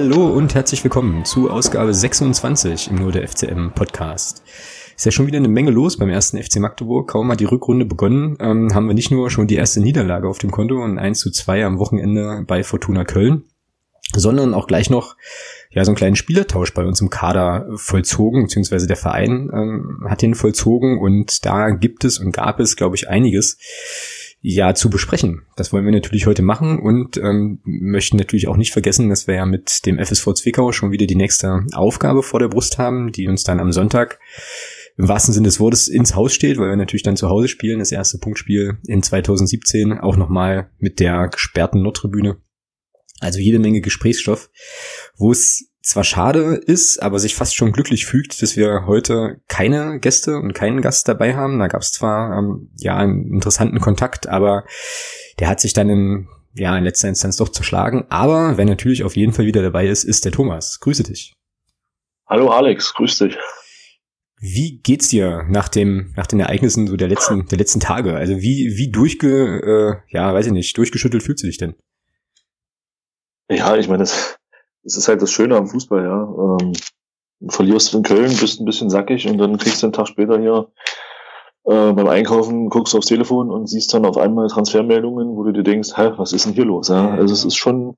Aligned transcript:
Hallo 0.00 0.28
und 0.28 0.54
herzlich 0.54 0.84
willkommen 0.84 1.24
zu 1.24 1.50
Ausgabe 1.50 1.92
26 1.92 2.88
im 2.88 2.98
Nur 2.98 3.10
der 3.10 3.26
FCM 3.26 3.72
Podcast. 3.74 4.44
Ist 4.94 5.04
ja 5.04 5.10
schon 5.10 5.26
wieder 5.26 5.38
eine 5.38 5.48
Menge 5.48 5.72
los 5.72 5.96
beim 5.96 6.08
ersten 6.08 6.40
FC 6.40 6.60
Magdeburg. 6.60 7.10
Kaum 7.10 7.32
hat 7.32 7.40
die 7.40 7.46
Rückrunde 7.46 7.84
begonnen, 7.84 8.36
ähm, 8.38 8.72
haben 8.72 8.86
wir 8.86 8.94
nicht 8.94 9.10
nur 9.10 9.28
schon 9.28 9.48
die 9.48 9.56
erste 9.56 9.80
Niederlage 9.80 10.28
auf 10.28 10.38
dem 10.38 10.52
Konto 10.52 10.80
und 10.80 11.00
1 11.00 11.18
zu 11.18 11.32
2 11.32 11.64
am 11.64 11.80
Wochenende 11.80 12.44
bei 12.46 12.62
Fortuna 12.62 13.04
Köln, 13.04 13.42
sondern 14.14 14.54
auch 14.54 14.68
gleich 14.68 14.88
noch 14.88 15.16
ja 15.72 15.84
so 15.84 15.90
einen 15.90 15.96
kleinen 15.96 16.16
Spielertausch 16.16 16.72
bei 16.74 16.84
uns 16.84 17.00
im 17.00 17.10
Kader 17.10 17.66
vollzogen, 17.74 18.44
beziehungsweise 18.44 18.86
der 18.86 18.96
Verein 18.96 19.50
ähm, 19.52 20.06
hat 20.08 20.22
den 20.22 20.36
vollzogen 20.36 21.00
und 21.00 21.44
da 21.44 21.70
gibt 21.70 22.04
es 22.04 22.20
und 22.20 22.30
gab 22.30 22.60
es, 22.60 22.76
glaube 22.76 22.94
ich, 22.94 23.08
einiges 23.08 23.58
ja 24.40 24.74
zu 24.74 24.88
besprechen. 24.90 25.42
Das 25.56 25.72
wollen 25.72 25.84
wir 25.84 25.92
natürlich 25.92 26.26
heute 26.26 26.42
machen 26.42 26.78
und 26.78 27.16
ähm, 27.16 27.60
möchten 27.64 28.16
natürlich 28.16 28.48
auch 28.48 28.56
nicht 28.56 28.72
vergessen, 28.72 29.08
dass 29.08 29.26
wir 29.26 29.34
ja 29.34 29.46
mit 29.46 29.84
dem 29.86 29.98
FSV 29.98 30.34
Zwickau 30.34 30.72
schon 30.72 30.92
wieder 30.92 31.06
die 31.06 31.16
nächste 31.16 31.64
Aufgabe 31.72 32.22
vor 32.22 32.40
der 32.40 32.48
Brust 32.48 32.78
haben, 32.78 33.10
die 33.12 33.26
uns 33.28 33.44
dann 33.44 33.60
am 33.60 33.72
Sonntag 33.72 34.20
im 34.96 35.08
wahrsten 35.08 35.32
Sinne 35.32 35.46
des 35.46 35.60
Wortes 35.60 35.88
ins 35.88 36.14
Haus 36.14 36.34
steht, 36.34 36.58
weil 36.58 36.70
wir 36.70 36.76
natürlich 36.76 37.04
dann 37.04 37.16
zu 37.16 37.28
Hause 37.28 37.48
spielen, 37.48 37.78
das 37.78 37.92
erste 37.92 38.18
Punktspiel 38.18 38.78
in 38.86 39.02
2017, 39.02 39.98
auch 39.98 40.16
nochmal 40.16 40.70
mit 40.78 40.98
der 40.98 41.28
gesperrten 41.28 41.82
Nordtribüne. 41.82 42.36
Also 43.20 43.38
jede 43.38 43.58
Menge 43.58 43.80
Gesprächsstoff, 43.80 44.50
wo 45.16 45.32
es 45.32 45.70
zwar 45.88 46.04
schade 46.04 46.54
ist, 46.54 47.02
aber 47.02 47.18
sich 47.18 47.34
fast 47.34 47.56
schon 47.56 47.72
glücklich 47.72 48.04
fügt, 48.04 48.42
dass 48.42 48.56
wir 48.56 48.84
heute 48.86 49.40
keine 49.48 49.98
Gäste 50.00 50.36
und 50.36 50.52
keinen 50.52 50.82
Gast 50.82 51.08
dabei 51.08 51.34
haben. 51.34 51.58
Da 51.58 51.68
gab 51.68 51.80
es 51.80 51.92
zwar 51.92 52.38
ähm, 52.38 52.70
ja 52.76 52.96
einen 52.96 53.32
interessanten 53.32 53.80
Kontakt, 53.80 54.28
aber 54.28 54.64
der 55.38 55.48
hat 55.48 55.60
sich 55.60 55.72
dann 55.72 55.88
in, 55.88 56.28
ja, 56.54 56.76
in 56.76 56.84
letzter 56.84 57.08
Instanz 57.08 57.36
doch 57.36 57.48
zerschlagen. 57.48 58.04
Aber 58.10 58.58
wer 58.58 58.66
natürlich 58.66 59.02
auf 59.02 59.16
jeden 59.16 59.32
Fall 59.32 59.46
wieder 59.46 59.62
dabei 59.62 59.88
ist, 59.88 60.04
ist 60.04 60.24
der 60.24 60.32
Thomas. 60.32 60.78
Grüße 60.80 61.04
dich. 61.04 61.32
Hallo 62.26 62.50
Alex, 62.50 62.92
grüß 62.92 63.18
dich. 63.18 63.38
Wie 64.40 64.78
geht's 64.80 65.08
dir 65.08 65.46
nach 65.48 65.68
dem 65.68 66.12
nach 66.16 66.26
den 66.26 66.38
Ereignissen 66.38 66.86
so 66.86 66.96
der 66.96 67.08
letzten 67.08 67.46
der 67.46 67.58
letzten 67.58 67.80
Tage? 67.80 68.14
Also 68.14 68.36
wie 68.36 68.76
wie 68.76 68.90
durchge 68.90 70.02
äh, 70.06 70.14
ja 70.14 70.32
weiß 70.32 70.46
ich 70.46 70.52
nicht 70.52 70.76
durchgeschüttelt 70.76 71.22
fühlst 71.22 71.42
du 71.42 71.48
dich 71.48 71.58
denn? 71.58 71.74
Ja, 73.50 73.76
ich 73.76 73.88
meine, 73.88 74.02
das, 74.02 74.37
das 74.82 74.96
ist 74.96 75.08
halt 75.08 75.22
das 75.22 75.30
Schöne 75.30 75.56
am 75.56 75.66
Fußball, 75.66 76.04
ja. 76.04 76.22
Ähm, 76.22 76.72
du 77.40 77.50
verlierst 77.50 77.94
in 77.94 78.02
Köln, 78.02 78.36
bist 78.40 78.60
ein 78.60 78.64
bisschen 78.64 78.90
sackig 78.90 79.28
und 79.28 79.38
dann 79.38 79.58
kriegst 79.58 79.82
du 79.82 79.86
einen 79.86 79.92
Tag 79.92 80.08
später 80.08 80.38
hier 80.38 80.68
äh, 81.64 81.92
beim 81.92 82.08
Einkaufen, 82.08 82.68
guckst 82.68 82.94
aufs 82.94 83.06
Telefon 83.06 83.50
und 83.50 83.68
siehst 83.68 83.92
dann 83.92 84.06
auf 84.06 84.16
einmal 84.16 84.48
Transfermeldungen, 84.48 85.36
wo 85.36 85.44
du 85.44 85.52
dir 85.52 85.62
denkst, 85.62 85.96
hä, 85.96 86.12
was 86.16 86.32
ist 86.32 86.46
denn 86.46 86.54
hier 86.54 86.64
los? 86.64 86.88
Ja? 86.88 87.10
Also 87.10 87.34
es 87.34 87.44
ist 87.44 87.56
schon 87.56 87.96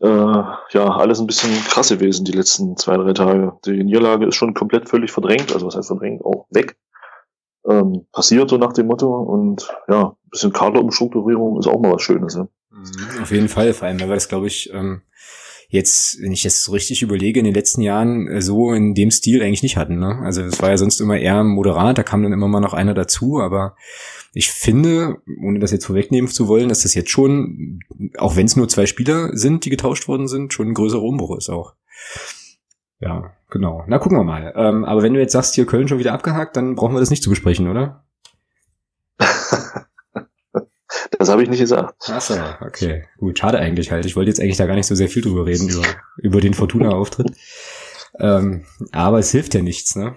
äh, 0.00 0.08
ja 0.08 0.88
alles 0.96 1.20
ein 1.20 1.26
bisschen 1.26 1.52
krass 1.64 1.90
gewesen 1.90 2.24
die 2.24 2.32
letzten 2.32 2.76
zwei, 2.76 2.96
drei 2.96 3.12
Tage. 3.12 3.52
Die 3.64 3.84
Niederlage 3.84 4.26
ist 4.26 4.36
schon 4.36 4.54
komplett 4.54 4.88
völlig 4.88 5.12
verdrängt, 5.12 5.52
also 5.52 5.66
was 5.66 5.76
heißt 5.76 5.88
verdrängt, 5.88 6.24
auch 6.24 6.46
weg. 6.50 6.76
Ähm, 7.68 8.06
passiert 8.10 8.50
so 8.50 8.56
nach 8.56 8.72
dem 8.72 8.86
Motto 8.88 9.14
und 9.14 9.68
ja, 9.86 10.08
ein 10.08 10.30
bisschen 10.30 10.52
Kaderumstrukturierung 10.52 11.58
ist 11.60 11.68
auch 11.68 11.80
mal 11.80 11.92
was 11.92 12.02
Schönes. 12.02 12.34
Ja. 12.34 12.48
Mhm, 12.70 13.22
auf 13.22 13.30
jeden 13.30 13.48
Fall, 13.48 13.72
vor 13.72 13.86
allem, 13.86 14.00
weil 14.00 14.08
wir 14.08 14.16
glaube 14.16 14.48
ich, 14.48 14.72
ähm, 14.72 15.02
jetzt, 15.72 16.20
wenn 16.20 16.32
ich 16.32 16.42
das 16.42 16.62
so 16.64 16.72
richtig 16.72 17.00
überlege, 17.00 17.38
in 17.38 17.46
den 17.46 17.54
letzten 17.54 17.80
Jahren 17.80 18.28
äh, 18.28 18.42
so 18.42 18.72
in 18.72 18.94
dem 18.94 19.10
Stil 19.10 19.42
eigentlich 19.42 19.62
nicht 19.62 19.78
hatten. 19.78 19.98
Ne? 19.98 20.20
Also 20.22 20.42
es 20.42 20.60
war 20.60 20.68
ja 20.68 20.76
sonst 20.76 21.00
immer 21.00 21.18
eher 21.18 21.42
moderat, 21.42 21.96
da 21.96 22.02
kam 22.02 22.22
dann 22.22 22.34
immer 22.34 22.46
mal 22.46 22.60
noch 22.60 22.74
einer 22.74 22.92
dazu, 22.92 23.40
aber 23.40 23.74
ich 24.34 24.50
finde, 24.50 25.16
ohne 25.42 25.60
das 25.60 25.72
jetzt 25.72 25.86
vorwegnehmen 25.86 26.30
zu 26.30 26.46
wollen, 26.46 26.68
dass 26.68 26.82
das 26.82 26.94
jetzt 26.94 27.10
schon, 27.10 27.80
auch 28.18 28.36
wenn 28.36 28.44
es 28.44 28.54
nur 28.54 28.68
zwei 28.68 28.84
Spieler 28.84 29.30
sind, 29.32 29.64
die 29.64 29.70
getauscht 29.70 30.08
worden 30.08 30.28
sind, 30.28 30.52
schon 30.52 30.68
ein 30.68 30.74
größerer 30.74 31.02
Umbruch 31.02 31.38
ist 31.38 31.48
auch. 31.48 31.72
Ja, 33.00 33.32
genau. 33.50 33.82
Na, 33.88 33.98
gucken 33.98 34.18
wir 34.18 34.24
mal. 34.24 34.52
Ähm, 34.54 34.84
aber 34.84 35.02
wenn 35.02 35.14
du 35.14 35.20
jetzt 35.20 35.32
sagst, 35.32 35.54
hier 35.54 35.64
Köln 35.64 35.88
schon 35.88 35.98
wieder 35.98 36.12
abgehakt, 36.12 36.54
dann 36.54 36.74
brauchen 36.74 36.94
wir 36.94 37.00
das 37.00 37.10
nicht 37.10 37.22
zu 37.22 37.30
besprechen, 37.30 37.68
oder? 37.68 38.04
Das 41.18 41.21
habe 41.32 41.42
ich 41.42 41.48
nicht 41.48 41.60
gesagt. 41.60 41.94
Ach 42.08 42.20
so, 42.20 42.34
okay. 42.60 43.04
Gut, 43.18 43.38
schade 43.38 43.58
eigentlich 43.58 43.90
halt. 43.90 44.06
Ich 44.06 44.16
wollte 44.16 44.30
jetzt 44.30 44.40
eigentlich 44.40 44.56
da 44.56 44.66
gar 44.66 44.74
nicht 44.74 44.86
so 44.86 44.94
sehr 44.94 45.08
viel 45.08 45.22
drüber 45.22 45.46
reden, 45.46 45.68
über, 45.68 45.82
über 46.18 46.40
den 46.40 46.54
Fortuna-Auftritt. 46.54 47.32
ähm, 48.20 48.64
aber 48.92 49.18
es 49.18 49.30
hilft 49.30 49.54
ja 49.54 49.62
nichts, 49.62 49.96
ne? 49.96 50.16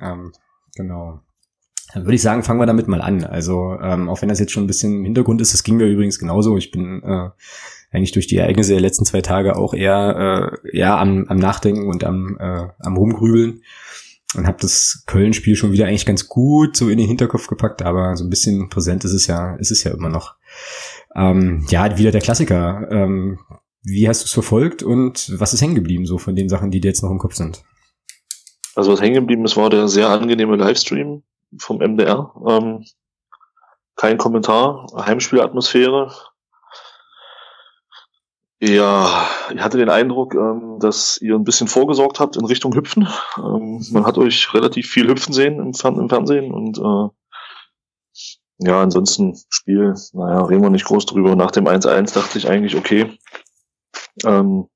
Ähm, 0.00 0.32
genau. 0.74 1.20
Dann 1.92 2.04
würde 2.04 2.16
ich 2.16 2.22
sagen, 2.22 2.42
fangen 2.42 2.60
wir 2.60 2.66
damit 2.66 2.88
mal 2.88 3.00
an. 3.00 3.24
Also, 3.24 3.78
ähm, 3.80 4.08
auch 4.08 4.20
wenn 4.20 4.28
das 4.28 4.40
jetzt 4.40 4.52
schon 4.52 4.64
ein 4.64 4.68
bisschen 4.68 4.98
im 4.98 5.04
Hintergrund 5.04 5.40
ist, 5.40 5.54
das 5.54 5.62
ging 5.62 5.76
mir 5.76 5.86
übrigens 5.86 6.18
genauso. 6.18 6.56
Ich 6.56 6.72
bin 6.72 7.02
äh, 7.04 7.30
eigentlich 7.92 8.12
durch 8.12 8.26
die 8.26 8.36
Ereignisse 8.36 8.72
der 8.72 8.80
letzten 8.80 9.04
zwei 9.04 9.20
Tage 9.20 9.56
auch 9.56 9.72
eher 9.72 10.58
äh, 10.64 10.76
ja, 10.76 10.98
am, 10.98 11.26
am 11.28 11.38
Nachdenken 11.38 11.86
und 11.86 12.02
am, 12.02 12.36
äh, 12.40 12.66
am 12.80 12.96
Rumgrübeln 12.96 13.62
und 14.36 14.46
habe 14.46 14.58
das 14.60 15.04
Köln-Spiel 15.06 15.54
schon 15.56 15.72
wieder 15.72 15.86
eigentlich 15.86 16.06
ganz 16.06 16.28
gut 16.28 16.76
so 16.76 16.88
in 16.88 16.98
den 16.98 17.06
Hinterkopf 17.06 17.46
gepackt, 17.46 17.82
aber 17.82 18.16
so 18.16 18.24
ein 18.24 18.30
bisschen 18.30 18.68
präsent 18.68 19.04
ist 19.04 19.12
es 19.12 19.26
ja, 19.26 19.54
ist 19.56 19.70
es 19.70 19.84
ja 19.84 19.92
immer 19.92 20.08
noch. 20.08 20.34
Ähm, 21.14 21.66
ja, 21.68 21.96
wieder 21.98 22.10
der 22.10 22.20
Klassiker. 22.20 22.88
Ähm, 22.90 23.38
wie 23.82 24.08
hast 24.08 24.22
du 24.22 24.26
es 24.26 24.32
verfolgt 24.32 24.82
und 24.82 25.32
was 25.38 25.52
ist 25.52 25.60
hängen 25.60 25.74
geblieben 25.74 26.06
so 26.06 26.18
von 26.18 26.34
den 26.34 26.48
Sachen, 26.48 26.70
die 26.70 26.80
dir 26.80 26.88
jetzt 26.88 27.02
noch 27.02 27.10
im 27.10 27.18
Kopf 27.18 27.34
sind? 27.34 27.62
Also 28.74 28.92
was 28.92 29.00
hängen 29.00 29.14
geblieben 29.14 29.44
ist, 29.44 29.56
war 29.56 29.70
der 29.70 29.88
sehr 29.88 30.08
angenehme 30.08 30.56
Livestream 30.56 31.22
vom 31.58 31.78
MDR. 31.78 32.32
Ähm, 32.46 32.84
kein 33.94 34.18
Kommentar, 34.18 34.86
Heimspielatmosphäre, 34.96 36.10
ja, 38.66 39.26
ich 39.52 39.60
hatte 39.60 39.76
den 39.76 39.90
Eindruck, 39.90 40.34
ähm, 40.34 40.78
dass 40.80 41.18
ihr 41.20 41.34
ein 41.34 41.44
bisschen 41.44 41.68
vorgesorgt 41.68 42.18
habt 42.18 42.36
in 42.36 42.46
Richtung 42.46 42.74
Hüpfen. 42.74 43.06
Ähm, 43.36 43.84
man 43.90 44.06
hat 44.06 44.16
euch 44.16 44.54
relativ 44.54 44.88
viel 44.88 45.08
hüpfen 45.08 45.34
sehen 45.34 45.58
im, 45.58 45.74
Fern 45.74 45.98
im 45.98 46.08
Fernsehen 46.08 46.50
und 46.50 46.78
äh, 46.78 47.14
ja, 48.64 48.80
ansonsten 48.80 49.38
Spiel, 49.50 49.94
naja, 50.12 50.42
reden 50.44 50.62
wir 50.62 50.70
nicht 50.70 50.86
groß 50.86 51.04
drüber. 51.06 51.36
Nach 51.36 51.50
dem 51.50 51.66
1-1 51.66 52.14
dachte 52.14 52.38
ich 52.38 52.48
eigentlich, 52.48 52.76
okay. 52.76 53.18
Ähm, 54.24 54.68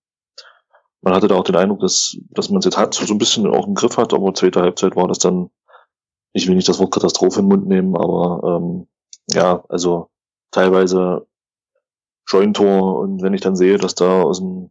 man 1.00 1.14
hatte 1.14 1.28
da 1.28 1.36
auch 1.36 1.44
den 1.44 1.56
Eindruck, 1.56 1.80
dass, 1.80 2.16
dass 2.30 2.50
man 2.50 2.58
es 2.58 2.66
jetzt 2.66 2.76
hat, 2.76 2.94
so 2.94 3.14
ein 3.14 3.18
bisschen 3.18 3.46
auch 3.46 3.66
im 3.66 3.74
Griff 3.74 3.96
hat, 3.96 4.12
aber 4.12 4.34
zweite 4.34 4.60
Halbzeit 4.60 4.94
war 4.94 5.08
das 5.08 5.18
dann, 5.18 5.50
ich 6.32 6.46
will 6.48 6.56
nicht 6.56 6.68
das 6.68 6.78
Wort 6.80 6.92
Katastrophe 6.92 7.40
in 7.40 7.46
den 7.46 7.48
Mund 7.48 7.66
nehmen, 7.66 7.96
aber 7.96 8.58
ähm, 8.60 8.88
ja, 9.30 9.64
also 9.68 10.10
teilweise 10.50 11.26
Scheunentor 12.26 12.98
und 12.98 13.22
wenn 13.22 13.32
ich 13.32 13.40
dann 13.40 13.56
sehe, 13.56 13.78
dass 13.78 13.94
da 13.94 14.22
aus, 14.22 14.40
dem, 14.40 14.70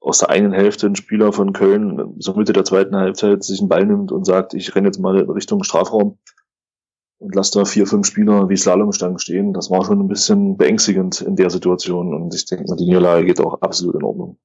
aus 0.00 0.18
der 0.18 0.30
einen 0.30 0.52
Hälfte 0.52 0.86
ein 0.86 0.96
Spieler 0.96 1.32
von 1.32 1.52
Köln 1.52 2.14
so 2.18 2.34
Mitte 2.34 2.52
der 2.52 2.64
zweiten 2.64 2.94
Halbzeit 2.94 3.42
sich 3.42 3.58
einen 3.58 3.68
Ball 3.68 3.84
nimmt 3.84 4.12
und 4.12 4.24
sagt, 4.24 4.54
ich 4.54 4.76
renne 4.76 4.88
jetzt 4.88 5.00
mal 5.00 5.18
in 5.18 5.30
Richtung 5.30 5.64
Strafraum 5.64 6.18
und 7.24 7.34
lasse 7.34 7.58
da 7.58 7.64
vier, 7.64 7.86
fünf 7.86 8.06
Spieler 8.06 8.48
wie 8.50 8.56
Slalomstangen 8.56 9.18
stehen, 9.18 9.54
das 9.54 9.70
war 9.70 9.84
schon 9.84 9.98
ein 10.00 10.08
bisschen 10.08 10.56
beängstigend 10.56 11.22
in 11.22 11.36
der 11.36 11.48
Situation 11.48 12.14
und 12.14 12.34
ich 12.34 12.44
denke 12.44 12.66
mal, 12.68 12.76
die 12.76 12.84
Niederlage 12.84 13.24
geht 13.24 13.40
auch 13.40 13.62
absolut 13.62 13.94
in 13.94 14.02
Ordnung. 14.02 14.36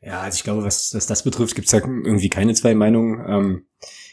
Ja, 0.00 0.20
also 0.20 0.36
ich 0.36 0.44
glaube, 0.44 0.64
was, 0.64 0.94
was 0.94 1.06
das 1.06 1.24
betrifft, 1.24 1.56
gibt 1.56 1.66
es 1.66 1.72
da 1.72 1.78
irgendwie 1.78 2.30
keine 2.30 2.54
zwei 2.54 2.74
Meinungen. 2.74 3.24
Ähm, 3.28 3.64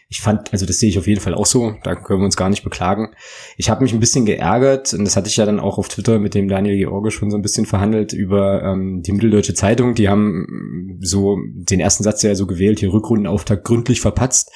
ich 0.09 0.21
fand, 0.21 0.51
also 0.53 0.65
das 0.65 0.79
sehe 0.79 0.89
ich 0.89 0.97
auf 0.97 1.07
jeden 1.07 1.19
Fall 1.19 1.33
auch 1.33 1.45
so, 1.45 1.75
da 1.83 1.95
können 1.95 2.21
wir 2.21 2.25
uns 2.25 2.37
gar 2.37 2.49
nicht 2.49 2.63
beklagen. 2.63 3.13
Ich 3.57 3.69
habe 3.69 3.83
mich 3.83 3.93
ein 3.93 3.99
bisschen 3.99 4.25
geärgert, 4.25 4.93
und 4.93 5.03
das 5.05 5.15
hatte 5.15 5.27
ich 5.27 5.37
ja 5.37 5.45
dann 5.45 5.59
auch 5.59 5.77
auf 5.77 5.89
Twitter 5.89 6.17
mit 6.17 6.33
dem 6.33 6.47
Daniel 6.47 6.77
George 6.77 7.11
schon 7.11 7.29
so 7.29 7.37
ein 7.37 7.41
bisschen 7.41 7.65
verhandelt 7.65 8.13
über 8.13 8.63
ähm, 8.63 9.01
die 9.05 9.11
Mitteldeutsche 9.11 9.53
Zeitung. 9.53 9.95
Die 9.95 10.09
haben 10.09 10.97
so 11.01 11.37
den 11.53 11.79
ersten 11.79 12.03
Satz 12.03 12.23
ja 12.23 12.35
so 12.35 12.47
gewählt, 12.47 12.79
hier 12.79 12.93
Rückrundenauftakt 12.93 13.65
gründlich 13.65 14.01
verpatzt. 14.01 14.51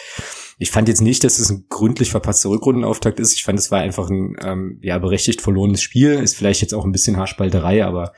Ich 0.61 0.69
fand 0.69 0.87
jetzt 0.87 1.01
nicht, 1.01 1.23
dass 1.23 1.39
es 1.39 1.49
ein 1.49 1.65
gründlich 1.69 2.11
verpasster 2.11 2.49
Rückrundenauftakt 2.49 3.19
ist. 3.19 3.33
Ich 3.33 3.43
fand, 3.43 3.57
es 3.57 3.71
war 3.71 3.79
einfach 3.79 4.11
ein 4.11 4.35
ähm, 4.43 4.77
ja 4.83 4.99
berechtigt 4.99 5.41
verlorenes 5.41 5.81
Spiel. 5.81 6.11
Ist 6.11 6.37
vielleicht 6.37 6.61
jetzt 6.61 6.75
auch 6.75 6.85
ein 6.85 6.91
bisschen 6.91 7.17
Haarspalterei, 7.17 7.83
aber 7.83 8.13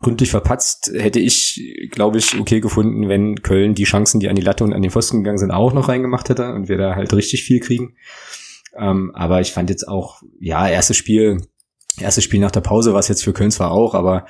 gründlich 0.00 0.30
verpatzt 0.30 0.90
hätte 0.94 1.20
ich, 1.20 1.90
glaube 1.90 2.16
ich, 2.16 2.40
okay 2.40 2.60
gefunden, 2.60 3.10
wenn 3.10 3.42
Köln 3.42 3.74
die 3.74 3.84
Chancen, 3.84 4.20
die 4.20 4.30
an 4.30 4.36
die 4.36 4.42
Latte 4.42 4.64
und 4.64 4.72
an 4.72 4.80
den 4.80 4.90
Pfosten 4.90 5.18
gegangen 5.18 5.36
sind, 5.36 5.50
auch 5.50 5.74
noch 5.74 5.90
reingemacht 5.90 6.30
hätte 6.30 6.54
und 6.54 6.70
wir 6.70 6.78
da 6.78 6.94
halt 6.94 7.12
richtig 7.12 7.44
viel 7.44 7.60
kriegen. 7.60 7.94
Ähm, 8.74 9.12
aber 9.14 9.42
ich 9.42 9.52
fand 9.52 9.68
jetzt 9.68 9.86
auch, 9.86 10.22
ja, 10.40 10.66
erstes 10.66 10.96
Spiel, 10.96 11.46
erstes 12.00 12.24
Spiel 12.24 12.40
nach 12.40 12.52
der 12.52 12.62
Pause 12.62 12.94
war 12.94 13.00
es 13.00 13.08
jetzt 13.08 13.22
für 13.22 13.34
Köln 13.34 13.50
zwar 13.50 13.70
auch, 13.70 13.94
aber 13.94 14.24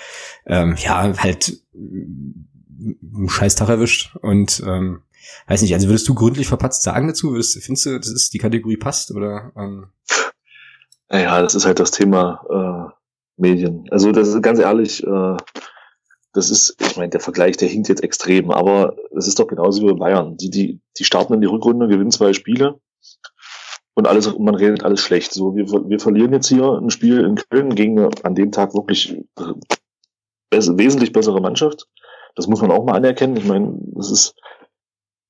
ähm, 0.46 0.74
ja, 0.82 1.16
halt 1.16 1.62
einen 1.72 3.28
scheiß 3.28 3.54
Tag 3.54 3.68
erwischt 3.68 4.16
und 4.20 4.60
ähm, 4.66 5.02
weiß 5.46 5.62
nicht, 5.62 5.74
also 5.74 5.88
würdest 5.88 6.08
du 6.08 6.14
gründlich 6.14 6.46
verpatzt 6.46 6.82
sagen 6.82 7.08
dazu? 7.08 7.32
Würdest, 7.32 7.62
findest 7.62 7.86
du, 7.86 7.98
dass 7.98 8.08
es 8.08 8.30
die 8.30 8.38
Kategorie 8.38 8.76
passt 8.76 9.10
oder? 9.10 9.52
Ähm? 9.56 9.86
Ja, 11.10 11.42
das 11.42 11.54
ist 11.54 11.66
halt 11.66 11.78
das 11.78 11.90
Thema 11.90 12.90
äh, 12.90 12.92
Medien. 13.40 13.86
Also 13.90 14.12
das 14.12 14.28
ist 14.28 14.42
ganz 14.42 14.58
ehrlich, 14.58 15.04
äh, 15.06 15.36
das 16.32 16.50
ist, 16.50 16.76
ich 16.80 16.96
meine, 16.96 17.10
der 17.10 17.20
Vergleich, 17.20 17.56
der 17.58 17.68
hinkt 17.68 17.88
jetzt 17.88 18.02
extrem, 18.02 18.50
aber 18.50 18.96
es 19.16 19.28
ist 19.28 19.38
doch 19.38 19.46
genauso 19.46 19.82
wie 19.82 19.92
bei 19.92 19.98
Bayern. 19.98 20.36
Die, 20.38 20.50
die, 20.50 20.80
die 20.98 21.04
starten 21.04 21.34
in 21.34 21.40
die 21.42 21.46
Rückrunde, 21.46 21.88
gewinnen 21.88 22.10
zwei 22.10 22.32
Spiele 22.32 22.80
und 23.94 24.06
alles, 24.06 24.38
man 24.38 24.54
redet 24.54 24.84
alles 24.84 25.00
schlecht. 25.00 25.32
So, 25.34 25.54
wir, 25.54 25.66
wir 25.66 26.00
verlieren 26.00 26.32
jetzt 26.32 26.48
hier 26.48 26.64
ein 26.64 26.90
Spiel 26.90 27.20
in 27.24 27.36
Köln 27.36 27.74
gegen 27.74 27.98
an 28.22 28.34
dem 28.34 28.50
Tag 28.50 28.74
wirklich 28.74 29.22
besser, 30.48 30.78
wesentlich 30.78 31.12
bessere 31.12 31.40
Mannschaft. 31.40 31.86
Das 32.34 32.46
muss 32.46 32.62
man 32.62 32.70
auch 32.70 32.84
mal 32.84 32.94
anerkennen. 32.94 33.36
Ich 33.36 33.44
meine, 33.44 33.74
das 33.94 34.10
ist, 34.10 34.34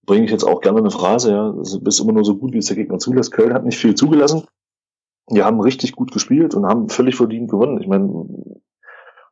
bringe 0.07 0.25
ich 0.25 0.31
jetzt 0.31 0.45
auch 0.45 0.61
gerne 0.61 0.79
eine 0.79 0.91
Phrase, 0.91 1.33
ja, 1.33 1.51
du 1.53 1.81
bist 1.81 2.01
immer 2.01 2.13
nur 2.13 2.25
so 2.25 2.37
gut, 2.37 2.53
wie 2.53 2.59
es 2.59 2.67
der 2.67 2.77
Gegner 2.77 2.99
zulässt. 2.99 3.33
Köln 3.33 3.55
hat 3.55 3.65
nicht 3.65 3.79
viel 3.79 3.95
zugelassen. 3.95 4.45
Die 5.31 5.43
haben 5.43 5.61
richtig 5.61 5.93
gut 5.93 6.13
gespielt 6.13 6.55
und 6.55 6.67
haben 6.67 6.89
völlig 6.89 7.15
verdient 7.15 7.51
gewonnen. 7.51 7.81
Ich 7.81 7.87
meine, 7.87 8.27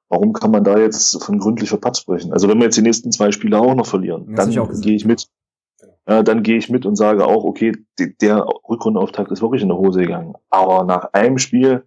warum 0.08 0.32
kann 0.32 0.50
man 0.50 0.64
da 0.64 0.78
jetzt 0.78 1.22
von 1.22 1.38
gründlicher 1.38 1.78
Patz 1.78 2.00
sprechen? 2.00 2.32
Also 2.32 2.48
wenn 2.48 2.58
wir 2.58 2.64
jetzt 2.64 2.76
die 2.76 2.82
nächsten 2.82 3.10
zwei 3.10 3.32
Spiele 3.32 3.58
auch 3.58 3.74
noch 3.74 3.86
verlieren, 3.86 4.34
das 4.34 4.50
dann 4.50 4.80
gehe 4.80 4.94
ich 4.94 5.04
mit. 5.04 5.28
Ja, 6.08 6.22
dann 6.22 6.42
gehe 6.42 6.56
ich 6.56 6.70
mit 6.70 6.86
und 6.86 6.96
sage 6.96 7.26
auch, 7.26 7.44
okay, 7.44 7.72
der 7.98 8.44
Rückrundenauftakt 8.68 9.30
ist 9.30 9.42
wirklich 9.42 9.62
in 9.62 9.68
der 9.68 9.78
Hose 9.78 10.00
gegangen. 10.00 10.34
Aber 10.48 10.84
nach 10.84 11.12
einem 11.12 11.38
Spiel, 11.38 11.84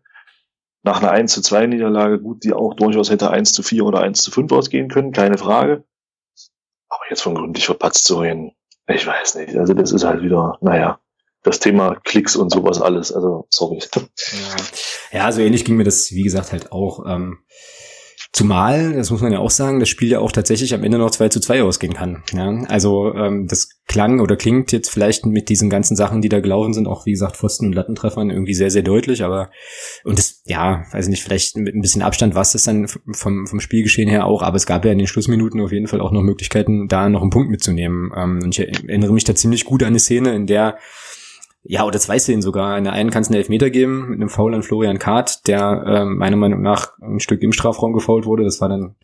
nach 0.83 1.01
einer 1.01 1.11
1 1.11 1.33
zu 1.33 1.41
2 1.41 1.67
Niederlage, 1.67 2.19
gut, 2.19 2.43
die 2.43 2.53
auch 2.53 2.73
durchaus 2.73 3.09
hätte 3.09 3.31
1 3.31 3.53
zu 3.53 3.63
4 3.63 3.85
oder 3.85 4.01
1 4.01 4.21
zu 4.21 4.31
5 4.31 4.51
ausgehen 4.51 4.89
können, 4.89 5.11
keine 5.11 5.37
Frage. 5.37 5.83
Aber 6.89 7.03
jetzt 7.09 7.21
von 7.21 7.35
gründlich 7.35 7.65
verpatzt 7.65 8.05
zu 8.05 8.19
reden, 8.19 8.51
ich 8.87 9.05
weiß 9.05 9.35
nicht. 9.35 9.55
Also 9.55 9.73
das 9.73 9.91
ist 9.91 10.03
halt 10.03 10.21
wieder, 10.21 10.57
naja, 10.61 10.99
das 11.43 11.59
Thema 11.59 11.95
Klicks 12.03 12.35
und 12.35 12.51
sowas 12.51 12.81
alles. 12.81 13.11
Also 13.11 13.47
sorry. 13.49 13.79
Ja, 15.11 15.19
ja 15.19 15.31
so 15.31 15.41
ähnlich 15.41 15.65
ging 15.65 15.75
mir 15.75 15.83
das, 15.83 16.11
wie 16.11 16.23
gesagt, 16.23 16.51
halt 16.51 16.71
auch. 16.71 17.05
Ähm, 17.07 17.39
Zumal, 18.35 18.93
das 18.93 19.11
muss 19.11 19.21
man 19.21 19.31
ja 19.31 19.37
auch 19.37 19.51
sagen, 19.51 19.79
das 19.79 19.89
Spiel 19.89 20.09
ja 20.09 20.17
auch 20.17 20.31
tatsächlich 20.31 20.73
am 20.73 20.83
Ende 20.83 20.97
noch 20.97 21.11
2 21.11 21.29
zu 21.29 21.39
2 21.39 21.61
ausgehen 21.61 21.93
kann. 21.93 22.23
Ja, 22.33 22.49
also 22.67 23.13
ähm, 23.13 23.45
das 23.47 23.69
klang 23.85 24.19
oder 24.19 24.35
klingt 24.35 24.71
jetzt 24.71 24.89
vielleicht 24.89 25.27
mit 25.27 25.49
diesen 25.49 25.69
ganzen 25.69 25.95
Sachen, 25.95 26.23
die 26.23 26.29
da 26.29 26.39
gelaufen 26.39 26.73
sind, 26.73 26.87
auch 26.87 27.05
wie 27.05 27.11
gesagt 27.11 27.37
Pfosten 27.37 27.67
und 27.67 27.73
Lattentreffern 27.73 28.31
irgendwie 28.31 28.55
sehr, 28.55 28.71
sehr 28.71 28.81
deutlich, 28.81 29.23
aber 29.23 29.51
und 30.03 30.17
das, 30.17 30.41
ja, 30.45 30.83
weiß 30.91 31.09
nicht, 31.09 31.21
vielleicht 31.21 31.57
mit 31.57 31.75
ein 31.75 31.81
bisschen 31.81 32.01
Abstand 32.01 32.33
was 32.33 32.53
das 32.53 32.63
dann 32.63 32.87
vom, 32.87 33.45
vom 33.45 33.59
Spielgeschehen 33.59 34.09
her 34.09 34.25
auch, 34.25 34.41
aber 34.41 34.57
es 34.57 34.65
gab 34.65 34.83
ja 34.83 34.91
in 34.91 34.97
den 34.97 35.05
Schlussminuten 35.05 35.61
auf 35.61 35.71
jeden 35.71 35.87
Fall 35.87 36.01
auch 36.01 36.11
noch 36.11 36.23
Möglichkeiten, 36.23 36.87
da 36.87 37.09
noch 37.09 37.21
einen 37.21 37.29
Punkt 37.29 37.51
mitzunehmen. 37.51 38.11
Ähm, 38.17 38.39
und 38.43 38.57
ich 38.57 38.67
erinnere 38.67 39.13
mich 39.13 39.25
da 39.25 39.35
ziemlich 39.35 39.63
gut 39.63 39.83
an 39.83 39.89
eine 39.89 39.99
Szene, 39.99 40.33
in 40.33 40.47
der 40.47 40.79
ja, 41.63 41.85
oder 41.85 41.99
zwei 41.99 42.19
Szenen 42.19 42.41
sogar. 42.41 42.77
In 42.77 42.83
der 42.83 42.93
einen 42.93 43.09
kann 43.09 43.21
es 43.21 43.29
einen 43.29 43.37
Elfmeter 43.37 43.69
geben 43.69 44.09
mit 44.09 44.19
einem 44.19 44.29
Foul 44.29 44.53
an 44.53 44.63
Florian 44.63 44.99
Kahrt, 44.99 45.47
der 45.47 45.83
äh, 45.85 46.05
meiner 46.05 46.35
Meinung 46.35 46.61
nach 46.61 46.99
ein 47.01 47.19
Stück 47.19 47.41
im 47.41 47.53
Strafraum 47.53 47.93
gefault 47.93 48.25
wurde. 48.25 48.43
Das 48.43 48.59
war 48.59 48.67
dann 48.67 48.95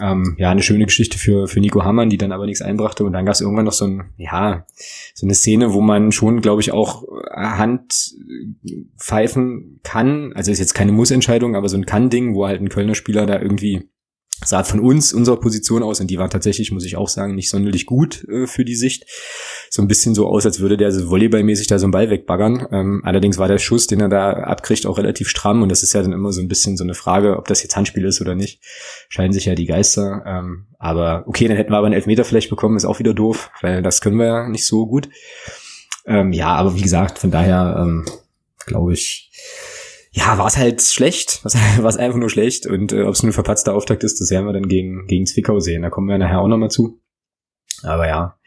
ähm, 0.00 0.36
ja 0.38 0.50
eine 0.50 0.62
schöne 0.62 0.84
Geschichte 0.84 1.18
für 1.18 1.48
für 1.48 1.58
Nico 1.58 1.82
Hammann, 1.82 2.08
die 2.08 2.18
dann 2.18 2.30
aber 2.30 2.46
nichts 2.46 2.62
einbrachte. 2.62 3.04
Und 3.04 3.12
dann 3.12 3.24
gab 3.24 3.34
es 3.34 3.40
irgendwann 3.40 3.64
noch 3.64 3.72
so 3.72 3.86
ein 3.86 4.12
ja 4.16 4.64
so 5.14 5.26
eine 5.26 5.34
Szene, 5.34 5.72
wo 5.72 5.80
man 5.80 6.12
schon, 6.12 6.40
glaube 6.40 6.60
ich, 6.60 6.70
auch 6.70 7.04
Hand 7.34 8.14
pfeifen 8.96 9.80
kann. 9.82 10.32
Also 10.34 10.52
ist 10.52 10.60
jetzt 10.60 10.74
keine 10.74 10.92
Mussentscheidung, 10.92 11.56
aber 11.56 11.68
so 11.68 11.76
ein 11.76 11.86
Kann-Ding, 11.86 12.34
wo 12.34 12.46
halt 12.46 12.60
ein 12.60 12.68
Kölner 12.68 12.94
Spieler 12.94 13.26
da 13.26 13.40
irgendwie 13.40 13.88
sah 14.44 14.64
von 14.64 14.80
uns, 14.80 15.12
unserer 15.12 15.38
Position 15.38 15.82
aus, 15.82 16.00
und 16.00 16.08
die 16.08 16.18
war 16.18 16.28
tatsächlich, 16.28 16.70
muss 16.70 16.84
ich 16.84 16.96
auch 16.96 17.08
sagen, 17.08 17.34
nicht 17.34 17.48
sonderlich 17.48 17.86
gut 17.86 18.24
äh, 18.28 18.46
für 18.46 18.64
die 18.64 18.74
Sicht. 18.74 19.06
So 19.70 19.80
ein 19.80 19.88
bisschen 19.88 20.14
so 20.14 20.26
aus, 20.26 20.44
als 20.44 20.60
würde 20.60 20.76
der 20.76 20.92
so 20.92 21.08
volleyballmäßig 21.08 21.66
da 21.68 21.78
so 21.78 21.86
einen 21.86 21.92
Ball 21.92 22.10
wegbaggern. 22.10 22.66
Ähm, 22.70 23.00
allerdings 23.04 23.38
war 23.38 23.48
der 23.48 23.58
Schuss, 23.58 23.86
den 23.86 24.00
er 24.00 24.08
da 24.08 24.32
abkriegt, 24.32 24.86
auch 24.86 24.98
relativ 24.98 25.28
stramm 25.28 25.62
und 25.62 25.70
das 25.70 25.82
ist 25.82 25.94
ja 25.94 26.02
dann 26.02 26.12
immer 26.12 26.32
so 26.32 26.40
ein 26.40 26.48
bisschen 26.48 26.76
so 26.76 26.84
eine 26.84 26.94
Frage, 26.94 27.38
ob 27.38 27.48
das 27.48 27.62
jetzt 27.62 27.76
Handspiel 27.76 28.04
ist 28.04 28.20
oder 28.20 28.34
nicht. 28.34 28.60
Scheinen 29.08 29.32
sich 29.32 29.46
ja 29.46 29.54
die 29.54 29.66
Geister. 29.66 30.22
Ähm, 30.26 30.66
aber 30.78 31.24
okay, 31.26 31.48
dann 31.48 31.56
hätten 31.56 31.72
wir 31.72 31.78
aber 31.78 31.86
einen 31.86 31.94
Elfmeter 31.94 32.24
vielleicht 32.24 32.50
bekommen, 32.50 32.76
ist 32.76 32.84
auch 32.84 32.98
wieder 32.98 33.14
doof, 33.14 33.50
weil 33.62 33.82
das 33.82 34.00
können 34.00 34.18
wir 34.18 34.26
ja 34.26 34.48
nicht 34.48 34.66
so 34.66 34.86
gut. 34.86 35.08
Ähm, 36.06 36.32
ja, 36.32 36.54
aber 36.54 36.76
wie 36.76 36.82
gesagt, 36.82 37.18
von 37.18 37.30
daher 37.30 37.76
ähm, 37.80 38.04
glaube 38.66 38.92
ich, 38.92 39.30
ja, 40.16 40.38
war 40.38 40.46
es 40.46 40.56
halt 40.56 40.80
schlecht, 40.80 41.44
war 41.44 41.88
es 41.88 41.96
einfach 41.96 42.18
nur 42.18 42.30
schlecht 42.30 42.66
und 42.66 42.92
äh, 42.92 43.02
ob 43.02 43.14
es 43.14 43.22
ein 43.22 43.32
verpatzter 43.32 43.74
Auftakt 43.74 44.02
ist, 44.02 44.20
das 44.20 44.30
werden 44.30 44.46
wir 44.46 44.54
dann 44.54 44.68
gegen, 44.68 45.06
gegen 45.06 45.26
Zwickau 45.26 45.60
sehen, 45.60 45.82
da 45.82 45.90
kommen 45.90 46.08
wir 46.08 46.18
nachher 46.18 46.40
auch 46.40 46.48
nochmal 46.48 46.70
zu. 46.70 47.00
Aber 47.82 48.08
ja, 48.08 48.38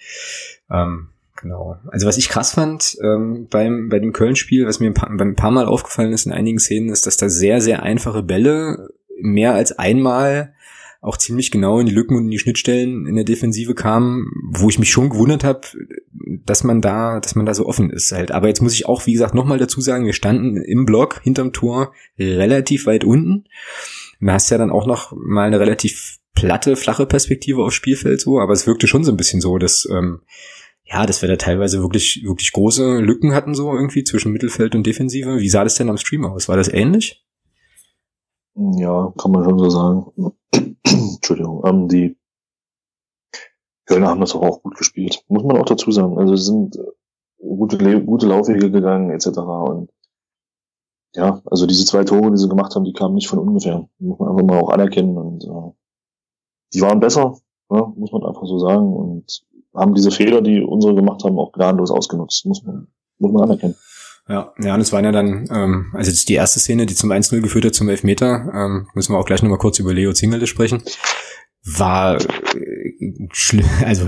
ähm, 0.72 1.10
genau. 1.40 1.78
Also 1.92 2.08
was 2.08 2.18
ich 2.18 2.30
krass 2.30 2.54
fand 2.54 2.98
ähm, 3.04 3.48
beim, 3.52 3.90
bei 3.90 4.00
dem 4.00 4.14
Köln-Spiel, 4.14 4.66
was 4.66 4.80
mir 4.80 4.88
ein 4.88 4.96
paar, 4.96 5.12
ein 5.12 5.36
paar 5.36 5.52
Mal 5.52 5.68
aufgefallen 5.68 6.12
ist 6.12 6.26
in 6.26 6.32
einigen 6.32 6.58
Szenen, 6.58 6.90
ist, 6.90 7.06
dass 7.06 7.18
da 7.18 7.30
sehr, 7.30 7.62
sehr 7.62 7.84
einfache 7.84 8.24
Bälle 8.24 8.90
mehr 9.22 9.54
als 9.54 9.78
einmal 9.78 10.56
auch 11.02 11.18
ziemlich 11.18 11.50
genau 11.52 11.80
in 11.80 11.86
die 11.86 11.94
Lücken 11.94 12.18
und 12.18 12.26
in 12.26 12.32
die 12.32 12.40
Schnittstellen 12.40 13.06
in 13.06 13.16
der 13.16 13.24
Defensive 13.24 13.74
kam, 13.74 14.32
wo 14.52 14.70
ich 14.70 14.80
mich 14.80 14.92
schon 14.92 15.10
gewundert 15.10 15.44
habe, 15.44 15.62
dass 16.46 16.64
man 16.64 16.82
da, 16.82 17.20
dass 17.20 17.36
man 17.36 17.46
da 17.46 17.54
so 17.54 17.66
offen 17.66 17.90
ist 17.90 18.12
halt. 18.12 18.32
Aber 18.32 18.48
jetzt 18.48 18.62
muss 18.62 18.74
ich 18.74 18.86
auch, 18.86 19.06
wie 19.06 19.14
gesagt, 19.14 19.34
nochmal 19.34 19.58
dazu 19.58 19.80
sagen, 19.80 20.06
wir 20.06 20.14
standen 20.14 20.58
im 20.58 20.86
Block 20.86 21.22
hinterm 21.24 21.54
Tor 21.54 21.94
relativ 22.18 22.86
weit 22.86 23.06
unten. 23.06 23.46
Da 24.20 24.34
hast 24.34 24.50
ja 24.50 24.58
dann 24.58 24.72
auch 24.72 24.86
noch 24.86 25.14
mal 25.16 25.48
eine 25.48 25.60
relativ 25.60 26.18
platte, 26.36 26.76
flache 26.76 27.06
Perspektive 27.06 27.64
aufs 27.64 27.76
Spielfeld 27.76 28.20
so, 28.20 28.40
aber 28.40 28.52
es 28.52 28.68
wirkte 28.68 28.88
schon 28.88 29.06
so 29.06 29.12
ein 29.12 29.18
bisschen 29.18 29.40
so, 29.40 29.58
dass 29.58 29.88
ähm, 29.90 30.22
ja, 30.92 31.06
dass 31.06 31.22
wir 31.22 31.30
da 31.30 31.36
teilweise 31.36 31.82
wirklich, 31.82 32.24
wirklich 32.26 32.52
große 32.52 33.00
Lücken 33.00 33.34
hatten, 33.34 33.54
so 33.54 33.72
irgendwie 33.72 34.04
zwischen 34.04 34.32
Mittelfeld 34.32 34.74
und 34.74 34.86
Defensive. 34.86 35.38
Wie 35.38 35.50
sah 35.50 35.64
das 35.64 35.76
denn 35.76 35.90
am 35.90 35.98
Stream 35.98 36.26
aus? 36.26 36.50
War 36.50 36.58
das 36.58 36.68
ähnlich? 36.68 37.24
Ja, 38.56 39.14
kann 39.18 39.32
man 39.32 39.44
schon 39.44 39.60
so 39.60 39.70
sagen. 39.70 40.34
Entschuldigung, 41.20 41.64
ähm, 41.66 41.88
die 41.90 42.18
Kölner 43.86 44.08
haben 44.08 44.22
das 44.22 44.36
auch 44.36 44.62
gut 44.62 44.78
gespielt. 44.78 45.24
Muss 45.28 45.44
man 45.44 45.58
auch 45.58 45.66
dazu 45.66 45.92
sagen. 45.92 46.18
Also 46.18 46.36
sind 46.36 46.78
äh, 46.78 46.84
gute, 47.40 48.06
gute 48.06 48.28
Laufwege 48.28 48.72
gegangen, 48.72 49.12
etc. 49.12 49.28
Und 49.40 49.92
ja, 51.14 51.42
also 51.46 51.66
diese 51.66 51.86
zwei 51.86 52.04
Tore, 52.04 52.32
die 52.32 52.38
sie 52.38 52.48
gemacht 52.48 52.76
haben, 52.76 52.86
die 52.86 52.94
kamen 52.94 53.16
nicht 53.16 53.28
von 53.28 53.40
ungefähr. 53.40 53.90
Muss 54.00 54.20
man 54.20 54.30
einfach 54.30 54.46
mal 54.46 54.60
auch 54.60 54.70
anerkennen. 54.70 55.18
Und 55.18 55.44
äh, 55.44 55.72
die 56.74 56.82
waren 56.82 57.00
besser, 57.00 57.38
ja, 57.70 57.94
muss 57.96 58.12
man 58.12 58.24
einfach 58.24 58.46
so 58.46 58.60
sagen. 58.60 58.94
Und 58.94 59.44
haben 59.76 59.96
diese 59.96 60.12
Fehler, 60.12 60.42
die 60.42 60.62
unsere 60.62 60.96
gemacht 60.96 61.24
haben, 61.24 61.38
auch 61.38 61.52
gnadenlos 61.52 61.92
ausgenutzt. 61.92 62.46
Muss 62.46 62.64
man, 62.64 62.88
muss 63.18 63.32
man 63.32 63.44
anerkennen. 63.44 63.76
Ja, 64.30 64.54
ja, 64.60 64.76
und 64.76 64.82
es 64.82 64.94
waren 64.94 65.06
ja 65.06 65.12
dann, 65.12 65.50
ähm, 65.52 65.92
also 65.94 66.12
jetzt 66.12 66.30
die 66.30 66.36
erste 66.36 66.60
Szene, 66.60 66.86
die 66.86 66.94
zum 66.94 67.12
1-0 67.12 67.42
geführt 67.42 67.66
hat 67.66 67.74
zum 67.74 67.90
Elfmeter, 67.90 68.52
ähm, 68.54 68.88
müssen 68.94 69.14
wir 69.14 69.18
auch 69.18 69.26
gleich 69.26 69.42
nochmal 69.42 69.58
kurz 69.58 69.80
über 69.80 69.92
Leo 69.92 70.14
Zingelde 70.14 70.46
sprechen. 70.46 70.84
War 71.66 72.18
äh, 72.18 73.28
schlimm, 73.32 73.66
also 73.86 74.08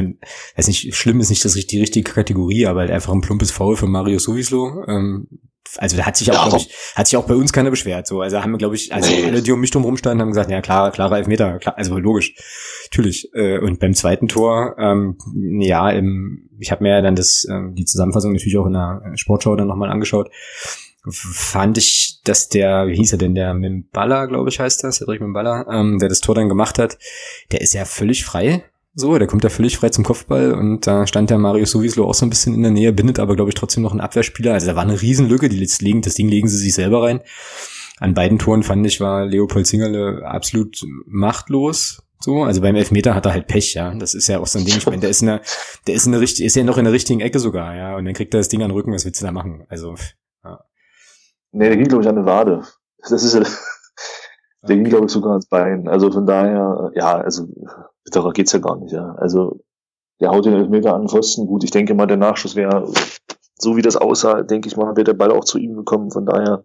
weiß 0.55 0.67
nicht, 0.67 0.95
schlimm 0.95 1.19
ist 1.19 1.31
nicht 1.31 1.43
das, 1.43 1.53
die 1.53 1.79
richtige 1.79 2.11
Kategorie, 2.11 2.67
aber 2.67 2.81
halt 2.81 2.91
einfach 2.91 3.11
ein 3.13 3.21
plumpes 3.21 3.49
Foul 3.49 3.75
für 3.75 3.87
Mario 3.87 4.19
Sowislo. 4.19 4.85
Ähm, 4.87 5.27
also 5.77 5.97
da 5.97 6.05
hat 6.05 6.17
sich 6.17 6.31
auch, 6.31 6.51
ja, 6.51 6.57
ich, 6.57 6.69
hat 6.95 7.07
sich 7.07 7.17
auch 7.17 7.25
bei 7.25 7.35
uns 7.35 7.53
keiner 7.53 7.69
beschwert. 7.69 8.07
So, 8.07 8.21
also 8.21 8.41
haben 8.41 8.51
wir, 8.51 8.57
glaube 8.57 8.75
ich, 8.75 8.93
also 8.93 9.13
alle, 9.13 9.41
die 9.41 9.51
um 9.51 9.59
mich 9.59 9.71
drum 9.71 9.83
rumstanden, 9.83 10.21
haben 10.21 10.29
gesagt, 10.29 10.51
ja 10.51 10.61
klar, 10.61 10.91
klarer 10.91 11.17
Elfmeter, 11.17 11.59
klar, 11.59 11.77
also 11.77 11.97
logisch, 11.97 12.35
natürlich. 12.89 13.29
Äh, 13.33 13.59
und 13.59 13.79
beim 13.79 13.93
zweiten 13.93 14.27
Tor, 14.27 14.75
ähm, 14.77 15.17
ja, 15.59 15.89
im, 15.89 16.49
ich 16.59 16.71
habe 16.71 16.83
mir 16.83 16.91
ja 16.91 17.01
dann 17.01 17.15
das, 17.15 17.45
ähm, 17.49 17.75
die 17.75 17.85
Zusammenfassung 17.85 18.33
natürlich 18.33 18.57
auch 18.57 18.67
in 18.67 18.73
der 18.73 19.01
Sportschau 19.15 19.55
dann 19.55 19.67
nochmal 19.67 19.89
angeschaut. 19.89 20.29
Fand 21.09 21.79
ich, 21.79 22.19
dass 22.25 22.49
der, 22.49 22.87
wie 22.87 22.95
hieß 22.95 23.13
er 23.13 23.17
denn, 23.17 23.33
der 23.33 23.55
Mimballa, 23.55 24.27
glaube 24.27 24.49
ich, 24.49 24.59
heißt 24.59 24.83
das, 24.83 24.97
Cedric 24.97 25.19
Mimballa, 25.19 25.65
ähm, 25.71 25.97
der 25.97 26.09
das 26.09 26.19
Tor 26.19 26.35
dann 26.35 26.47
gemacht 26.47 26.77
hat, 26.77 26.99
der 27.51 27.61
ist 27.61 27.73
ja 27.73 27.85
völlig 27.85 28.23
frei 28.23 28.63
so, 28.93 29.17
der 29.17 29.27
kommt 29.27 29.43
da 29.43 29.49
völlig 29.49 29.77
frei 29.77 29.89
zum 29.89 30.03
Kopfball 30.03 30.53
und 30.53 30.85
da 30.85 31.07
stand 31.07 31.29
der 31.29 31.37
Mario 31.37 31.65
Sowieslo 31.65 32.05
auch 32.05 32.13
so 32.13 32.25
ein 32.25 32.29
bisschen 32.29 32.53
in 32.53 32.61
der 32.61 32.71
Nähe, 32.71 32.91
bindet 32.91 33.19
aber, 33.19 33.35
glaube 33.35 33.49
ich, 33.49 33.55
trotzdem 33.55 33.83
noch 33.83 33.91
einen 33.91 34.01
Abwehrspieler. 34.01 34.53
Also 34.53 34.67
da 34.67 34.75
war 34.75 34.83
eine 34.83 35.01
Riesenlücke, 35.01 35.47
die 35.47 35.59
jetzt 35.59 35.81
legen, 35.81 36.01
das 36.01 36.15
Ding 36.15 36.27
legen 36.27 36.49
sie 36.49 36.57
sich 36.57 36.73
selber 36.73 37.03
rein. 37.03 37.21
An 37.99 38.13
beiden 38.13 38.39
Toren 38.39 38.63
fand 38.63 38.85
ich, 38.85 38.99
war 38.99 39.25
Leopold 39.25 39.67
Zingerle 39.67 40.25
absolut 40.25 40.81
machtlos. 41.05 42.01
So, 42.19 42.43
also 42.43 42.61
beim 42.61 42.75
Elfmeter 42.75 43.15
hat 43.15 43.25
er 43.25 43.33
halt 43.33 43.47
Pech, 43.47 43.73
ja. 43.73 43.93
Das 43.95 44.13
ist 44.13 44.27
ja 44.27 44.39
auch 44.39 44.47
so 44.47 44.59
ein 44.59 44.65
Ding. 44.65 44.77
Ich 44.77 44.85
meine, 44.85 44.99
der 44.99 45.09
ist 45.09 45.21
in 45.21 45.27
der, 45.27 45.41
der 45.87 45.95
ist 45.95 46.05
in 46.05 46.11
der 46.11 46.21
richtig, 46.21 46.45
ist 46.45 46.55
ja 46.55 46.63
noch 46.63 46.77
in 46.77 46.85
der 46.85 46.93
richtigen 46.93 47.19
Ecke 47.19 47.39
sogar, 47.39 47.75
ja. 47.75 47.95
Und 47.95 48.05
dann 48.05 48.13
kriegt 48.13 48.33
er 48.33 48.39
das 48.39 48.49
Ding 48.49 48.61
an 48.61 48.69
den 48.69 48.75
Rücken, 48.75 48.93
was 48.93 49.05
willst 49.05 49.21
du 49.21 49.25
da 49.25 49.31
machen? 49.31 49.65
Also, 49.69 49.95
ja. 50.43 50.59
Nee, 51.51 51.69
der 51.69 51.77
ging, 51.77 51.87
glaube 51.87 52.03
ich, 52.03 52.09
an 52.09 52.17
eine 52.17 52.25
Wade. 52.25 52.63
Das 53.07 53.23
ist 53.23 53.33
ja, 53.33 53.43
der 54.63 54.75
okay. 54.75 54.83
ging, 54.83 54.89
glaube 54.89 55.05
ich, 55.05 55.11
sogar 55.11 55.31
ans 55.31 55.47
Bein. 55.47 55.87
Also 55.87 56.11
von 56.11 56.25
daher, 56.25 56.91
ja, 56.95 57.17
also 57.17 57.47
bitterer 58.03 58.31
geht's 58.31 58.51
ja 58.51 58.59
gar 58.59 58.77
nicht, 58.77 58.91
ja. 58.91 59.15
Also, 59.15 59.59
der 60.19 60.29
haut 60.29 60.45
den 60.45 60.53
Elfmeter 60.53 60.93
an 60.93 61.03
den 61.03 61.09
Pfosten. 61.09 61.47
Gut, 61.47 61.63
ich 61.63 61.71
denke 61.71 61.95
mal, 61.95 62.05
der 62.05 62.17
Nachschuss 62.17 62.55
wäre, 62.55 62.87
so 63.57 63.75
wie 63.75 63.81
das 63.81 63.97
aussah, 63.97 64.43
denke 64.43 64.67
ich 64.67 64.77
mal, 64.77 64.95
wäre 64.95 65.03
der 65.03 65.13
Ball 65.13 65.31
auch 65.31 65.45
zu 65.45 65.57
ihm 65.57 65.75
gekommen. 65.75 66.11
Von 66.11 66.25
daher, 66.25 66.63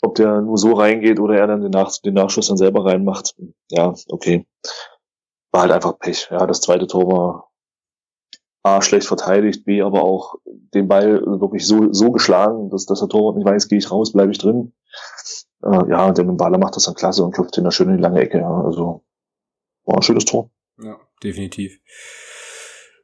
ob 0.00 0.14
der 0.14 0.40
nur 0.42 0.58
so 0.58 0.72
reingeht 0.74 1.18
oder 1.18 1.36
er 1.36 1.46
dann 1.48 1.60
den, 1.60 1.70
Nach 1.70 1.92
den 1.98 2.14
Nachschuss 2.14 2.48
dann 2.48 2.56
selber 2.56 2.84
reinmacht, 2.84 3.34
ja, 3.70 3.94
okay. 4.08 4.46
War 5.50 5.62
halt 5.62 5.72
einfach 5.72 5.98
Pech. 5.98 6.28
Ja, 6.30 6.46
das 6.46 6.60
zweite 6.60 6.86
Tor 6.86 7.06
war 7.08 7.52
A, 8.64 8.80
schlecht 8.80 9.08
verteidigt, 9.08 9.64
B, 9.64 9.82
aber 9.82 10.02
auch 10.02 10.36
den 10.46 10.86
Ball 10.86 11.20
wirklich 11.26 11.66
so, 11.66 11.92
so 11.92 12.12
geschlagen, 12.12 12.70
dass, 12.70 12.86
dass 12.86 13.00
der 13.00 13.08
Torwart 13.08 13.36
nicht 13.36 13.46
weiß, 13.46 13.66
gehe 13.66 13.78
ich 13.78 13.90
raus, 13.90 14.12
bleibe 14.12 14.30
ich 14.30 14.38
drin. 14.38 14.72
Äh, 15.62 15.90
ja, 15.90 16.10
der 16.12 16.24
Baller 16.24 16.58
macht 16.58 16.76
das 16.76 16.84
dann 16.84 16.94
klasse 16.94 17.24
und 17.24 17.32
köpft 17.34 17.58
in 17.58 17.64
der 17.64 17.70
schönen 17.70 17.98
lange 17.98 18.20
Ecke. 18.20 18.38
Ja. 18.38 18.62
Also 18.62 19.04
war 19.84 19.96
ein 19.96 20.02
schönes 20.02 20.24
Tor. 20.24 20.50
Ja, 20.82 20.96
definitiv. 21.22 21.78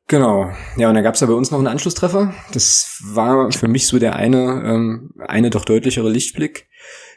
Genau. 0.09 0.51
Ja, 0.77 0.89
und 0.89 0.95
dann 0.95 1.05
gab's 1.05 1.21
ja 1.21 1.27
bei 1.27 1.35
uns 1.35 1.51
noch 1.51 1.59
einen 1.59 1.67
Anschlusstreffer. 1.67 2.33
Das 2.53 3.03
war 3.05 3.53
für 3.53 3.69
mich 3.69 3.87
so 3.87 3.99
der 3.99 4.17
eine, 4.17 4.63
ähm, 4.65 5.13
eine 5.19 5.51
doch 5.51 5.65
deutlichere 5.65 6.09
Lichtblick. 6.09 6.67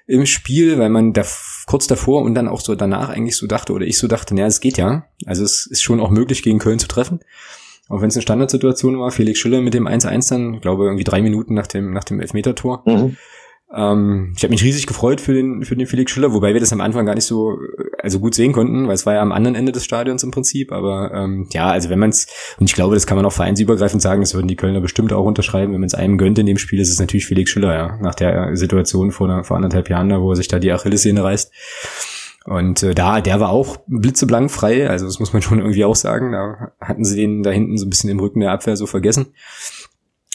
im 0.08 0.26
Spiel, 0.26 0.78
weil 0.78 0.90
man 0.90 1.14
da 1.14 1.24
kurz 1.68 1.88
davor 1.88 2.24
und 2.24 2.36
dann 2.36 2.50
auch 2.50 2.60
so 2.60 2.76
danach 2.76 3.10
eigentlich 3.10 3.38
so 3.38 3.48
dachte, 3.48 3.72
oder 3.72 3.86
ich 3.86 3.98
so 3.98 4.08
dachte, 4.08 4.36
naja, 4.36 4.48
es 4.48 4.60
geht 4.60 4.78
ja. 4.78 5.06
Also 5.26 5.44
es 5.44 5.66
ist 5.68 5.84
schon 5.84 6.02
auch 6.02 6.10
möglich, 6.10 6.44
gegen 6.44 6.60
Köln 6.60 6.80
zu 6.80 6.88
treffen. 6.88 7.22
Auch 7.88 8.02
wenn 8.02 8.10
es 8.10 8.16
eine 8.16 8.24
Standardsituation 8.24 9.00
war, 9.00 9.12
Felix 9.12 9.40
Schiller 9.40 9.62
mit 9.62 9.74
dem 9.74 9.88
1-1 9.88 10.30
dann, 10.30 10.60
glaube 10.60 10.86
irgendwie 10.86 11.04
drei 11.04 11.22
Minuten 11.22 11.54
nach 11.54 11.68
dem, 11.68 11.94
nach 11.94 12.04
dem 12.04 12.20
Elfmetertor. 12.20 12.84
Mhm. 12.86 13.18
Ähm, 13.74 14.34
ich 14.36 14.44
habe 14.44 14.52
mich 14.52 14.64
riesig 14.64 14.86
gefreut 14.86 15.22
für 15.22 15.34
den, 15.34 15.64
für 15.64 15.76
den 15.76 15.88
Felix 15.88 16.12
Schiller, 16.12 16.34
wobei 16.34 16.54
wir 16.54 16.60
das 16.60 16.74
am 16.74 16.82
Anfang 16.82 17.06
gar 17.06 17.16
nicht 17.16 17.26
so 17.26 17.58
also 18.00 18.20
gut 18.20 18.36
sehen 18.36 18.52
konnten, 18.52 18.88
weil 18.88 18.96
es 18.96 19.06
war 19.06 19.14
ja 19.14 19.22
am 19.22 19.32
anderen 19.32 19.56
Ende 19.56 19.72
des 19.72 19.86
Stadions 19.86 20.24
im 20.24 20.32
Prinzip. 20.32 20.72
Aber 20.72 21.12
ähm, 21.14 21.48
ja, 21.52 21.70
also 21.70 21.90
wenn 21.90 22.00
man 22.00 22.10
es, 22.10 22.28
und 22.60 22.70
ich 22.70 22.76
glaube, 22.76 22.96
das 22.96 23.08
kann 23.08 23.16
man 23.16 23.26
auch 23.26 23.32
vereinsübergreifend 23.32 24.02
sagen, 24.02 24.22
das 24.22 24.34
würden 24.34 24.48
die 24.48 24.56
Kölner 24.56 24.82
bestimmt 24.82 25.14
auch 25.14 25.26
unterschreiben, 25.26 25.74
wenn 25.74 25.80
man 25.80 25.88
es 25.88 25.96
einem 25.96 26.18
gönnt 26.18 26.40
in 26.40 26.46
dem 26.46 26.58
Spiel, 26.58 26.80
ist 26.80 26.90
es 26.90 27.00
natürlich 27.00 27.26
Felix 27.26 27.52
Schiller, 27.52 27.74
ja, 27.74 27.98
nach 28.02 28.16
der 28.16 28.56
Situation 28.58 29.12
vor, 29.12 29.44
vor 29.44 29.56
anderthalb 29.56 29.90
Jahren, 29.90 30.10
da, 30.10 30.22
wo 30.22 30.32
er 30.32 30.36
sich 30.36 30.48
da 30.48 30.60
die 30.60 30.72
Achillessehne 30.72 31.24
reißt. 31.24 31.52
Und 32.46 32.82
äh, 32.82 32.96
da, 32.96 33.22
der 33.22 33.40
war 33.40 33.52
auch 33.52 33.78
blitzeblank 33.88 34.50
frei, 34.50 34.90
also 34.90 35.06
das 35.06 35.20
muss 35.20 35.32
man 35.32 35.44
schon 35.44 35.60
irgendwie 35.60 35.86
auch 35.86 35.96
sagen. 35.96 36.32
Da 36.32 36.72
hatten 36.82 37.06
sie 37.06 37.16
den 37.16 37.44
da 37.44 37.52
hinten 37.52 37.78
so 37.78 37.86
ein 37.86 37.90
bisschen 37.92 38.10
im 38.10 38.20
Rücken 38.20 38.40
der 38.40 38.52
Abwehr 38.52 38.76
so 38.76 38.88
vergessen 38.88 39.28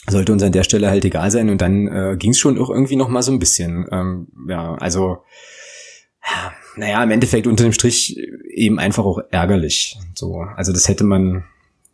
sollte 0.09 0.31
uns 0.31 0.43
an 0.43 0.51
der 0.51 0.63
Stelle 0.63 0.89
halt 0.89 1.05
egal 1.05 1.31
sein. 1.31 1.49
Und 1.49 1.61
dann 1.61 1.87
äh, 1.87 2.15
ging 2.17 2.31
es 2.31 2.39
schon 2.39 2.57
auch 2.59 2.69
irgendwie 2.69 2.95
noch 2.95 3.09
mal 3.09 3.21
so 3.21 3.31
ein 3.31 3.39
bisschen. 3.39 3.85
Ähm, 3.91 4.27
ja, 4.47 4.75
also 4.75 5.17
ja, 6.25 6.53
naja, 6.75 7.03
im 7.03 7.11
Endeffekt 7.11 7.47
unter 7.47 7.63
dem 7.63 7.73
Strich 7.73 8.17
eben 8.49 8.79
einfach 8.79 9.05
auch 9.05 9.19
ärgerlich. 9.31 9.97
So, 10.15 10.41
also 10.55 10.73
das 10.73 10.87
hätte 10.87 11.03
man, 11.03 11.45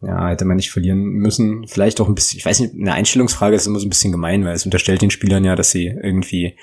ja, 0.01 0.29
hätte 0.29 0.45
man 0.45 0.57
nicht 0.57 0.71
verlieren 0.71 0.99
müssen. 0.99 1.67
Vielleicht 1.67 2.01
auch 2.01 2.07
ein 2.07 2.15
bisschen, 2.15 2.39
ich 2.39 2.45
weiß 2.45 2.59
nicht, 2.59 2.73
eine 2.73 2.93
Einstellungsfrage 2.93 3.55
ist 3.55 3.67
immer 3.67 3.79
so 3.79 3.85
ein 3.85 3.89
bisschen 3.89 4.11
gemein, 4.11 4.43
weil 4.45 4.53
es 4.53 4.65
unterstellt 4.65 5.01
den 5.01 5.11
Spielern 5.11 5.45
ja, 5.45 5.55
dass 5.55 5.71
sie 5.71 5.85
irgendwie 5.85 6.55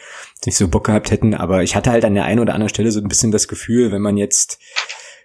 nicht 0.45 0.57
so 0.57 0.69
Bock 0.69 0.85
gehabt 0.85 1.11
hätten. 1.11 1.35
Aber 1.35 1.62
ich 1.62 1.76
hatte 1.76 1.90
halt 1.90 2.04
an 2.04 2.14
der 2.14 2.25
einen 2.25 2.40
oder 2.40 2.54
anderen 2.54 2.71
Stelle 2.71 2.92
so 2.92 3.00
ein 3.00 3.09
bisschen 3.09 3.30
das 3.30 3.49
Gefühl, 3.49 3.92
wenn 3.92 4.02
man 4.02 4.16
jetzt 4.16 4.59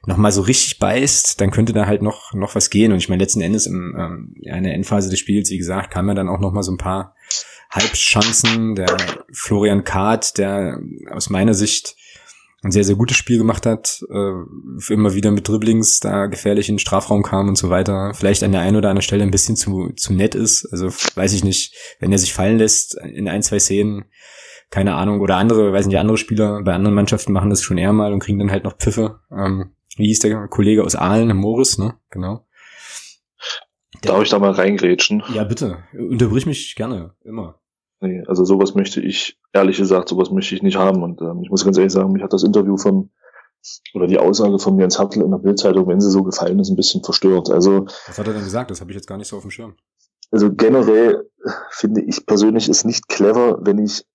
noch 0.05 0.17
mal 0.17 0.31
so 0.31 0.41
richtig 0.41 0.79
beißt, 0.79 1.39
dann 1.41 1.51
könnte 1.51 1.73
da 1.73 1.85
halt 1.87 2.01
noch 2.01 2.33
noch 2.33 2.55
was 2.55 2.69
gehen. 2.69 2.91
Und 2.91 2.97
ich 2.97 3.09
meine, 3.09 3.23
letzten 3.23 3.41
Endes 3.41 3.65
im, 3.65 3.95
ähm, 3.97 4.35
in 4.41 4.63
der 4.63 4.73
Endphase 4.73 5.09
des 5.09 5.19
Spiels, 5.19 5.49
wie 5.49 5.57
gesagt, 5.57 5.91
kam 5.91 6.07
ja 6.07 6.13
dann 6.13 6.29
auch 6.29 6.39
noch 6.39 6.51
mal 6.51 6.63
so 6.63 6.71
ein 6.71 6.77
paar 6.77 7.15
Halbchancen. 7.71 8.75
Der 8.75 8.95
Florian 9.31 9.83
Kahrt, 9.83 10.37
der 10.37 10.79
aus 11.11 11.29
meiner 11.29 11.53
Sicht 11.53 11.95
ein 12.65 12.71
sehr, 12.71 12.83
sehr 12.83 12.95
gutes 12.95 13.15
Spiel 13.15 13.37
gemacht 13.37 13.65
hat, 13.67 14.03
äh, 14.09 14.93
immer 14.93 15.13
wieder 15.13 15.29
mit 15.29 15.47
Dribblings 15.47 15.99
da 15.99 16.25
gefährlich 16.25 16.67
in 16.67 16.75
den 16.75 16.79
Strafraum 16.79 17.21
kam 17.21 17.47
und 17.47 17.57
so 17.57 17.69
weiter, 17.69 18.13
vielleicht 18.15 18.43
an 18.43 18.51
der 18.51 18.61
einen 18.61 18.75
oder 18.75 18.89
anderen 18.89 19.03
Stelle 19.03 19.23
ein 19.23 19.31
bisschen 19.31 19.55
zu, 19.55 19.91
zu 19.95 20.13
nett 20.13 20.33
ist. 20.33 20.65
Also 20.71 20.87
weiß 20.87 21.33
ich 21.33 21.43
nicht, 21.43 21.75
wenn 21.99 22.11
er 22.11 22.17
sich 22.17 22.33
fallen 22.33 22.57
lässt 22.57 22.95
in 22.95 23.27
ein, 23.27 23.43
zwei 23.43 23.59
Szenen, 23.59 24.05
keine 24.71 24.95
Ahnung, 24.95 25.21
oder 25.21 25.37
andere, 25.37 25.71
weiß 25.73 25.85
nicht, 25.85 25.99
andere 25.99 26.17
Spieler 26.17 26.63
bei 26.63 26.73
anderen 26.73 26.95
Mannschaften 26.95 27.33
machen 27.33 27.51
das 27.51 27.61
schon 27.61 27.77
eher 27.77 27.93
mal 27.93 28.11
und 28.11 28.19
kriegen 28.19 28.39
dann 28.39 28.51
halt 28.51 28.63
noch 28.63 28.77
Pfiffe. 28.77 29.19
Ähm, 29.31 29.71
wie 29.95 30.07
hieß 30.07 30.19
der 30.19 30.47
Kollege 30.47 30.83
aus 30.83 30.95
Aalen, 30.95 31.35
Morris, 31.35 31.77
ne? 31.77 31.95
Genau. 32.09 32.45
Der, 34.03 34.11
Darf 34.11 34.23
ich 34.23 34.29
da 34.29 34.39
mal 34.39 34.51
reingrätschen? 34.51 35.23
Ja, 35.33 35.43
bitte. 35.43 35.83
Unterbrich 35.93 36.45
mich 36.45 36.75
gerne, 36.75 37.15
immer. 37.23 37.59
Nee, 38.01 38.23
also 38.27 38.43
sowas 38.43 38.75
möchte 38.75 39.01
ich, 39.01 39.39
ehrlich 39.53 39.77
gesagt, 39.77 40.09
sowas 40.09 40.29
möchte 40.31 40.53
ich 40.53 40.61
nicht 40.61 40.77
haben. 40.77 41.01
Und 41.01 41.21
ähm, 41.21 41.41
ich 41.43 41.49
muss 41.49 41.63
ganz 41.63 41.77
ehrlich 41.77 41.93
sagen, 41.93 42.11
mich 42.11 42.23
hat 42.23 42.33
das 42.33 42.43
Interview 42.43 42.77
von, 42.77 43.09
oder 43.93 44.07
die 44.07 44.19
Aussage 44.19 44.59
von 44.59 44.77
Jens 44.77 44.99
Hartl 44.99 45.21
in 45.21 45.31
der 45.31 45.37
Bildzeitung, 45.37 45.87
wenn 45.87 46.01
sie 46.01 46.11
so 46.11 46.23
gefallen 46.23 46.59
ist, 46.59 46.69
ein 46.69 46.75
bisschen 46.75 47.03
verstört. 47.03 47.49
Also. 47.49 47.85
Was 48.07 48.19
hat 48.19 48.27
er 48.27 48.33
denn 48.33 48.43
gesagt? 48.43 48.69
Das 48.69 48.81
habe 48.81 48.91
ich 48.91 48.95
jetzt 48.95 49.07
gar 49.07 49.17
nicht 49.17 49.27
so 49.27 49.37
auf 49.37 49.43
dem 49.43 49.51
Schirm. 49.51 49.75
Also 50.31 50.53
generell 50.53 51.29
finde 51.69 52.01
ich 52.01 52.25
persönlich 52.25 52.67
es 52.67 52.83
nicht 52.83 53.07
clever, 53.07 53.59
wenn 53.61 53.77
ich 53.77 54.05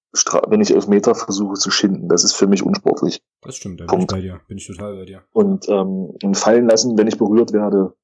wenn 0.49 0.61
ich 0.61 0.75
Elfmeter 0.75 1.15
versuche 1.15 1.55
zu 1.55 1.71
schinden. 1.71 2.09
Das 2.09 2.25
ist 2.25 2.35
für 2.35 2.47
mich 2.47 2.63
unsportlich. 2.63 3.23
Das 3.43 3.57
stimmt, 3.57 3.81
da 3.81 3.85
bin 3.85 3.89
Punkt. 3.89 4.13
ich 4.13 4.17
bei 4.17 4.21
dir. 4.21 4.41
Bin 4.49 4.59
ich 4.59 4.67
total 4.67 4.97
bei 4.97 5.05
dir. 5.05 5.23
Und 5.33 5.69
ähm, 5.69 6.35
fallen 6.35 6.67
lassen, 6.67 6.99
wenn 6.99 7.07
ich 7.07 7.19
berührt 7.19 7.53
werde. 7.53 7.95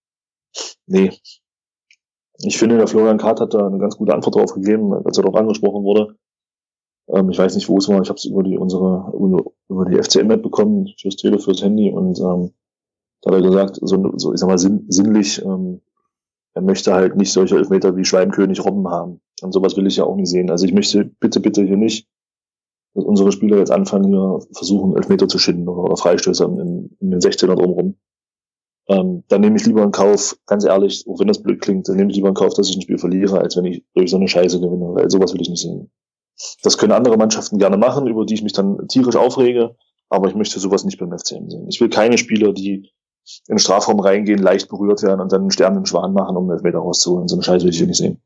Nee. 0.87 1.13
Ich 2.39 2.59
finde, 2.59 2.77
der 2.77 2.87
Florian 2.87 3.19
Kart 3.19 3.41
hat 3.41 3.55
da 3.55 3.67
eine 3.67 3.79
ganz 3.79 3.97
gute 3.97 4.15
Antwort 4.15 4.37
drauf 4.37 4.55
gegeben, 4.55 4.93
als 4.93 5.17
er 5.17 5.25
darauf 5.25 5.39
angesprochen 5.39 5.85
wurde. 5.85 6.17
Ähm, 7.09 7.31
ich 7.31 7.39
weiß 7.39 7.55
nicht, 7.55 7.69
wo 7.69 7.79
es 7.79 7.89
war. 7.89 8.01
Ich 8.03 8.09
habe 8.09 8.19
es 8.19 8.25
über 8.25 8.43
die 8.43 8.57
unsere 8.57 9.13
über 9.69 9.85
die 9.85 10.01
FCM-App 10.01 10.43
bekommen 10.43 10.93
fürs 11.01 11.17
Tele, 11.17 11.39
fürs 11.39 11.63
Handy 11.63 11.91
und 11.91 12.19
ähm, 12.21 12.53
da 13.23 13.31
hat 13.31 13.43
er 13.43 13.49
gesagt, 13.49 13.79
so, 13.83 14.13
so 14.17 14.33
ich 14.33 14.41
sag 14.41 14.49
mal 14.49 14.59
sinn, 14.59 14.87
sinnlich, 14.89 15.43
ähm, 15.45 15.81
er 16.55 16.63
möchte 16.63 16.95
halt 16.95 17.17
nicht 17.17 17.33
solche 17.33 17.57
Elfmeter 17.57 17.97
wie 17.97 18.05
Schweinkönig 18.05 18.65
Robben 18.65 18.89
haben. 18.89 19.21
Und 19.43 19.53
sowas 19.53 19.77
will 19.77 19.87
ich 19.87 19.97
ja 19.97 20.05
auch 20.05 20.17
nicht 20.17 20.31
sehen. 20.31 20.51
Also 20.51 20.65
ich 20.65 20.73
möchte 20.73 21.05
bitte, 21.05 21.41
bitte 21.41 21.63
hier 21.63 21.77
nicht, 21.77 22.09
dass 22.95 23.05
unsere 23.05 23.33
Spieler 23.33 23.59
jetzt 23.59 23.71
anfangen, 23.71 24.09
hier 24.09 24.41
versuchen, 24.53 24.97
Elfmeter 24.97 25.29
zu 25.29 25.39
schinden 25.39 25.69
oder, 25.69 25.97
Freistöße 25.97 26.45
in, 26.45 26.97
in 27.01 27.11
den 27.11 27.21
16er 27.21 27.55
drumherum. 27.55 27.97
Ähm, 28.89 29.25
dann 29.29 29.41
nehme 29.41 29.57
ich 29.57 29.67
lieber 29.67 29.83
in 29.83 29.91
Kauf, 29.91 30.39
ganz 30.47 30.65
ehrlich, 30.65 31.05
auch 31.09 31.19
wenn 31.19 31.27
das 31.27 31.43
blöd 31.43 31.61
klingt, 31.61 31.89
dann 31.89 31.97
nehme 31.97 32.11
ich 32.11 32.17
lieber 32.17 32.29
in 32.29 32.35
Kauf, 32.35 32.55
dass 32.55 32.71
ich 32.71 32.77
ein 32.77 32.83
Spiel 32.83 32.99
verliere, 32.99 33.41
als 33.41 33.57
wenn 33.57 33.65
ich 33.65 33.85
durch 33.95 34.11
so 34.11 34.17
eine 34.17 34.29
Scheiße 34.29 34.61
gewinne, 34.61 34.95
weil 34.95 35.11
sowas 35.11 35.35
will 35.35 35.43
ich 35.43 35.51
nicht 35.51 35.63
sehen. 35.63 35.91
Das 36.63 36.79
können 36.79 36.93
andere 36.93 37.17
Mannschaften 37.17 37.59
gerne 37.59 37.79
machen, 37.79 38.07
über 38.07 38.25
die 38.25 38.35
ich 38.35 38.43
mich 38.43 38.53
dann 38.53 38.87
tierisch 38.89 39.17
aufrege, 39.17 39.75
aber 40.09 40.29
ich 40.29 40.35
möchte 40.35 40.61
sowas 40.61 40.85
nicht 40.85 40.99
beim 40.99 41.11
FCM 41.11 41.51
sehen. 41.51 41.67
Ich 41.69 41.81
will 41.81 41.89
keine 41.89 42.17
Spieler, 42.17 42.53
die 42.53 42.91
in 43.49 43.57
den 43.57 43.59
Strafraum 43.59 43.99
reingehen, 43.99 44.39
leicht 44.39 44.69
berührt 44.69 45.03
werden 45.03 45.21
und 45.21 45.33
dann 45.33 45.43
einen 45.43 45.51
sterbenden 45.51 45.87
Schwan 45.87 46.13
machen, 46.13 46.37
um 46.37 46.51
Elfmeter 46.51 46.79
rauszuholen. 46.79 47.27
So 47.27 47.35
eine 47.37 47.43
Scheiße 47.43 47.65
will 47.65 47.73
ich 47.73 47.79
hier 47.79 47.89
nicht 47.89 47.99
sehen. 47.99 48.23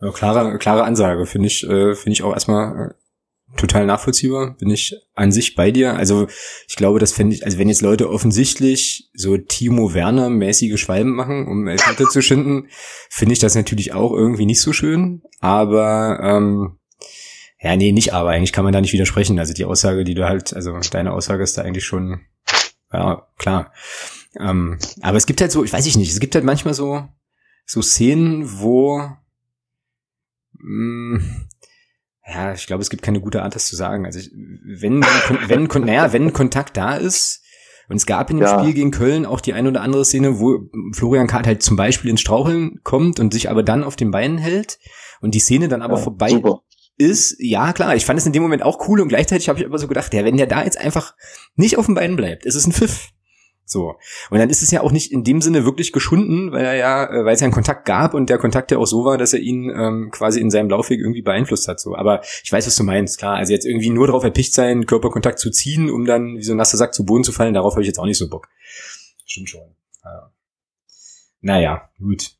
Ja, 0.00 0.10
klare, 0.12 0.58
klare 0.58 0.84
Ansage, 0.84 1.26
finde 1.26 1.48
ich, 1.48 1.62
äh, 1.64 1.94
finde 1.94 2.12
ich 2.12 2.22
auch 2.22 2.32
erstmal 2.32 2.90
äh, 2.90 3.56
total 3.58 3.86
nachvollziehbar. 3.86 4.56
Bin 4.58 4.70
ich 4.70 4.94
an 5.14 5.32
sich 5.32 5.54
bei 5.54 5.70
dir. 5.70 5.94
Also 5.94 6.28
ich 6.68 6.76
glaube, 6.76 6.98
das 6.98 7.12
fände 7.12 7.34
ich, 7.34 7.44
also 7.44 7.58
wenn 7.58 7.68
jetzt 7.68 7.82
Leute 7.82 8.08
offensichtlich 8.08 9.10
so 9.12 9.36
Timo 9.36 9.92
Werner 9.92 10.30
mäßige 10.30 10.80
Schwalben 10.80 11.14
machen, 11.14 11.46
um 11.46 11.66
Elfmeter 11.66 12.08
zu 12.08 12.22
schinden, 12.22 12.68
finde 13.10 13.34
ich 13.34 13.38
das 13.38 13.54
natürlich 13.54 13.92
auch 13.92 14.12
irgendwie 14.12 14.46
nicht 14.46 14.60
so 14.60 14.72
schön. 14.72 15.22
Aber 15.40 16.20
ähm, 16.22 16.78
ja, 17.60 17.76
nee, 17.76 17.92
nicht 17.92 18.14
aber. 18.14 18.30
Eigentlich 18.30 18.52
kann 18.52 18.64
man 18.64 18.72
da 18.72 18.80
nicht 18.80 18.94
widersprechen. 18.94 19.38
Also 19.38 19.52
die 19.52 19.66
Aussage, 19.66 20.04
die 20.04 20.14
du 20.14 20.26
halt, 20.26 20.54
also 20.54 20.78
deine 20.90 21.12
Aussage 21.12 21.42
ist 21.42 21.58
da 21.58 21.62
eigentlich 21.62 21.84
schon 21.84 22.20
ja, 22.92 23.26
klar. 23.38 23.72
Ähm, 24.38 24.78
aber 25.02 25.16
es 25.16 25.26
gibt 25.26 25.40
halt 25.40 25.52
so, 25.52 25.64
ich 25.64 25.72
weiß 25.72 25.86
ich 25.86 25.96
nicht, 25.96 26.10
es 26.10 26.20
gibt 26.20 26.34
halt 26.34 26.44
manchmal 26.44 26.74
so, 26.74 27.08
so 27.66 27.82
Szenen, 27.82 28.60
wo, 28.60 29.08
mh, 30.62 31.18
mm, 31.18 31.46
ja, 32.26 32.52
ich 32.52 32.66
glaube, 32.66 32.82
es 32.82 32.90
gibt 32.90 33.02
keine 33.02 33.20
gute 33.20 33.42
Art, 33.42 33.54
das 33.54 33.66
zu 33.66 33.76
sagen. 33.76 34.06
Also 34.06 34.20
ich, 34.20 34.30
wenn, 34.32 35.02
wenn, 35.48 35.68
wenn, 35.68 35.84
naja, 35.84 36.12
wenn 36.12 36.32
Kontakt 36.32 36.76
da 36.76 36.96
ist, 36.96 37.42
und 37.88 37.96
es 37.96 38.06
gab 38.06 38.30
in 38.30 38.36
dem 38.36 38.46
ja. 38.46 38.60
Spiel 38.60 38.72
gegen 38.72 38.92
Köln 38.92 39.26
auch 39.26 39.40
die 39.40 39.52
ein 39.52 39.66
oder 39.66 39.80
andere 39.80 40.04
Szene, 40.04 40.38
wo 40.38 40.70
Florian 40.92 41.26
Kahrt 41.26 41.48
halt 41.48 41.60
zum 41.60 41.76
Beispiel 41.76 42.08
ins 42.08 42.20
Straucheln 42.20 42.78
kommt 42.84 43.18
und 43.18 43.32
sich 43.32 43.50
aber 43.50 43.64
dann 43.64 43.82
auf 43.82 43.96
den 43.96 44.12
Beinen 44.12 44.38
hält 44.38 44.78
und 45.20 45.34
die 45.34 45.40
Szene 45.40 45.66
dann 45.66 45.82
aber 45.82 45.96
ja, 45.96 46.02
vorbei 46.02 46.28
super 46.28 46.62
ist, 47.00 47.36
ja 47.38 47.72
klar, 47.72 47.96
ich 47.96 48.04
fand 48.04 48.18
es 48.18 48.26
in 48.26 48.32
dem 48.32 48.42
Moment 48.42 48.62
auch 48.62 48.86
cool 48.86 49.00
und 49.00 49.08
gleichzeitig 49.08 49.48
habe 49.48 49.58
ich 49.58 49.64
aber 49.64 49.78
so 49.78 49.88
gedacht, 49.88 50.12
ja, 50.12 50.22
wenn 50.24 50.36
der 50.36 50.46
da 50.46 50.62
jetzt 50.62 50.78
einfach 50.78 51.14
nicht 51.56 51.78
auf 51.78 51.86
den 51.86 51.94
Beinen 51.94 52.14
bleibt, 52.14 52.44
ist 52.44 52.54
es 52.54 52.66
ein 52.66 52.72
Pfiff. 52.72 53.08
So. 53.70 53.96
Und 54.30 54.38
dann 54.38 54.50
ist 54.50 54.62
es 54.62 54.70
ja 54.72 54.80
auch 54.80 54.90
nicht 54.90 55.12
in 55.12 55.22
dem 55.22 55.40
Sinne 55.40 55.64
wirklich 55.64 55.92
geschunden, 55.92 56.50
weil 56.50 56.64
er 56.64 56.74
ja, 56.74 57.04
äh, 57.04 57.24
weil 57.24 57.34
es 57.34 57.40
ja 57.40 57.44
einen 57.44 57.54
Kontakt 57.54 57.84
gab 57.84 58.14
und 58.14 58.28
der 58.28 58.38
Kontakt 58.38 58.72
ja 58.72 58.78
auch 58.78 58.86
so 58.86 59.04
war, 59.04 59.16
dass 59.16 59.32
er 59.32 59.38
ihn 59.38 59.70
ähm, 59.70 60.10
quasi 60.10 60.40
in 60.40 60.50
seinem 60.50 60.68
Laufweg 60.68 60.98
irgendwie 60.98 61.22
beeinflusst 61.22 61.68
hat. 61.68 61.78
So. 61.78 61.94
Aber 61.94 62.20
ich 62.42 62.50
weiß, 62.50 62.66
was 62.66 62.74
du 62.74 62.82
meinst, 62.82 63.18
klar. 63.18 63.36
Also 63.36 63.52
jetzt 63.52 63.66
irgendwie 63.66 63.90
nur 63.90 64.08
darauf 64.08 64.24
erpicht 64.24 64.54
sein, 64.54 64.86
Körperkontakt 64.86 65.38
zu 65.38 65.50
ziehen, 65.50 65.88
um 65.88 66.04
dann 66.04 66.36
wie 66.36 66.42
so 66.42 66.52
ein 66.52 66.56
nasser 66.56 66.78
Sack 66.78 66.94
zu 66.94 67.04
Boden 67.04 67.22
zu 67.22 67.32
fallen, 67.32 67.54
darauf 67.54 67.74
habe 67.74 67.82
ich 67.82 67.88
jetzt 67.88 67.98
auch 67.98 68.06
nicht 68.06 68.18
so 68.18 68.28
Bock. 68.28 68.48
Stimmt 69.24 69.50
schon. 69.50 69.76
Ja. 70.04 70.32
Naja, 71.40 71.90
gut 71.98 72.39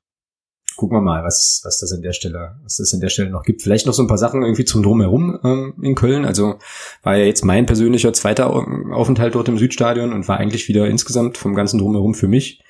gucken 0.80 0.96
wir 0.96 1.02
mal, 1.02 1.22
was, 1.22 1.60
was 1.62 1.78
das 1.78 1.92
an 1.92 2.00
der 2.00 2.14
Stelle, 2.14 2.56
was 2.62 2.78
das 2.78 2.94
an 2.94 3.00
der 3.00 3.10
Stelle 3.10 3.28
noch 3.28 3.42
gibt. 3.42 3.60
Vielleicht 3.60 3.87
noch 3.87 3.92
so 3.92 4.02
ein 4.02 4.08
paar 4.08 4.16
Sachen 4.16 4.42
irgendwie 4.42 4.64
zum 4.64 4.82
Drumherum 4.82 5.38
ähm, 5.44 5.75
in 5.82 5.94
Köln. 5.94 6.25
Also 6.25 6.54
war 7.02 7.18
ja 7.18 7.26
jetzt 7.26 7.44
mein 7.44 7.66
persönlicher 7.66 8.14
zweiter 8.14 8.49
Aufenthalt 8.49 9.34
dort 9.34 9.49
im 9.49 9.58
Südstadion 9.58 10.14
und 10.14 10.26
war 10.26 10.38
eigentlich 10.38 10.68
wieder 10.68 10.88
insgesamt 10.88 11.37
vom 11.37 11.54
ganzen 11.54 11.78
Drumherum 11.78 12.14
für 12.14 12.28
mich. 12.28 12.62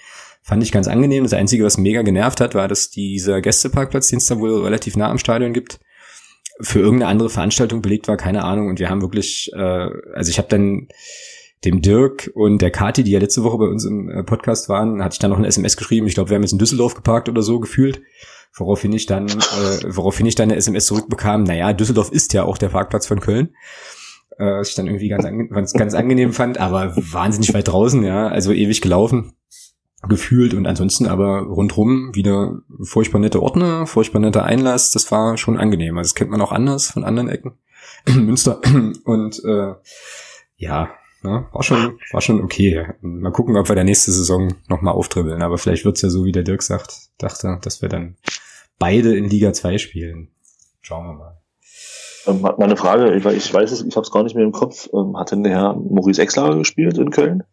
Fand 0.43 0.61
ich 0.65 0.73
ganz 0.73 0.89
angenehm. 0.89 1.23
Das 1.23 1.35
Einzige, 1.35 1.65
was 1.65 1.79
mega 1.79 2.03
genervt 2.03 2.41
hat, 2.41 2.57
war, 2.57 2.67
dass 2.67 2.91
dieser 2.91 3.41
Gästeparkplatz, 3.41 4.09
den 4.09 4.19
es 4.19 4.27
da 4.27 4.41
wohl 4.41 4.65
relativ 4.65 4.97
nah 4.97 5.09
am 5.09 5.19
Stadion 5.19 5.53
gibt, 5.53 5.79
für 6.61 6.81
irgendeine 6.81 7.13
andere 7.13 7.31
Veranstaltung 7.31 7.81
belegt 7.81 8.09
war, 8.09 8.17
keine 8.17 8.43
Ahnung. 8.43 8.67
Und 8.67 8.81
wir 8.81 8.91
haben 8.91 9.03
wirklich, 9.03 9.53
äh, 9.55 9.89
also 10.15 10.31
ich 10.31 10.39
habe 10.39 10.49
dann 10.49 10.89
dem 11.65 11.83
Dirk 11.83 12.31
und 12.35 12.63
der 12.63 12.71
Kati, 12.71 13.05
die 13.05 13.11
ja 13.11 13.21
letzte 13.21 13.45
Woche 13.45 13.59
bei 13.59 13.67
uns 13.67 13.85
im 13.85 14.09
äh, 14.09 14.23
Podcast 14.23 14.69
waren, 14.69 15.03
hatte 15.05 15.15
ich 15.15 15.19
dann 15.19 15.31
noch 15.31 15.39
ein 15.39 15.45
SMS 15.45 15.77
geschrieben. 15.77 16.07
Ich 16.07 16.15
glaube, 16.15 16.31
wir 16.31 16.37
haben 16.37 16.43
jetzt 16.43 16.53
in 16.53 16.59
Düsseldorf 16.59 16.95
geparkt 16.95 17.29
oder 17.29 17.43
so 17.43 17.61
gefühlt. 17.61 18.01
Woraufhin 18.55 18.93
ich 18.93 19.07
dann, 19.07 19.29
äh, 19.29 19.95
woraufhin 19.95 20.27
ich 20.27 20.35
dann 20.35 20.51
eine 20.51 20.57
SMS 20.57 20.87
zurückbekam, 20.87 21.45
naja, 21.45 21.73
Düsseldorf 21.73 22.11
ist 22.11 22.33
ja 22.33 22.45
auch 22.45 22.59
der 22.59 22.71
Parkplatz 22.71 23.07
von 23.07 23.21
Köln. 23.21 23.55
Äh, 24.39 24.59
was 24.59 24.71
ich 24.71 24.75
dann 24.75 24.87
irgendwie 24.87 25.09
ganz, 25.09 25.25
ganz, 25.25 25.73
ganz 25.75 25.95
angenehm 25.95 26.33
fand, 26.33 26.59
aber 26.59 26.97
wahnsinnig 26.97 27.53
weit 27.55 27.69
draußen, 27.69 28.03
ja, 28.03 28.29
also 28.29 28.53
ewig 28.53 28.81
gelaufen 28.81 29.35
gefühlt 30.09 30.55
und 30.55 30.67
ansonsten 30.67 31.07
aber 31.07 31.43
rundrum 31.43 32.15
wieder 32.15 32.63
furchtbar 32.83 33.19
nette 33.19 33.43
Ordner, 33.43 33.87
furchtbar 33.87 34.21
netter 34.21 34.45
Einlass, 34.45 34.93
das 34.93 35.11
war 35.13 35.37
schon 35.37 35.59
angenehm. 35.59 35.99
Also 35.99 36.09
das 36.09 36.15
kennt 36.15 36.31
man 36.31 36.41
auch 36.41 36.53
anders 36.53 36.91
von 36.91 37.05
anderen 37.05 37.29
Ecken. 37.29 37.59
Münster. 38.07 38.61
Und 39.05 39.45
äh, 39.45 39.75
ja, 40.57 40.91
ne, 41.23 41.47
war 41.53 41.63
schon, 41.63 41.99
war 42.13 42.21
schon 42.21 42.43
okay. 42.43 42.87
Mal 43.01 43.33
gucken, 43.33 43.57
ob 43.57 43.69
wir 43.69 43.75
der 43.75 43.85
nächste 43.85 44.13
Saison 44.13 44.55
nochmal 44.69 44.95
auftribbeln. 44.95 45.43
Aber 45.43 45.59
vielleicht 45.59 45.85
wird's 45.85 46.03
ja 46.03 46.11
so, 46.11 46.25
wie 46.25 46.33
der 46.33 46.43
Dirk 46.43 46.63
sagt, 46.63 47.11
dachte, 47.19 47.59
dass 47.63 47.83
wir 47.83 47.89
dann 47.89 48.17
beide 48.79 49.17
in 49.17 49.29
Liga 49.29 49.53
2 49.53 49.79
spielen. 49.79 50.29
Schauen 50.81 51.07
wir 51.07 51.15
mal. 51.15 51.37
Ähm, 52.27 52.47
meine 52.59 52.77
Frage, 52.77 53.15
ich 53.15 53.55
weiß 53.55 53.73
es, 53.73 53.85
ich 53.85 53.97
habe 53.97 54.05
es 54.05 54.11
gar 54.11 54.23
nicht 54.23 54.35
mehr 54.35 54.45
im 54.45 54.53
Kopf. 54.53 54.89
Ähm, 54.93 55.17
hat 55.17 55.31
denn 55.31 55.43
der 55.43 55.53
Herr 55.53 55.75
Maurice 55.75 56.21
Exlager 56.21 56.57
gespielt 56.57 56.99
in 56.99 57.11
Köln? 57.11 57.45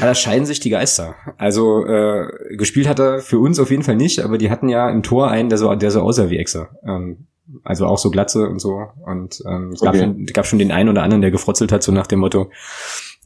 Ja, 0.00 0.06
da 0.06 0.14
scheiden 0.14 0.46
sich 0.46 0.60
die 0.60 0.70
Geister. 0.70 1.16
Also 1.36 1.84
äh, 1.84 2.56
gespielt 2.56 2.88
hat 2.88 3.00
er 3.00 3.18
für 3.18 3.38
uns 3.38 3.58
auf 3.58 3.70
jeden 3.70 3.82
Fall 3.82 3.96
nicht, 3.96 4.20
aber 4.20 4.38
die 4.38 4.50
hatten 4.50 4.68
ja 4.68 4.88
im 4.88 5.02
Tor 5.02 5.28
einen, 5.28 5.48
der 5.48 5.58
so, 5.58 5.74
der 5.74 5.90
so 5.90 6.00
aussah 6.00 6.30
wie 6.30 6.38
Exe. 6.38 6.68
Ähm, 6.86 7.26
also 7.62 7.86
auch 7.86 7.98
so 7.98 8.10
Glatze 8.10 8.48
und 8.48 8.58
so. 8.58 8.86
Und 9.04 9.42
ähm, 9.46 9.70
es 9.72 9.80
gab, 9.80 9.96
schon, 9.96 10.26
gab 10.26 10.46
schon 10.46 10.58
den 10.58 10.72
einen 10.72 10.88
oder 10.88 11.02
anderen, 11.02 11.22
der 11.22 11.30
gefrotzelt 11.30 11.72
hat, 11.72 11.82
so 11.82 11.92
nach 11.92 12.06
dem 12.06 12.20
Motto, 12.20 12.50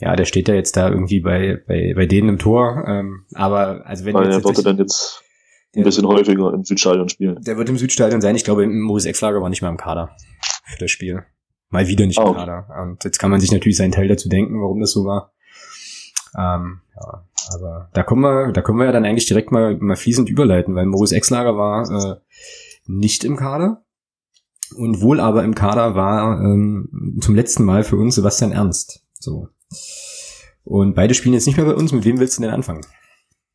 ja, 0.01 0.15
der 0.17 0.25
steht 0.25 0.49
ja 0.49 0.55
jetzt 0.55 0.77
da 0.77 0.89
irgendwie 0.89 1.21
bei, 1.21 1.63
bei, 1.67 1.93
bei 1.95 2.07
denen 2.07 2.29
im 2.29 2.39
Tor. 2.39 2.85
Ähm, 2.87 3.25
aber 3.35 3.87
also 3.87 4.05
wenn 4.05 4.15
Weil 4.15 4.27
jetzt, 4.27 4.37
er 4.37 4.45
wollte 4.45 4.63
dann 4.63 4.79
jetzt 4.79 5.23
ein 5.77 5.85
bisschen 5.85 6.07
häufiger 6.07 6.53
im 6.53 6.65
Südstadion 6.65 7.09
spielen. 7.09 7.41
Der 7.43 7.57
wird 7.57 7.69
im 7.69 7.77
Südstadion 7.77 8.21
sein. 8.21 8.37
Ich 8.37 8.45
glaube, 8.45 8.67
Maurice 8.67 9.09
Exlager 9.09 9.41
war 9.41 9.49
nicht 9.49 9.63
mal 9.63 9.69
im 9.69 9.77
Kader 9.77 10.17
für 10.67 10.79
das 10.79 10.91
Spiel. 10.91 11.25
Mal 11.71 11.87
wieder 11.87 12.07
nicht 12.07 12.19
ah, 12.19 12.29
im 12.29 12.35
Kader. 12.35 12.67
Und 12.83 13.05
jetzt 13.05 13.19
kann 13.19 13.31
man 13.31 13.41
sich 13.41 13.53
natürlich 13.53 13.77
seinen 13.77 13.93
Teil 13.93 14.09
dazu 14.09 14.29
denken, 14.29 14.61
warum 14.61 14.81
das 14.81 14.93
so 14.93 15.05
war. 15.05 15.33
Ähm, 16.37 16.81
ja, 16.97 17.25
aber 17.55 17.91
da 17.93 18.03
kommen 18.03 18.23
wir, 18.23 18.53
da 18.53 18.63
können 18.63 18.79
wir 18.79 18.87
ja 18.87 18.93
dann 18.93 19.05
eigentlich 19.05 19.27
direkt 19.27 19.53
mal, 19.53 19.77
mal 19.79 19.97
fließend 19.97 20.29
überleiten, 20.29 20.75
weil 20.75 20.87
Maurice 20.87 21.15
Exlager 21.15 21.57
war 21.57 21.89
äh, 21.91 22.17
nicht 22.87 23.25
im 23.25 23.37
Kader 23.37 23.85
und 24.77 25.01
wohl 25.01 25.21
aber 25.21 25.45
im 25.45 25.55
Kader 25.55 25.95
war 25.95 26.41
ähm, 26.41 27.19
zum 27.21 27.35
letzten 27.35 27.65
Mal 27.65 27.85
für 27.85 27.97
uns 27.97 28.15
Sebastian 28.15 28.53
Ernst. 28.53 29.03
So. 29.19 29.49
Und 30.65 30.95
beide 30.95 31.15
spielen 31.15 31.35
jetzt 31.35 31.47
nicht 31.47 31.57
mehr 31.57 31.67
bei 31.67 31.75
uns. 31.75 31.93
Mit 31.93 32.05
wem 32.05 32.21
willst 32.21 32.39
du 32.39 32.43
denn 32.43 32.51
anfangen? 32.51 32.83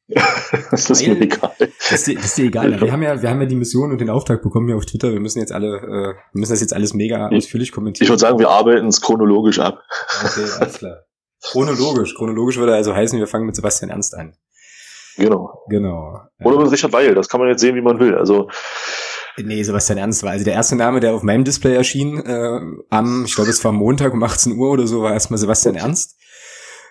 das 0.72 0.90
ist 0.90 1.02
Weil, 1.02 1.16
mir 1.16 1.22
egal. 1.22 1.54
Das 1.60 1.92
ist, 1.92 2.08
dir, 2.08 2.16
das 2.16 2.26
ist 2.26 2.38
dir 2.38 2.46
egal. 2.46 2.82
Wir 2.82 2.92
haben 2.92 3.04
ja, 3.04 3.22
wir 3.22 3.30
haben 3.30 3.40
ja 3.40 3.46
die 3.46 3.56
Mission 3.56 3.92
und 3.92 4.02
den 4.02 4.10
Auftrag 4.10 4.42
bekommen 4.42 4.68
hier 4.68 4.76
auf 4.76 4.86
Twitter. 4.86 5.12
Wir 5.12 5.20
müssen 5.20 5.40
jetzt 5.40 5.52
alle, 5.52 5.78
äh, 5.78 6.14
wir 6.34 6.40
müssen 6.40 6.52
das 6.52 6.62
jetzt 6.62 6.74
alles 6.74 6.94
mega 6.94 7.30
ausführlich 7.30 7.72
kommentieren. 7.72 8.06
Ich 8.06 8.10
würde 8.10 8.20
sagen, 8.20 8.40
wir 8.40 8.50
arbeiten 8.50 8.88
es 8.88 9.02
chronologisch 9.02 9.60
ab. 9.60 9.80
Okay, 10.24 10.46
alles 10.60 10.78
klar. 10.78 10.98
Chronologisch. 11.42 12.16
Chronologisch 12.16 12.58
würde 12.58 12.74
also 12.74 12.96
heißen, 12.96 13.20
wir 13.20 13.28
fangen 13.28 13.46
mit 13.46 13.56
Sebastian 13.56 13.92
Ernst 13.92 14.16
an. 14.16 14.36
Genau. 15.18 15.64
Genau. 15.70 16.22
Oder 16.44 16.60
mit 16.60 16.72
Richard 16.72 16.94
Weil, 16.94 17.16
das 17.16 17.30
kann 17.30 17.40
man 17.40 17.50
jetzt 17.50 17.62
sehen, 17.62 17.76
wie 17.76 17.82
man 17.82 18.00
will. 18.00 18.16
Also 18.16 18.50
Nee, 19.38 19.64
Sebastian 19.64 19.98
Ernst 19.98 20.24
war 20.24 20.32
also 20.32 20.46
der 20.46 20.54
erste 20.54 20.76
Name, 20.76 21.00
der 21.00 21.14
auf 21.14 21.24
meinem 21.24 21.44
Display 21.44 21.76
erschien, 21.76 22.20
äh, 22.20 22.60
am, 22.90 23.26
ich 23.26 23.36
glaube, 23.36 23.50
es 23.50 23.64
war 23.64 23.72
Montag 23.72 24.14
um 24.14 24.22
18 24.22 24.54
Uhr 24.58 24.72
oder 24.72 24.88
so, 24.88 25.02
war 25.02 25.14
erstmal 25.14 25.40
Sebastian 25.40 25.76
Ernst. 25.76 26.18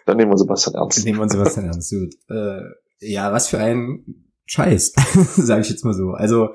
Dann 0.06 0.16
nehmen 0.16 0.32
wir 0.32 0.38
Sebastian 0.38 0.74
Ernst. 0.74 0.98
Dann 0.98 1.04
nehmen 1.04 1.20
wir 1.20 1.28
Sebastian 1.28 1.66
Ernst, 1.66 1.90
gut. 1.92 2.14
Äh, 2.28 2.62
ja, 3.00 3.32
was 3.32 3.48
für 3.48 3.58
ein 3.58 4.04
Scheiß, 4.46 4.92
sage 5.36 5.62
ich 5.62 5.70
jetzt 5.70 5.84
mal 5.84 5.94
so. 5.94 6.10
Also 6.10 6.50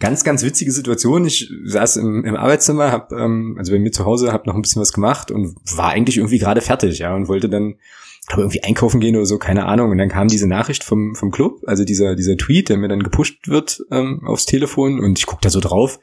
ganz, 0.00 0.24
ganz 0.24 0.42
witzige 0.42 0.72
Situation. 0.72 1.24
Ich 1.24 1.50
saß 1.64 1.96
im, 1.96 2.24
im 2.24 2.36
Arbeitszimmer, 2.36 2.90
hab, 2.90 3.12
ähm, 3.12 3.56
also 3.58 3.72
bei 3.72 3.78
mir 3.78 3.92
zu 3.92 4.04
Hause, 4.04 4.32
hab 4.32 4.46
noch 4.46 4.54
ein 4.54 4.62
bisschen 4.62 4.82
was 4.82 4.92
gemacht 4.92 5.30
und 5.30 5.56
war 5.76 5.90
eigentlich 5.90 6.18
irgendwie 6.18 6.38
gerade 6.38 6.60
fertig, 6.60 6.98
ja, 6.98 7.14
und 7.14 7.28
wollte 7.28 7.48
dann 7.48 7.76
glaube 8.28 8.42
irgendwie 8.42 8.62
einkaufen 8.62 9.00
gehen 9.00 9.16
oder 9.16 9.26
so, 9.26 9.38
keine 9.38 9.66
Ahnung. 9.66 9.90
Und 9.90 9.98
dann 9.98 10.08
kam 10.08 10.28
diese 10.28 10.46
Nachricht 10.46 10.84
vom, 10.84 11.14
vom 11.14 11.30
Club, 11.30 11.60
also 11.66 11.84
dieser, 11.84 12.14
dieser 12.14 12.36
Tweet, 12.36 12.68
der 12.68 12.76
mir 12.76 12.88
dann 12.88 13.02
gepusht 13.02 13.48
wird 13.48 13.80
ähm, 13.90 14.22
aufs 14.26 14.46
Telefon 14.46 15.00
und 15.00 15.18
ich 15.18 15.26
guck 15.26 15.40
da 15.40 15.50
so 15.50 15.60
drauf. 15.60 15.98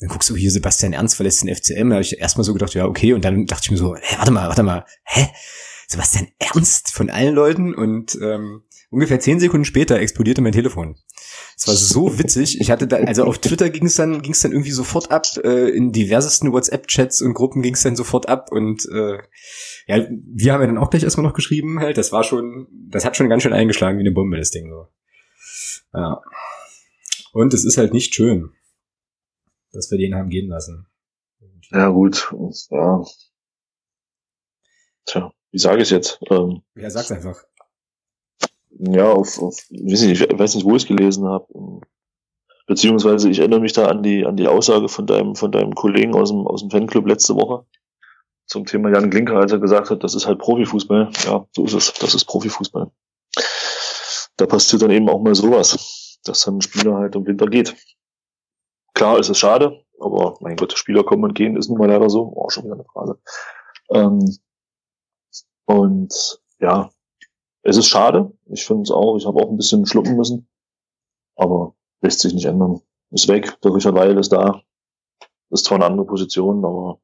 Dann 0.00 0.08
guckst 0.10 0.28
du 0.28 0.36
hier, 0.36 0.50
Sebastian 0.50 0.92
Ernst 0.92 1.16
verlässt 1.16 1.42
den 1.42 1.54
FCM. 1.54 1.88
Da 1.88 1.96
habe 1.96 2.02
ich 2.02 2.18
erstmal 2.18 2.44
so 2.44 2.52
gedacht, 2.52 2.74
ja, 2.74 2.84
okay. 2.84 3.14
Und 3.14 3.24
dann 3.24 3.46
dachte 3.46 3.62
ich 3.64 3.70
mir 3.70 3.78
so, 3.78 3.96
hä, 3.96 4.16
warte 4.18 4.30
mal, 4.30 4.48
warte 4.48 4.62
mal, 4.62 4.84
hä? 5.04 5.28
Sebastian 5.88 6.28
Ernst 6.38 6.92
von 6.92 7.08
allen 7.08 7.34
Leuten? 7.34 7.74
Und 7.74 8.18
ähm, 8.20 8.62
ungefähr 8.90 9.20
zehn 9.20 9.40
Sekunden 9.40 9.64
später 9.64 9.98
explodierte 9.98 10.42
mein 10.42 10.52
Telefon. 10.52 10.96
Es 11.58 11.66
war 11.66 11.74
so 11.74 12.18
witzig. 12.18 12.60
Ich 12.60 12.70
hatte 12.70 12.86
da, 12.86 12.96
also 12.96 13.24
auf 13.24 13.38
Twitter 13.38 13.70
ging 13.70 13.86
es 13.86 13.94
dann, 13.94 14.20
ging 14.20 14.32
es 14.32 14.40
dann 14.40 14.52
irgendwie 14.52 14.72
sofort 14.72 15.10
ab, 15.10 15.24
äh, 15.42 15.70
in 15.70 15.90
diversesten 15.90 16.52
WhatsApp-Chats 16.52 17.22
und 17.22 17.32
Gruppen 17.32 17.62
ging 17.62 17.72
es 17.72 17.82
dann 17.82 17.96
sofort 17.96 18.28
ab 18.28 18.52
und 18.52 18.86
äh, 18.92 19.16
ja, 19.86 20.06
wir 20.10 20.52
haben 20.52 20.60
ja 20.60 20.66
dann 20.66 20.76
auch 20.76 20.90
gleich 20.90 21.02
erstmal 21.02 21.26
noch 21.26 21.34
geschrieben 21.34 21.80
halt. 21.80 21.96
Das 21.96 22.12
war 22.12 22.24
schon, 22.24 22.66
das 22.90 23.06
hat 23.06 23.16
schon 23.16 23.30
ganz 23.30 23.42
schön 23.42 23.54
eingeschlagen 23.54 23.96
wie 23.96 24.02
eine 24.02 24.12
Bombe, 24.12 24.36
das 24.36 24.50
Ding 24.50 24.68
so. 24.68 24.88
Ja. 25.94 26.20
Und 27.32 27.54
es 27.54 27.64
ist 27.64 27.78
halt 27.78 27.94
nicht 27.94 28.14
schön, 28.14 28.52
dass 29.72 29.90
wir 29.90 29.96
den 29.96 30.14
haben 30.14 30.28
gehen 30.28 30.48
lassen. 30.48 30.86
Ja, 31.70 31.88
gut. 31.88 32.34
Ja. 32.70 33.02
Tja, 35.06 35.32
wie 35.52 35.58
sage 35.58 35.80
ich 35.80 35.90
jetzt? 35.90 36.20
Ähm, 36.28 36.62
ja, 36.74 36.90
sag's 36.90 37.10
einfach. 37.12 37.42
Ja, 38.78 39.12
auf, 39.12 39.40
auf 39.40 39.56
weiß 39.70 40.02
nicht, 40.02 40.20
ich 40.20 40.38
weiß 40.38 40.54
nicht, 40.54 40.64
wo 40.64 40.76
ich 40.76 40.82
es 40.82 40.88
gelesen 40.88 41.26
habe. 41.26 41.46
Beziehungsweise 42.66 43.30
ich 43.30 43.38
erinnere 43.38 43.60
mich 43.60 43.72
da 43.72 43.86
an 43.86 44.02
die 44.02 44.26
an 44.26 44.36
die 44.36 44.48
Aussage 44.48 44.88
von 44.88 45.06
deinem 45.06 45.34
von 45.36 45.52
deinem 45.52 45.74
Kollegen 45.74 46.14
aus 46.14 46.30
dem 46.30 46.46
aus 46.46 46.60
dem 46.62 46.70
Fanclub 46.70 47.06
letzte 47.06 47.36
Woche, 47.36 47.64
zum 48.46 48.64
Thema 48.64 48.90
Jan 48.90 49.10
Glinker, 49.10 49.36
als 49.36 49.52
er 49.52 49.58
gesagt 49.58 49.90
hat, 49.90 50.04
das 50.04 50.14
ist 50.14 50.26
halt 50.26 50.38
Profifußball. 50.38 51.10
Ja, 51.24 51.46
so 51.52 51.64
ist 51.64 51.74
es. 51.74 51.92
Das 51.94 52.14
ist 52.14 52.24
Profifußball. 52.26 52.90
Da 54.36 54.46
passiert 54.46 54.82
dann 54.82 54.90
eben 54.90 55.08
auch 55.08 55.20
mal 55.20 55.34
sowas, 55.34 56.18
dass 56.24 56.44
dann 56.44 56.58
ein 56.58 56.60
Spieler 56.62 56.94
halt 56.94 57.14
im 57.16 57.26
Winter 57.26 57.46
geht. 57.46 57.74
Klar 58.94 59.18
ist 59.18 59.28
es 59.28 59.38
schade, 59.38 59.84
aber 60.00 60.36
mein 60.40 60.56
Gott, 60.56 60.76
Spieler 60.76 61.04
kommen 61.04 61.24
und 61.24 61.34
gehen, 61.34 61.56
ist 61.56 61.68
nun 61.68 61.78
mal 61.78 61.88
leider 61.88 62.08
so. 62.08 62.36
Auch 62.36 62.50
schon 62.50 62.64
wieder 62.64 62.74
eine 62.74 62.84
Frage. 62.84 63.18
Ähm, 63.90 64.36
und 65.64 66.40
ja, 66.60 66.90
es 67.66 67.76
ist 67.76 67.88
schade. 67.88 68.32
Ich 68.46 68.64
finde 68.64 68.82
es 68.82 68.90
auch. 68.90 69.16
Ich 69.16 69.26
habe 69.26 69.42
auch 69.42 69.50
ein 69.50 69.56
bisschen 69.56 69.86
schlucken 69.86 70.16
müssen. 70.16 70.48
Aber 71.34 71.74
lässt 72.00 72.20
sich 72.20 72.32
nicht 72.32 72.46
ändern. 72.46 72.80
Ist 73.10 73.28
weg. 73.28 73.60
Der 73.62 73.74
Richard 73.74 73.94
Weil 73.94 74.16
ist 74.18 74.32
da. 74.32 74.62
Ist 75.50 75.64
zwar 75.64 75.76
eine 75.76 75.86
andere 75.86 76.06
Position, 76.06 76.64
aber 76.64 76.98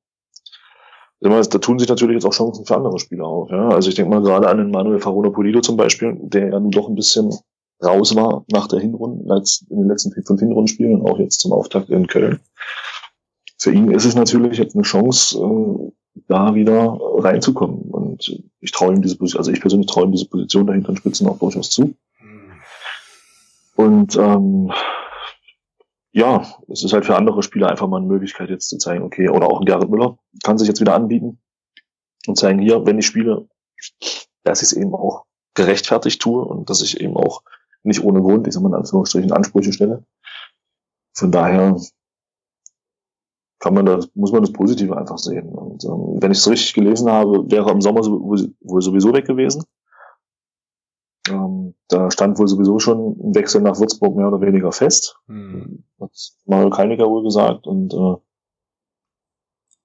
da 1.21 1.43
tun 1.43 1.79
sich 1.79 1.89
natürlich 1.89 2.15
jetzt 2.15 2.27
auch 2.27 2.33
Chancen 2.33 2.65
für 2.65 2.77
andere 2.77 2.99
Spieler 2.99 3.25
auf. 3.27 3.51
Ja? 3.51 3.69
Also 3.69 3.89
ich 3.89 3.95
denke 3.95 4.11
mal 4.11 4.23
gerade 4.23 4.49
an 4.49 4.59
den 4.59 4.71
Manuel 4.71 4.99
Farona 4.99 5.31
Polido 5.31 5.61
zum 5.61 5.77
Beispiel, 5.77 6.17
der 6.21 6.49
ja 6.49 6.59
nun 6.59 6.73
doch 6.73 6.89
ein 6.89 6.97
bisschen 6.97 7.33
raus 7.85 8.15
war 8.17 8.45
nach 8.51 8.67
der 8.67 8.81
Hinrunde, 8.81 9.23
in 9.71 9.79
den 9.79 9.89
letzten 9.89 10.13
fünf 10.25 10.41
Hinrundenspielen 10.41 11.01
und 11.01 11.09
auch 11.09 11.19
jetzt 11.19 11.41
zum 11.41 11.53
Auftakt 11.53 11.91
in 11.91 12.07
Köln. 12.07 12.41
Für 13.59 13.73
ihn 13.73 13.91
ist 13.93 14.05
es 14.05 14.17
natürlich 14.17 14.59
jetzt 14.59 14.75
eine 14.75 14.83
Chance, 14.83 15.39
äh, 15.39 15.93
da 16.29 16.55
wieder 16.55 16.99
reinzukommen. 17.19 17.92
Und 18.13 18.43
ich 18.61 18.73
traue 18.73 18.93
ihm 18.93 19.01
diese 19.01 19.17
Position, 19.17 19.41
also 19.41 19.51
ich 19.51 19.61
persönlich 19.61 19.87
traue 19.87 20.05
ihm 20.05 20.13
diese 20.13 20.29
Position 20.29 20.67
dahinter 20.67 20.91
in 20.91 20.97
Spitzen 20.97 21.27
auch 21.27 21.39
durchaus 21.39 21.71
zu. 21.71 21.95
Und 23.75 24.17
ähm, 24.17 24.71
ja, 26.13 26.47
es 26.69 26.85
ist 26.85 26.93
halt 26.93 27.07
für 27.07 27.17
andere 27.17 27.43
Spieler 27.43 27.71
einfach 27.71 27.89
mal 27.89 27.97
eine 27.97 28.07
Möglichkeit 28.07 28.51
jetzt 28.51 28.69
zu 28.69 28.77
zeigen, 28.77 29.03
okay, 29.03 29.31
oder 29.31 29.47
auch 29.47 29.61
ein 29.61 29.65
Gerrit 29.65 29.89
Müller 29.89 30.19
kann 30.43 30.59
sich 30.59 30.69
jetzt 30.69 30.81
wieder 30.81 30.95
anbieten 30.95 31.41
und 32.27 32.37
zeigen 32.37 32.59
hier, 32.59 32.85
wenn 32.85 32.99
ich 32.99 33.07
spiele, 33.07 33.49
dass 34.45 34.61
ich 34.61 34.69
es 34.69 34.73
eben 34.75 34.95
auch 34.95 35.25
gerechtfertigt 35.55 36.21
tue 36.21 36.45
und 36.45 36.69
dass 36.69 36.83
ich 36.83 37.01
eben 37.01 37.17
auch 37.17 37.43
nicht 37.83 38.05
ohne 38.05 38.21
Grund, 38.21 38.47
ich 38.47 38.53
sag 38.53 38.63
mal 38.63 38.69
in 38.69 38.75
Anführungsstrichen, 38.75 39.33
Ansprüche 39.33 39.73
stelle. 39.73 40.05
Von 41.15 41.33
daher 41.33 41.81
kann 43.63 43.75
man 43.75 43.87
das, 43.87 44.11
muss 44.15 44.33
man 44.33 44.43
das 44.43 44.53
Positive 44.53 44.97
einfach 44.97 45.19
sehen. 45.19 45.49
Und 45.51 45.85
ähm, 45.85 46.21
wenn 46.21 46.33
ich 46.33 46.39
es 46.39 46.51
richtig 46.51 46.75
gelesen 46.75 47.09
habe, 47.09 47.49
wäre 47.49 47.71
im 47.71 47.81
Sommer 47.81 48.01
wohl 48.01 48.83
sowieso 48.83 49.15
weg 49.15 49.25
gewesen. 49.25 49.63
Ähm, 51.29 51.75
da 51.87 52.11
stand 52.11 52.41
wohl 52.41 52.49
sowieso 52.49 52.81
schon 52.81 53.17
ein 53.21 53.35
Wechsel 53.37 53.63
nach 53.63 53.79
Würzburg 53.79 54.17
mehr 54.17 54.27
oder 54.27 54.41
weniger 54.41 54.73
fest. 54.73 55.17
Mhm. 55.29 55.85
Hat 56.01 56.11
Mario 56.45 56.71
Kalniger 56.71 57.09
wohl 57.09 57.23
gesagt. 57.23 57.69
Und 57.69 57.95
äh, 57.95 58.17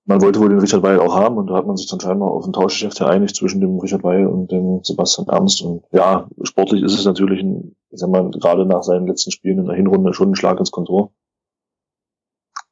man 0.06 0.22
wollte 0.24 0.40
wohl 0.40 0.50
den 0.50 0.60
Richard 0.60 0.82
Weil 0.82 1.00
auch 1.00 1.16
haben 1.16 1.38
und 1.38 1.46
da 1.46 1.56
hat 1.58 1.68
man 1.68 1.78
sich 1.78 1.88
dann 1.88 2.00
scheinbar 2.00 2.32
auf 2.32 2.48
ein 2.48 2.54
Tauschgeschäft 2.54 2.98
geeinigt 2.98 3.36
zwischen 3.36 3.62
dem 3.62 3.78
Richard 3.78 4.04
Weil 4.04 4.26
und 4.26 4.52
dem 4.52 4.80
Sebastian 4.84 5.28
Ernst. 5.28 5.62
Und 5.62 5.84
ja, 5.92 6.28
sportlich 6.42 6.82
ist 6.82 6.98
es 6.98 7.06
natürlich, 7.06 7.44
ein, 7.44 7.76
ich 7.92 8.00
sag 8.00 8.10
mal, 8.10 8.32
gerade 8.32 8.66
nach 8.66 8.82
seinen 8.82 9.06
letzten 9.06 9.30
Spielen 9.30 9.60
in 9.60 9.66
der 9.68 9.76
Hinrunde 9.76 10.16
schon 10.16 10.32
ein 10.32 10.36
Schlag 10.36 10.60
ins 10.60 10.72
Kontor. 10.72 11.12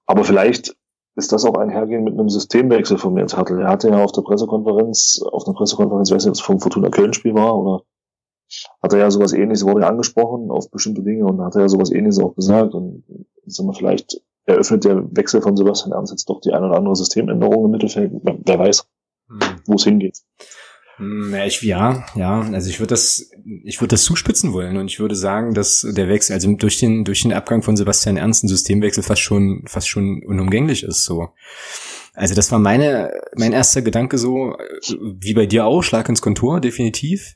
Aber 0.08 0.24
vielleicht 0.24 0.76
ist 1.16 1.32
das 1.32 1.46
auch 1.46 1.56
einhergehen 1.56 2.04
mit 2.04 2.14
einem 2.14 2.30
Systemwechsel 2.30 2.98
von 2.98 3.18
Jens 3.18 3.38
Hartl. 3.38 3.60
Er 3.60 3.70
hatte 3.70 3.90
ja 3.90 4.04
auf 4.04 4.12
der 4.12 4.22
Pressekonferenz, 4.22 5.22
auf 5.32 5.46
einer 5.46 5.56
Pressekonferenz, 5.56 6.12
weiß 6.12 6.26
nicht, 6.26 6.30
ob 6.30 6.36
es 6.36 6.42
vom 6.42 6.60
Fortuna 6.60 6.90
Köln 6.90 7.14
Spiel 7.14 7.34
war 7.34 7.58
oder 7.58 7.84
hat 8.82 8.94
er 8.94 9.00
ja 9.00 9.12
sowas 9.12 9.34
ähnliches, 9.34 9.66
wurde 9.66 9.82
ja 9.82 9.88
angesprochen 9.88 10.52
auf 10.52 10.70
bestimmte 10.70 11.02
Dinge 11.02 11.26
und 11.26 11.42
hat 11.42 11.56
er 11.56 11.62
ja 11.62 11.70
sowas 11.70 11.92
ähnliches 11.92 12.20
auch 12.20 12.36
gesagt 12.36 12.74
und 12.74 13.04
ich 13.46 13.56
sag 13.56 13.66
mal, 13.66 13.74
vielleicht 13.74 14.22
eröffnet 14.46 14.86
der 14.86 15.04
Wechsel 15.16 15.42
von 15.42 15.58
Sebastian 15.58 15.94
Ernst 15.94 16.12
jetzt 16.12 16.30
doch 16.30 16.42
die 16.42 16.54
eine 16.54 16.68
oder 16.68 16.78
andere 16.78 16.96
Systemänderung 16.96 17.66
im 17.66 17.72
Mittelfeld. 17.72 18.12
Wer 18.24 18.60
weiß, 18.60 18.88
hm. 19.30 19.40
wo 19.66 19.76
es 19.76 19.84
hingeht. 19.84 20.20
Hm, 20.98 21.34
ja, 21.34 21.46
ich, 21.46 21.62
ja, 21.62 22.06
ja, 22.16 22.40
also 22.40 22.70
ich 22.70 22.80
würde 22.80 22.92
das, 22.92 23.30
ich 23.64 23.82
würde 23.82 23.94
das 23.94 24.04
zuspitzen 24.04 24.54
wollen 24.54 24.78
und 24.78 24.90
ich 24.90 25.00
würde 25.00 25.16
sagen, 25.16 25.54
dass 25.54 25.86
der 25.90 26.08
Wechsel, 26.08 26.34
also 26.34 26.52
durch 26.54 26.80
den, 26.80 27.04
durch 27.04 27.22
den 27.22 27.34
Abgang 27.34 27.62
von 27.62 27.76
Sebastian 27.76 28.18
Ernst 28.18 28.44
ein 28.44 28.48
Systemwechsel 28.48 29.04
fast 29.04 29.22
schon, 29.22 29.64
fast 29.68 29.90
schon 29.90 30.24
unumgänglich 30.26 30.84
ist, 30.84 31.04
so. 31.04 31.30
Also 32.14 32.34
das 32.34 32.50
war 32.52 32.60
meine, 32.60 33.12
mein 33.36 33.52
erster 33.52 33.82
Gedanke 33.82 34.18
so, 34.18 34.56
wie 35.20 35.34
bei 35.34 35.46
dir 35.46 35.66
auch, 35.66 35.82
Schlag 35.82 36.08
ins 36.08 36.22
Kontor, 36.22 36.62
definitiv. 36.62 37.36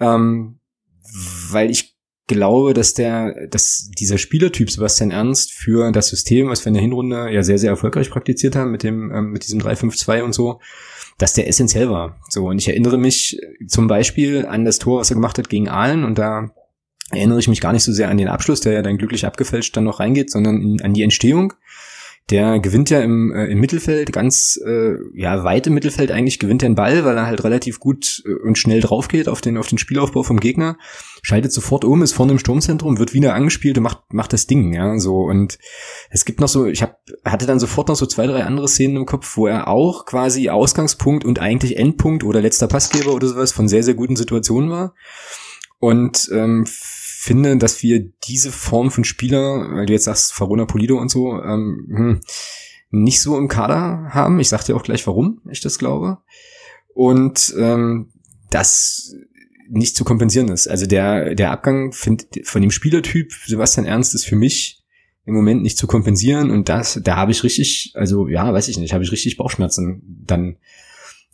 Ähm, 0.00 0.60
weil 1.50 1.70
ich 1.70 1.96
glaube, 2.28 2.74
dass 2.74 2.94
der, 2.94 3.48
dass 3.48 3.90
dieser 3.98 4.18
Spielertyp 4.18 4.70
Sebastian 4.70 5.10
Ernst 5.10 5.52
für 5.52 5.90
das 5.90 6.08
System, 6.08 6.48
was 6.48 6.64
wir 6.64 6.68
in 6.68 6.74
der 6.74 6.82
Hinrunde 6.82 7.30
ja 7.32 7.42
sehr, 7.42 7.58
sehr 7.58 7.70
erfolgreich 7.70 8.10
praktiziert 8.10 8.54
haben, 8.54 8.70
mit 8.70 8.84
dem, 8.84 9.10
ähm, 9.10 9.30
mit 9.30 9.44
diesem 9.44 9.60
3-5-2 9.60 10.22
und 10.22 10.32
so, 10.32 10.60
dass 11.18 11.34
der 11.34 11.48
essentiell 11.48 11.90
war. 11.90 12.20
So, 12.28 12.46
und 12.46 12.58
ich 12.58 12.68
erinnere 12.68 12.96
mich 12.96 13.40
zum 13.66 13.88
Beispiel 13.88 14.46
an 14.46 14.64
das 14.64 14.78
Tor, 14.78 15.00
was 15.00 15.10
er 15.10 15.16
gemacht 15.16 15.38
hat 15.38 15.48
gegen 15.48 15.68
Aalen 15.68 16.04
und 16.04 16.18
da 16.18 16.50
erinnere 17.10 17.38
ich 17.38 17.48
mich 17.48 17.60
gar 17.60 17.72
nicht 17.72 17.84
so 17.84 17.92
sehr 17.92 18.08
an 18.08 18.18
den 18.18 18.28
Abschluss, 18.28 18.60
der 18.60 18.72
ja 18.72 18.82
dann 18.82 18.98
glücklich 18.98 19.26
abgefälscht 19.26 19.76
dann 19.76 19.84
noch 19.84 20.00
reingeht, 20.00 20.30
sondern 20.30 20.78
an 20.82 20.94
die 20.94 21.02
Entstehung. 21.02 21.54
Der 22.30 22.60
gewinnt 22.60 22.90
ja 22.90 23.00
im, 23.00 23.32
äh, 23.32 23.46
im 23.46 23.58
Mittelfeld, 23.58 24.12
ganz 24.12 24.60
äh, 24.62 24.96
ja 25.14 25.44
weit 25.44 25.66
im 25.66 25.74
Mittelfeld 25.74 26.10
eigentlich 26.10 26.38
gewinnt 26.38 26.62
er 26.62 26.68
den 26.68 26.74
Ball, 26.74 27.04
weil 27.04 27.16
er 27.16 27.26
halt 27.26 27.42
relativ 27.42 27.80
gut 27.80 28.22
äh, 28.26 28.34
und 28.46 28.58
schnell 28.58 28.80
drauf 28.80 29.08
geht 29.08 29.28
auf 29.28 29.40
den 29.40 29.56
auf 29.56 29.66
den 29.66 29.78
Spielaufbau 29.78 30.22
vom 30.22 30.38
Gegner, 30.38 30.76
schaltet 31.22 31.52
sofort 31.52 31.86
um, 31.86 32.02
ist 32.02 32.12
vorne 32.12 32.32
im 32.32 32.38
Sturmzentrum, 32.38 32.98
wird 32.98 33.14
wieder 33.14 33.34
angespielt 33.34 33.78
und 33.78 33.84
macht 33.84 34.12
macht 34.12 34.34
das 34.34 34.46
Ding, 34.46 34.74
ja 34.74 34.98
so. 34.98 35.22
Und 35.22 35.58
es 36.10 36.26
gibt 36.26 36.40
noch 36.40 36.48
so, 36.48 36.66
ich 36.66 36.82
hab, 36.82 36.98
hatte 37.24 37.46
dann 37.46 37.60
sofort 37.60 37.88
noch 37.88 37.96
so 37.96 38.04
zwei 38.04 38.26
drei 38.26 38.44
andere 38.44 38.68
Szenen 38.68 38.96
im 38.96 39.06
Kopf, 39.06 39.36
wo 39.38 39.46
er 39.46 39.68
auch 39.68 40.04
quasi 40.04 40.50
Ausgangspunkt 40.50 41.24
und 41.24 41.38
eigentlich 41.38 41.78
Endpunkt 41.78 42.24
oder 42.24 42.42
letzter 42.42 42.68
Passgeber 42.68 43.14
oder 43.14 43.26
sowas 43.26 43.52
von 43.52 43.68
sehr 43.68 43.82
sehr 43.82 43.94
guten 43.94 44.16
Situationen 44.16 44.68
war. 44.68 44.94
Und 45.78 46.28
ähm, 46.32 46.66
finde, 47.28 47.58
dass 47.58 47.82
wir 47.82 48.10
diese 48.24 48.50
Form 48.50 48.90
von 48.90 49.04
Spieler, 49.04 49.68
weil 49.74 49.84
du 49.84 49.92
jetzt 49.92 50.04
sagst, 50.04 50.32
Farona 50.32 50.64
Polido 50.64 50.98
und 50.98 51.10
so, 51.10 51.34
ähm, 51.34 51.86
hm, 51.90 52.20
nicht 52.90 53.20
so 53.20 53.36
im 53.36 53.48
Kader 53.48 54.08
haben. 54.14 54.40
Ich 54.40 54.48
sag 54.48 54.64
dir 54.64 54.74
auch 54.74 54.82
gleich, 54.82 55.06
warum 55.06 55.42
ich 55.50 55.60
das 55.60 55.78
glaube. 55.78 56.18
Und 56.94 57.54
ähm, 57.58 58.08
das 58.48 59.14
nicht 59.68 59.94
zu 59.94 60.04
kompensieren 60.04 60.48
ist. 60.48 60.68
Also 60.68 60.86
der, 60.86 61.34
der 61.34 61.50
Abgang 61.50 61.92
find, 61.92 62.26
von 62.44 62.62
dem 62.62 62.70
Spielertyp 62.70 63.30
Sebastian 63.46 63.84
Ernst 63.84 64.14
ist 64.14 64.24
für 64.24 64.36
mich 64.36 64.82
im 65.26 65.34
Moment 65.34 65.62
nicht 65.62 65.76
zu 65.76 65.86
kompensieren 65.86 66.50
und 66.50 66.70
das, 66.70 66.98
da 67.04 67.16
habe 67.16 67.32
ich 67.32 67.44
richtig, 67.44 67.92
also 67.94 68.28
ja, 68.28 68.50
weiß 68.50 68.68
ich 68.68 68.78
nicht, 68.78 68.94
habe 68.94 69.04
ich 69.04 69.12
richtig 69.12 69.36
Bauchschmerzen 69.36 70.24
dann 70.24 70.56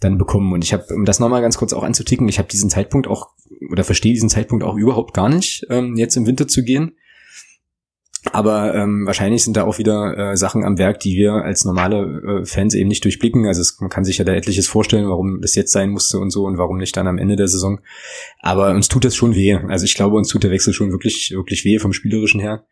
dann 0.01 0.19
bekommen. 0.19 0.53
Und 0.53 0.65
ich 0.65 0.73
habe, 0.73 0.95
um 0.95 1.05
das 1.05 1.21
nochmal 1.21 1.43
ganz 1.43 1.57
kurz 1.57 1.73
auch 1.73 1.83
anzuticken, 1.83 2.29
ich 2.29 2.39
habe 2.39 2.49
diesen 2.49 2.71
Zeitpunkt 2.71 3.07
auch, 3.07 3.29
oder 3.71 3.85
verstehe 3.85 4.13
diesen 4.13 4.29
Zeitpunkt 4.29 4.65
auch 4.65 4.77
überhaupt 4.77 5.15
gar 5.15 5.29
nicht, 5.29 5.67
ähm, 5.71 5.97
jetzt 5.97 6.17
im 6.17 6.27
Winter 6.27 6.49
zu 6.49 6.63
gehen. 6.65 6.97
Aber 8.33 8.75
ähm, 8.75 9.05
wahrscheinlich 9.07 9.45
sind 9.45 9.57
da 9.57 9.65
auch 9.65 9.79
wieder 9.79 10.17
äh, 10.17 10.37
Sachen 10.37 10.65
am 10.65 10.79
Werk, 10.79 10.99
die 11.01 11.15
wir 11.17 11.33
als 11.33 11.65
normale 11.65 12.41
äh, 12.41 12.47
Fans 12.47 12.75
eben 12.75 12.89
nicht 12.89 13.05
durchblicken. 13.05 13.47
Also 13.47 13.61
es, 13.61 13.79
man 13.81 13.91
kann 13.91 14.05
sich 14.05 14.17
ja 14.19 14.25
da 14.25 14.33
etliches 14.33 14.67
vorstellen, 14.67 15.09
warum 15.09 15.43
das 15.43 15.55
jetzt 15.55 15.73
sein 15.73 15.91
musste 15.91 16.19
und 16.19 16.31
so 16.31 16.45
und 16.47 16.57
warum 16.57 16.79
nicht 16.79 16.97
dann 16.97 17.07
am 17.07 17.19
Ende 17.19 17.37
der 17.37 17.49
Saison. 17.49 17.81
Aber 18.41 18.71
uns 18.71 18.89
tut 18.89 19.05
das 19.05 19.15
schon 19.15 19.35
weh. 19.35 19.55
Also 19.69 19.85
ich 19.85 19.95
glaube, 19.95 20.17
uns 20.17 20.29
tut 20.29 20.43
der 20.43 20.51
Wechsel 20.51 20.73
schon 20.73 20.91
wirklich, 20.91 21.33
wirklich 21.35 21.67
weh 21.67 21.79
vom 21.79 21.93
Spielerischen 21.93 22.41
her. 22.41 22.65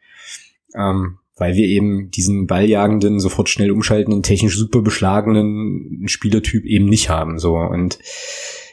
Ähm, 0.74 1.18
weil 1.36 1.54
wir 1.54 1.66
eben 1.66 2.10
diesen 2.10 2.46
balljagenden, 2.46 3.20
sofort 3.20 3.48
schnell 3.48 3.70
umschaltenden, 3.70 4.22
technisch 4.22 4.56
super 4.56 4.82
beschlagenen 4.82 6.04
Spielertyp 6.06 6.64
eben 6.64 6.86
nicht 6.86 7.08
haben. 7.08 7.38
So 7.38 7.56
und 7.56 7.98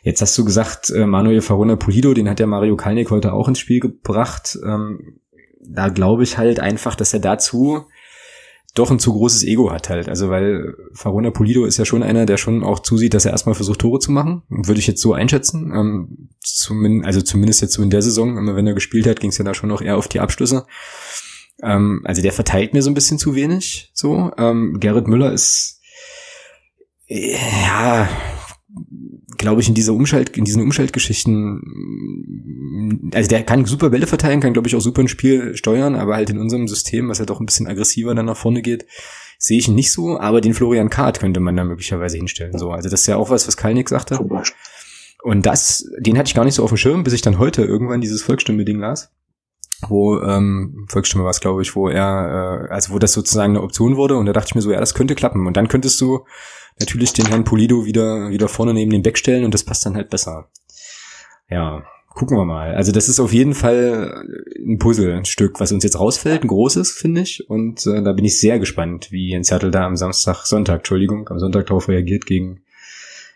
jetzt 0.03 0.21
hast 0.21 0.37
du 0.37 0.45
gesagt, 0.45 0.89
äh, 0.89 1.05
Manuel 1.05 1.41
Farona 1.41 1.75
Pulido, 1.75 2.13
den 2.13 2.29
hat 2.29 2.39
der 2.39 2.47
Mario 2.47 2.75
Kalnick 2.75 3.11
heute 3.11 3.33
auch 3.33 3.47
ins 3.47 3.59
Spiel 3.59 3.79
gebracht. 3.79 4.57
Ähm, 4.65 5.19
da 5.61 5.89
glaube 5.89 6.23
ich 6.23 6.37
halt 6.37 6.59
einfach, 6.59 6.95
dass 6.95 7.13
er 7.13 7.19
dazu 7.19 7.85
doch 8.75 8.91
ein 8.91 8.99
zu 8.99 9.13
großes 9.13 9.43
Ego 9.45 9.71
hat 9.71 9.89
halt. 9.89 10.09
Also 10.09 10.29
weil 10.29 10.75
Farona 10.93 11.31
Pulido 11.31 11.65
ist 11.65 11.77
ja 11.77 11.85
schon 11.85 12.03
einer, 12.03 12.25
der 12.25 12.37
schon 12.37 12.63
auch 12.63 12.79
zusieht, 12.79 13.13
dass 13.13 13.25
er 13.25 13.31
erstmal 13.31 13.55
versucht, 13.55 13.79
Tore 13.79 13.99
zu 13.99 14.11
machen. 14.11 14.43
Würde 14.49 14.79
ich 14.79 14.87
jetzt 14.87 15.01
so 15.01 15.13
einschätzen. 15.13 15.71
Ähm, 15.73 16.29
zumindest, 16.41 17.05
also 17.05 17.21
zumindest 17.21 17.61
jetzt 17.61 17.73
so 17.73 17.81
in 17.81 17.89
der 17.89 18.01
Saison, 18.01 18.37
immer 18.37 18.55
wenn 18.55 18.67
er 18.67 18.73
gespielt 18.73 19.07
hat, 19.07 19.19
ging 19.19 19.31
es 19.31 19.37
ja 19.37 19.45
da 19.45 19.53
schon 19.53 19.69
noch 19.69 19.81
eher 19.81 19.97
auf 19.97 20.07
die 20.07 20.19
Abschlüsse. 20.19 20.65
Ähm, 21.61 22.01
also 22.05 22.21
der 22.21 22.31
verteilt 22.31 22.73
mir 22.73 22.81
so 22.81 22.89
ein 22.89 22.95
bisschen 22.95 23.19
zu 23.19 23.35
wenig. 23.35 23.91
So, 23.93 24.31
ähm, 24.37 24.79
Gerrit 24.79 25.07
Müller 25.07 25.31
ist 25.31 25.79
ja, 27.09 28.07
glaube 29.37 29.61
ich, 29.61 29.67
in 29.67 29.73
dieser 29.73 29.93
Umschalt, 29.93 30.37
in 30.37 30.45
diesen 30.45 30.61
Umschaltgeschichten, 30.61 31.61
also 33.13 33.27
der 33.29 33.43
kann 33.43 33.65
super 33.65 33.89
Bälle 33.89 34.05
verteilen, 34.05 34.41
kann, 34.41 34.53
glaube 34.53 34.67
ich, 34.67 34.75
auch 34.75 34.81
super 34.81 35.01
ein 35.01 35.07
Spiel 35.07 35.57
steuern, 35.57 35.95
aber 35.95 36.15
halt 36.15 36.29
in 36.29 36.37
unserem 36.37 36.67
System, 36.67 37.09
was 37.09 37.17
ja 37.17 37.21
halt 37.21 37.31
doch 37.31 37.39
ein 37.39 37.47
bisschen 37.47 37.67
aggressiver 37.67 38.13
dann 38.13 38.27
nach 38.27 38.37
vorne 38.37 38.61
geht, 38.61 38.85
sehe 39.39 39.57
ich 39.57 39.67
ihn 39.67 39.75
nicht 39.75 39.91
so, 39.91 40.19
aber 40.19 40.39
den 40.39 40.53
Florian 40.53 40.91
Kart 40.91 41.19
könnte 41.19 41.39
man 41.39 41.55
da 41.55 41.63
möglicherweise 41.63 42.17
hinstellen. 42.17 42.59
So, 42.59 42.71
also 42.71 42.89
das 42.89 43.01
ist 43.01 43.07
ja 43.07 43.15
auch 43.15 43.31
was, 43.31 43.47
was 43.47 43.57
Kalnick 43.57 43.89
sagte. 43.89 44.19
Und 45.23 45.45
das, 45.45 45.89
den 45.97 46.17
hatte 46.17 46.27
ich 46.27 46.35
gar 46.35 46.45
nicht 46.45 46.55
so 46.55 46.63
auf 46.63 46.69
dem 46.69 46.77
Schirm, 46.77 47.03
bis 47.03 47.13
ich 47.13 47.21
dann 47.21 47.39
heute 47.39 47.63
irgendwann 47.63 48.01
dieses 48.01 48.21
Volksstimme-Ding 48.21 48.79
las 48.79 49.11
wo 49.87 50.19
ähm, 50.19 50.85
Volksstimme 50.89 51.23
war 51.23 51.31
es, 51.31 51.39
glaube 51.39 51.61
ich, 51.61 51.75
wo 51.75 51.87
er, 51.87 52.67
äh, 52.69 52.73
also 52.73 52.93
wo 52.93 52.99
das 52.99 53.13
sozusagen 53.13 53.53
eine 53.55 53.63
Option 53.63 53.95
wurde 53.95 54.17
und 54.17 54.25
da 54.25 54.33
dachte 54.33 54.49
ich 54.49 54.55
mir 54.55 54.61
so, 54.61 54.71
ja, 54.71 54.79
das 54.79 54.93
könnte 54.93 55.15
klappen. 55.15 55.47
Und 55.47 55.57
dann 55.57 55.67
könntest 55.67 56.01
du 56.01 56.25
natürlich 56.79 57.13
den 57.13 57.27
Herrn 57.27 57.43
Polido 57.43 57.85
wieder, 57.85 58.29
wieder 58.29 58.47
vorne 58.47 58.73
neben 58.73 58.91
den 58.91 59.03
Beck 59.03 59.17
stellen 59.17 59.45
und 59.45 59.53
das 59.53 59.63
passt 59.63 59.85
dann 59.85 59.95
halt 59.95 60.09
besser. 60.09 60.49
Ja, 61.49 61.83
gucken 62.09 62.37
wir 62.37 62.45
mal. 62.45 62.75
Also 62.75 62.91
das 62.91 63.09
ist 63.09 63.19
auf 63.19 63.33
jeden 63.33 63.53
Fall 63.53 64.25
ein 64.57 64.77
Puzzlestück, 64.77 65.59
was 65.59 65.71
uns 65.71 65.83
jetzt 65.83 65.99
rausfällt, 65.99 66.43
ein 66.43 66.47
großes, 66.47 66.91
finde 66.91 67.21
ich. 67.21 67.49
Und 67.49 67.85
äh, 67.87 68.03
da 68.03 68.13
bin 68.13 68.25
ich 68.25 68.39
sehr 68.39 68.59
gespannt, 68.59 69.11
wie 69.11 69.29
Jens 69.29 69.51
Hertel 69.51 69.71
da 69.71 69.85
am 69.85 69.95
Samstag, 69.95 70.45
Sonntag, 70.45 70.79
Entschuldigung, 70.79 71.29
am 71.29 71.39
Sonntag 71.39 71.67
darauf 71.67 71.87
reagiert 71.87 72.25
gegen 72.25 72.61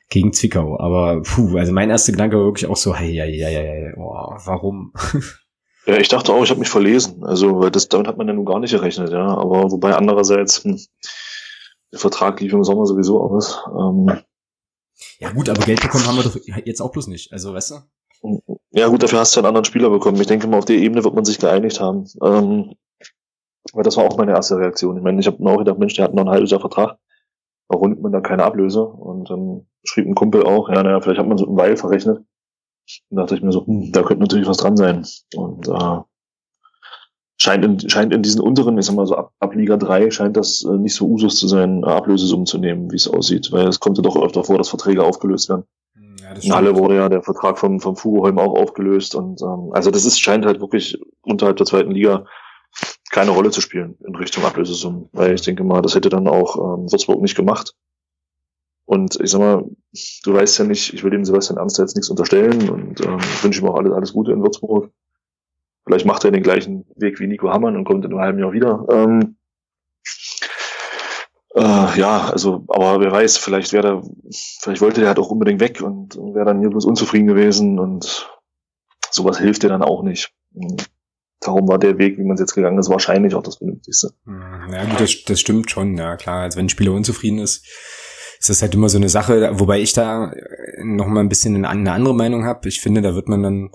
gegen 0.09 0.31
Zwickau. 0.31 0.79
Aber 0.79 1.21
puh, 1.23 1.57
also 1.57 1.73
mein 1.73 1.89
erster 1.89 2.11
Gedanke 2.11 2.37
war 2.37 2.45
wirklich 2.45 2.69
auch 2.69 2.77
so, 2.77 2.95
hey, 2.95 3.13
hey, 3.15 3.35
hey, 3.37 3.53
hey, 3.53 3.93
oh, 3.97 4.35
warum? 4.45 4.93
Ja, 5.85 5.97
ich 5.97 6.07
dachte 6.07 6.31
auch, 6.33 6.43
ich 6.43 6.49
habe 6.49 6.59
mich 6.59 6.69
verlesen. 6.69 7.23
Also, 7.23 7.59
weil 7.59 7.71
das 7.71 7.89
damit 7.89 8.07
hat 8.07 8.17
man 8.17 8.27
ja 8.27 8.33
nun 8.33 8.45
gar 8.45 8.59
nicht 8.59 8.71
gerechnet, 8.71 9.11
ja. 9.11 9.27
Aber 9.27 9.71
wobei 9.71 9.95
andererseits, 9.95 10.63
hm, 10.63 10.79
der 11.91 11.99
Vertrag 11.99 12.39
lief 12.39 12.53
im 12.53 12.63
Sommer 12.63 12.85
sowieso 12.85 13.21
aus. 13.21 13.59
Ähm, 13.67 14.19
ja 15.19 15.31
gut, 15.31 15.49
aber 15.49 15.65
Geld 15.65 15.81
bekommen 15.81 16.05
haben 16.07 16.17
wir 16.17 16.23
doch 16.23 16.37
jetzt 16.65 16.81
auch 16.81 16.91
bloß 16.91 17.07
nicht. 17.07 17.31
Also, 17.33 17.53
weißt 17.53 17.71
du? 17.71 17.75
Ja 18.71 18.87
gut, 18.87 19.03
dafür 19.03 19.19
hast 19.19 19.35
du 19.35 19.41
einen 19.41 19.47
anderen 19.47 19.65
Spieler 19.65 19.89
bekommen. 19.89 20.19
Ich 20.21 20.27
denke 20.27 20.47
mal, 20.47 20.57
auf 20.57 20.65
der 20.65 20.77
Ebene 20.77 21.03
wird 21.03 21.13
man 21.13 21.25
sich 21.25 21.39
geeinigt 21.39 21.81
haben. 21.81 22.05
Ähm, 22.23 22.75
weil 23.73 23.83
das 23.83 23.97
war 23.97 24.05
auch 24.05 24.17
meine 24.17 24.31
erste 24.31 24.57
Reaktion. 24.57 24.97
Ich 24.97 25.03
meine, 25.03 25.19
ich 25.19 25.27
habe 25.27 25.41
mir 25.43 25.51
auch 25.51 25.57
gedacht, 25.57 25.79
Mensch, 25.79 25.95
der 25.95 26.05
hat 26.05 26.13
noch 26.13 26.23
ein 26.23 26.29
halbes 26.29 26.51
Jahr 26.51 26.61
Vertrag. 26.61 26.97
Warum 27.67 27.89
nimmt 27.89 28.01
man 28.01 28.11
da 28.11 28.21
keine 28.21 28.43
Ablöse? 28.43 28.83
Und 28.83 29.29
dann 29.29 29.67
schrieb 29.83 30.05
ein 30.05 30.15
Kumpel 30.15 30.43
auch, 30.43 30.69
ja, 30.69 30.81
naja, 30.83 31.01
vielleicht 31.01 31.19
hat 31.19 31.27
man 31.27 31.37
so 31.37 31.47
einen 31.47 31.57
Weil 31.57 31.75
verrechnet. 31.75 32.23
Dachte 33.09 33.35
ich 33.35 33.41
mir 33.41 33.51
so, 33.51 33.65
hm, 33.65 33.91
da 33.91 34.03
könnte 34.03 34.21
natürlich 34.21 34.47
was 34.47 34.57
dran 34.57 34.77
sein. 34.77 35.05
Und 35.35 35.67
äh, 35.67 36.01
scheint, 37.37 37.65
in, 37.65 37.89
scheint 37.89 38.13
in 38.13 38.23
diesen 38.23 38.41
unteren, 38.41 38.77
ich 38.77 38.85
sag 38.85 38.95
mal 38.95 39.05
so 39.05 39.15
ab, 39.15 39.31
ab 39.39 39.55
Liga 39.55 39.77
3, 39.77 40.11
scheint 40.11 40.37
das 40.37 40.63
äh, 40.63 40.77
nicht 40.77 40.95
so 40.95 41.07
Usus 41.07 41.37
zu 41.37 41.47
sein, 41.47 41.83
Ablösesummen 41.83 42.45
zu 42.45 42.57
nehmen, 42.57 42.91
wie 42.91 42.95
es 42.95 43.07
aussieht. 43.07 43.51
Weil 43.51 43.67
es 43.67 43.79
kommt 43.79 43.97
ja 43.97 44.03
doch 44.03 44.15
öfter 44.15 44.43
vor, 44.43 44.57
dass 44.57 44.69
Verträge 44.69 45.03
aufgelöst 45.03 45.49
werden. 45.49 45.65
Ja, 46.21 46.31
in 46.33 46.53
Halle 46.53 46.77
wurde 46.77 46.95
ja 46.95 47.09
der 47.09 47.21
Vertrag 47.21 47.57
vom, 47.59 47.79
vom 47.79 47.95
Fugoholm 47.95 48.39
auch 48.39 48.55
aufgelöst. 48.55 49.15
Und 49.15 49.41
ähm, 49.41 49.71
also 49.73 49.91
das 49.91 50.05
ist, 50.05 50.19
scheint 50.19 50.45
halt 50.45 50.61
wirklich 50.61 50.99
unterhalb 51.21 51.57
der 51.57 51.65
zweiten 51.65 51.91
Liga 51.91 52.25
keine 53.11 53.31
Rolle 53.31 53.51
zu 53.51 53.61
spielen 53.61 53.97
in 54.05 54.15
Richtung 54.15 54.43
Ablösesummen. 54.43 55.09
Weil 55.11 55.35
ich 55.35 55.41
denke 55.41 55.63
mal, 55.63 55.81
das 55.81 55.95
hätte 55.95 56.09
dann 56.09 56.27
auch 56.27 56.55
ähm, 56.57 56.91
Würzburg 56.91 57.21
nicht 57.21 57.35
gemacht. 57.35 57.75
Und 58.85 59.19
ich 59.21 59.31
sag 59.31 59.39
mal, 59.39 59.63
du 60.23 60.33
weißt 60.33 60.59
ja 60.59 60.65
nicht, 60.65 60.93
ich 60.93 61.03
will 61.03 61.11
dem 61.11 61.23
Sebastian 61.23 61.57
Ernst 61.57 61.77
jetzt 61.77 61.95
nichts 61.95 62.09
unterstellen 62.09 62.69
und 62.69 63.05
ähm, 63.05 63.19
wünsche 63.41 63.61
ihm 63.61 63.67
auch 63.67 63.75
alles, 63.75 63.93
alles 63.93 64.13
Gute 64.13 64.31
in 64.31 64.41
Würzburg. 64.41 64.91
Vielleicht 65.85 66.05
macht 66.05 66.23
er 66.25 66.31
den 66.31 66.43
gleichen 66.43 66.85
Weg 66.95 67.19
wie 67.19 67.27
Nico 67.27 67.49
Hammann 67.49 67.75
und 67.75 67.85
kommt 67.85 68.05
in 68.05 68.11
einem 68.11 68.21
halben 68.21 68.39
Jahr 68.39 68.51
wieder. 68.51 68.85
Ähm, 68.89 69.37
äh, 71.55 71.99
ja, 71.99 72.29
also, 72.29 72.65
aber 72.67 72.99
wer 72.99 73.11
weiß, 73.11 73.37
vielleicht 73.37 73.73
wäre 73.73 73.83
der, 73.83 74.03
vielleicht 74.61 74.81
wollte 74.81 75.01
der 75.01 75.09
halt 75.09 75.19
auch 75.19 75.29
unbedingt 75.29 75.59
weg 75.59 75.81
und, 75.81 76.15
wäre 76.15 76.45
dann 76.45 76.59
hier 76.59 76.69
bloß 76.69 76.85
unzufrieden 76.85 77.27
gewesen 77.27 77.79
und 77.79 78.29
sowas 79.11 79.37
hilft 79.37 79.63
dir 79.63 79.69
dann 79.69 79.83
auch 79.83 80.03
nicht. 80.03 80.33
Darum 81.39 81.67
war 81.67 81.77
der 81.77 81.97
Weg, 81.97 82.17
wie 82.17 82.23
man 82.23 82.35
es 82.35 82.39
jetzt 82.39 82.55
gegangen 82.55 82.79
ist, 82.79 82.89
wahrscheinlich 82.89 83.35
auch 83.35 83.43
das 83.43 83.57
Vernünftigste. 83.57 84.11
Ja, 84.25 84.85
gut, 84.85 84.99
das, 84.99 85.23
das 85.25 85.39
stimmt 85.39 85.69
schon, 85.69 85.97
ja 85.97 86.15
klar. 86.15 86.41
Also 86.43 86.57
wenn 86.57 86.65
ein 86.65 86.69
Spieler 86.69 86.93
unzufrieden 86.93 87.39
ist, 87.39 87.67
ist 88.43 88.49
das 88.49 88.61
halt 88.61 88.75
immer 88.75 88.89
so 88.89 88.97
eine 88.97 89.07
Sache, 89.07 89.51
wobei 89.53 89.79
ich 89.79 89.93
da 89.93 90.33
noch 90.83 91.07
mal 91.07 91.21
ein 91.21 91.29
bisschen 91.29 91.65
eine 91.65 91.91
andere 91.91 92.13
Meinung 92.13 92.43
habe. 92.43 92.67
Ich 92.67 92.81
finde, 92.81 93.01
da 93.01 93.15
wird 93.15 93.29
man 93.29 93.41
dann 93.41 93.69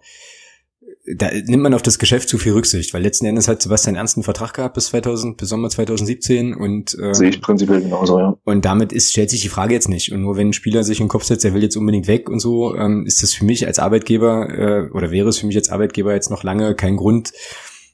da 1.17 1.31
nimmt 1.33 1.63
man 1.63 1.73
auf 1.73 1.81
das 1.81 1.99
Geschäft 1.99 2.29
zu 2.29 2.37
viel 2.37 2.53
Rücksicht, 2.53 2.93
weil 2.93 3.01
letzten 3.01 3.25
Endes 3.25 3.49
hat 3.49 3.63
Sebastian 3.63 3.97
Ernst 3.97 4.19
einen 4.19 4.25
Vertrag 4.25 4.53
gehabt 4.53 4.75
bis 4.75 4.89
2000, 4.89 5.39
bis 5.39 5.49
Sommer 5.49 5.71
2017 5.71 6.53
und 6.53 6.99
ähm, 7.01 7.15
sehe 7.15 7.31
ich 7.31 7.41
prinzipiell 7.41 7.81
genauso, 7.81 8.19
ja. 8.19 8.37
Und 8.45 8.67
damit 8.67 8.93
ist 8.93 9.13
stellt 9.13 9.31
sich 9.31 9.41
die 9.41 9.49
Frage 9.49 9.73
jetzt 9.73 9.89
nicht. 9.89 10.13
Und 10.13 10.21
nur 10.21 10.37
wenn 10.37 10.49
ein 10.49 10.53
Spieler 10.53 10.85
sich 10.85 11.01
in 11.01 11.05
den 11.05 11.11
Kopf 11.11 11.25
setzt, 11.25 11.47
er 11.47 11.55
will 11.55 11.63
jetzt 11.63 11.79
unbedingt 11.79 12.09
weg 12.09 12.29
und 12.29 12.41
so, 12.41 12.77
ähm, 12.77 13.07
ist 13.07 13.23
das 13.23 13.33
für 13.33 13.47
mich 13.47 13.67
als 13.67 13.79
Arbeitgeber 13.79 14.51
äh, 14.51 14.91
oder 14.91 15.11
wäre 15.11 15.31
es 15.31 15.39
für 15.39 15.47
mich 15.47 15.57
als 15.57 15.71
Arbeitgeber 15.71 16.13
jetzt 16.13 16.31
noch 16.31 16.43
lange 16.43 16.75
kein 16.75 16.97
Grund, 16.97 17.33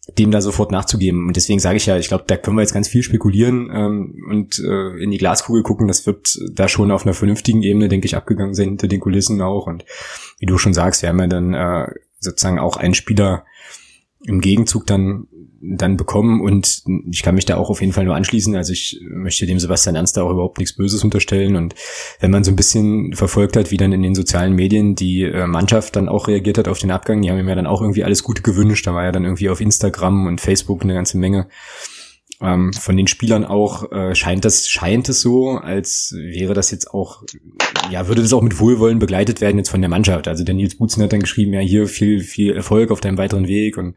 dem 0.06 0.30
da 0.30 0.40
sofort 0.40 0.70
nachzugeben. 0.70 1.26
Und 1.26 1.36
deswegen 1.36 1.60
sage 1.60 1.76
ich 1.78 1.86
ja, 1.86 1.96
ich 1.96 2.08
glaube, 2.08 2.24
da 2.26 2.36
können 2.36 2.56
wir 2.56 2.62
jetzt 2.62 2.74
ganz 2.74 2.88
viel 2.88 3.02
spekulieren 3.02 3.70
ähm, 3.72 4.24
und 4.28 4.58
äh, 4.58 5.02
in 5.02 5.10
die 5.10 5.18
Glaskugel 5.18 5.62
gucken. 5.62 5.88
Das 5.88 6.06
wird 6.06 6.38
da 6.52 6.68
schon 6.68 6.90
auf 6.90 7.04
einer 7.04 7.14
vernünftigen 7.14 7.62
Ebene, 7.62 7.88
denke 7.88 8.06
ich, 8.06 8.16
abgegangen 8.16 8.54
sein, 8.54 8.70
hinter 8.70 8.88
den 8.88 9.00
Kulissen 9.00 9.40
auch. 9.40 9.66
Und 9.66 9.84
wie 10.38 10.46
du 10.46 10.58
schon 10.58 10.74
sagst, 10.74 11.02
wir 11.02 11.08
haben 11.08 11.20
ja 11.20 11.26
dann 11.26 11.54
äh, 11.54 11.86
sozusagen 12.20 12.58
auch 12.58 12.76
einen 12.76 12.94
Spieler 12.94 13.44
im 14.26 14.40
Gegenzug 14.40 14.86
dann 14.86 15.26
dann 15.66 15.96
bekommen 15.96 16.40
und 16.40 16.82
ich 17.10 17.22
kann 17.22 17.34
mich 17.34 17.44
da 17.44 17.56
auch 17.56 17.70
auf 17.70 17.80
jeden 17.80 17.92
Fall 17.92 18.04
nur 18.04 18.14
anschließen. 18.14 18.54
Also 18.56 18.72
ich 18.72 19.00
möchte 19.08 19.46
dem 19.46 19.58
Sebastian 19.58 19.96
Ernst 19.96 20.16
da 20.16 20.22
auch 20.22 20.30
überhaupt 20.30 20.58
nichts 20.58 20.76
Böses 20.76 21.02
unterstellen 21.04 21.56
und 21.56 21.74
wenn 22.20 22.30
man 22.30 22.44
so 22.44 22.50
ein 22.50 22.56
bisschen 22.56 23.12
verfolgt 23.14 23.56
hat, 23.56 23.70
wie 23.70 23.76
dann 23.76 23.92
in 23.92 24.02
den 24.02 24.14
sozialen 24.14 24.54
Medien 24.54 24.94
die 24.94 25.22
äh, 25.22 25.46
Mannschaft 25.46 25.96
dann 25.96 26.08
auch 26.08 26.28
reagiert 26.28 26.58
hat 26.58 26.68
auf 26.68 26.78
den 26.78 26.90
Abgang, 26.90 27.22
die 27.22 27.30
haben 27.30 27.38
ihm 27.38 27.48
ja 27.48 27.54
dann 27.54 27.66
auch 27.66 27.80
irgendwie 27.80 28.04
alles 28.04 28.22
Gute 28.22 28.42
gewünscht. 28.42 28.86
Da 28.86 28.94
war 28.94 29.04
ja 29.04 29.12
dann 29.12 29.24
irgendwie 29.24 29.48
auf 29.48 29.60
Instagram 29.60 30.26
und 30.26 30.40
Facebook 30.40 30.82
eine 30.82 30.94
ganze 30.94 31.18
Menge 31.18 31.48
ähm, 32.40 32.72
von 32.72 32.96
den 32.96 33.06
Spielern 33.06 33.44
auch 33.44 33.90
äh, 33.92 34.14
scheint 34.14 34.44
das 34.44 34.68
scheint 34.68 35.08
es 35.08 35.20
so, 35.20 35.52
als 35.52 36.14
wäre 36.16 36.54
das 36.54 36.70
jetzt 36.70 36.90
auch 36.90 37.22
ja 37.90 38.08
würde 38.08 38.22
das 38.22 38.32
auch 38.32 38.42
mit 38.42 38.58
Wohlwollen 38.58 38.98
begleitet 38.98 39.40
werden 39.40 39.58
jetzt 39.58 39.70
von 39.70 39.80
der 39.80 39.90
Mannschaft. 39.90 40.28
Also 40.28 40.44
der 40.44 40.54
Nils 40.54 40.76
Butzen 40.76 41.02
hat 41.02 41.12
dann 41.12 41.20
geschrieben, 41.20 41.52
ja 41.52 41.60
hier 41.60 41.86
viel 41.86 42.20
viel 42.20 42.54
Erfolg 42.54 42.90
auf 42.90 43.00
deinem 43.00 43.18
weiteren 43.18 43.48
Weg 43.48 43.76
und 43.76 43.96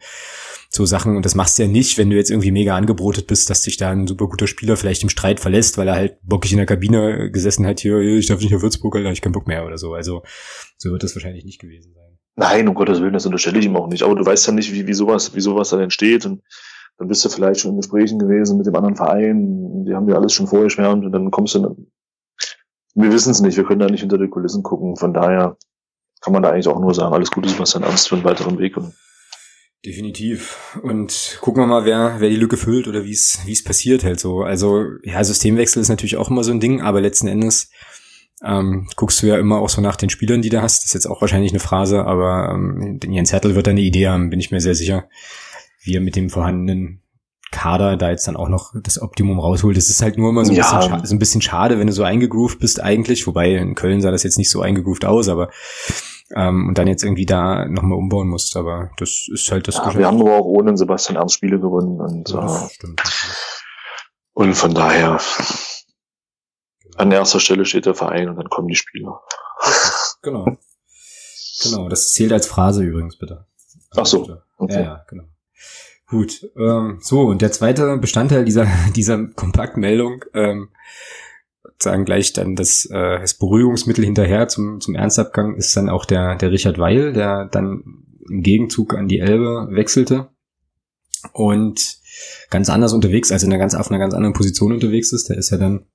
so 0.70 0.86
Sachen. 0.86 1.16
Und 1.16 1.26
das 1.26 1.36
machst 1.36 1.58
du 1.58 1.64
ja 1.64 1.70
nicht, 1.70 1.98
wenn 1.98 2.10
du 2.10 2.16
jetzt 2.16 2.30
irgendwie 2.30 2.52
mega 2.52 2.76
angebrotet 2.76 3.28
bist, 3.28 3.50
dass 3.50 3.62
dich 3.62 3.78
da 3.78 3.92
ein 3.92 4.08
super 4.08 4.28
guter 4.28 4.48
Spieler 4.48 4.78
vielleicht 4.78 5.04
im 5.04 5.10
Streit 5.10 5.40
verlässt, 5.40 5.78
weil 5.78 5.88
er 5.88 5.96
halt 5.96 6.18
bockig 6.24 6.52
in 6.52 6.58
der 6.58 6.66
Kabine 6.66 7.32
gesessen 7.32 7.66
hat, 7.66 7.80
hier, 7.80 8.00
ich 8.00 8.28
darf 8.28 8.42
nicht 8.42 8.52
nach 8.52 8.62
Würzburg, 8.62 8.96
Alter, 8.96 9.12
ich 9.12 9.22
keinen 9.22 9.34
Bock 9.34 9.48
mehr 9.48 9.66
oder 9.66 9.78
so. 9.78 9.94
Also 9.94 10.24
so 10.78 10.92
wird 10.92 11.04
das 11.04 11.16
wahrscheinlich 11.16 11.46
nicht 11.46 11.60
gewesen 11.60 11.94
sein. 11.94 12.18
Nein, 12.36 12.68
um 12.68 12.76
Gottes 12.76 13.02
Willen, 13.02 13.14
das 13.14 13.26
unterstelle 13.26 13.58
ich 13.60 13.66
ihm 13.66 13.76
auch 13.76 13.88
nicht. 13.88 14.04
Aber 14.04 14.14
du 14.14 14.24
weißt 14.24 14.46
ja 14.48 14.54
nicht, 14.54 14.72
wie, 14.72 14.86
wie 14.86 14.94
sowas, 14.94 15.34
wie 15.34 15.42
sowas 15.42 15.70
dann 15.70 15.80
entsteht. 15.80 16.26
Und 16.26 16.44
dann 16.98 17.08
bist 17.08 17.24
du 17.24 17.30
vielleicht 17.30 17.60
schon 17.60 17.72
in 17.72 17.78
Gesprächen 17.78 18.20
gewesen 18.20 18.58
mit 18.58 18.66
dem 18.66 18.76
anderen 18.76 18.96
Verein. 18.96 19.86
Die 19.86 19.94
haben 19.94 20.08
dir 20.08 20.16
alles 20.16 20.34
schon 20.34 20.48
vorher 20.48 20.70
schwärmt 20.70 21.06
und 21.06 21.12
dann 21.12 21.32
kommst 21.32 21.56
du. 21.56 21.88
Wir 22.96 23.12
wissen 23.12 23.30
es 23.30 23.42
nicht, 23.42 23.58
wir 23.58 23.64
können 23.64 23.80
da 23.80 23.88
nicht 23.88 24.02
hinter 24.02 24.18
die 24.18 24.28
Kulissen 24.28 24.64
gucken. 24.64 24.96
Von 24.96 25.14
daher 25.14 25.58
kann 26.22 26.34
man 26.34 26.42
da 26.42 26.50
eigentlich 26.50 26.68
auch 26.68 26.80
nur 26.80 26.96
sagen, 26.96 27.14
alles 27.14 27.30
Gute, 27.30 27.50
Sebastian 27.50 27.84
Ernst, 27.84 28.10
für 28.10 28.16
einen 28.16 28.24
weiteren 28.24 28.58
Weg. 28.58 28.76
Und 28.78 28.94
Definitiv. 29.86 30.80
Und 30.82 31.38
gucken 31.42 31.62
wir 31.62 31.68
mal, 31.68 31.86
wer, 31.86 32.16
wer 32.18 32.30
die 32.30 32.36
Lücke 32.36 32.58
füllt 32.58 32.88
oder 32.88 33.06
wie 33.06 33.12
es, 33.12 33.40
wie 33.46 33.52
es 33.52 33.64
passiert 33.64 34.04
halt 34.04 34.20
so. 34.20 34.42
Also, 34.42 34.84
ja, 35.04 35.24
Systemwechsel 35.24 35.82
ist 35.82 35.90
natürlich 35.90 36.18
auch 36.18 36.30
immer 36.32 36.44
so 36.44 36.52
ein 36.52 36.60
Ding, 36.60 36.82
aber 36.82 37.00
letzten 37.00 37.28
Endes 37.28 37.70
ähm, 38.44 38.88
guckst 38.96 39.22
du 39.22 39.28
ja 39.28 39.38
immer 39.38 39.60
auch 39.60 39.70
so 39.70 39.82
nach 39.82 39.96
den 39.96 40.10
Spielern, 40.10 40.42
die 40.42 40.50
du 40.50 40.62
hast. 40.62 40.80
Das 40.80 40.88
ist 40.88 40.94
jetzt 40.94 41.06
auch 41.06 41.22
wahrscheinlich 41.22 41.52
eine 41.52 41.60
Phrase, 41.60 42.06
aber 42.06 42.52
ähm, 42.54 43.00
Jens 43.08 43.32
Hertel 43.32 43.56
wird 43.56 43.68
da 43.68 43.72
eine 43.72 43.82
Idee 43.82 44.08
haben, 44.08 44.30
bin 44.30 44.40
ich 44.40 44.52
mir 44.52 44.62
sehr 44.62 44.76
sicher, 44.76 45.08
wie 45.82 45.96
er 45.96 46.02
mit 46.02 46.16
dem 46.16 46.30
vorhandenen 46.30 47.04
Kader 47.52 47.96
da 47.96 48.10
jetzt 48.10 48.28
dann 48.28 48.36
auch 48.36 48.50
noch 48.50 48.74
das 48.84 49.02
Optimum 49.02 49.40
rausholt. 49.40 49.78
Das 49.78 49.90
ist 49.90 50.02
halt 50.02 50.18
nur 50.18 50.30
immer 50.30 50.44
so 50.44 50.52
ein, 50.52 50.58
ja. 50.58 50.78
bisschen, 50.78 51.06
so 51.06 51.16
ein 51.16 51.20
bisschen 51.20 51.42
schade, 51.42 51.80
wenn 51.80 51.88
du 51.88 51.94
so 51.94 52.04
eingegroovt 52.04 52.60
bist 52.60 52.82
eigentlich, 52.82 53.26
wobei 53.26 53.56
in 53.56 53.76
Köln 53.76 54.02
sah 54.02 54.12
das 54.12 54.24
jetzt 54.24 54.38
nicht 54.38 54.52
so 54.52 54.62
eingegroovt 54.62 55.06
aus, 55.06 55.30
aber 55.30 55.50
ähm, 56.36 56.68
und 56.68 56.78
dann 56.78 56.88
jetzt 56.88 57.04
irgendwie 57.04 57.26
da 57.26 57.66
nochmal 57.66 57.98
umbauen 57.98 58.28
musst. 58.28 58.58
Aber 58.58 58.92
das 58.98 59.28
ist 59.32 59.50
halt 59.52 59.68
das. 59.68 59.76
Ja, 59.76 59.98
wir 59.98 60.08
haben 60.08 60.20
aber 60.20 60.36
auch 60.38 60.46
ohne 60.46 60.76
Sebastian 60.78 61.16
Ernst 61.18 61.36
Spiele 61.36 61.60
gewonnen 61.60 62.02
und, 62.02 62.30
ja, 62.30 62.66
äh, 62.66 62.70
stimmt. 62.70 63.02
und 64.34 64.54
von 64.54 64.74
daher 64.74 65.20
an 66.98 67.12
erster 67.12 67.40
Stelle 67.40 67.66
steht 67.66 67.86
der 67.86 67.96
Verein 67.96 68.30
und 68.30 68.36
dann 68.36 68.50
kommen 68.50 68.68
die 68.68 68.76
Spieler. 68.76 69.22
Genau. 70.22 70.58
Genau, 71.64 71.90
das 71.90 72.12
zählt 72.12 72.34
als 72.34 72.48
Phrase 72.48 72.84
übrigens 72.84 73.18
bitte. 73.18 73.48
Ach 73.96 74.06
so. 74.06 74.42
Okay. 74.58 74.74
Ja, 74.74 74.82
ja, 74.82 75.06
genau. 75.08 75.24
Gut. 76.08 76.50
Ähm, 76.58 77.00
so, 77.02 77.22
und 77.24 77.42
der 77.42 77.52
zweite 77.52 77.98
Bestandteil 77.98 78.46
dieser, 78.46 78.68
dieser 78.96 79.28
Kompaktmeldung 79.28 80.24
ähm, 80.34 80.70
sagen 81.80 82.06
gleich 82.06 82.34
dann 82.34 82.56
das, 82.56 82.86
äh, 82.86 83.20
das 83.20 83.36
Beruhigungsmittel 83.36 84.04
hinterher 84.04 84.48
zum, 84.48 84.80
zum 84.82 84.96
Ernstabgang 84.96 85.56
ist 85.56 85.76
dann 85.76 85.90
auch 85.90 86.06
der, 86.06 86.36
der 86.36 86.52
Richard 86.52 86.80
Weil, 86.80 87.14
der 87.14 87.46
dann 87.46 87.84
im 88.30 88.42
Gegenzug 88.42 88.96
an 88.96 89.08
die 89.08 89.20
Elbe 89.20 89.68
wechselte 89.72 90.30
und 91.34 91.98
ganz 92.50 92.70
anders 92.70 92.94
unterwegs, 92.94 93.32
also 93.32 93.46
in 93.46 93.52
einer 93.52 93.60
ganz, 93.60 93.76
auf 93.76 93.90
einer 93.90 94.00
ganz 94.00 94.14
anderen 94.14 94.34
Position 94.34 94.72
unterwegs 94.72 95.12
ist. 95.12 95.30
Der 95.30 95.38
ist 95.38 95.50
ja 95.50 95.58
dann 95.58 95.86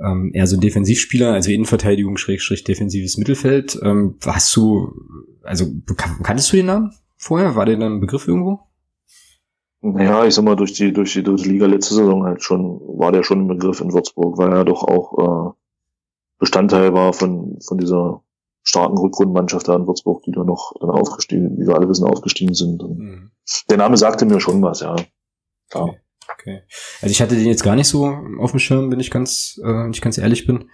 ähm, 0.00 0.30
eher 0.34 0.46
so 0.46 0.56
ein 0.56 0.60
Defensivspieler, 0.60 1.32
also 1.32 1.50
Innenverteidigung, 1.50 2.16
Schrägstrich, 2.16 2.64
defensives 2.64 3.16
Mittelfeld. 3.16 3.78
Ähm, 3.82 4.16
hast 4.24 4.54
du, 4.56 4.92
also 5.42 5.70
kanntest 6.22 6.52
du 6.52 6.56
den 6.56 6.66
Namen 6.66 6.92
vorher? 7.16 7.56
War 7.56 7.66
der 7.66 7.76
dann 7.76 7.94
ein 7.94 8.00
Begriff 8.00 8.26
irgendwo? 8.26 8.60
Ja, 9.96 10.24
ich 10.24 10.34
sag 10.34 10.44
mal, 10.44 10.56
durch 10.56 10.72
die, 10.72 10.92
durch 10.92 11.12
die 11.12 11.22
dritte 11.22 11.48
Liga 11.48 11.66
letzte 11.66 11.94
Saison 11.94 12.24
halt 12.24 12.42
schon, 12.42 12.80
war 12.98 13.12
der 13.12 13.22
schon 13.22 13.40
ein 13.40 13.48
Begriff 13.48 13.80
in 13.80 13.92
Würzburg, 13.92 14.38
weil 14.38 14.52
er 14.52 14.64
doch 14.64 14.82
auch 14.84 15.18
äh, 15.18 15.52
Bestandteil 16.38 16.92
war 16.92 17.12
von, 17.12 17.58
von 17.60 17.78
dieser 17.78 18.22
starken 18.62 18.98
Rückrundenmannschaft 18.98 19.66
da 19.66 19.76
in 19.76 19.86
Würzburg, 19.86 20.22
die 20.24 20.32
da 20.32 20.44
noch 20.44 20.74
dann 20.80 20.90
aufgestiegen, 20.90 21.56
wie 21.58 21.66
wir 21.66 21.74
alle 21.74 21.88
wissen, 21.88 22.06
aufgestiegen 22.06 22.54
sind. 22.54 22.82
Mhm. 22.82 23.30
Der 23.70 23.78
Name 23.78 23.96
sagte 23.96 24.26
mir 24.26 24.40
schon 24.40 24.62
was, 24.62 24.80
ja. 24.80 24.94
Klar. 25.70 25.84
Okay. 25.84 25.98
okay. 26.32 26.62
Also 27.00 27.10
ich 27.10 27.22
hatte 27.22 27.34
den 27.34 27.46
jetzt 27.46 27.64
gar 27.64 27.76
nicht 27.76 27.88
so 27.88 28.06
auf 28.38 28.50
dem 28.50 28.60
Schirm, 28.60 28.90
wenn 28.90 29.00
ich 29.00 29.10
ganz, 29.10 29.58
äh, 29.62 29.66
wenn 29.66 29.92
ich 29.92 30.02
ganz 30.02 30.18
ehrlich 30.18 30.46
bin. 30.46 30.70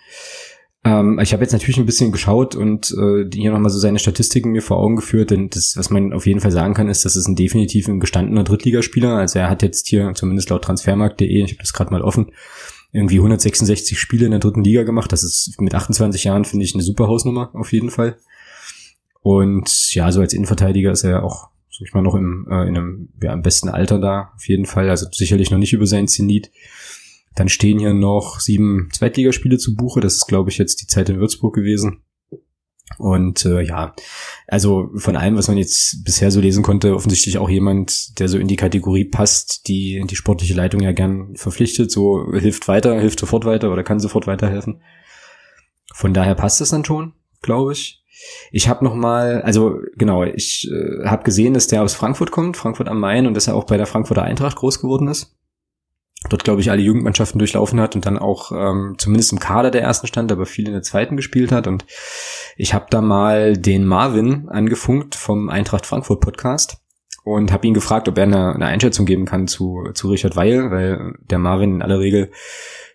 Ähm, 0.85 1.19
ich 1.19 1.33
habe 1.33 1.43
jetzt 1.43 1.53
natürlich 1.53 1.79
ein 1.79 1.87
bisschen 1.87 2.13
geschaut 2.13 2.55
und 2.55 2.91
äh, 2.93 3.25
hier 3.33 3.53
nochmal 3.53 3.71
so 3.71 3.79
seine 3.79 3.99
Statistiken 3.99 4.53
mir 4.53 4.61
vor 4.61 4.77
Augen 4.77 4.97
geführt, 4.97 5.31
denn 5.31 5.49
das, 5.49 5.77
was 5.77 5.89
man 5.89 6.13
auf 6.13 6.27
jeden 6.27 6.41
Fall 6.41 6.51
sagen 6.51 6.75
kann, 6.75 6.89
ist, 6.89 7.05
dass 7.05 7.17
es 7.17 7.27
ein 7.27 7.37
definitiv 7.37 7.89
ein 7.89 8.01
gestandener 8.01 8.45
Drittligaspieler. 8.45 9.17
Also 9.17 9.39
er 9.39 9.49
hat 9.49 9.63
jetzt 9.63 9.89
hier, 9.89 10.13
zumindest 10.15 10.51
laut 10.51 10.63
transfermarkt.de, 10.63 11.45
ich 11.45 11.53
habe 11.53 11.63
das 11.63 11.73
gerade 11.73 11.91
mal 11.91 12.03
offen, 12.03 12.33
irgendwie 12.93 13.17
166 13.17 13.99
Spiele 13.99 14.27
in 14.27 14.31
der 14.31 14.41
dritten 14.41 14.63
Liga 14.63 14.83
gemacht. 14.83 15.11
Das 15.11 15.25
ist 15.25 15.59
mit 15.59 15.75
28 15.75 16.25
Jahren, 16.25 16.45
finde 16.45 16.65
ich, 16.65 16.75
eine 16.75 16.83
super 16.83 17.09
Hausnummer 17.09 17.51
auf 17.55 17.73
jeden 17.73 17.91
Fall. 17.91 18.17
Und 19.23 19.95
ja, 19.95 20.13
so 20.13 20.21
als 20.21 20.35
Innenverteidiger 20.35 20.93
ist 20.93 21.03
er 21.03 21.11
ja 21.11 21.23
auch, 21.23 21.49
sag 21.71 21.89
ich 21.89 21.95
mal, 21.95 22.03
noch 22.03 22.15
im, 22.15 22.47
äh, 22.51 22.69
in 22.69 22.77
einem 22.77 23.09
ja, 23.23 23.33
im 23.33 23.41
besten 23.41 23.71
Alter 23.71 23.99
da, 23.99 24.33
auf 24.37 24.47
jeden 24.47 24.67
Fall. 24.67 24.91
Also 24.91 25.07
sicherlich 25.11 25.51
noch 25.51 25.59
nicht 25.59 25.73
über 25.73 25.87
sein 25.87 26.09
Zenit. 26.09 26.51
Dann 27.35 27.49
stehen 27.49 27.79
hier 27.79 27.95
noch 27.95 28.41
sieben 28.41 28.89
Zweitligaspiele 28.93 29.59
zu 29.59 29.75
Buche. 29.75 30.01
Das 30.01 30.15
ist, 30.15 30.27
glaube 30.27 30.51
ich, 30.51 30.59
jetzt 30.59 30.81
die 30.81 30.87
Zeit 30.87 31.09
in 31.09 31.19
Würzburg 31.19 31.55
gewesen. 31.55 32.03
Und 32.99 33.45
äh, 33.45 33.63
ja, 33.63 33.95
also 34.47 34.91
von 34.97 35.17
allem, 35.17 35.37
was 35.37 35.49
man 35.49 35.57
jetzt 35.57 36.05
bisher 36.05 36.31
so 36.31 36.41
lesen 36.41 36.63
konnte, 36.63 36.95
offensichtlich 36.95 37.39
auch 37.39 37.49
jemand, 37.49 38.19
der 38.19 38.29
so 38.29 38.39
in 38.39 38.47
die 38.47 38.57
Kategorie 38.57 39.07
passt, 39.07 39.67
die 39.69 40.05
die 40.09 40.17
sportliche 40.17 40.55
Leitung 40.55 40.81
ja 40.81 40.93
gern 40.93 41.35
verpflichtet, 41.35 41.91
so 41.91 42.31
hilft 42.33 42.69
weiter, 42.69 43.01
hilft 43.01 43.21
sofort 43.21 43.47
weiter 43.47 43.73
oder 43.73 43.83
kann 43.83 44.01
sofort 44.01 44.27
weiterhelfen. 44.27 44.83
Von 45.93 46.13
daher 46.13 46.35
passt 46.35 46.61
es 46.61 46.71
dann 46.71 46.85
schon, 46.85 47.15
glaube 47.41 47.73
ich. 47.73 48.03
Ich 48.53 48.69
habe 48.69 48.85
noch 48.85 48.95
mal, 48.95 49.43
also 49.43 49.81
genau, 49.97 50.23
ich 50.23 50.71
äh, 50.71 51.07
habe 51.07 51.25
gesehen, 51.25 51.55
dass 51.55 51.67
der 51.67 51.83
aus 51.83 51.95
Frankfurt 51.95 52.31
kommt, 52.31 52.57
Frankfurt 52.57 52.89
am 52.89 53.01
Main, 53.01 53.27
und 53.27 53.35
dass 53.35 53.49
er 53.49 53.57
auch 53.57 53.65
bei 53.65 53.77
der 53.77 53.87
Frankfurter 53.87 54.23
Eintracht 54.23 54.57
groß 54.57 54.81
geworden 54.81 55.09
ist 55.09 55.35
dort, 56.29 56.45
glaube 56.45 56.61
ich, 56.61 56.71
alle 56.71 56.83
Jugendmannschaften 56.83 57.39
durchlaufen 57.39 57.81
hat 57.81 57.95
und 57.95 58.07
dann 58.07 58.19
auch 58.19 58.53
ähm, 58.53 58.95
zumindest 58.99 59.33
im 59.33 59.39
Kader 59.39 59.71
der 59.71 59.83
ersten 59.83 60.07
stand, 60.07 60.33
aber 60.33 60.47
viel 60.47 60.67
in 60.67 60.73
der 60.73 60.83
zweiten 60.83 61.17
gespielt 61.17 61.53
hat. 61.53 61.67
Und 61.67 61.85
ich 62.57 62.75
habe 62.75 62.87
da 62.91 63.01
mal 63.01 63.57
den 63.57 63.85
Marvin 63.85 64.49
angefunkt 64.49 65.15
vom 65.15 65.49
Eintracht 65.49 65.87
Frankfurt 65.87 66.21
Podcast 66.21 66.79
und 67.25 67.53
habe 67.53 67.67
ihn 67.67 67.75
gefragt, 67.75 68.09
ob 68.09 68.17
er 68.19 68.25
eine, 68.25 68.55
eine 68.55 68.67
Einschätzung 68.67 69.07
geben 69.07 69.27
kann 69.27 69.49
zu, 69.49 69.85
zu 69.95 70.11
Richard 70.11 70.37
Weil, 70.37 70.71
weil 70.71 71.15
der 71.31 71.39
Marvin 71.39 71.77
in 71.77 71.83
aller 71.83 72.01
Regel 72.01 72.31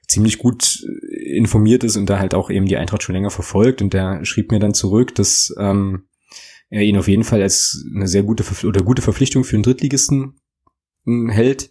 ziemlich 0.07 0.39
gut 0.39 0.83
informiert 1.11 1.83
ist 1.83 1.97
und 1.97 2.09
da 2.09 2.17
halt 2.19 2.33
auch 2.33 2.49
eben 2.49 2.65
die 2.65 2.77
Eintracht 2.77 3.03
schon 3.03 3.13
länger 3.13 3.29
verfolgt. 3.29 3.81
Und 3.81 3.93
der 3.93 4.25
schrieb 4.25 4.51
mir 4.51 4.59
dann 4.59 4.73
zurück, 4.73 5.13
dass 5.15 5.53
ähm, 5.59 6.07
er 6.69 6.81
ihn 6.81 6.97
auf 6.97 7.07
jeden 7.07 7.23
Fall 7.23 7.41
als 7.41 7.85
eine 7.95 8.07
sehr 8.07 8.23
gute 8.23 8.43
oder 8.65 8.81
gute 8.81 9.01
Verpflichtung 9.01 9.43
für 9.43 9.55
einen 9.55 9.63
Drittligisten 9.63 10.39
hm, 11.05 11.29
hält 11.29 11.69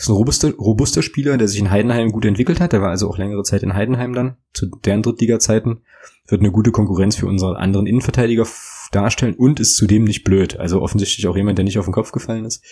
ist 0.00 0.08
ein 0.08 0.14
robuster, 0.14 0.54
robuster 0.54 1.02
Spieler, 1.02 1.36
der 1.36 1.46
sich 1.46 1.60
in 1.60 1.70
Heidenheim 1.70 2.10
gut 2.10 2.24
entwickelt 2.24 2.58
hat. 2.58 2.72
Der 2.72 2.80
war 2.80 2.88
also 2.88 3.08
auch 3.08 3.18
längere 3.18 3.42
Zeit 3.42 3.62
in 3.62 3.74
Heidenheim 3.74 4.14
dann, 4.14 4.36
zu 4.54 4.66
deren 4.66 5.02
Drittliga-Zeiten. 5.02 5.82
Wird 6.26 6.40
eine 6.40 6.50
gute 6.50 6.70
Konkurrenz 6.70 7.16
für 7.16 7.26
unsere 7.26 7.58
anderen 7.58 7.86
Innenverteidiger 7.86 8.46
darstellen 8.92 9.34
und 9.34 9.60
ist 9.60 9.76
zudem 9.76 10.04
nicht 10.04 10.24
blöd. 10.24 10.58
Also 10.58 10.80
offensichtlich 10.80 11.26
auch 11.26 11.36
jemand, 11.36 11.58
der 11.58 11.64
nicht 11.64 11.78
auf 11.78 11.84
den 11.84 11.92
Kopf 11.92 12.12
gefallen 12.12 12.46
ist. 12.46 12.64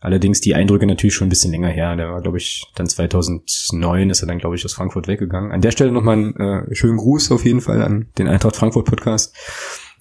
Allerdings 0.00 0.40
die 0.40 0.54
Eindrücke 0.54 0.86
natürlich 0.86 1.14
schon 1.14 1.26
ein 1.26 1.30
bisschen 1.30 1.52
länger 1.52 1.68
her. 1.68 1.94
Der 1.94 2.10
war, 2.10 2.22
glaube 2.22 2.38
ich, 2.38 2.66
dann 2.74 2.88
2009 2.88 4.10
ist 4.10 4.22
er 4.22 4.26
dann, 4.26 4.38
glaube 4.38 4.56
ich, 4.56 4.64
aus 4.64 4.74
Frankfurt 4.74 5.06
weggegangen. 5.06 5.52
An 5.52 5.60
der 5.60 5.70
Stelle 5.70 5.92
nochmal 5.92 6.16
einen 6.16 6.36
äh, 6.36 6.74
schönen 6.74 6.96
Gruß 6.96 7.30
auf 7.30 7.44
jeden 7.44 7.60
Fall 7.60 7.82
an 7.82 8.08
den 8.18 8.26
Eintracht 8.26 8.56
Frankfurt 8.56 8.86
Podcast 8.86 9.36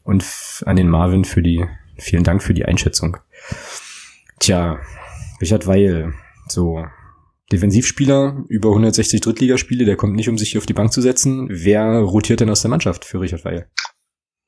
und 0.04 0.26
an 0.66 0.76
den 0.76 0.90
Marvin 0.90 1.24
für 1.24 1.44
die, 1.44 1.66
vielen 1.98 2.24
Dank 2.24 2.42
für 2.42 2.56
die 2.56 2.66
Einschätzung. 2.66 3.18
Tja, 4.40 4.80
Richard 5.40 5.68
Weil, 5.68 6.14
so, 6.52 6.84
Defensivspieler, 7.52 8.44
über 8.50 8.70
160 8.70 9.22
Drittligaspiele, 9.22 9.86
der 9.86 9.96
kommt 9.96 10.16
nicht, 10.16 10.28
um 10.28 10.38
sich 10.38 10.52
hier 10.52 10.60
auf 10.60 10.66
die 10.66 10.74
Bank 10.74 10.92
zu 10.92 11.02
setzen. 11.02 11.48
Wer 11.50 12.00
rotiert 12.00 12.42
denn 12.42 12.50
aus 12.50 12.62
der 12.62 12.70
Mannschaft 12.70 13.06
für 13.06 13.22
Richard 13.22 13.46
Weil? 13.46 13.70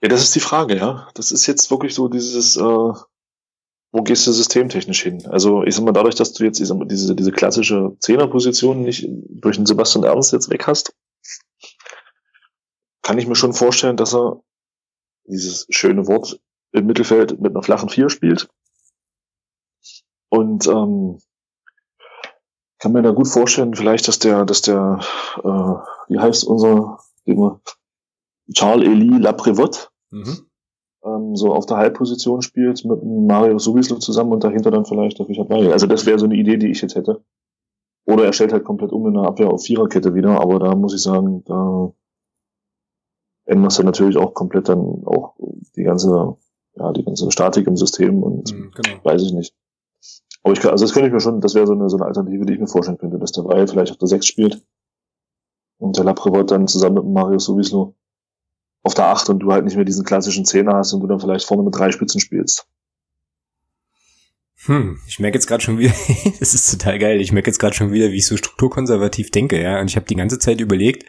Ja, 0.01 0.09
das 0.09 0.23
ist 0.23 0.35
die 0.35 0.41
Frage, 0.41 0.75
ja. 0.75 1.07
Das 1.13 1.31
ist 1.31 1.47
jetzt 1.47 1.71
wirklich 1.71 1.93
so 1.93 2.09
dieses, 2.09 2.57
äh, 2.57 2.61
wo 2.61 4.03
gehst 4.03 4.27
du 4.27 4.31
systemtechnisch 4.31 5.01
hin? 5.01 5.25
Also 5.27 5.63
ich 5.63 5.75
sag 5.75 5.85
mal, 5.85 5.93
dadurch, 5.93 6.15
dass 6.15 6.33
du 6.33 6.43
jetzt 6.43 6.59
ich 6.59 6.67
sag 6.67 6.77
mal, 6.77 6.87
diese, 6.87 7.15
diese 7.15 7.31
klassische 7.31 7.95
Zehnerposition 7.99 8.81
nicht 8.81 9.07
durch 9.09 9.55
den 9.55 9.65
Sebastian 9.65 10.03
Ernst 10.03 10.33
jetzt 10.33 10.49
weg 10.49 10.67
hast, 10.67 10.93
kann 13.01 13.17
ich 13.17 13.27
mir 13.27 13.35
schon 13.35 13.53
vorstellen, 13.53 13.97
dass 13.97 14.13
er 14.13 14.41
dieses 15.25 15.67
schöne 15.69 16.07
Wort 16.07 16.39
im 16.71 16.85
Mittelfeld 16.85 17.39
mit 17.39 17.51
einer 17.51 17.63
flachen 17.63 17.89
Vier 17.89 18.09
spielt. 18.09 18.49
Und 20.29 20.67
ähm, 20.67 21.19
kann 22.79 22.93
mir 22.93 23.01
da 23.01 23.11
gut 23.11 23.27
vorstellen, 23.27 23.75
vielleicht, 23.75 24.07
dass 24.07 24.19
der, 24.19 24.45
dass 24.45 24.61
der, 24.61 24.99
äh, 25.43 26.11
wie 26.11 26.19
heißt 26.19 26.43
unser 26.45 26.99
Charles 28.53 28.87
Elie 28.87 29.19
Laprevot, 29.19 29.91
mhm 30.09 30.49
ähm, 31.03 31.35
so 31.35 31.53
auf 31.53 31.65
der 31.65 31.77
Halbposition 31.77 32.41
spielt 32.41 32.83
mit 32.85 33.03
Mario 33.03 33.59
Subislo 33.59 33.97
zusammen 33.97 34.33
und 34.33 34.43
dahinter 34.43 34.71
dann 34.71 34.85
vielleicht 34.85 35.19
der 35.19 35.27
Richard 35.27 35.49
Weigel. 35.49 35.71
Also 35.71 35.87
das 35.87 36.05
wäre 36.05 36.19
so 36.19 36.25
eine 36.25 36.35
Idee, 36.35 36.57
die 36.57 36.69
ich 36.69 36.81
jetzt 36.81 36.95
hätte. 36.95 37.23
Oder 38.05 38.25
er 38.25 38.33
stellt 38.33 38.53
halt 38.53 38.65
komplett 38.65 38.91
um 38.91 39.07
in 39.07 39.13
der 39.13 39.23
Abwehr 39.23 39.49
auf 39.49 39.63
Viererkette 39.63 40.15
wieder, 40.15 40.41
aber 40.41 40.59
da 40.59 40.75
muss 40.75 40.95
ich 40.95 41.01
sagen, 41.01 41.43
da 41.45 41.93
änderst 43.45 43.79
du 43.79 43.83
natürlich 43.83 44.17
auch 44.17 44.33
komplett 44.33 44.67
dann 44.67 45.03
auch 45.05 45.35
die 45.75 45.83
ganze, 45.83 46.35
ja, 46.75 46.91
die 46.91 47.03
ganze 47.03 47.31
Statik 47.31 47.67
im 47.67 47.77
System 47.77 48.23
und 48.23 48.51
mhm, 48.51 48.71
genau. 48.71 49.03
weiß 49.03 49.21
ich 49.23 49.33
nicht. 49.33 49.55
Aber 50.43 50.53
ich 50.53 50.59
kann, 50.59 50.71
also 50.71 50.85
das 50.85 50.93
könnte 50.93 51.07
ich 51.07 51.13
mir 51.13 51.19
schon, 51.19 51.41
das 51.41 51.53
wäre 51.55 51.67
so 51.67 51.73
eine, 51.73 51.89
so 51.89 51.97
eine 51.97 52.05
Alternative, 52.05 52.45
die 52.45 52.53
ich 52.53 52.59
mir 52.59 52.67
vorstellen 52.67 52.97
könnte, 52.97 53.19
dass 53.19 53.31
der 53.31 53.45
Weil 53.45 53.67
vielleicht 53.67 53.91
auf 53.91 53.97
der 53.97 54.07
6 54.07 54.25
spielt 54.25 54.63
und 55.79 55.97
der 55.97 56.05
Laprevot 56.05 56.51
dann 56.51 56.67
zusammen 56.67 56.95
mit 56.95 57.05
Mario 57.05 57.39
Subislo 57.39 57.95
auf 58.83 58.93
der 58.93 59.07
8 59.07 59.29
und 59.29 59.39
du 59.39 59.51
halt 59.51 59.65
nicht 59.65 59.75
mehr 59.75 59.85
diesen 59.85 60.05
klassischen 60.05 60.45
Zehner 60.45 60.75
hast 60.75 60.93
und 60.93 61.01
du 61.01 61.07
dann 61.07 61.19
vielleicht 61.19 61.45
vorne 61.45 61.63
mit 61.63 61.75
drei 61.75 61.91
Spitzen 61.91 62.21
spielst. 62.21 62.67
Hm, 64.65 64.99
ich 65.07 65.19
merke 65.19 65.37
jetzt 65.37 65.47
gerade 65.47 65.63
schon 65.63 65.77
wieder, 65.77 65.93
das 66.39 66.53
ist 66.53 66.69
total 66.69 66.99
geil, 66.99 67.21
ich 67.21 67.31
merke 67.31 67.49
jetzt 67.49 67.59
gerade 67.59 67.75
schon 67.75 67.93
wieder, 67.93 68.11
wie 68.11 68.17
ich 68.17 68.27
so 68.27 68.35
strukturkonservativ 68.35 69.31
denke, 69.31 69.61
ja. 69.61 69.79
Und 69.79 69.89
ich 69.89 69.95
habe 69.95 70.05
die 70.05 70.15
ganze 70.15 70.37
Zeit 70.37 70.59
überlegt, 70.59 71.05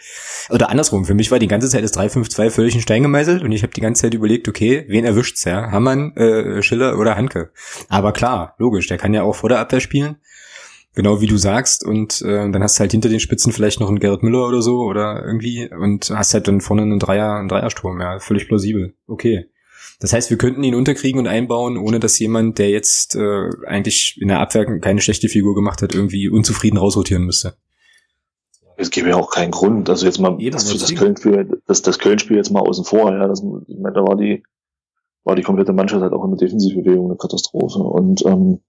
oder 0.50 0.70
andersrum, 0.70 1.04
für 1.04 1.14
mich 1.14 1.32
war 1.32 1.40
die 1.40 1.48
ganze 1.48 1.68
Zeit 1.68 1.82
das 1.82 1.90
352 1.92 2.54
völlig 2.54 2.74
in 2.76 2.80
Stein 2.80 3.02
gemeißelt 3.02 3.42
und 3.42 3.50
ich 3.50 3.62
habe 3.62 3.72
die 3.72 3.80
ganze 3.80 4.02
Zeit 4.02 4.14
überlegt, 4.14 4.48
okay, 4.48 4.84
wen 4.86 5.04
erwischt's, 5.04 5.44
ja? 5.44 5.72
Hammann, 5.72 6.16
äh, 6.16 6.62
Schiller 6.62 6.96
oder 6.96 7.16
Hanke? 7.16 7.50
Aber 7.88 8.12
klar, 8.12 8.54
logisch, 8.58 8.86
der 8.86 8.98
kann 8.98 9.14
ja 9.14 9.22
auch 9.24 9.34
vor 9.34 9.48
der 9.48 9.58
Abwehr 9.58 9.80
spielen. 9.80 10.16
Genau 10.94 11.20
wie 11.20 11.26
du 11.26 11.36
sagst, 11.36 11.84
und 11.84 12.22
äh, 12.22 12.50
dann 12.50 12.62
hast 12.62 12.78
du 12.78 12.80
halt 12.80 12.92
hinter 12.92 13.08
den 13.08 13.20
Spitzen 13.20 13.52
vielleicht 13.52 13.80
noch 13.80 13.88
einen 13.88 14.00
Gerrit 14.00 14.22
Müller 14.22 14.46
oder 14.46 14.62
so 14.62 14.82
oder 14.82 15.24
irgendwie 15.24 15.68
und 15.72 16.10
hast 16.10 16.34
halt 16.34 16.46
dann 16.46 16.60
vorne 16.60 16.82
einen 16.82 16.98
Dreier, 17.00 17.34
einen 17.34 17.48
Dreiersturm, 17.48 18.00
ja, 18.00 18.20
völlig 18.20 18.46
plausibel. 18.46 18.94
Okay. 19.08 19.46
Das 20.00 20.14
heißt, 20.14 20.30
wir 20.30 20.38
könnten 20.38 20.64
ihn 20.64 20.74
unterkriegen 20.74 21.20
und 21.20 21.26
einbauen, 21.26 21.76
ohne 21.76 22.00
dass 22.00 22.18
jemand, 22.18 22.58
der 22.58 22.70
jetzt 22.70 23.14
äh, 23.16 23.50
eigentlich 23.66 24.18
in 24.20 24.28
der 24.28 24.40
Abwehr 24.40 24.64
keine 24.80 25.02
schlechte 25.02 25.28
Figur 25.28 25.54
gemacht 25.54 25.82
hat, 25.82 25.94
irgendwie 25.94 26.30
unzufrieden 26.30 26.78
rausrotieren 26.78 27.24
müsste. 27.24 27.54
Es 28.78 28.90
gäbe 28.90 29.10
ja 29.10 29.16
auch 29.16 29.30
keinen 29.30 29.50
Grund. 29.50 29.90
Also 29.90 30.06
jetzt 30.06 30.18
mal 30.18 30.40
Eben, 30.40 30.52
das, 30.52 30.66
das 30.66 30.94
Köln-Spiel, 30.94 31.60
das, 31.66 31.82
das 31.82 31.98
Köln-Spiel 31.98 32.38
jetzt 32.38 32.50
mal 32.50 32.60
außen 32.60 32.86
vor, 32.86 33.12
ja. 33.12 33.28
Das, 33.28 33.40
ich 33.40 33.78
meine, 33.78 33.94
da 33.94 34.02
war 34.02 34.16
die, 34.16 34.42
war 35.22 35.36
die 35.36 35.42
komplette 35.42 35.74
Mannschaft 35.74 36.02
halt 36.02 36.14
auch 36.14 36.24
in 36.24 36.30
der 36.30 36.38
Defensivbewegung 36.38 37.04
eine 37.04 37.18
Katastrophe. 37.18 37.80
Und 37.80 38.24
ähm, 38.24 38.60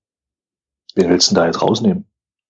wen 0.96 1.10
willst 1.10 1.32
du 1.32 1.36
denn 1.36 1.44
da 1.44 1.48
jetzt 1.48 1.62
rausnehmen? 1.62 2.08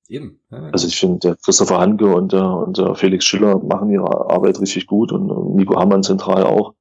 Eben. 0.08 0.40
Ja, 0.50 0.70
also 0.72 0.88
ich 0.88 1.00
finde, 1.00 1.20
der 1.20 1.36
Christopher 1.36 1.78
Hanke 1.78 2.08
und 2.08 2.34
der, 2.34 2.50
und 2.50 2.80
der 2.80 2.96
Felix 2.96 3.26
Schiller 3.26 3.60
machen 3.60 3.92
ihre 3.92 4.32
Arbeit 4.32 4.60
richtig 4.60 4.88
gut 4.88 5.12
und 5.12 5.56
Nico 5.56 5.80
Hammann 5.80 6.02
zentral 6.02 6.44
auch. 6.44 6.74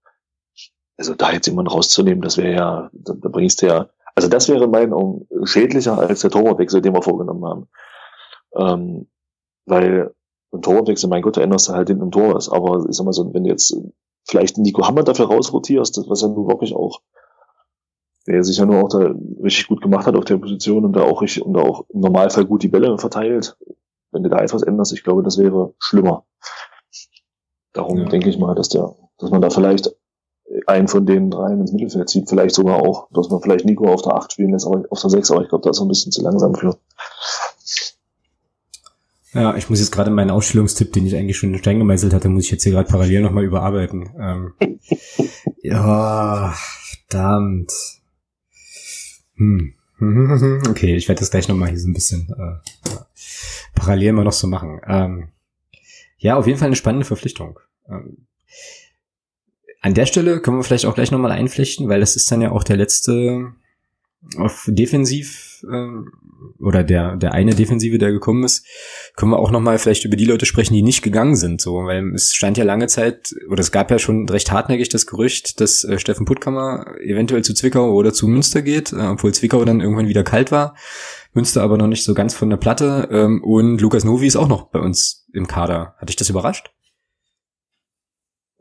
Also 1.01 1.15
da 1.15 1.33
jetzt 1.33 1.47
jemand 1.47 1.73
rauszunehmen, 1.73 2.21
das 2.21 2.37
wäre 2.37 2.53
ja, 2.53 2.91
da, 2.93 3.15
da 3.15 3.29
bringst 3.31 3.63
du 3.63 3.69
ja, 3.69 3.89
also 4.15 4.29
das 4.29 4.51
wäre 4.51 4.65
in 4.65 4.71
meinen 4.71 4.93
Augen 4.93 5.27
schädlicher 5.45 5.99
als 5.99 6.21
der 6.21 6.31
Torwartwechsel, 6.31 6.83
den 6.83 6.93
wir 6.93 7.01
vorgenommen 7.01 7.45
haben. 7.47 7.69
Ähm, 8.55 9.09
weil 9.65 10.15
ein 10.53 10.61
Torwartwechsel, 10.61 11.09
mein 11.09 11.23
Gott, 11.23 11.39
da 11.39 11.41
änderst 11.41 11.69
du 11.69 11.73
halt 11.73 11.89
hinten 11.89 12.05
im 12.05 12.11
Tor 12.11 12.35
was. 12.35 12.51
Aber 12.51 12.85
ich 12.87 12.97
sag 12.97 13.07
mal 13.07 13.15
so, 13.15 13.33
wenn 13.33 13.45
du 13.45 13.51
jetzt 13.51 13.75
vielleicht 14.29 14.59
Nico 14.59 14.87
Hammann 14.87 15.07
dafür 15.07 15.27
rausrotierst, 15.27 16.05
was 16.11 16.21
ja 16.21 16.29
nun 16.29 16.49
wirklich 16.49 16.75
auch 16.75 17.01
der 18.27 18.45
sich 18.45 18.59
ja 18.59 18.67
nur 18.67 18.85
auch 18.85 18.89
da 18.89 19.15
richtig 19.43 19.69
gut 19.69 19.81
gemacht 19.81 20.07
hat 20.07 20.15
auf 20.15 20.25
der 20.25 20.37
Position 20.37 20.85
und 20.85 20.93
da 20.93 21.03
auch 21.03 21.23
richtig, 21.23 21.43
und 21.45 21.55
da 21.55 21.63
auch 21.63 21.87
im 21.89 22.01
Normalfall 22.01 22.45
gut 22.45 22.63
die 22.63 22.69
Bälle 22.69 22.99
verteilt. 22.99 23.57
Wenn 24.13 24.23
du 24.23 24.29
da 24.29 24.39
etwas 24.39 24.63
änderst, 24.63 24.93
ich 24.93 25.05
glaube, 25.05 25.23
das 25.23 25.39
wäre 25.39 25.75
schlimmer. 25.79 26.27
Darum 27.73 27.99
ja. 27.99 28.05
denke 28.05 28.29
ich 28.29 28.39
mal, 28.39 28.55
dass 28.55 28.69
der, 28.69 28.95
dass 29.19 29.31
man 29.31 29.41
da 29.41 29.51
vielleicht 29.51 29.95
einen 30.67 30.89
von 30.89 31.07
den 31.07 31.31
dreien 31.31 31.61
ins 31.61 31.73
Mittelfeld 31.73 32.09
zieht, 32.09 32.29
vielleicht 32.29 32.55
sogar 32.55 32.77
auch, 32.77 33.09
dass 33.13 33.31
man 33.31 33.41
vielleicht 33.41 33.65
Nico 33.65 33.93
auf 33.93 34.03
der 34.03 34.15
8 34.15 34.33
spielen 34.33 34.51
lässt, 34.51 34.67
aber 34.67 34.85
auf 34.91 35.01
der 35.01 35.11
6, 35.11 35.31
aber 35.31 35.43
ich 35.43 35.49
glaube, 35.49 35.63
da 35.63 35.71
ist 35.71 35.81
er 35.81 35.85
ein 35.85 35.89
bisschen 35.89 36.13
zu 36.13 36.23
langsam 36.23 36.55
für. 36.55 36.77
Ja, 39.33 39.55
ich 39.57 39.71
muss 39.71 39.79
jetzt 39.79 39.93
gerade 39.93 40.11
meinen 40.11 40.31
Ausstellungstipp, 40.31 40.93
den 40.93 41.07
ich 41.07 41.15
eigentlich 41.15 41.39
schon 41.39 41.53
in 41.53 41.59
Stein 41.59 41.79
gemeißelt 41.79 42.13
hatte, 42.13 42.29
muss 42.29 42.45
ich 42.45 42.51
jetzt 42.51 42.65
hier 42.65 42.73
gerade 42.73 42.89
parallel 42.89 43.23
nochmal 43.23 43.45
überarbeiten. 43.45 44.11
Ähm, 44.19 44.55
ja, 45.63 46.53
verdammt. 47.09 47.73
Hm. 49.37 49.75
Okay, 50.71 50.97
ich 50.97 51.09
werde 51.09 51.19
das 51.19 51.31
gleich 51.31 51.47
nochmal 51.47 51.69
hier 51.69 51.79
so 51.79 51.87
ein 51.87 51.93
bisschen 51.93 52.31
äh, 52.31 52.97
parallel 53.75 54.15
mal 54.15 54.25
noch 54.25 54.33
so 54.33 54.47
machen. 54.47 54.81
Ähm, 54.87 55.29
ja, 56.17 56.37
auf 56.37 56.47
jeden 56.47 56.59
Fall 56.59 56.69
eine 56.69 56.77
spannende 56.77 57.05
Verpflichtung. 57.05 57.61
Ähm, 57.87 58.27
an 59.81 59.95
der 59.95 60.07
Stelle 60.07 60.41
können 60.41 60.59
wir 60.59 60.65
vielleicht 60.65 60.87
auch 60.87 60.95
gleich 60.95 61.11
nochmal 61.11 61.33
einpflichten, 61.33 61.89
weil 61.89 62.01
das 62.01 62.17
ist 62.17 62.31
dann 62.31 62.43
ja 62.43 62.53
auch 62.53 62.65
der 62.65 62.77
letzte 62.77 63.53
auf 64.37 64.69
defensiv 64.69 65.65
äh, 65.71 66.63
oder 66.63 66.85
der 66.85 67.17
der 67.17 67.33
eine 67.33 67.55
Defensive, 67.55 67.97
der 67.97 68.13
gekommen 68.13 68.45
ist, 68.45 68.67
können 69.17 69.33
wir 69.33 69.39
auch 69.39 69.51
noch 69.51 69.61
mal 69.61 69.79
vielleicht 69.79 70.05
über 70.05 70.17
die 70.17 70.27
Leute 70.27 70.45
sprechen, 70.45 70.75
die 70.75 70.83
nicht 70.83 71.03
gegangen 71.03 71.37
sind, 71.37 71.61
so, 71.61 71.85
weil 71.87 72.15
es 72.15 72.35
stand 72.35 72.59
ja 72.59 72.65
lange 72.65 72.87
Zeit 72.87 73.35
oder 73.49 73.61
es 73.61 73.73
gab 73.73 73.91
ja 73.91 73.99
schon 73.99 74.29
recht 74.29 74.53
hartnäckig 74.53 74.91
das 74.91 75.07
Gerücht, 75.07 75.61
dass 75.61 75.85
äh, 75.85 75.99
Steffen 75.99 76.27
Puttkammer 76.27 76.85
eventuell 77.03 77.43
zu 77.43 77.55
Zwickau 77.55 77.93
oder 77.95 78.13
zu 78.13 78.29
Münster 78.29 78.61
geht, 78.61 78.93
äh, 78.93 78.97
obwohl 78.97 79.33
Zwickau 79.33 79.65
dann 79.65 79.81
irgendwann 79.81 80.09
wieder 80.09 80.23
kalt 80.23 80.53
war, 80.53 80.75
Münster 81.33 81.63
aber 81.63 81.79
noch 81.79 81.87
nicht 81.87 82.05
so 82.05 82.13
ganz 82.13 82.35
von 82.35 82.51
der 82.51 82.59
Platte 82.59 83.09
ähm, 83.11 83.43
und 83.43 83.81
Lukas 83.81 84.05
Novi 84.05 84.27
ist 84.27 84.37
auch 84.37 84.49
noch 84.49 84.71
bei 84.71 84.81
uns 84.81 85.27
im 85.33 85.47
Kader. 85.47 85.95
Hat 85.99 86.11
dich 86.11 86.17
das 86.17 86.29
überrascht? 86.29 86.71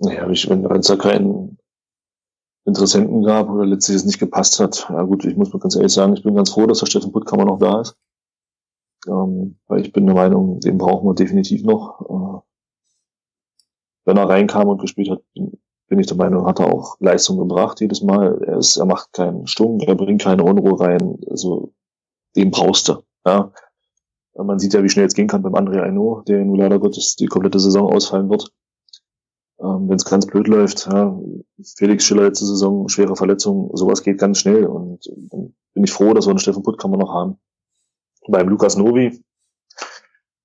Naja, 0.01 0.27
wenn 0.27 0.79
es 0.79 0.88
da 0.88 0.95
keinen 0.95 1.57
Interessenten 2.65 3.23
gab 3.23 3.49
oder 3.49 3.65
letztlich 3.65 3.97
es 3.97 4.05
nicht 4.05 4.19
gepasst 4.19 4.59
hat. 4.59 4.88
Ja 4.89 5.01
gut, 5.03 5.25
ich 5.25 5.35
muss 5.35 5.51
mal 5.51 5.59
ganz 5.59 5.75
ehrlich 5.75 5.93
sagen, 5.93 6.13
ich 6.13 6.23
bin 6.23 6.35
ganz 6.35 6.51
froh, 6.51 6.65
dass 6.67 6.79
der 6.79 6.85
Steffen 6.85 7.12
Puttkammer 7.12 7.45
noch 7.45 7.59
da 7.59 7.81
ist. 7.81 7.97
Ähm, 9.07 9.57
weil 9.67 9.81
ich 9.81 9.91
bin 9.91 10.05
der 10.05 10.15
Meinung, 10.15 10.59
den 10.59 10.77
brauchen 10.77 11.07
wir 11.07 11.15
definitiv 11.15 11.63
noch. 11.63 12.01
Äh, 12.01 12.41
wenn 14.05 14.17
er 14.17 14.29
reinkam 14.29 14.67
und 14.67 14.81
gespielt 14.81 15.09
hat, 15.09 15.21
bin, 15.33 15.99
ich 15.99 16.07
der 16.07 16.17
Meinung, 16.17 16.45
hat 16.45 16.59
er 16.59 16.71
auch 16.71 16.97
Leistung 16.99 17.38
gebracht 17.38 17.81
jedes 17.81 18.01
Mal. 18.01 18.41
Er 18.43 18.57
ist, 18.57 18.77
er 18.77 18.85
macht 18.85 19.13
keinen 19.13 19.47
Stunk, 19.47 19.83
er 19.83 19.95
bringt 19.95 20.21
keine 20.21 20.43
Unruhe 20.43 20.79
rein. 20.79 21.17
Also 21.29 21.73
den 22.35 22.51
brauchst 22.51 22.88
du. 22.89 23.03
Ja. 23.25 23.51
Man 24.35 24.59
sieht 24.59 24.73
ja, 24.73 24.83
wie 24.83 24.89
schnell 24.89 25.05
es 25.05 25.15
gehen 25.15 25.27
kann 25.27 25.41
beim 25.41 25.55
André 25.55 25.81
Aino, 25.81 26.21
der 26.27 26.45
nun 26.45 26.55
leider 26.55 26.79
Gottes 26.79 27.15
die 27.15 27.25
komplette 27.25 27.59
Saison 27.59 27.91
ausfallen 27.91 28.29
wird. 28.29 28.53
Ähm, 29.62 29.89
Wenn 29.89 29.97
es 29.97 30.05
ganz 30.05 30.26
blöd 30.26 30.47
läuft, 30.47 30.88
ja, 30.91 31.18
Felix 31.78 32.05
Schiller 32.05 32.24
letzte 32.24 32.45
Saison, 32.45 32.88
schwere 32.88 33.16
Verletzung, 33.16 33.70
sowas 33.76 34.03
geht 34.03 34.18
ganz 34.18 34.39
schnell. 34.39 34.66
Und 34.66 35.10
dann 35.32 35.53
bin 35.74 35.84
ich 35.84 35.91
froh, 35.91 36.14
dass 36.14 36.26
wir 36.26 36.32
einen 36.32 36.39
Steffen 36.39 36.64
Puttkammer 36.64 36.97
noch 36.97 37.14
haben. 37.14 37.38
Beim 38.28 38.47
Lukas 38.47 38.78
Novi, 38.78 39.22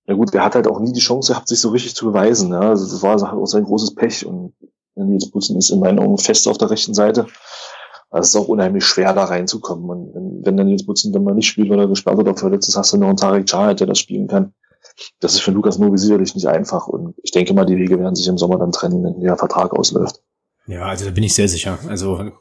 ja 0.06 0.14
gut, 0.14 0.34
der 0.34 0.44
hat 0.44 0.54
halt 0.54 0.66
auch 0.66 0.80
nie 0.80 0.92
die 0.92 1.00
Chance 1.00 1.32
gehabt, 1.32 1.48
sich 1.48 1.60
so 1.60 1.70
richtig 1.70 1.94
zu 1.94 2.06
beweisen. 2.06 2.52
Ja. 2.52 2.60
Also 2.60 2.86
das 2.86 3.02
war 3.02 3.32
auch 3.32 3.46
sein 3.46 3.64
großes 3.64 3.94
Pech. 3.94 4.26
Und 4.26 4.54
Nils 4.96 5.30
Butzen 5.30 5.56
ist 5.56 5.70
in 5.70 5.80
meinen 5.80 5.98
Augen 5.98 6.18
fest 6.18 6.46
auf 6.48 6.58
der 6.58 6.70
rechten 6.70 6.94
Seite. 6.94 7.26
Also 8.10 8.26
es 8.26 8.28
ist 8.28 8.36
auch 8.36 8.48
unheimlich 8.48 8.84
schwer, 8.84 9.12
da 9.12 9.24
reinzukommen. 9.24 9.88
Und 9.88 10.44
wenn, 10.44 10.58
wenn 10.58 10.66
Nils 10.66 10.86
Butzen 10.86 11.12
dann 11.12 11.24
mal 11.24 11.34
nicht 11.34 11.48
spielt, 11.48 11.70
weil 11.70 11.80
er 11.80 11.88
gesperrt 11.88 12.18
oder 12.18 12.36
verletzt 12.36 12.68
ist, 12.68 12.76
hast 12.76 12.92
du 12.92 12.96
noch 12.96 13.08
einen 13.08 13.16
Tarek 13.16 13.46
Chahat, 13.46 13.80
der 13.80 13.86
das 13.86 13.98
spielen 13.98 14.28
kann 14.28 14.52
das 15.20 15.34
ist 15.34 15.40
für 15.40 15.50
Lukas 15.50 15.78
Novi 15.78 15.98
sicherlich 15.98 16.34
nicht 16.34 16.46
einfach 16.46 16.86
und 16.86 17.14
ich 17.22 17.30
denke 17.30 17.54
mal, 17.54 17.64
die 17.64 17.76
Wege 17.76 17.98
werden 17.98 18.14
sich 18.14 18.28
im 18.28 18.38
Sommer 18.38 18.58
dann 18.58 18.72
trennen, 18.72 19.02
wenn 19.02 19.20
der 19.20 19.36
Vertrag 19.36 19.72
ausläuft. 19.72 20.20
Ja, 20.66 20.86
also 20.86 21.04
da 21.04 21.10
bin 21.10 21.24
ich 21.24 21.34
sehr 21.34 21.48
sicher. 21.48 21.78
Also, 21.88 22.32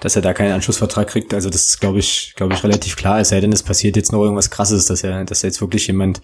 dass 0.00 0.16
er 0.16 0.22
da 0.22 0.32
keinen 0.32 0.52
Anschlussvertrag 0.52 1.08
kriegt, 1.08 1.34
also 1.34 1.50
das 1.50 1.66
ist, 1.66 1.80
glaube 1.80 1.98
ich, 1.98 2.32
glaube 2.36 2.54
ich, 2.54 2.62
relativ 2.62 2.96
klar. 2.96 3.20
Es 3.20 3.30
sei 3.30 3.40
denn, 3.40 3.52
es 3.52 3.62
passiert 3.62 3.96
jetzt 3.96 4.12
noch 4.12 4.22
irgendwas 4.22 4.50
krasses, 4.50 4.86
dass 4.86 5.02
er, 5.02 5.24
dass 5.24 5.42
er 5.42 5.48
jetzt 5.48 5.60
wirklich 5.60 5.86
jemand, 5.86 6.22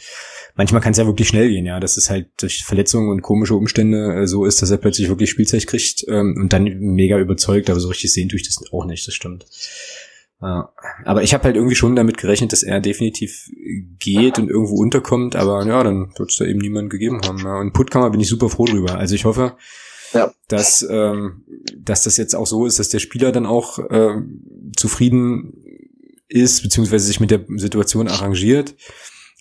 manchmal 0.55 0.81
kann 0.81 0.93
es 0.93 0.99
ja 0.99 1.07
wirklich 1.07 1.29
schnell 1.29 1.49
gehen, 1.49 1.67
ja, 1.67 1.81
dass 1.81 1.97
es 1.97 2.09
halt 2.09 2.29
durch 2.41 2.65
Verletzungen 2.65 3.11
und 3.11 3.23
komische 3.23 3.55
Umstände 3.55 4.23
äh, 4.23 4.27
so 4.27 4.45
ist, 4.45 4.63
dass 4.63 4.71
er 4.71 4.79
plötzlich 4.79 5.09
wirklich 5.09 5.31
Spielzeit 5.31 5.67
kriegt 5.67 6.05
ähm, 6.09 6.37
und 6.39 6.53
dann 6.53 6.65
mega 6.65 7.19
überzeugt, 7.19 7.69
aber 7.69 7.81
so 7.81 7.89
richtig 7.89 8.13
sehen 8.13 8.29
tue 8.29 8.39
ich 8.39 8.47
das 8.47 8.63
auch 8.73 8.87
nicht, 8.87 9.07
das 9.07 9.15
stimmt. 9.15 9.47
Ja. 10.43 10.71
Aber 11.05 11.23
ich 11.23 11.33
habe 11.33 11.45
halt 11.45 11.57
irgendwie 11.57 11.75
schon 11.75 11.97
damit 11.97 12.19
gerechnet, 12.19 12.53
dass 12.53 12.63
er 12.63 12.81
definitiv 12.81 13.49
geht 13.99 14.39
und 14.39 14.51
irgendwo 14.51 14.77
unterkommt, 14.77 15.35
aber 15.35 15.65
ja, 15.67 15.83
dann 15.83 16.13
wird 16.19 16.31
es 16.31 16.37
da 16.37 16.45
eben 16.45 16.59
niemanden 16.59 16.91
gegeben 16.91 17.21
haben. 17.25 17.39
Ja. 17.39 17.59
Und 17.59 17.73
Puttkammer 17.73 18.11
bin 18.11 18.21
ich 18.21 18.29
super 18.29 18.51
froh 18.51 18.67
drüber. 18.67 18.99
Also 18.99 19.15
ich 19.15 19.25
hoffe, 19.25 19.57
ja. 20.13 20.33
dass, 20.49 20.87
ähm, 20.89 21.45
dass 21.77 22.05
das 22.05 22.19
jetzt 22.19 22.37
auch 22.37 22.47
so 22.47 22.67
ist, 22.67 22.79
dass 22.79 22.91
der 22.91 22.99
Spieler 22.99 23.33
dann 23.33 23.47
auch 23.47 23.79
äh, 23.79 24.17
zufrieden 24.77 25.65
ist, 26.29 26.63
beziehungsweise 26.63 27.07
sich 27.07 27.21
mit 27.21 27.31
der 27.31 27.45
Situation 27.57 28.09
arrangiert. 28.09 28.75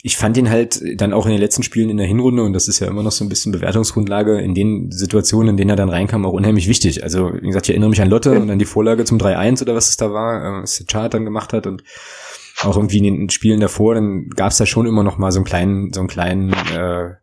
Ich 0.07 0.17
fand 0.17 0.37
ihn 0.37 0.51
halt 0.51 0.83
dann 1.01 1.13
auch 1.13 1.25
in 1.25 1.31
den 1.31 1.41
letzten 1.41 1.63
Spielen 1.63 1.89
in 1.89 1.97
der 1.97 2.05
Hinrunde, 2.05 2.43
und 2.43 2.53
das 2.53 2.67
ist 2.67 2.79
ja 2.79 2.85
immer 2.85 3.01
noch 3.01 3.11
so 3.11 3.25
ein 3.25 3.29
bisschen 3.29 3.51
Bewertungsgrundlage, 3.51 4.39
in 4.39 4.53
den 4.53 4.91
Situationen, 4.91 5.49
in 5.49 5.57
denen 5.57 5.71
er 5.71 5.75
dann 5.75 5.89
reinkam, 5.89 6.27
auch 6.27 6.33
unheimlich 6.33 6.67
wichtig. 6.67 7.03
Also, 7.03 7.33
wie 7.33 7.47
gesagt, 7.47 7.65
ich 7.65 7.71
erinnere 7.71 7.89
mich 7.89 8.03
an 8.03 8.09
Lotte 8.11 8.35
ja. 8.35 8.39
und 8.39 8.51
an 8.51 8.59
die 8.59 8.65
Vorlage 8.65 9.03
zum 9.05 9.17
3-1 9.17 9.63
oder 9.63 9.73
was 9.73 9.89
es 9.89 9.97
da 9.97 10.13
war, 10.13 10.59
äh, 10.59 10.61
was 10.61 10.77
der 10.77 10.85
Chart 10.85 11.11
dann 11.11 11.25
gemacht 11.25 11.53
hat 11.53 11.65
und 11.65 11.83
auch 12.61 12.75
irgendwie 12.77 12.99
in 12.99 13.03
den 13.03 13.29
Spielen 13.31 13.59
davor, 13.59 13.95
dann 13.95 14.29
gab 14.29 14.51
es 14.51 14.57
da 14.57 14.67
schon 14.67 14.85
immer 14.85 15.03
noch 15.03 15.17
mal 15.17 15.31
so 15.31 15.39
einen 15.39 15.45
kleinen, 15.45 15.91
so 15.91 16.01
einen 16.01 16.07
kleinen, 16.07 16.53
äh, 16.53 17.15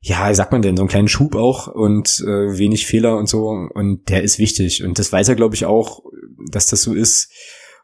ja, 0.00 0.30
wie 0.30 0.34
sagt 0.34 0.52
man 0.52 0.62
denn, 0.62 0.78
so 0.78 0.82
einen 0.82 0.88
kleinen 0.88 1.08
Schub 1.08 1.34
auch 1.34 1.66
und 1.66 2.24
äh, 2.26 2.56
wenig 2.56 2.86
Fehler 2.86 3.18
und 3.18 3.28
so. 3.28 3.48
Und 3.48 4.08
der 4.08 4.22
ist 4.22 4.38
wichtig. 4.38 4.82
Und 4.82 4.98
das 4.98 5.12
weiß 5.12 5.28
er, 5.28 5.34
glaube 5.34 5.54
ich, 5.54 5.66
auch, 5.66 6.00
dass 6.50 6.66
das 6.66 6.80
so 6.80 6.94
ist. 6.94 7.30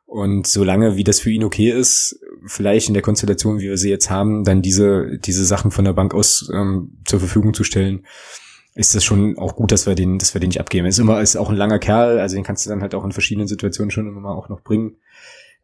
Und 0.06 0.46
solange 0.46 0.96
wie 0.96 1.04
das 1.04 1.18
für 1.18 1.30
ihn 1.30 1.42
okay 1.42 1.70
ist, 1.70 2.20
vielleicht 2.46 2.86
in 2.88 2.94
der 2.94 3.02
Konstellation, 3.02 3.58
wie 3.58 3.64
wir 3.64 3.76
sie 3.76 3.90
jetzt 3.90 4.08
haben, 4.08 4.44
dann 4.44 4.62
diese, 4.62 5.18
diese 5.18 5.44
Sachen 5.44 5.72
von 5.72 5.84
der 5.84 5.92
Bank 5.92 6.14
aus 6.14 6.48
ähm, 6.54 6.98
zur 7.04 7.18
Verfügung 7.18 7.54
zu 7.54 7.64
stellen, 7.64 8.06
ist 8.74 8.94
das 8.94 9.04
schon 9.04 9.36
auch 9.36 9.56
gut, 9.56 9.72
dass 9.72 9.86
wir 9.86 9.94
den, 9.94 10.18
dass 10.18 10.34
wir 10.34 10.40
den 10.40 10.48
nicht 10.48 10.60
abgeben. 10.60 10.86
Ist 10.86 10.98
immer, 10.98 11.20
ist 11.20 11.36
auch 11.36 11.50
ein 11.50 11.56
langer 11.56 11.78
Kerl, 11.80 12.20
also 12.20 12.36
den 12.36 12.44
kannst 12.44 12.64
du 12.64 12.70
dann 12.70 12.82
halt 12.82 12.94
auch 12.94 13.04
in 13.04 13.12
verschiedenen 13.12 13.48
Situationen 13.48 13.90
schon 13.90 14.06
immer 14.06 14.20
mal 14.20 14.34
auch 14.34 14.48
noch 14.48 14.60
bringen. 14.60 14.96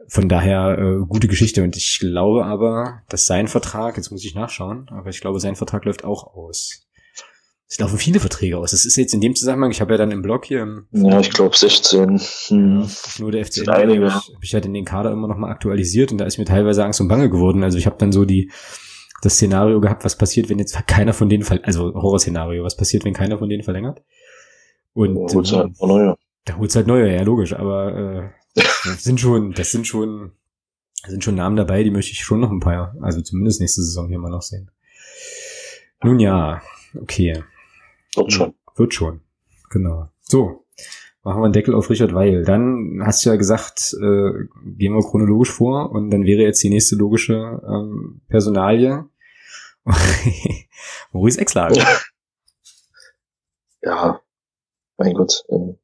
Von 0.09 0.28
daher 0.28 0.78
äh, 0.78 1.07
gute 1.07 1.28
Geschichte. 1.28 1.62
Und 1.62 1.76
ich 1.76 2.01
glaube 2.01 2.45
aber, 2.45 3.03
dass 3.09 3.26
sein 3.26 3.47
Vertrag, 3.47 3.97
jetzt 3.97 4.11
muss 4.11 4.24
ich 4.24 4.34
nachschauen, 4.34 4.88
aber 4.90 5.11
ich 5.11 5.20
glaube, 5.20 5.38
sein 5.38 5.55
Vertrag 5.55 5.84
läuft 5.84 6.05
auch 6.05 6.34
aus. 6.34 6.82
Es 7.73 7.79
laufen 7.79 7.97
viele 7.97 8.20
Verträge 8.20 8.59
aus. 8.59 8.73
Das 8.73 8.85
ist 8.85 8.97
jetzt 8.97 9.14
in 9.14 9.23
dem 9.23 9.35
Zusammenhang, 9.35 9.70
ich 9.70 9.81
habe 9.81 9.95
ja 9.95 9.97
dann 9.97 10.11
im 10.11 10.20
Blog 10.20 10.45
hier. 10.45 10.85
Ja, 10.91 11.20
ich 11.20 11.31
glaube 11.31 11.57
16. 11.57 12.20
Hm. 12.49 12.87
nur 13.18 13.33
der 13.33 13.47
FCN. 13.47 13.70
Einige. 13.70 14.12
Habe 14.12 14.27
ich 14.43 14.53
halt 14.53 14.66
in 14.66 14.75
den 14.75 14.85
Kader 14.85 15.11
immer 15.11 15.27
noch 15.27 15.39
mal 15.39 15.51
aktualisiert 15.51 16.12
und 16.12 16.18
da 16.18 16.27
ist 16.27 16.37
mir 16.37 16.45
teilweise 16.45 16.85
Angst 16.85 17.01
und 17.01 17.09
Bange 17.09 17.31
geworden. 17.31 17.64
Also 17.64 17.79
ich 17.79 17.87
habe 17.87 17.97
dann 17.99 18.12
so 18.12 18.27
die 18.27 18.51
das 19.23 19.37
Szenario 19.37 19.81
gehabt, 19.81 20.05
was 20.05 20.18
passiert, 20.18 20.51
wenn 20.51 20.59
jetzt 20.59 20.87
keiner 20.87 21.14
von 21.14 21.31
denen, 21.31 21.49
also 21.62 21.95
Horrorszenario, 21.95 22.62
was 22.62 22.77
passiert, 22.77 23.07
wenn 23.07 23.14
keiner 23.14 23.39
von 23.39 23.49
denen 23.49 23.62
verlängert? 23.62 24.03
Und 24.93 25.14
da 25.14 25.35
holt's 25.35 25.53
halt 25.53 25.81
neue. 25.81 26.16
Da 26.45 26.59
holt's 26.59 26.77
halt 26.77 26.87
neue, 26.87 27.11
ja 27.11 27.23
logisch, 27.23 27.55
aber 27.55 27.97
äh, 27.97 28.62
das 28.85 29.03
sind 29.03 29.18
schon, 29.18 29.53
das 29.53 29.70
sind 29.70 29.87
schon, 29.87 30.33
sind 31.07 31.25
schon 31.25 31.37
Namen 31.37 31.57
dabei, 31.57 31.85
die 31.85 31.91
möchte 31.91 32.12
ich 32.12 32.20
schon 32.20 32.41
noch 32.41 32.51
ein 32.51 32.61
paar, 32.61 32.95
also 33.01 33.23
zumindest 33.23 33.62
nächste 33.62 33.81
Saison 33.81 34.09
hier 34.09 34.18
mal 34.18 34.31
noch 34.31 34.43
sehen. 34.43 34.70
Nun 36.03 36.18
ja, 36.18 36.61
okay. 37.01 37.43
Wird 38.16 38.32
schon. 38.32 38.54
Wird 38.76 38.94
schon. 38.94 39.20
Genau. 39.70 40.08
So. 40.20 40.64
Machen 41.24 41.40
wir 41.40 41.44
einen 41.44 41.52
Deckel 41.52 41.74
auf 41.74 41.88
Richard 41.88 42.14
Weil. 42.14 42.44
Dann 42.44 43.00
hast 43.04 43.24
du 43.24 43.30
ja 43.30 43.36
gesagt, 43.36 43.94
äh, 43.94 44.32
gehen 44.76 44.92
wir 44.92 45.02
chronologisch 45.02 45.52
vor 45.52 45.92
und 45.92 46.10
dann 46.10 46.24
wäre 46.24 46.42
jetzt 46.42 46.62
die 46.64 46.70
nächste 46.70 46.96
logische 46.96 47.62
ähm, 47.64 48.22
Personalie. 48.28 49.04
Maurice 51.12 51.40
Exlager. 51.40 51.86
Ja, 53.82 54.20
mein 54.96 55.14
Gott. 55.14 55.44
Ähm, 55.48 55.78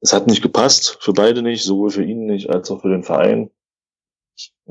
es 0.00 0.12
hat 0.12 0.26
nicht 0.26 0.42
gepasst, 0.42 0.98
für 1.00 1.12
beide 1.12 1.42
nicht, 1.42 1.62
sowohl 1.62 1.90
für 1.90 2.04
ihn 2.04 2.26
nicht 2.26 2.50
als 2.50 2.70
auch 2.70 2.80
für 2.80 2.90
den 2.90 3.04
Verein. 3.04 3.50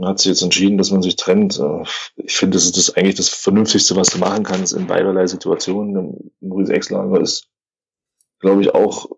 Hat 0.02 0.20
sich 0.20 0.30
jetzt 0.30 0.42
entschieden, 0.42 0.78
dass 0.78 0.92
man 0.92 1.02
sich 1.02 1.16
trennt. 1.16 1.60
Äh, 1.60 1.84
ich 2.16 2.36
finde, 2.36 2.56
das 2.56 2.66
ist 2.66 2.78
das 2.78 2.96
eigentlich 2.96 3.16
das 3.16 3.30
Vernünftigste, 3.30 3.96
was 3.96 4.10
du 4.10 4.20
machen 4.20 4.44
kannst 4.44 4.74
in 4.74 4.88
beiderlei 4.88 5.28
Situationen. 5.28 6.32
Maurice 6.40 6.74
Exlager 6.74 7.20
ist, 7.20 7.48
glaube 8.40 8.62
ich, 8.62 8.74
auch 8.74 9.10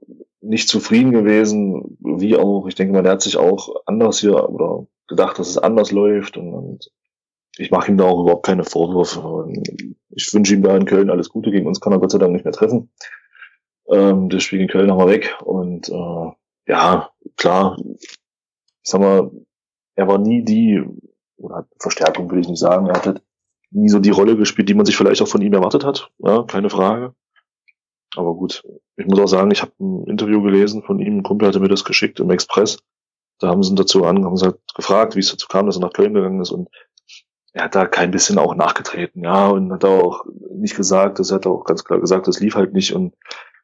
nicht 0.42 0.68
zufrieden 0.68 1.12
gewesen, 1.12 1.98
wie 2.00 2.36
auch, 2.36 2.68
ich 2.68 2.76
denke 2.76 2.94
mal, 2.94 3.04
der 3.04 3.14
hat 3.14 3.22
sich 3.22 3.38
auch 3.38 3.70
anders 3.86 4.20
hier 4.20 4.50
oder 4.50 4.88
gedacht, 5.08 5.40
dass 5.40 5.48
es 5.48 5.58
anders 5.58 5.92
läuft 5.92 6.38
und, 6.38 6.54
und 6.54 6.92
ich 7.58 7.72
mache 7.72 7.92
ihm 7.92 7.98
da 7.98 8.06
auch 8.06 8.22
überhaupt 8.22 8.46
keine 8.46 8.64
Vorwürfe. 8.64 9.48
Ich 10.10 10.34
wünsche 10.34 10.56
ihm 10.56 10.64
da 10.64 10.76
in 10.76 10.86
Köln 10.86 11.10
alles 11.10 11.30
Gute. 11.30 11.52
Gegen 11.52 11.68
uns 11.68 11.80
kann 11.80 11.94
er 11.94 12.00
Gott 12.00 12.12
sei 12.12 12.18
Dank 12.18 12.34
nicht 12.34 12.46
mehr 12.46 12.54
treffen. 12.54 12.92
Ähm, 13.88 14.30
das 14.30 14.44
Spiel 14.44 14.62
in 14.62 14.68
Köln 14.68 14.92
haben 14.92 14.98
wir 14.98 15.08
weg. 15.08 15.36
Und 15.44 15.90
äh, 15.90 16.32
ja, 16.68 17.10
klar, 17.38 17.78
ich 18.00 18.18
sag 18.84 19.02
mal, 19.02 19.32
er 19.96 20.08
war 20.08 20.18
nie 20.18 20.44
die, 20.44 20.84
oder 21.38 21.68
Verstärkung 21.80 22.30
will 22.32 22.40
ich 22.40 22.48
nicht 22.48 22.60
sagen, 22.60 22.88
er 22.88 22.96
hat 22.96 23.22
nie 23.72 23.90
so 23.90 24.00
die 24.00 24.12
Rolle 24.12 24.38
gespielt, 24.38 24.70
die 24.70 24.74
man 24.74 24.86
sich 24.86 24.96
vielleicht 24.96 25.22
auch 25.22 25.28
von 25.28 25.42
ihm 25.42 25.54
erwartet 25.54 25.84
hat. 25.84 26.12
Ja, 26.20 26.44
keine 26.44 26.70
Frage. 26.70 27.14
Aber 28.16 28.36
gut, 28.36 28.64
ich 28.96 29.08
muss 29.08 29.20
auch 29.20 29.28
sagen, 29.28 29.52
ich 29.52 29.62
habe 29.62 29.72
ein 29.80 30.06
Interview 30.06 30.42
gelesen 30.42 30.84
von 30.84 31.00
ihm, 31.00 31.18
ein 31.18 31.24
Kumpel 31.24 31.48
hatte 31.48 31.60
mir 31.60 31.70
das 31.70 31.84
geschickt 31.84 32.20
im 32.20 32.30
Express. 32.30 32.78
Da 33.40 33.48
haben 33.48 33.64
sie 33.64 33.72
ihn 33.72 33.76
dazu 33.76 34.06
an, 34.06 34.24
haben 34.24 34.38
sie 34.38 34.46
halt 34.46 34.60
gefragt, 34.76 35.16
wie 35.16 35.20
es 35.20 35.32
dazu 35.32 35.48
kam, 35.48 35.66
dass 35.66 35.78
er 35.78 35.82
nach 35.82 35.94
Köln 35.94 36.14
gegangen 36.14 36.42
ist 36.42 36.52
und 36.52 36.70
er 37.54 37.66
hat 37.66 37.76
da 37.76 37.86
kein 37.86 38.12
bisschen 38.12 38.40
auch 38.40 38.56
nachgetreten, 38.56 39.24
ja, 39.24 39.48
und 39.48 39.72
hat 39.72 39.86
auch 39.86 40.26
nicht 40.56 40.76
gesagt, 40.76 41.20
das 41.20 41.32
hat 41.32 41.46
auch 41.46 41.66
ganz 41.66 41.84
klar 41.84 42.00
gesagt, 42.00 42.28
das 42.28 42.40
lief 42.40 42.56
halt 42.56 42.74
nicht 42.74 42.94
und 42.94 43.14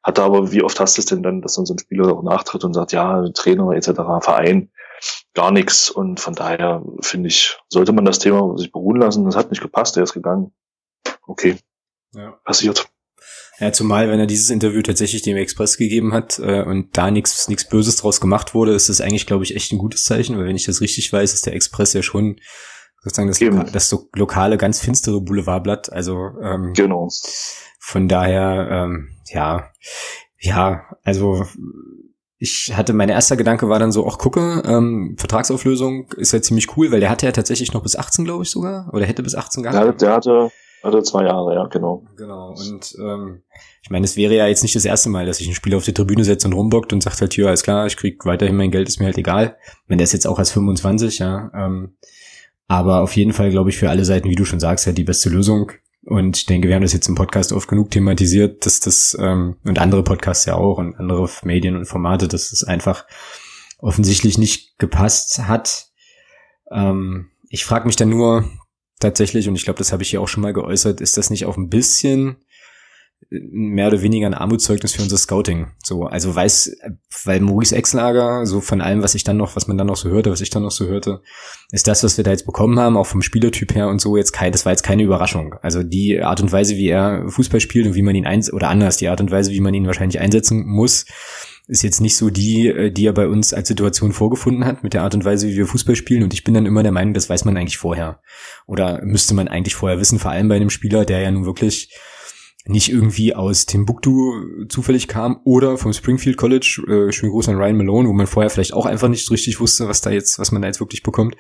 hat 0.03 0.17
da 0.17 0.25
aber, 0.25 0.51
wie 0.51 0.63
oft 0.63 0.79
hast 0.79 0.97
du 0.97 1.01
es 1.01 1.07
denn 1.07 1.23
dann, 1.23 1.41
dass 1.41 1.55
dann 1.55 1.65
so 1.65 1.73
ein 1.73 1.79
Spieler 1.79 2.13
auch 2.13 2.23
nachtritt 2.23 2.63
und 2.63 2.73
sagt, 2.73 2.91
ja, 2.91 3.27
Trainer 3.33 3.71
etc., 3.71 3.91
Verein, 4.21 4.69
gar 5.33 5.51
nichts. 5.51 5.89
Und 5.89 6.19
von 6.19 6.35
daher 6.35 6.83
finde 7.01 7.29
ich, 7.29 7.57
sollte 7.69 7.91
man 7.91 8.05
das 8.05 8.19
Thema 8.19 8.57
sich 8.57 8.71
beruhen 8.71 8.99
lassen. 8.99 9.25
Das 9.25 9.35
hat 9.35 9.51
nicht 9.51 9.61
gepasst, 9.61 9.97
er 9.97 10.03
ist 10.03 10.13
gegangen. 10.13 10.51
Okay. 11.27 11.57
Ja. 12.13 12.31
Passiert. 12.43 12.89
Ja, 13.59 13.73
zumal, 13.73 14.09
wenn 14.09 14.19
er 14.19 14.25
dieses 14.25 14.49
Interview 14.49 14.81
tatsächlich 14.81 15.21
dem 15.21 15.35
Express 15.35 15.77
gegeben 15.77 16.13
hat 16.13 16.39
äh, 16.39 16.63
und 16.63 16.97
da 16.97 17.11
nichts 17.11 17.49
nichts 17.49 17.67
Böses 17.67 17.97
draus 17.97 18.21
gemacht 18.21 18.53
wurde, 18.53 18.73
ist 18.73 18.87
das 18.87 19.01
eigentlich, 19.01 19.25
glaube 19.25 19.43
ich, 19.43 19.53
echt 19.53 19.73
ein 19.73 19.77
gutes 19.77 20.05
Zeichen, 20.05 20.37
weil 20.37 20.45
wenn 20.45 20.55
ich 20.55 20.65
das 20.65 20.79
richtig 20.79 21.11
weiß, 21.11 21.33
ist 21.33 21.45
der 21.45 21.53
Express 21.53 21.91
ja 21.91 22.01
schon 22.01 22.39
sozusagen 23.01 23.27
das, 23.27 23.39
Loka 23.39 23.63
das 23.65 23.89
so 23.89 24.09
lokale, 24.15 24.57
ganz 24.57 24.79
finstere 24.79 25.21
Boulevardblatt. 25.21 25.91
Also 25.91 26.29
ähm, 26.41 26.73
genau. 26.73 27.09
Von 27.79 28.07
daher, 28.07 28.69
ähm, 28.71 29.09
ja, 29.27 29.71
ja, 30.39 30.85
also 31.03 31.45
ich 32.41 32.71
hatte, 32.73 32.93
mein 32.93 33.09
erster 33.09 33.35
Gedanke 33.35 33.67
war 33.67 33.79
dann 33.79 33.91
so, 33.91 34.07
ach 34.07 34.17
gucke, 34.17 34.63
ähm, 34.65 35.15
Vertragsauflösung 35.17 36.07
ist 36.15 36.31
ja 36.31 36.41
ziemlich 36.41 36.77
cool, 36.77 36.89
weil 36.89 37.01
der 37.01 37.09
hatte 37.09 37.25
ja 37.25 37.33
tatsächlich 37.33 37.73
noch 37.73 37.83
bis 37.83 37.97
18, 37.97 38.23
glaube 38.23 38.43
ich 38.43 38.49
sogar, 38.49 38.89
oder 38.93 39.05
hätte 39.05 39.23
bis 39.23 39.35
18 39.35 39.63
gehabt. 39.63 39.77
Ja, 39.77 39.91
der 39.91 40.13
hatte, 40.13 40.51
hatte 40.81 41.03
zwei 41.03 41.25
Jahre, 41.25 41.53
ja, 41.53 41.65
genau. 41.65 42.05
Genau, 42.15 42.55
und 42.57 42.95
ähm, 42.97 43.43
ich 43.83 43.89
meine, 43.89 44.05
es 44.05 44.15
wäre 44.15 44.35
ja 44.35 44.47
jetzt 44.47 44.63
nicht 44.63 44.75
das 44.75 44.85
erste 44.85 45.09
Mal, 45.09 45.25
dass 45.25 45.37
sich 45.37 45.49
ein 45.49 45.53
Spieler 45.53 45.77
auf 45.77 45.83
die 45.83 45.93
Tribüne 45.93 46.23
setzt 46.23 46.45
und 46.45 46.53
rumbockt 46.53 46.93
und 46.93 47.03
sagt 47.03 47.19
halt, 47.19 47.33
hier, 47.33 47.47
alles 47.47 47.63
klar, 47.63 47.85
ich 47.87 47.97
krieg 47.97 48.25
weiterhin 48.25 48.55
mein 48.55 48.71
Geld, 48.71 48.87
ist 48.87 48.99
mir 48.99 49.07
halt 49.07 49.17
egal. 49.17 49.57
Wenn 49.87 49.97
der 49.97 50.05
ist 50.05 50.13
jetzt 50.13 50.27
auch 50.27 50.39
als 50.39 50.51
25, 50.51 51.19
ja. 51.19 51.51
Ähm, 51.53 51.97
aber 52.69 53.01
auf 53.01 53.17
jeden 53.17 53.33
Fall, 53.33 53.49
glaube 53.49 53.69
ich, 53.69 53.77
für 53.77 53.89
alle 53.89 54.05
Seiten, 54.05 54.29
wie 54.29 54.35
du 54.35 54.45
schon 54.45 54.61
sagst, 54.61 54.85
ja 54.85 54.93
die 54.93 55.03
beste 55.03 55.29
Lösung. 55.29 55.73
Und 56.09 56.37
ich 56.37 56.47
denke, 56.47 56.67
wir 56.67 56.73
haben 56.73 56.81
das 56.81 56.93
jetzt 56.93 57.07
im 57.07 57.13
Podcast 57.13 57.53
oft 57.53 57.67
genug 57.67 57.91
thematisiert, 57.91 58.65
dass 58.65 58.79
das, 58.79 59.15
ähm, 59.21 59.57
und 59.63 59.77
andere 59.77 60.03
Podcasts 60.03 60.43
ja 60.45 60.55
auch 60.55 60.79
und 60.79 60.95
andere 60.95 61.29
Medien 61.43 61.75
und 61.75 61.85
Formate, 61.85 62.27
dass 62.27 62.51
es 62.51 62.63
einfach 62.63 63.05
offensichtlich 63.77 64.39
nicht 64.39 64.79
gepasst 64.79 65.37
hat. 65.47 65.91
Ähm, 66.71 67.29
ich 67.47 67.63
frage 67.63 67.85
mich 67.85 67.95
dann 67.95 68.09
nur 68.09 68.49
tatsächlich, 68.99 69.47
und 69.47 69.55
ich 69.55 69.65
glaube, 69.65 69.77
das 69.77 69.91
habe 69.91 70.01
ich 70.01 70.09
hier 70.09 70.19
auch 70.19 70.27
schon 70.27 70.41
mal 70.41 70.51
geäußert, 70.51 70.99
ist 70.99 71.15
das 71.15 71.29
nicht 71.29 71.45
auch 71.45 71.57
ein 71.57 71.69
bisschen 71.69 72.37
mehr 73.29 73.87
oder 73.87 74.01
weniger 74.01 74.27
ein 74.27 74.33
Armutszeugnis 74.33 74.93
für 74.93 75.03
unser 75.03 75.17
Scouting. 75.17 75.67
So, 75.83 76.05
also 76.05 76.33
weiß, 76.33 76.77
weil 77.25 77.39
Maurice 77.41 77.75
Exlager, 77.75 78.45
so 78.45 78.59
von 78.59 78.81
allem, 78.81 79.03
was 79.03 79.13
ich 79.13 79.23
dann 79.23 79.37
noch, 79.37 79.55
was 79.55 79.67
man 79.67 79.77
dann 79.77 79.87
noch 79.87 79.97
so 79.97 80.09
hörte, 80.09 80.31
was 80.31 80.41
ich 80.41 80.49
dann 80.49 80.63
noch 80.63 80.71
so 80.71 80.87
hörte, 80.87 81.21
ist 81.71 81.87
das, 81.87 82.03
was 82.03 82.17
wir 82.17 82.23
da 82.23 82.31
jetzt 82.31 82.45
bekommen 82.45 82.79
haben, 82.79 82.97
auch 82.97 83.05
vom 83.05 83.21
Spielertyp 83.21 83.75
her 83.75 83.87
und 83.87 84.01
so, 84.01 84.17
jetzt 84.17 84.31
kein, 84.31 84.51
das 84.51 84.65
war 84.65 84.71
jetzt 84.71 84.83
keine 84.83 85.03
Überraschung. 85.03 85.55
Also 85.61 85.83
die 85.83 86.21
Art 86.21 86.41
und 86.41 86.51
Weise, 86.51 86.75
wie 86.75 86.87
er 86.87 87.29
Fußball 87.29 87.59
spielt 87.59 87.85
und 87.85 87.95
wie 87.95 88.01
man 88.01 88.15
ihn 88.15 88.25
eins 88.25 88.51
oder 88.51 88.69
anders, 88.69 88.97
die 88.97 89.09
Art 89.09 89.21
und 89.21 89.31
Weise, 89.31 89.51
wie 89.51 89.61
man 89.61 89.73
ihn 89.73 89.85
wahrscheinlich 89.85 90.19
einsetzen 90.19 90.65
muss, 90.65 91.05
ist 91.67 91.83
jetzt 91.83 92.01
nicht 92.01 92.17
so 92.17 92.31
die, 92.31 92.67
äh, 92.67 92.91
die 92.91 93.05
er 93.05 93.13
bei 93.13 93.27
uns 93.27 93.53
als 93.53 93.67
Situation 93.67 94.11
vorgefunden 94.11 94.65
hat, 94.65 94.83
mit 94.83 94.93
der 94.93 95.03
Art 95.03 95.13
und 95.13 95.23
Weise, 95.23 95.47
wie 95.47 95.55
wir 95.55 95.67
Fußball 95.67 95.95
spielen. 95.95 96.23
Und 96.23 96.33
ich 96.33 96.43
bin 96.43 96.55
dann 96.55 96.65
immer 96.65 96.81
der 96.81 96.91
Meinung, 96.91 97.13
das 97.13 97.29
weiß 97.29 97.45
man 97.45 97.55
eigentlich 97.57 97.77
vorher. 97.77 98.21
Oder 98.65 99.03
müsste 99.03 99.35
man 99.35 99.47
eigentlich 99.47 99.75
vorher 99.75 99.99
wissen, 99.99 100.17
vor 100.17 100.31
allem 100.31 100.49
bei 100.49 100.55
einem 100.55 100.71
Spieler, 100.71 101.05
der 101.05 101.19
ja 101.19 101.29
nun 101.29 101.45
wirklich 101.45 101.93
nicht 102.69 102.91
irgendwie 102.91 103.33
aus 103.35 103.65
Timbuktu 103.65 104.67
zufällig 104.67 105.07
kam 105.07 105.41
oder 105.43 105.77
vom 105.77 105.91
Springfield 105.91 106.37
College, 106.37 106.83
äh, 106.87 107.11
schönen 107.11 107.31
Gruß 107.31 107.49
an 107.49 107.55
Ryan 107.55 107.77
Malone, 107.77 108.07
wo 108.07 108.13
man 108.13 108.27
vorher 108.27 108.49
vielleicht 108.49 108.73
auch 108.73 108.85
einfach 108.85 109.07
nicht 109.07 109.29
richtig 109.31 109.59
wusste, 109.59 109.87
was 109.87 110.01
da 110.01 110.11
jetzt, 110.11 110.37
was 110.37 110.51
man 110.51 110.61
da 110.61 110.67
jetzt 110.67 110.79
wirklich 110.79 111.01
bekommt. 111.01 111.35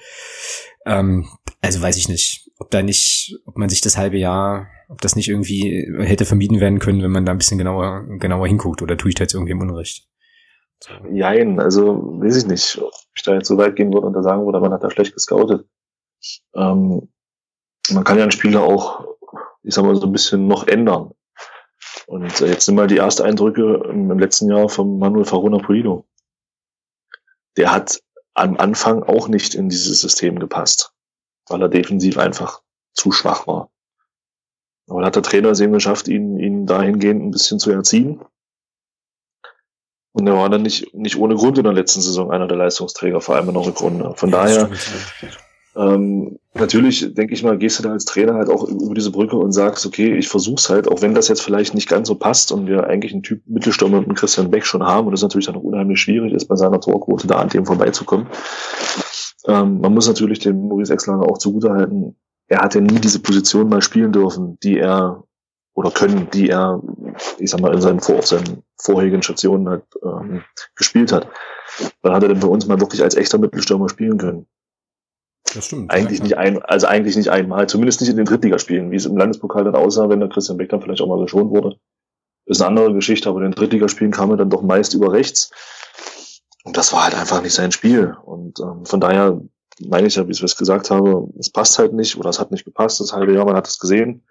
Ähm, 0.85 1.29
also 1.61 1.81
weiß 1.81 1.97
ich 1.97 2.09
nicht, 2.09 2.49
ob 2.57 2.71
da 2.71 2.81
nicht, 2.81 3.37
ob 3.45 3.57
man 3.57 3.69
sich 3.69 3.81
das 3.81 3.97
halbe 3.97 4.17
Jahr, 4.17 4.69
ob 4.89 5.01
das 5.01 5.15
nicht 5.15 5.29
irgendwie 5.29 5.87
hätte 5.99 6.25
vermieden 6.25 6.59
werden 6.59 6.79
können, 6.79 7.03
wenn 7.03 7.11
man 7.11 7.25
da 7.25 7.31
ein 7.31 7.37
bisschen 7.37 7.59
genauer, 7.59 8.05
genauer 8.19 8.47
hinguckt 8.47 8.81
oder 8.81 8.97
tue 8.97 9.09
ich 9.09 9.15
da 9.15 9.23
jetzt 9.23 9.35
irgendwie 9.35 9.51
im 9.51 9.61
Unrecht? 9.61 10.07
So. 10.81 10.93
Jein, 11.11 11.59
also 11.59 12.19
weiß 12.21 12.37
ich 12.37 12.47
nicht, 12.47 12.79
ob 12.81 12.91
ich 13.15 13.21
da 13.21 13.35
jetzt 13.35 13.47
so 13.47 13.57
weit 13.57 13.75
gehen 13.75 13.93
würde 13.93 14.07
und 14.07 14.13
da 14.13 14.23
sagen 14.23 14.45
würde, 14.45 14.59
man 14.59 14.73
hat 14.73 14.83
da 14.83 14.89
schlecht 14.89 15.13
gescoutet. 15.13 15.67
Ähm, 16.55 17.09
man 17.91 18.03
kann 18.03 18.17
ja 18.17 18.23
einen 18.23 18.31
Spieler 18.31 18.63
auch, 18.63 19.05
ich 19.61 19.75
sag 19.75 19.83
mal, 19.83 19.95
so 19.95 20.07
ein 20.07 20.11
bisschen 20.11 20.47
noch 20.47 20.67
ändern. 20.67 21.11
Und 22.07 22.41
äh, 22.41 22.47
jetzt 22.47 22.65
sind 22.65 22.75
mal 22.75 22.87
die 22.87 22.97
ersten 22.97 23.23
Eindrücke 23.23 23.83
im 23.89 24.17
letzten 24.19 24.49
Jahr 24.49 24.69
von 24.69 24.99
Manuel 24.99 25.25
Farona 25.25 25.57
Pulido. 25.59 26.05
Der 27.57 27.71
hat 27.71 28.01
am 28.33 28.57
Anfang 28.57 29.03
auch 29.03 29.27
nicht 29.27 29.55
in 29.55 29.69
dieses 29.69 30.01
System 30.01 30.39
gepasst, 30.39 30.93
weil 31.47 31.61
er 31.61 31.69
defensiv 31.69 32.17
einfach 32.17 32.61
zu 32.93 33.11
schwach 33.11 33.47
war. 33.47 33.71
Aber 34.87 35.05
hat 35.05 35.15
der 35.15 35.23
Trainer 35.23 35.49
es 35.49 35.59
eben 35.59 35.73
geschafft, 35.73 36.07
ihn, 36.07 36.39
ihn 36.39 36.65
dahingehend 36.65 37.23
ein 37.23 37.31
bisschen 37.31 37.59
zu 37.59 37.71
erziehen. 37.71 38.21
Und 40.11 40.25
er 40.27 40.35
war 40.35 40.49
dann 40.49 40.63
nicht, 40.63 40.93
nicht 40.95 41.17
ohne 41.17 41.35
Grund 41.35 41.57
in 41.57 41.63
der 41.63 41.73
letzten 41.73 42.01
Saison 42.01 42.31
einer 42.31 42.47
der 42.47 42.57
Leistungsträger, 42.57 43.21
vor 43.21 43.35
allem 43.35 43.49
in 43.49 43.53
der 43.53 43.65
Rückrunde. 43.65 44.13
Von 44.15 44.31
daher, 44.31 44.69
ähm, 45.75 46.39
natürlich, 46.53 47.13
denke 47.13 47.33
ich 47.33 47.43
mal, 47.43 47.57
gehst 47.57 47.79
du 47.79 47.83
da 47.83 47.91
als 47.91 48.05
Trainer 48.05 48.33
halt 48.33 48.49
auch 48.49 48.67
über 48.67 48.93
diese 48.93 49.11
Brücke 49.11 49.35
und 49.37 49.51
sagst, 49.51 49.85
okay, 49.85 50.15
ich 50.17 50.27
versuch's 50.27 50.69
halt, 50.69 50.87
auch 50.87 51.01
wenn 51.01 51.13
das 51.13 51.27
jetzt 51.27 51.41
vielleicht 51.41 51.73
nicht 51.73 51.89
ganz 51.89 52.07
so 52.07 52.15
passt 52.15 52.51
und 52.51 52.67
wir 52.67 52.87
eigentlich 52.87 53.13
einen 53.13 53.23
Typ 53.23 53.41
Mittelstürmer 53.45 54.01
mit 54.01 54.17
Christian 54.17 54.51
Beck 54.51 54.65
schon 54.65 54.83
haben 54.83 55.07
und 55.07 55.13
es 55.13 55.21
natürlich 55.21 55.45
dann 55.45 55.55
auch 55.55 55.63
unheimlich 55.63 56.01
schwierig 56.01 56.33
ist, 56.33 56.47
bei 56.47 56.55
seiner 56.55 56.79
Torquote 56.81 57.27
da 57.27 57.35
an 57.35 57.49
dem 57.49 57.65
vorbeizukommen. 57.65 58.27
Ähm, 59.47 59.79
man 59.79 59.93
muss 59.93 60.07
natürlich 60.07 60.39
dem 60.39 60.67
Maurice 60.67 60.93
Exlanger 60.93 61.29
auch 61.29 61.37
zugutehalten, 61.37 62.15
er 62.49 62.61
hat 62.61 62.75
ja 62.75 62.81
nie 62.81 62.99
diese 62.99 63.19
Position 63.19 63.69
mal 63.69 63.81
spielen 63.81 64.11
dürfen, 64.11 64.57
die 64.63 64.77
er 64.77 65.23
oder 65.75 65.91
können, 65.91 66.27
die 66.33 66.49
er, 66.49 66.81
ich 67.37 67.51
sag 67.51 67.61
mal, 67.61 67.73
in 67.73 67.79
seinen, 67.79 67.99
auf 67.99 68.27
seinen 68.27 68.63
vorherigen 68.75 69.21
Stationen 69.21 69.69
halt 69.69 69.83
ähm, 70.03 70.43
gespielt 70.75 71.11
hat. 71.13 71.29
Dann 72.01 72.13
hat 72.13 72.23
er 72.23 72.29
denn 72.29 72.39
bei 72.39 72.47
uns 72.47 72.65
mal 72.65 72.81
wirklich 72.81 73.01
als 73.01 73.15
echter 73.15 73.37
Mittelstürmer 73.37 73.87
spielen 73.87 74.17
können. 74.17 74.47
Das 75.53 75.65
stimmt. 75.65 75.91
Eigentlich 75.91 76.21
nicht 76.21 76.37
ein, 76.37 76.61
also 76.61 76.87
eigentlich 76.87 77.15
nicht 77.15 77.29
einmal, 77.29 77.67
zumindest 77.67 78.01
nicht 78.01 78.09
in 78.09 78.17
den 78.17 78.25
Drittligaspielen, 78.25 78.91
wie 78.91 78.95
es 78.95 79.05
im 79.05 79.17
Landespokal 79.17 79.63
dann 79.63 79.75
aussah, 79.75 80.09
wenn 80.09 80.19
der 80.19 80.29
Christian 80.29 80.57
Beck 80.57 80.69
dann 80.69 80.81
vielleicht 80.81 81.01
auch 81.01 81.07
mal 81.07 81.19
geschont 81.19 81.49
wurde. 81.49 81.77
Ist 82.45 82.61
eine 82.61 82.69
andere 82.69 82.93
Geschichte, 82.93 83.29
aber 83.29 83.39
in 83.39 83.51
den 83.51 83.55
Drittligaspielen 83.55 84.11
kam 84.11 84.31
er 84.31 84.37
dann 84.37 84.49
doch 84.49 84.61
meist 84.61 84.93
über 84.93 85.11
rechts. 85.11 85.51
Und 86.63 86.77
das 86.77 86.93
war 86.93 87.05
halt 87.05 87.15
einfach 87.15 87.41
nicht 87.41 87.53
sein 87.53 87.71
Spiel. 87.71 88.15
Und 88.23 88.59
ähm, 88.59 88.85
von 88.85 88.99
daher 88.99 89.41
meine 89.79 90.07
ich 90.07 90.15
ja, 90.15 90.27
wie 90.27 90.31
ich 90.31 90.41
es 90.41 90.57
gesagt 90.57 90.91
habe, 90.91 91.27
es 91.39 91.49
passt 91.49 91.79
halt 91.79 91.93
nicht 91.93 92.17
oder 92.17 92.29
es 92.29 92.39
hat 92.39 92.51
nicht 92.51 92.65
gepasst, 92.65 92.99
das 92.99 93.13
halbe 93.13 93.33
Jahr, 93.33 93.45
man 93.45 93.55
hat 93.55 93.67
es 93.67 93.79
gesehen. 93.79 94.23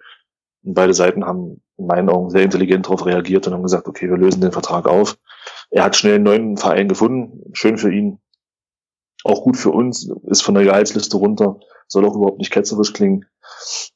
Und 0.63 0.75
beide 0.75 0.95
Seiten 0.95 1.25
haben 1.25 1.63
in 1.77 1.87
meinen 1.87 2.09
Augen 2.09 2.31
sehr 2.31 2.43
intelligent 2.43 2.87
darauf 2.87 3.07
reagiert 3.07 3.47
und 3.47 3.55
haben 3.55 3.63
gesagt, 3.63 3.87
okay, 3.87 4.09
wir 4.11 4.17
lösen 4.17 4.41
den 4.41 4.53
Vertrag 4.53 4.87
auf. 4.87 5.17
Er 5.71 5.85
hat 5.85 5.97
schnell 5.97 6.17
einen 6.17 6.25
neuen 6.25 6.57
Verein 6.57 6.89
gefunden, 6.89 7.43
schön 7.53 7.79
für 7.79 7.93
ihn, 7.93 8.19
auch 9.25 9.43
gut 9.43 9.57
für 9.57 9.71
uns, 9.71 10.11
ist 10.27 10.43
von 10.43 10.55
der 10.55 10.65
Gehaltsliste 10.65 11.17
runter, 11.17 11.61
soll 11.87 12.05
auch 12.05 12.15
überhaupt 12.15 12.39
nicht 12.39 12.53
ketzerisch 12.53 12.93
klingen. 12.93 13.25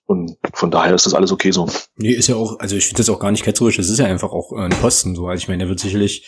Und 0.07 0.37
von 0.55 0.71
daher 0.71 0.95
ist 0.95 1.07
das 1.07 1.15
alles 1.15 1.33
okay 1.33 1.53
so. 1.53 1.69
Nee, 1.97 2.13
ist 2.13 2.29
ja 2.29 2.37
auch, 2.37 2.59
also 2.59 2.77
ich 2.77 2.87
finde 2.87 2.99
das 2.99 3.11
auch 3.11 3.21
gar 3.21 3.31
nicht 3.31 3.45
ketzerisch, 3.45 3.79
es 3.79 3.91
ist 3.91 3.99
ja 3.99 4.07
einfach 4.07 4.33
auch 4.33 4.53
ein 4.53 4.71
Posten 4.71 5.15
so. 5.15 5.27
Also 5.27 5.43
ich 5.43 5.49
meine, 5.49 5.65
er 5.65 5.69
wird 5.69 5.81
sicherlich 5.81 6.27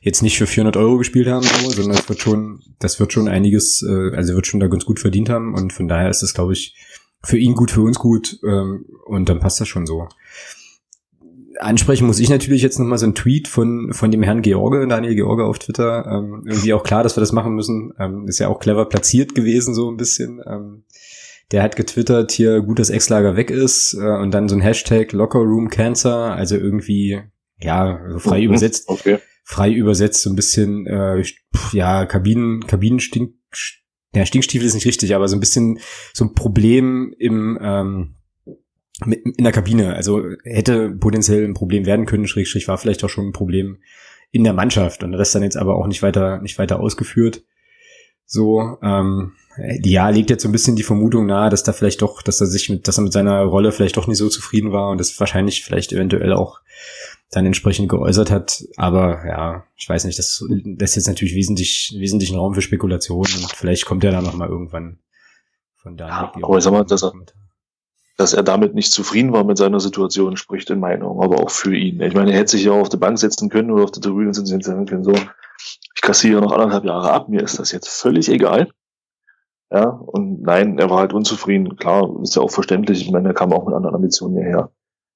jetzt 0.00 0.22
nicht 0.22 0.38
für 0.38 0.46
400 0.46 0.76
Euro 0.76 0.98
gespielt 0.98 1.28
haben, 1.28 1.42
so, 1.42 1.70
sondern 1.70 1.98
es 1.98 2.08
wird 2.08 2.20
schon, 2.20 2.60
das 2.78 3.00
wird 3.00 3.12
schon 3.12 3.28
einiges, 3.28 3.82
äh, 3.82 4.14
also 4.14 4.34
wird 4.34 4.46
schon 4.46 4.60
da 4.60 4.68
ganz 4.68 4.84
gut 4.84 5.00
verdient 5.00 5.28
haben 5.28 5.54
und 5.54 5.72
von 5.72 5.88
daher 5.88 6.10
ist 6.10 6.22
das, 6.22 6.34
glaube 6.34 6.52
ich, 6.52 6.76
für 7.24 7.38
ihn 7.38 7.54
gut, 7.54 7.70
für 7.70 7.82
uns 7.82 7.98
gut 7.98 8.38
ähm, 8.46 8.86
und 9.06 9.28
dann 9.28 9.40
passt 9.40 9.60
das 9.60 9.68
schon 9.68 9.86
so. 9.86 10.06
Ansprechen 11.58 12.06
muss 12.06 12.20
ich 12.20 12.28
natürlich 12.28 12.62
jetzt 12.62 12.78
nochmal 12.78 12.98
so 12.98 13.06
ein 13.06 13.14
Tweet 13.14 13.48
von, 13.48 13.92
von 13.92 14.10
dem 14.10 14.22
Herrn 14.22 14.42
George, 14.42 14.86
Daniel 14.86 15.14
George 15.14 15.44
auf 15.44 15.58
Twitter. 15.58 16.06
Ähm, 16.06 16.44
irgendwie 16.46 16.72
auch 16.72 16.82
klar, 16.82 17.02
dass 17.02 17.16
wir 17.16 17.20
das 17.20 17.32
machen 17.32 17.54
müssen. 17.54 17.92
Ähm, 17.98 18.26
ist 18.28 18.38
ja 18.38 18.48
auch 18.48 18.60
clever 18.60 18.86
platziert 18.86 19.34
gewesen, 19.34 19.74
so 19.74 19.90
ein 19.90 19.96
bisschen. 19.96 20.40
Ähm, 20.46 20.84
der 21.50 21.62
hat 21.62 21.76
getwittert, 21.76 22.30
hier 22.32 22.60
gut, 22.60 22.78
dass 22.78 22.90
Ex-Lager 22.90 23.36
weg 23.36 23.50
ist 23.50 23.94
äh, 23.94 24.18
und 24.18 24.32
dann 24.32 24.48
so 24.48 24.54
ein 24.54 24.60
Hashtag 24.60 25.12
Locker 25.12 25.38
Room 25.38 25.70
Cancer, 25.70 26.34
also 26.34 26.56
irgendwie, 26.56 27.20
ja, 27.58 28.00
so 28.10 28.18
frei 28.18 28.40
mhm, 28.40 28.46
übersetzt. 28.46 28.88
Okay 28.88 29.18
frei 29.48 29.70
übersetzt 29.72 30.20
so 30.20 30.28
ein 30.28 30.36
bisschen, 30.36 30.86
äh, 30.86 31.24
ja, 31.72 32.04
Kabinen, 32.04 32.66
Kabinenstink, 32.66 33.34
ja, 34.14 34.26
Stinkstiefel 34.26 34.66
ist 34.66 34.74
nicht 34.74 34.86
richtig, 34.86 35.14
aber 35.14 35.26
so 35.26 35.36
ein 35.36 35.40
bisschen 35.40 35.78
so 36.12 36.26
ein 36.26 36.34
Problem 36.34 37.14
im, 37.18 37.58
ähm, 37.62 38.17
mit, 39.04 39.24
in 39.24 39.44
der 39.44 39.52
Kabine. 39.52 39.94
Also 39.94 40.22
hätte 40.44 40.90
potenziell 40.90 41.44
ein 41.44 41.54
Problem 41.54 41.86
werden 41.86 42.06
können, 42.06 42.26
Schrägstrich 42.26 42.68
war 42.68 42.78
vielleicht 42.78 43.04
auch 43.04 43.08
schon 43.08 43.28
ein 43.28 43.32
Problem 43.32 43.78
in 44.30 44.44
der 44.44 44.52
Mannschaft 44.52 45.02
und 45.02 45.12
das 45.12 45.32
dann 45.32 45.42
jetzt 45.42 45.56
aber 45.56 45.76
auch 45.76 45.86
nicht 45.86 46.02
weiter, 46.02 46.40
nicht 46.40 46.58
weiter 46.58 46.80
ausgeführt. 46.80 47.42
So, 48.26 48.76
ähm, 48.82 49.32
ja, 49.82 50.10
legt 50.10 50.28
jetzt 50.28 50.42
so 50.42 50.48
ein 50.48 50.52
bisschen 50.52 50.76
die 50.76 50.82
Vermutung 50.82 51.24
nahe, 51.24 51.48
dass 51.48 51.62
da 51.62 51.72
vielleicht 51.72 52.02
doch, 52.02 52.20
dass 52.20 52.40
er 52.40 52.46
sich 52.46 52.68
mit, 52.68 52.86
dass 52.86 52.98
er 52.98 53.04
mit 53.04 53.12
seiner 53.12 53.40
Rolle 53.42 53.72
vielleicht 53.72 53.96
doch 53.96 54.06
nicht 54.06 54.18
so 54.18 54.28
zufrieden 54.28 54.70
war 54.70 54.90
und 54.90 54.98
das 54.98 55.18
wahrscheinlich 55.18 55.64
vielleicht 55.64 55.92
eventuell 55.92 56.34
auch 56.34 56.60
dann 57.30 57.46
entsprechend 57.46 57.88
geäußert 57.88 58.30
hat. 58.30 58.64
Aber 58.76 59.26
ja, 59.26 59.64
ich 59.76 59.88
weiß 59.88 60.04
nicht, 60.04 60.18
das 60.18 60.44
lässt 60.46 60.96
jetzt 60.96 61.08
natürlich 61.08 61.34
wesentlich, 61.34 61.94
wesentlichen 61.98 62.36
Raum 62.36 62.54
für 62.54 62.62
Spekulationen 62.62 63.32
und 63.42 63.52
vielleicht 63.56 63.86
kommt 63.86 64.04
er 64.04 64.12
dann 64.12 64.24
nochmal 64.24 64.48
irgendwann 64.48 64.98
von 65.76 65.96
da. 65.96 66.08
Ja, 66.08 66.32
aber 66.42 66.58
ich 66.58 66.64
sag 66.64 66.72
mal, 66.72 66.84
dass 66.84 67.02
er, 67.02 67.12
dass 68.18 68.34
er 68.34 68.42
damit 68.42 68.74
nicht 68.74 68.92
zufrieden 68.92 69.32
war 69.32 69.44
mit 69.44 69.56
seiner 69.56 69.80
Situation, 69.80 70.36
spricht 70.36 70.68
in 70.70 70.80
meinen 70.80 71.02
Augen, 71.02 71.22
aber 71.22 71.40
auch 71.40 71.50
für 71.50 71.74
ihn. 71.74 72.02
Ich 72.02 72.14
meine, 72.14 72.32
er 72.32 72.38
hätte 72.38 72.50
sich 72.50 72.64
ja 72.64 72.72
auch 72.72 72.80
auf 72.80 72.88
der 72.90 72.98
Bank 72.98 73.18
setzen 73.18 73.48
können 73.48 73.70
oder 73.70 73.84
auf 73.84 73.92
der 73.92 74.02
Tribüne 74.02 74.34
sitzen 74.34 74.86
können, 74.86 75.04
so, 75.04 75.12
ich 75.12 76.02
kassiere 76.02 76.42
noch 76.42 76.52
anderthalb 76.52 76.84
Jahre 76.84 77.12
ab, 77.12 77.28
mir 77.28 77.42
ist 77.42 77.58
das 77.58 77.72
jetzt 77.72 77.88
völlig 77.88 78.28
egal. 78.28 78.68
Ja, 79.70 79.88
und 79.88 80.42
nein, 80.42 80.78
er 80.78 80.90
war 80.90 80.98
halt 80.98 81.12
unzufrieden. 81.12 81.76
Klar, 81.76 82.08
ist 82.22 82.36
ja 82.36 82.42
auch 82.42 82.50
verständlich. 82.50 83.02
Ich 83.02 83.10
meine, 83.10 83.28
er 83.28 83.34
kam 83.34 83.52
auch 83.52 83.66
mit 83.66 83.74
anderen 83.74 83.96
Ambitionen 83.96 84.36
hierher. 84.36 84.70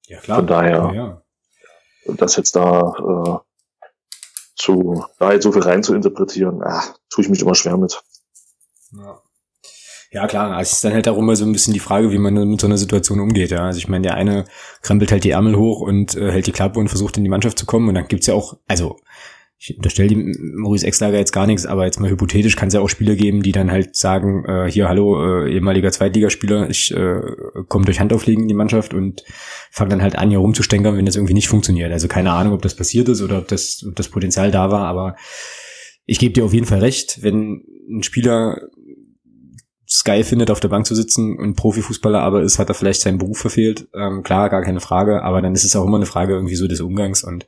Ja, 0.07 0.19
klar. 0.19 0.39
Von 0.39 0.47
daher, 0.47 0.93
ja, 0.95 0.95
ja 0.95 1.23
das 2.07 2.37
jetzt 2.37 2.55
da 2.55 2.93
äh, 2.99 3.39
zu, 4.57 5.05
da 5.19 5.33
jetzt 5.33 5.45
so 5.45 5.53
viel 5.53 5.63
rein 5.63 5.83
zu 5.83 5.95
interpretieren, 5.95 6.63
ah, 6.63 6.83
tue 7.09 7.25
ich 7.25 7.31
mich 7.31 7.41
immer 7.41 7.55
schwer 7.55 7.77
mit. 7.77 8.03
Ja. 8.93 9.22
Ja, 10.13 10.27
klar, 10.27 10.61
es 10.61 10.73
ist 10.73 10.85
dann 10.85 10.93
halt 10.93 11.09
auch 11.09 11.17
immer 11.17 11.35
so 11.37 11.47
ein 11.47 11.53
bisschen 11.53 11.73
die 11.73 11.81
Frage, 11.81 12.13
wie 12.13 12.19
man 12.19 12.35
mit 12.35 12.61
so 12.61 12.67
einer 12.67 12.77
Situation 12.77 13.19
umgeht. 13.19 13.51
Ja. 13.51 13.65
Also 13.65 13.79
ich 13.79 13.89
meine, 13.89 14.03
der 14.03 14.15
eine 14.15 14.45
krempelt 14.83 15.11
halt 15.11 15.25
die 15.25 15.31
Ärmel 15.31 15.57
hoch 15.57 15.81
und 15.81 16.15
äh, 16.15 16.31
hält 16.31 16.47
die 16.47 16.53
Klappe 16.53 16.79
und 16.79 16.89
versucht 16.89 17.17
in 17.17 17.25
die 17.25 17.31
Mannschaft 17.31 17.59
zu 17.59 17.65
kommen. 17.65 17.89
Und 17.89 17.95
dann 17.95 18.09
gibt's 18.09 18.27
ja 18.27 18.35
auch, 18.35 18.59
also 18.69 18.99
ich 19.57 19.75
unterstelle 19.75 20.09
dem 20.09 20.35
Maurice 20.57 20.87
Exlager 20.87 21.17
jetzt 21.17 21.33
gar 21.33 21.47
nichts, 21.47 21.65
aber 21.65 21.87
jetzt 21.87 21.99
mal 21.99 22.11
hypothetisch 22.11 22.57
kann 22.57 22.69
es 22.69 22.75
ja 22.75 22.81
auch 22.81 22.91
Spieler 22.91 23.15
geben, 23.15 23.43
die 23.43 23.53
dann 23.53 23.71
halt 23.71 23.97
sagen, 23.97 24.45
äh, 24.45 24.71
hier, 24.71 24.89
hallo, 24.89 25.45
äh, 25.45 25.55
ehemaliger 25.55 25.91
Zweitligaspieler, 25.91 26.69
ich 26.69 26.93
äh, 26.93 27.21
komme 27.69 27.87
durch 27.87 27.99
Handauflegen 27.99 28.43
in 28.43 28.49
die 28.49 28.55
Mannschaft 28.55 28.93
und 28.93 29.23
fange 29.71 29.91
dann 29.91 30.03
halt 30.03 30.17
an, 30.17 30.29
hier 30.29 30.41
rumzustänkern, 30.41 30.99
wenn 30.99 31.07
das 31.07 31.17
irgendwie 31.17 31.35
nicht 31.35 31.49
funktioniert. 31.49 31.91
Also 31.91 32.09
keine 32.09 32.33
Ahnung, 32.33 32.53
ob 32.53 32.61
das 32.61 32.75
passiert 32.75 33.09
ist 33.09 33.23
oder 33.23 33.39
ob 33.39 33.49
das, 33.49 33.83
ob 33.89 33.97
das 33.97 34.09
Potenzial 34.09 34.51
da 34.51 34.71
war, 34.71 34.87
aber 34.89 35.17
ich 36.05 36.19
gebe 36.19 36.35
dir 36.35 36.45
auf 36.45 36.53
jeden 36.53 36.67
Fall 36.67 36.81
recht, 36.81 37.23
wenn 37.23 37.63
ein 37.89 38.03
Spieler 38.03 38.69
es 39.95 40.05
geil 40.05 40.25
findet, 40.25 40.51
auf 40.51 40.61
der 40.61 40.69
Bank 40.69 40.87
zu 40.87 40.95
sitzen 40.95 41.39
und 41.39 41.55
Profifußballer 41.55 42.21
aber 42.21 42.43
ist, 42.43 42.59
hat 42.59 42.69
er 42.69 42.75
vielleicht 42.75 43.03
seinen 43.03 43.19
Beruf 43.19 43.39
verfehlt. 43.39 43.89
Ähm, 43.95 44.23
klar, 44.23 44.49
gar 44.49 44.63
keine 44.63 44.81
Frage, 44.81 45.23
aber 45.23 45.43
dann 45.43 45.55
ist 45.55 45.65
es 45.65 45.77
auch 45.77 45.85
immer 45.85 45.97
eine 45.97 46.07
Frage 46.07 46.35
irgendwie 46.35 46.55
so 46.55 46.67
des 46.67 46.81
Umgangs 46.81 47.23
und 47.23 47.47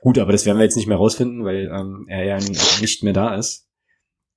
gut, 0.00 0.18
aber 0.18 0.32
das 0.32 0.44
werden 0.44 0.58
wir 0.58 0.64
jetzt 0.64 0.76
nicht 0.76 0.88
mehr 0.88 0.98
rausfinden, 0.98 1.44
weil 1.44 1.70
ähm, 1.72 2.06
er 2.08 2.24
ja 2.24 2.38
nicht 2.38 3.02
mehr 3.02 3.12
da 3.12 3.34
ist, 3.34 3.68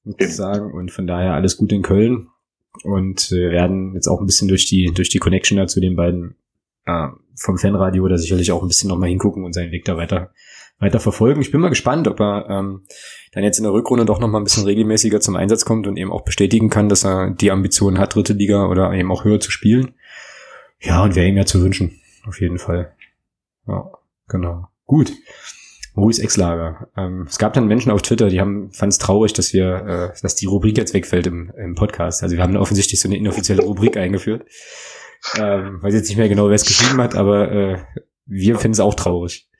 sozusagen 0.03 0.71
und 0.71 0.91
von 0.91 1.07
daher 1.07 1.33
alles 1.33 1.57
gut 1.57 1.71
in 1.71 1.81
Köln 1.81 2.27
und 2.83 3.29
wir 3.31 3.51
werden 3.51 3.95
jetzt 3.95 4.07
auch 4.07 4.21
ein 4.21 4.25
bisschen 4.25 4.47
durch 4.47 4.65
die 4.65 4.91
durch 4.93 5.09
die 5.09 5.19
Connection 5.19 5.57
da 5.57 5.67
zu 5.67 5.81
den 5.81 5.95
beiden 5.95 6.35
äh, 6.85 7.07
vom 7.35 7.57
Fanradio 7.57 8.07
da 8.07 8.17
sicherlich 8.17 8.51
auch 8.51 8.61
ein 8.61 8.67
bisschen 8.67 8.89
nochmal 8.89 9.09
hingucken 9.09 9.43
und 9.43 9.53
seinen 9.53 9.71
Weg 9.71 9.85
da 9.85 9.97
weiter 9.97 10.31
weiter 10.81 10.99
verfolgen. 10.99 11.41
Ich 11.41 11.51
bin 11.51 11.61
mal 11.61 11.69
gespannt, 11.69 12.07
ob 12.07 12.19
er 12.19 12.47
ähm, 12.49 12.81
dann 13.31 13.43
jetzt 13.43 13.59
in 13.59 13.63
der 13.63 13.71
Rückrunde 13.71 14.03
doch 14.03 14.19
noch 14.19 14.27
mal 14.27 14.39
ein 14.39 14.43
bisschen 14.43 14.65
regelmäßiger 14.65 15.21
zum 15.21 15.35
Einsatz 15.35 15.63
kommt 15.63 15.87
und 15.87 15.95
eben 15.95 16.11
auch 16.11 16.23
bestätigen 16.23 16.69
kann, 16.69 16.89
dass 16.89 17.05
er 17.05 17.29
die 17.29 17.51
Ambitionen 17.51 17.99
hat, 17.99 18.15
dritte 18.15 18.33
Liga 18.33 18.65
oder 18.65 18.91
eben 18.91 19.11
auch 19.11 19.23
höher 19.23 19.39
zu 19.39 19.51
spielen. 19.51 19.93
Ja, 20.81 21.03
und 21.03 21.15
wäre 21.15 21.27
ihm 21.27 21.37
ja 21.37 21.45
zu 21.45 21.61
wünschen, 21.61 22.01
auf 22.25 22.41
jeden 22.41 22.57
Fall. 22.57 22.93
Ja, 23.67 23.91
genau. 24.27 24.67
Gut. 24.85 25.13
Maurice 25.93 26.23
Exlager. 26.23 26.87
Ähm, 26.97 27.27
es 27.29 27.37
gab 27.37 27.53
dann 27.53 27.67
Menschen 27.67 27.91
auf 27.91 28.01
Twitter, 28.01 28.29
die 28.29 28.39
haben 28.39 28.71
fand 28.71 28.93
es 28.93 28.97
traurig, 28.97 29.33
dass 29.33 29.53
wir, 29.53 30.13
äh, 30.13 30.21
dass 30.21 30.35
die 30.35 30.45
Rubrik 30.45 30.77
jetzt 30.77 30.93
wegfällt 30.93 31.27
im, 31.27 31.51
im 31.57 31.75
Podcast. 31.75 32.23
Also 32.23 32.37
wir 32.37 32.43
haben 32.43 32.55
offensichtlich 32.57 32.99
so 32.99 33.07
eine 33.07 33.17
inoffizielle 33.17 33.61
Rubrik 33.61 33.97
eingeführt. 33.97 34.45
Ähm, 35.37 35.83
weiß 35.83 35.93
jetzt 35.93 36.07
nicht 36.07 36.17
mehr 36.17 36.29
genau, 36.29 36.47
wer 36.47 36.55
es 36.55 36.65
geschrieben 36.65 36.99
hat, 37.01 37.15
aber 37.15 37.51
äh, 37.51 37.77
wir 38.25 38.57
finden 38.57 38.73
es 38.73 38.79
auch 38.79 38.95
traurig. 38.95 39.50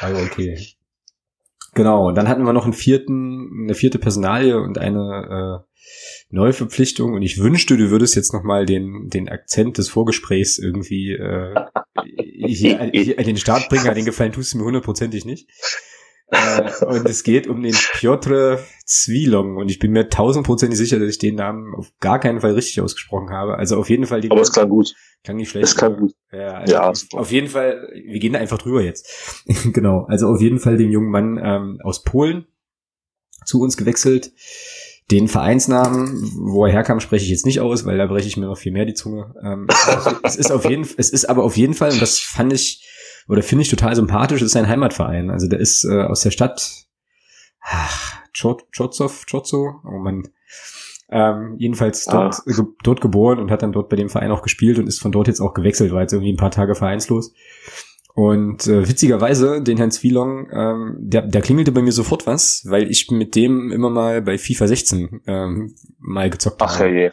Also 0.00 0.22
okay. 0.22 0.58
Genau, 1.74 2.12
dann 2.12 2.28
hatten 2.28 2.44
wir 2.44 2.52
noch 2.52 2.64
einen 2.64 2.72
vierten, 2.72 3.64
eine 3.64 3.74
vierte 3.74 3.98
Personalie 3.98 4.56
und 4.60 4.78
eine 4.78 5.64
äh, 5.64 5.74
Neuverpflichtung. 6.30 7.14
Und 7.14 7.22
ich 7.22 7.38
wünschte, 7.38 7.76
du 7.76 7.90
würdest 7.90 8.14
jetzt 8.14 8.32
nochmal 8.32 8.64
den, 8.64 9.08
den 9.08 9.28
Akzent 9.28 9.78
des 9.78 9.88
Vorgesprächs 9.88 10.58
irgendwie 10.58 11.12
äh, 11.12 11.54
hier, 12.46 12.90
hier 12.92 13.16
den 13.16 13.36
Start 13.36 13.68
bringen. 13.68 13.92
Den 13.92 14.04
Gefallen 14.04 14.32
tust 14.32 14.54
du 14.54 14.58
mir 14.58 14.64
hundertprozentig 14.64 15.24
nicht. 15.24 15.48
Äh, 16.34 16.84
und 16.84 17.08
es 17.08 17.22
geht 17.22 17.46
um 17.46 17.62
den 17.62 17.74
Piotr 17.98 18.58
Zwilong. 18.84 19.56
Und 19.56 19.70
ich 19.70 19.78
bin 19.78 19.92
mir 19.92 20.08
tausendprozentig 20.08 20.78
sicher, 20.78 20.98
dass 20.98 21.08
ich 21.08 21.18
den 21.18 21.36
Namen 21.36 21.74
auf 21.74 21.92
gar 22.00 22.18
keinen 22.18 22.40
Fall 22.40 22.52
richtig 22.52 22.80
ausgesprochen 22.80 23.30
habe. 23.30 23.56
Also 23.56 23.76
auf 23.76 23.88
jeden 23.88 24.06
Fall 24.06 24.20
die. 24.20 24.30
Aber 24.30 24.40
es 24.40 24.52
klang 24.52 24.68
gut. 24.68 24.94
Klang 25.22 25.36
nicht 25.36 25.50
schlecht. 25.50 25.66
Es 25.66 25.76
klang 25.76 25.96
gut. 25.96 26.14
Ja, 26.32 26.54
also 26.54 26.72
ja 26.74 26.92
auf 27.12 27.30
jeden 27.30 27.48
Fall, 27.48 27.88
wir 27.94 28.18
gehen 28.18 28.32
da 28.32 28.38
einfach 28.38 28.58
drüber 28.58 28.82
jetzt. 28.82 29.44
genau. 29.72 30.04
Also 30.08 30.28
auf 30.28 30.40
jeden 30.40 30.58
Fall 30.58 30.76
den 30.76 30.90
jungen 30.90 31.10
Mann 31.10 31.40
ähm, 31.42 31.78
aus 31.82 32.02
Polen 32.02 32.46
zu 33.44 33.60
uns 33.60 33.76
gewechselt. 33.76 34.32
Den 35.10 35.28
Vereinsnamen, 35.28 36.32
wo 36.34 36.64
er 36.64 36.72
herkam, 36.72 36.98
spreche 36.98 37.24
ich 37.24 37.30
jetzt 37.30 37.44
nicht 37.44 37.60
aus, 37.60 37.84
weil 37.84 37.98
da 37.98 38.06
breche 38.06 38.26
ich 38.26 38.38
mir 38.38 38.46
noch 38.46 38.56
viel 38.56 38.72
mehr 38.72 38.86
die 38.86 38.94
Zunge. 38.94 39.34
Ähm, 39.42 39.66
es 40.22 40.36
ist 40.36 40.50
auf 40.50 40.68
jeden, 40.68 40.86
es 40.96 41.10
ist 41.10 41.26
aber 41.26 41.44
auf 41.44 41.56
jeden 41.58 41.74
Fall, 41.74 41.92
und 41.92 42.00
das 42.00 42.18
fand 42.18 42.54
ich 42.54 42.88
oder 43.28 43.42
finde 43.42 43.62
ich 43.62 43.70
total 43.70 43.94
sympathisch, 43.94 44.42
ist 44.42 44.52
sein 44.52 44.68
Heimatverein. 44.68 45.30
Also 45.30 45.48
der 45.48 45.60
ist 45.60 45.84
äh, 45.84 46.02
aus 46.02 46.20
der 46.20 46.30
Stadt 46.30 46.86
ach, 47.60 48.18
Chorzow, 48.36 49.24
Chorzow, 49.26 49.74
oh 49.84 49.98
Mann. 49.98 50.28
Ähm, 51.10 51.56
jedenfalls 51.58 52.04
dort, 52.06 52.34
ah. 52.34 52.42
ge 52.46 52.64
dort 52.82 53.00
geboren 53.00 53.38
und 53.38 53.50
hat 53.50 53.62
dann 53.62 53.72
dort 53.72 53.88
bei 53.88 53.96
dem 53.96 54.08
Verein 54.08 54.30
auch 54.30 54.42
gespielt 54.42 54.78
und 54.78 54.86
ist 54.86 55.00
von 55.00 55.12
dort 55.12 55.28
jetzt 55.28 55.40
auch 55.40 55.54
gewechselt, 55.54 55.92
war 55.92 56.00
jetzt 56.00 56.12
irgendwie 56.12 56.32
ein 56.32 56.38
paar 56.38 56.50
Tage 56.50 56.74
vereinslos. 56.74 57.32
Und 58.14 58.66
äh, 58.68 58.88
witzigerweise, 58.88 59.60
den 59.60 59.76
Herrn 59.76 59.90
Zwielong, 59.90 60.48
ähm, 60.52 60.96
der, 61.00 61.22
der 61.22 61.42
klingelte 61.42 61.72
bei 61.72 61.82
mir 61.82 61.92
sofort 61.92 62.26
was, 62.26 62.64
weil 62.68 62.88
ich 62.88 63.10
mit 63.10 63.34
dem 63.34 63.72
immer 63.72 63.90
mal 63.90 64.22
bei 64.22 64.38
FIFA 64.38 64.68
16 64.68 65.22
ähm, 65.26 65.74
mal 65.98 66.30
gezockt 66.30 66.62
habe. 66.62 66.72
Ach 66.72 66.80
je. 66.80 67.10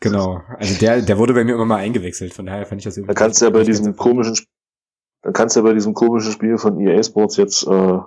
Genau. 0.00 0.40
Also 0.58 0.78
der, 0.80 1.02
der 1.02 1.18
wurde 1.18 1.34
bei 1.34 1.44
mir 1.44 1.54
immer 1.54 1.66
mal 1.66 1.76
eingewechselt, 1.76 2.32
von 2.32 2.46
daher 2.46 2.66
fand 2.66 2.80
ich 2.80 2.84
das 2.84 2.96
irgendwie. 2.96 3.14
Da 3.14 3.20
kannst 3.20 3.40
du 3.40 3.44
ja 3.44 3.50
bei 3.50 3.64
diesem 3.64 3.94
komischen, 3.94 4.34
da 5.22 5.30
kannst 5.32 5.56
du 5.56 5.60
ja 5.60 5.64
bei 5.64 5.74
diesem 5.74 5.94
komischen 5.94 6.32
Spiel 6.32 6.58
von 6.58 6.78
EA 6.80 7.02
Sports 7.02 7.36
jetzt 7.36 7.66
äh, 7.66 7.98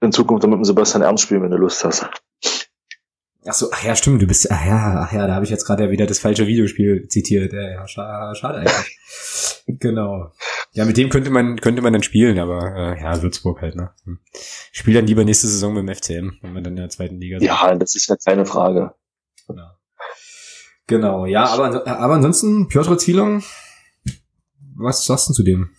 in 0.00 0.12
Zukunft 0.12 0.46
mit 0.46 0.54
dem 0.54 0.64
Sebastian 0.64 1.02
Ernst 1.02 1.24
spielen, 1.24 1.42
wenn 1.42 1.50
du 1.50 1.56
Lust 1.56 1.84
hast. 1.84 2.08
Ach 3.46 3.52
so, 3.52 3.68
ach 3.72 3.84
ja, 3.84 3.94
stimmt, 3.94 4.22
du 4.22 4.26
bist, 4.26 4.50
ach 4.50 4.64
ja, 4.64 5.06
ach 5.06 5.12
ja, 5.12 5.26
da 5.26 5.34
habe 5.34 5.44
ich 5.44 5.50
jetzt 5.50 5.66
gerade 5.66 5.84
ja 5.84 5.90
wieder 5.90 6.06
das 6.06 6.18
falsche 6.18 6.46
Videospiel 6.46 7.08
zitiert. 7.08 7.52
Ja, 7.52 7.70
ja 7.70 7.88
schade, 7.88 8.34
schade 8.34 8.58
eigentlich. 8.58 8.98
genau. 9.66 10.32
Ja, 10.72 10.86
mit 10.86 10.96
dem 10.96 11.10
könnte 11.10 11.30
man, 11.30 11.60
könnte 11.60 11.82
man 11.82 11.92
dann 11.92 12.02
spielen, 12.02 12.38
aber 12.38 12.74
äh, 12.74 13.00
ja, 13.00 13.22
Würzburg 13.22 13.60
halt, 13.60 13.76
ne? 13.76 13.90
Hm. 14.04 14.18
Ich 14.32 14.78
spiele 14.78 14.98
dann 14.98 15.06
lieber 15.06 15.24
nächste 15.24 15.46
Saison 15.46 15.74
mit 15.74 15.86
dem 15.86 15.94
FCM, 15.94 16.38
wenn 16.40 16.54
wir 16.54 16.62
dann 16.62 16.72
in 16.72 16.76
der 16.80 16.88
zweiten 16.88 17.20
Liga 17.20 17.38
sind. 17.38 17.46
Ja, 17.46 17.74
das 17.74 17.94
ist 17.94 18.08
ja 18.08 18.16
keine 18.16 18.46
Frage. 18.46 18.94
Genau. 19.46 19.70
Genau, 20.86 21.26
ja, 21.26 21.46
aber, 21.46 21.86
aber 21.86 22.14
ansonsten, 22.14 22.68
Piotr 22.68 22.98
Zwielong, 22.98 23.42
was 24.76 25.04
sagst 25.04 25.28
du 25.28 25.32
zu 25.32 25.42
dem? 25.42 25.70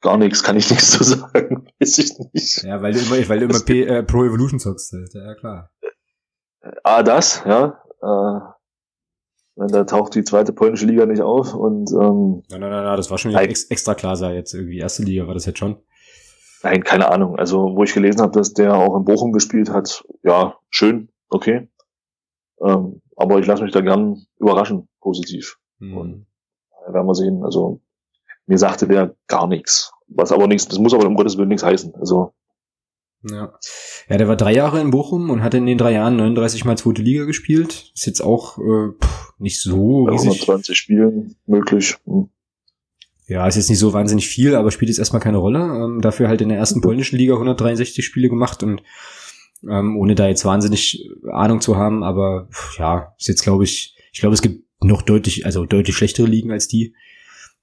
Gar 0.00 0.18
nichts, 0.18 0.42
kann 0.42 0.56
ich 0.56 0.70
nichts 0.70 0.90
zu 0.98 1.04
sagen. 1.04 1.66
Weiß 1.80 1.98
ich 1.98 2.12
nicht. 2.32 2.62
Ja, 2.62 2.82
weil 2.82 2.92
du 2.92 3.00
immer, 3.00 3.28
weil 3.28 3.38
du 3.40 3.44
immer 3.46 3.60
P, 3.60 3.84
äh, 3.84 4.02
Pro 4.02 4.24
Evolution 4.24 4.60
zockst 4.60 4.92
halt. 4.92 5.14
Ja, 5.14 5.34
klar. 5.34 5.70
Ah, 6.82 7.02
das, 7.02 7.42
ja. 7.46 7.82
Äh, 8.02 8.54
wenn 9.56 9.68
da 9.68 9.84
taucht 9.84 10.14
die 10.14 10.24
zweite 10.24 10.52
polnische 10.52 10.86
Liga 10.86 11.06
nicht 11.06 11.22
auf 11.22 11.54
und 11.54 11.90
ähm, 11.92 12.42
Nein, 12.50 12.60
nein, 12.60 12.70
nein, 12.70 12.84
nein 12.84 12.96
das 12.96 13.10
war 13.10 13.18
schon 13.18 13.30
wieder 13.30 13.42
ex 13.42 13.64
extra 13.64 13.94
klar, 13.94 14.16
sei 14.16 14.34
jetzt 14.34 14.52
irgendwie 14.52 14.78
erste 14.78 15.04
Liga 15.04 15.26
war 15.26 15.34
das 15.34 15.46
jetzt 15.46 15.58
schon. 15.58 15.76
Nein, 16.62 16.82
keine 16.82 17.10
Ahnung. 17.10 17.36
Also, 17.36 17.76
wo 17.76 17.84
ich 17.84 17.94
gelesen 17.94 18.20
habe, 18.20 18.32
dass 18.32 18.52
der 18.52 18.74
auch 18.74 18.96
in 18.96 19.04
Bochum 19.04 19.32
gespielt 19.32 19.70
hat, 19.70 20.02
ja, 20.22 20.56
schön, 20.70 21.10
okay. 21.28 21.68
Ähm, 22.60 23.02
aber 23.16 23.38
ich 23.38 23.46
lasse 23.46 23.62
mich 23.62 23.72
da 23.72 23.80
gern 23.80 24.26
überraschen, 24.38 24.88
positiv. 25.00 25.58
Hm. 25.78 25.96
Und 25.96 26.26
werden 26.92 27.06
wir 27.06 27.14
sehen. 27.14 27.42
Also 27.44 27.80
mir 28.46 28.58
sagte 28.58 28.86
der 28.86 29.14
gar 29.26 29.46
nichts. 29.46 29.92
Was 30.08 30.32
aber 30.32 30.46
nichts, 30.46 30.68
das 30.68 30.78
muss 30.78 30.94
aber 30.94 31.06
um 31.06 31.14
Gottes 31.14 31.38
Willen 31.38 31.48
nichts 31.48 31.64
heißen. 31.64 31.94
Also. 31.96 32.32
Ja. 33.28 33.54
Ja, 34.08 34.18
der 34.18 34.28
war 34.28 34.36
drei 34.36 34.52
Jahre 34.52 34.80
in 34.80 34.90
Bochum 34.90 35.30
und 35.30 35.42
hat 35.42 35.54
in 35.54 35.64
den 35.64 35.78
drei 35.78 35.92
Jahren 35.92 36.16
39 36.16 36.66
mal 36.66 36.76
zweite 36.76 37.00
Liga 37.00 37.24
gespielt. 37.24 37.90
Ist 37.94 38.06
jetzt 38.06 38.20
auch 38.20 38.58
äh, 38.58 38.92
pff, 39.00 39.32
nicht 39.38 39.62
so 39.62 40.04
riesig. 40.04 40.28
120 40.28 40.76
Spielen 40.76 41.36
möglich. 41.46 41.96
Hm. 42.04 42.28
Ja, 43.26 43.46
ist 43.46 43.56
jetzt 43.56 43.70
nicht 43.70 43.78
so 43.78 43.94
wahnsinnig 43.94 44.28
viel, 44.28 44.54
aber 44.54 44.70
spielt 44.70 44.90
jetzt 44.90 44.98
erstmal 44.98 45.22
keine 45.22 45.38
Rolle. 45.38 45.60
Ähm, 45.60 46.00
dafür 46.02 46.28
halt 46.28 46.42
in 46.42 46.50
der 46.50 46.58
ersten 46.58 46.82
polnischen 46.82 47.16
Liga 47.16 47.32
163 47.32 48.04
Spiele 48.04 48.28
gemacht 48.28 48.62
und 48.62 48.82
ähm, 49.66 49.96
ohne 49.96 50.14
da 50.14 50.28
jetzt 50.28 50.44
wahnsinnig 50.44 51.10
Ahnung 51.32 51.62
zu 51.62 51.76
haben, 51.76 52.02
aber 52.02 52.48
ja, 52.78 53.14
ist 53.18 53.28
jetzt 53.28 53.42
glaube 53.42 53.64
ich, 53.64 53.96
ich 54.12 54.20
glaube 54.20 54.34
es 54.34 54.42
gibt 54.42 54.63
noch 54.80 55.02
deutlich, 55.02 55.46
also 55.46 55.66
deutlich 55.66 55.96
schlechtere 55.96 56.26
Ligen 56.26 56.50
als 56.50 56.68
die 56.68 56.94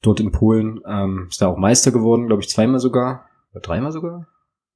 dort 0.02 0.20
in 0.20 0.32
Polen. 0.32 0.82
Ähm, 0.88 1.28
ist 1.30 1.42
da 1.42 1.48
auch 1.48 1.58
Meister 1.58 1.92
geworden, 1.92 2.28
glaube 2.28 2.42
ich, 2.42 2.50
zweimal 2.50 2.80
sogar. 2.80 3.30
Oder 3.52 3.62
dreimal 3.62 3.92
sogar? 3.92 4.28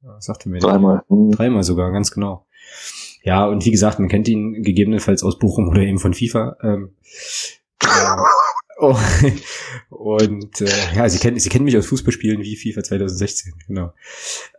Was 0.01 0.25
sagte 0.25 0.49
mir 0.49 0.59
Dreimal. 0.59 1.03
Mhm. 1.09 1.31
Dreimal 1.31 1.63
sogar, 1.63 1.91
ganz 1.91 2.11
genau. 2.11 2.45
Ja, 3.23 3.45
und 3.47 3.65
wie 3.65 3.71
gesagt, 3.71 3.99
man 3.99 4.07
kennt 4.07 4.27
ihn 4.27 4.61
gegebenenfalls 4.61 5.23
aus 5.23 5.39
Bochum 5.39 5.67
oder 5.67 5.81
eben 5.81 5.97
von 5.97 6.13
FIFA. 6.13 6.57
Ähm, 6.61 6.95
äh, 7.81 7.88
Oh, 8.78 8.97
und 9.89 10.59
äh, 10.59 10.95
ja, 10.95 11.07
sie 11.07 11.19
kennen, 11.19 11.39
sie 11.39 11.49
kennen 11.49 11.63
mich 11.63 11.78
aus 11.78 11.86
Fußballspielen 11.86 12.41
wie 12.41 12.57
FIFA 12.57 12.84
2016, 12.84 13.53
genau. 13.67 13.93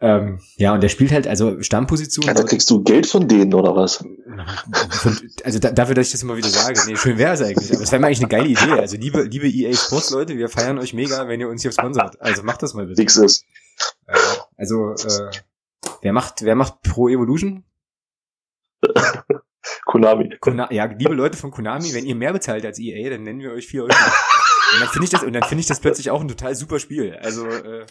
Ähm, 0.00 0.40
ja, 0.56 0.72
und 0.72 0.82
der 0.82 0.88
spielt 0.88 1.12
halt 1.12 1.26
also 1.26 1.60
Stammposition. 1.62 2.26
Ja, 2.26 2.32
da 2.32 2.42
kriegst 2.42 2.70
du 2.70 2.82
Geld 2.82 3.06
von 3.06 3.28
denen 3.28 3.52
oder 3.52 3.76
was? 3.76 4.02
Also 5.44 5.58
da, 5.58 5.70
dafür, 5.70 5.94
dass 5.94 6.06
ich 6.06 6.12
das 6.12 6.22
immer 6.22 6.36
wieder 6.36 6.48
sage. 6.48 6.80
Nee, 6.86 6.96
schön 6.96 7.18
wäre 7.18 7.34
es 7.34 7.42
eigentlich. 7.42 7.72
Aber 7.74 7.82
es 7.82 7.92
wäre 7.92 8.04
eigentlich 8.04 8.20
eine 8.20 8.28
geile 8.28 8.48
Idee. 8.48 8.80
Also 8.80 8.96
liebe, 8.96 9.22
liebe 9.22 9.48
EA 9.48 9.74
Sports 9.74 10.10
Leute, 10.10 10.38
wir 10.38 10.48
feiern 10.48 10.78
euch 10.78 10.94
mega, 10.94 11.28
wenn 11.28 11.40
ihr 11.40 11.48
uns 11.48 11.60
hier 11.60 11.72
sponsert. 11.72 12.20
Also 12.20 12.42
macht 12.42 12.62
das 12.62 12.72
mal 12.72 12.86
bitte. 12.86 13.00
Nix 13.00 13.16
ist. 13.16 13.44
Äh, 14.06 14.16
also 14.56 14.94
äh, 14.94 15.30
wer 16.00 16.14
macht, 16.14 16.40
wer 16.42 16.54
macht 16.54 16.80
Pro 16.82 17.08
Evolution? 17.08 17.64
Konami. 20.00 20.36
Kona 20.40 20.72
ja, 20.72 20.84
liebe 20.84 21.14
Leute 21.14 21.36
von 21.36 21.50
Konami, 21.50 21.92
wenn 21.94 22.06
ihr 22.06 22.14
mehr 22.14 22.32
bezahlt 22.32 22.64
als 22.64 22.78
EA, 22.78 23.10
dann 23.10 23.22
nennen 23.22 23.40
wir 23.40 23.52
euch 23.52 23.66
4 23.66 23.82
Euro. 23.84 23.92
Und 24.74 24.80
dann 24.80 24.88
finde 24.88 25.04
ich 25.04 25.10
das, 25.10 25.22
und 25.22 25.32
dann 25.32 25.44
finde 25.44 25.60
ich 25.60 25.68
das 25.68 25.78
plötzlich 25.78 26.10
auch 26.10 26.20
ein 26.20 26.26
total 26.26 26.54
super 26.56 26.80
Spiel. 26.80 27.16
Also, 27.22 27.46
äh, 27.46 27.86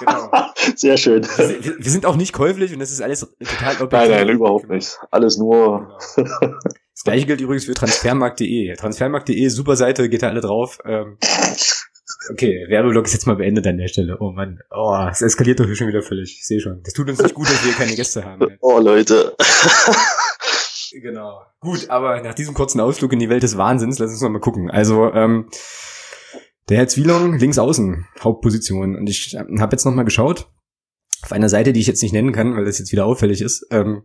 genau. 0.00 0.30
Sehr 0.74 0.96
schön. 0.96 1.22
Wir, 1.22 1.78
wir, 1.78 1.90
sind 1.90 2.06
auch 2.06 2.16
nicht 2.16 2.32
käuflich 2.32 2.72
und 2.72 2.80
das 2.80 2.90
ist 2.90 3.00
alles 3.00 3.20
total 3.20 3.80
objektiv. 3.80 4.10
Nein, 4.10 4.26
nein, 4.26 4.28
überhaupt 4.30 4.64
genau. 4.64 4.74
nicht. 4.74 4.98
Alles 5.12 5.38
nur. 5.38 5.96
Genau. 6.16 6.28
Das 7.00 7.04
gleiche 7.04 7.24
gilt 7.24 7.40
übrigens 7.40 7.64
für 7.64 7.72
transfermarkt.de. 7.72 8.74
Transfermarkt.de, 8.74 9.48
super 9.48 9.74
Seite, 9.74 10.10
geht 10.10 10.22
da 10.22 10.28
alle 10.28 10.42
drauf. 10.42 10.80
Ähm, 10.84 11.16
okay, 12.30 12.66
Werbeblock 12.68 13.06
ist 13.06 13.14
jetzt 13.14 13.26
mal 13.26 13.36
beendet 13.36 13.66
an 13.66 13.78
der 13.78 13.88
Stelle. 13.88 14.18
Oh 14.20 14.32
Mann, 14.32 14.60
oh, 14.70 15.06
es 15.10 15.22
eskaliert 15.22 15.60
doch 15.60 15.64
hier 15.64 15.76
schon 15.76 15.88
wieder 15.88 16.02
völlig. 16.02 16.36
Ich 16.38 16.46
sehe 16.46 16.60
schon. 16.60 16.82
Das 16.82 16.92
tut 16.92 17.08
uns 17.08 17.22
nicht 17.22 17.34
gut, 17.34 17.46
dass 17.46 17.64
wir 17.64 17.72
keine 17.72 17.94
Gäste 17.94 18.22
haben. 18.24 18.58
Oh, 18.60 18.78
Leute. 18.78 19.34
Genau. 20.92 21.42
Gut, 21.60 21.90
aber 21.90 22.20
nach 22.22 22.34
diesem 22.34 22.54
kurzen 22.54 22.80
Ausflug 22.80 23.12
in 23.12 23.18
die 23.18 23.28
Welt 23.28 23.42
des 23.42 23.56
Wahnsinns, 23.56 23.98
lass 23.98 24.10
uns 24.10 24.20
mal 24.20 24.40
gucken. 24.40 24.70
Also, 24.70 25.12
ähm, 25.12 25.48
der 26.68 26.78
Herr 26.78 26.88
Zwielong, 26.88 27.38
links 27.38 27.58
außen, 27.58 28.06
Hauptposition. 28.20 28.96
Und 28.96 29.08
ich 29.08 29.36
habe 29.36 29.72
jetzt 29.72 29.84
nochmal 29.84 30.04
geschaut, 30.04 30.48
auf 31.22 31.32
einer 31.32 31.48
Seite, 31.48 31.72
die 31.72 31.80
ich 31.80 31.86
jetzt 31.86 32.02
nicht 32.02 32.12
nennen 32.12 32.32
kann, 32.32 32.56
weil 32.56 32.64
das 32.64 32.78
jetzt 32.78 32.92
wieder 32.92 33.06
auffällig 33.06 33.42
ist, 33.42 33.66
ähm, 33.70 34.04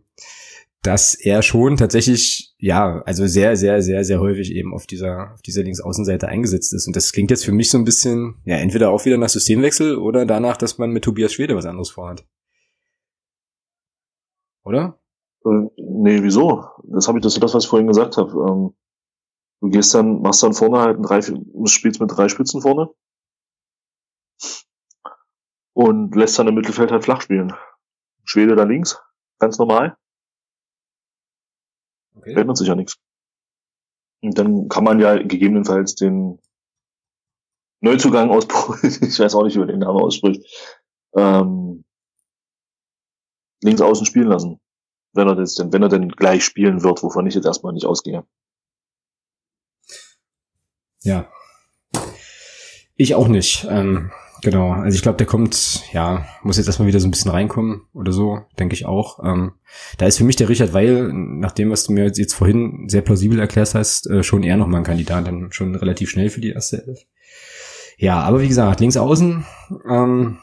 dass 0.82 1.14
er 1.14 1.42
schon 1.42 1.76
tatsächlich, 1.76 2.54
ja, 2.58 3.02
also 3.06 3.26
sehr, 3.26 3.56
sehr, 3.56 3.82
sehr, 3.82 4.04
sehr 4.04 4.20
häufig 4.20 4.52
eben 4.52 4.74
auf 4.74 4.86
dieser, 4.86 5.32
auf 5.34 5.42
dieser 5.42 5.62
Linksaußenseite 5.62 6.28
eingesetzt 6.28 6.72
ist. 6.74 6.86
Und 6.86 6.94
das 6.94 7.12
klingt 7.12 7.30
jetzt 7.30 7.44
für 7.44 7.52
mich 7.52 7.70
so 7.70 7.78
ein 7.78 7.84
bisschen, 7.84 8.36
ja, 8.44 8.56
entweder 8.56 8.90
auch 8.90 9.04
wieder 9.04 9.16
nach 9.16 9.28
Systemwechsel 9.28 9.96
oder 9.96 10.26
danach, 10.26 10.56
dass 10.56 10.78
man 10.78 10.90
mit 10.90 11.04
Tobias 11.04 11.32
Schwede 11.32 11.56
was 11.56 11.66
anderes 11.66 11.90
vorhat. 11.90 12.24
Oder? 14.64 14.98
Äh, 15.46 15.70
nee, 15.76 16.22
wieso? 16.22 16.68
Das 16.84 17.06
habe 17.06 17.18
ich, 17.18 17.22
das 17.22 17.34
ist 17.34 17.42
das, 17.42 17.54
was 17.54 17.64
ich 17.64 17.70
vorhin 17.70 17.86
gesagt 17.86 18.16
habe. 18.16 18.30
Ähm, 18.32 18.74
du 19.60 19.70
gehst 19.70 19.94
dann, 19.94 20.20
machst 20.20 20.42
dann 20.42 20.54
vorne 20.54 20.80
halt 20.80 20.98
ein 20.98 21.02
drei, 21.02 21.22
spielst 21.66 22.00
mit 22.00 22.10
drei 22.10 22.28
Spitzen 22.28 22.60
vorne 22.60 22.90
und 25.74 26.14
lässt 26.16 26.38
dann 26.38 26.48
im 26.48 26.54
Mittelfeld 26.54 26.90
halt 26.90 27.04
flach 27.04 27.20
spielen. 27.20 27.54
Schwede 28.24 28.56
da 28.56 28.64
links, 28.64 29.00
ganz 29.38 29.58
normal. 29.58 29.96
Okay. 32.16 32.34
Ändert 32.34 32.56
sich 32.56 32.68
ja 32.68 32.74
nichts. 32.74 32.98
Und 34.22 34.36
dann 34.36 34.68
kann 34.68 34.82
man 34.82 34.98
ja 34.98 35.22
gegebenenfalls 35.22 35.94
den 35.94 36.40
Neuzugang 37.80 38.30
aus, 38.30 38.44
ich 38.82 39.18
weiß 39.20 39.34
auch 39.36 39.44
nicht, 39.44 39.54
wie 39.54 39.60
man 39.60 39.68
den 39.68 39.78
Namen 39.80 40.00
ausspricht, 40.00 40.42
ähm, 41.14 41.84
links 43.62 43.80
außen 43.80 44.06
spielen 44.06 44.28
lassen 44.28 44.60
wenn 45.16 45.28
er 45.28 45.34
das 45.34 45.54
denn, 45.54 45.72
wenn 45.72 45.82
er 45.82 45.88
denn 45.88 46.08
gleich 46.10 46.44
spielen 46.44 46.82
wird, 46.82 47.02
wovon 47.02 47.26
ich 47.26 47.34
jetzt 47.34 47.46
erstmal 47.46 47.72
nicht 47.72 47.86
ausgehe. 47.86 48.24
Ja. 51.02 51.28
Ich 52.96 53.14
auch 53.14 53.28
nicht. 53.28 53.66
Ähm, 53.70 54.10
genau. 54.42 54.72
Also 54.72 54.96
ich 54.96 55.02
glaube, 55.02 55.18
der 55.18 55.26
kommt, 55.26 55.82
ja, 55.92 56.26
muss 56.42 56.56
jetzt 56.56 56.66
erstmal 56.66 56.88
wieder 56.88 57.00
so 57.00 57.06
ein 57.06 57.10
bisschen 57.10 57.30
reinkommen 57.30 57.82
oder 57.92 58.12
so, 58.12 58.40
denke 58.58 58.74
ich 58.74 58.86
auch. 58.86 59.22
Ähm, 59.24 59.52
da 59.98 60.06
ist 60.06 60.18
für 60.18 60.24
mich 60.24 60.36
der 60.36 60.48
Richard 60.48 60.72
Weil, 60.72 61.12
nach 61.12 61.52
dem, 61.52 61.70
was 61.70 61.84
du 61.84 61.92
mir 61.92 62.06
jetzt 62.06 62.34
vorhin 62.34 62.88
sehr 62.88 63.02
plausibel 63.02 63.38
erklärt 63.38 63.74
hast, 63.74 64.08
äh, 64.08 64.22
schon 64.22 64.42
eher 64.42 64.56
nochmal 64.56 64.80
ein 64.80 64.84
Kandidat, 64.84 65.26
dann 65.26 65.52
schon 65.52 65.74
relativ 65.74 66.10
schnell 66.10 66.30
für 66.30 66.40
die 66.40 66.50
erste 66.50 66.84
Elf. 66.86 67.00
Ja, 67.98 68.20
aber 68.20 68.40
wie 68.40 68.48
gesagt, 68.48 68.80
links 68.80 68.96
außen, 68.96 69.46
ähm, 69.88 70.38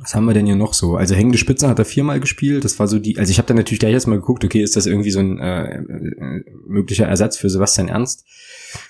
was 0.00 0.14
haben 0.14 0.26
wir 0.26 0.34
denn 0.34 0.46
hier 0.46 0.56
noch 0.56 0.74
so? 0.74 0.96
Also 0.96 1.14
hängende 1.14 1.38
Spitze 1.38 1.68
hat 1.68 1.78
er 1.78 1.84
viermal 1.84 2.20
gespielt. 2.20 2.64
Das 2.64 2.78
war 2.78 2.88
so 2.88 2.98
die, 2.98 3.18
also 3.18 3.30
ich 3.30 3.38
habe 3.38 3.46
dann 3.46 3.56
natürlich 3.56 3.80
gleich 3.80 3.92
erstmal 3.92 4.18
geguckt, 4.18 4.44
okay, 4.44 4.60
ist 4.60 4.76
das 4.76 4.86
irgendwie 4.86 5.10
so 5.10 5.20
ein 5.20 5.38
äh, 5.38 5.78
äh, 5.78 6.44
möglicher 6.66 7.06
Ersatz 7.06 7.38
für 7.38 7.48
Sebastian 7.48 7.88
Ernst? 7.88 8.26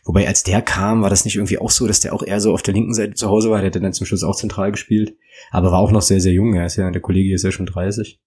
Wobei 0.05 0.26
als 0.26 0.43
der 0.43 0.61
kam, 0.61 1.03
war 1.03 1.11
das 1.11 1.24
nicht 1.24 1.36
irgendwie 1.36 1.59
auch 1.59 1.70
so, 1.70 1.86
dass 1.86 2.01
der 2.01 2.14
auch 2.14 2.22
eher 2.22 2.41
so 2.41 2.53
auf 2.53 2.62
der 2.62 2.74
linken 2.74 2.95
Seite 2.95 3.14
zu 3.14 3.28
Hause 3.28 3.51
war. 3.51 3.61
Der 3.61 3.70
hat 3.70 3.76
dann 3.76 3.93
zum 3.93 4.07
Schluss 4.07 4.24
auch 4.24 4.36
zentral 4.36 4.72
gespielt, 4.72 5.14
aber 5.51 5.70
war 5.70 5.78
auch 5.78 5.93
noch 5.93 6.03
sehr, 6.03 6.20
sehr 6.20 6.32
jung. 6.32 6.55
Er 6.55 6.66
ist 6.66 6.76
ja, 6.76 6.91
der 6.91 7.03
Kollege 7.03 7.32
ist 7.32 7.45
ja 7.45 7.53
schon 7.53 7.66
30. 7.66 8.18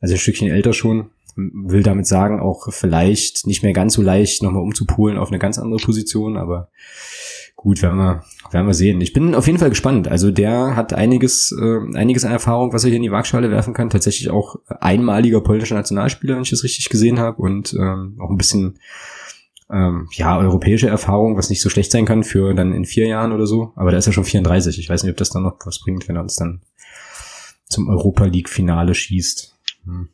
Also 0.00 0.14
ein 0.14 0.18
Stückchen 0.18 0.48
älter 0.48 0.72
schon. 0.72 1.10
Will 1.40 1.84
damit 1.84 2.06
sagen, 2.06 2.40
auch 2.40 2.72
vielleicht 2.72 3.46
nicht 3.46 3.62
mehr 3.62 3.72
ganz 3.72 3.94
so 3.94 4.02
leicht 4.02 4.42
nochmal 4.42 4.62
umzupolen 4.62 5.18
auf 5.18 5.28
eine 5.28 5.38
ganz 5.38 5.56
andere 5.56 5.78
Position, 5.78 6.36
aber 6.36 6.68
gut, 7.54 7.80
werden 7.80 7.96
wir, 7.96 8.24
werden 8.50 8.66
wir 8.66 8.74
sehen. 8.74 9.00
Ich 9.00 9.12
bin 9.12 9.36
auf 9.36 9.46
jeden 9.46 9.58
Fall 9.58 9.68
gespannt. 9.68 10.08
Also 10.08 10.32
der 10.32 10.74
hat 10.74 10.92
einiges, 10.94 11.52
äh, 11.52 11.96
einiges 11.96 12.24
an 12.24 12.32
Erfahrung, 12.32 12.72
was 12.72 12.82
er 12.82 12.88
hier 12.88 12.96
in 12.96 13.02
die 13.02 13.12
Waagschale 13.12 13.50
werfen 13.50 13.72
kann. 13.72 13.90
Tatsächlich 13.90 14.30
auch 14.30 14.56
einmaliger 14.80 15.40
polnischer 15.40 15.76
Nationalspieler, 15.76 16.34
wenn 16.34 16.42
ich 16.42 16.50
das 16.50 16.64
richtig 16.64 16.88
gesehen 16.88 17.18
habe, 17.20 17.40
und 17.40 17.72
ähm, 17.74 18.16
auch 18.20 18.30
ein 18.30 18.36
bisschen 18.36 18.78
ähm, 19.70 20.08
ja, 20.12 20.38
europäische 20.38 20.88
Erfahrung, 20.88 21.36
was 21.36 21.50
nicht 21.50 21.60
so 21.60 21.68
schlecht 21.68 21.92
sein 21.92 22.04
kann 22.04 22.24
für 22.24 22.54
dann 22.54 22.72
in 22.72 22.84
vier 22.84 23.06
Jahren 23.06 23.32
oder 23.32 23.46
so. 23.46 23.72
Aber 23.76 23.90
da 23.92 23.98
ist 23.98 24.06
er 24.06 24.12
schon 24.12 24.24
34. 24.24 24.78
Ich 24.78 24.88
weiß 24.88 25.02
nicht, 25.02 25.12
ob 25.12 25.18
das 25.18 25.30
dann 25.30 25.42
noch 25.42 25.56
was 25.64 25.80
bringt, 25.80 26.08
wenn 26.08 26.16
er 26.16 26.22
uns 26.22 26.36
dann 26.36 26.62
zum 27.68 27.88
Europa 27.88 28.24
League 28.24 28.48
Finale 28.48 28.94
schießt. 28.94 29.56
Hm. 29.84 30.08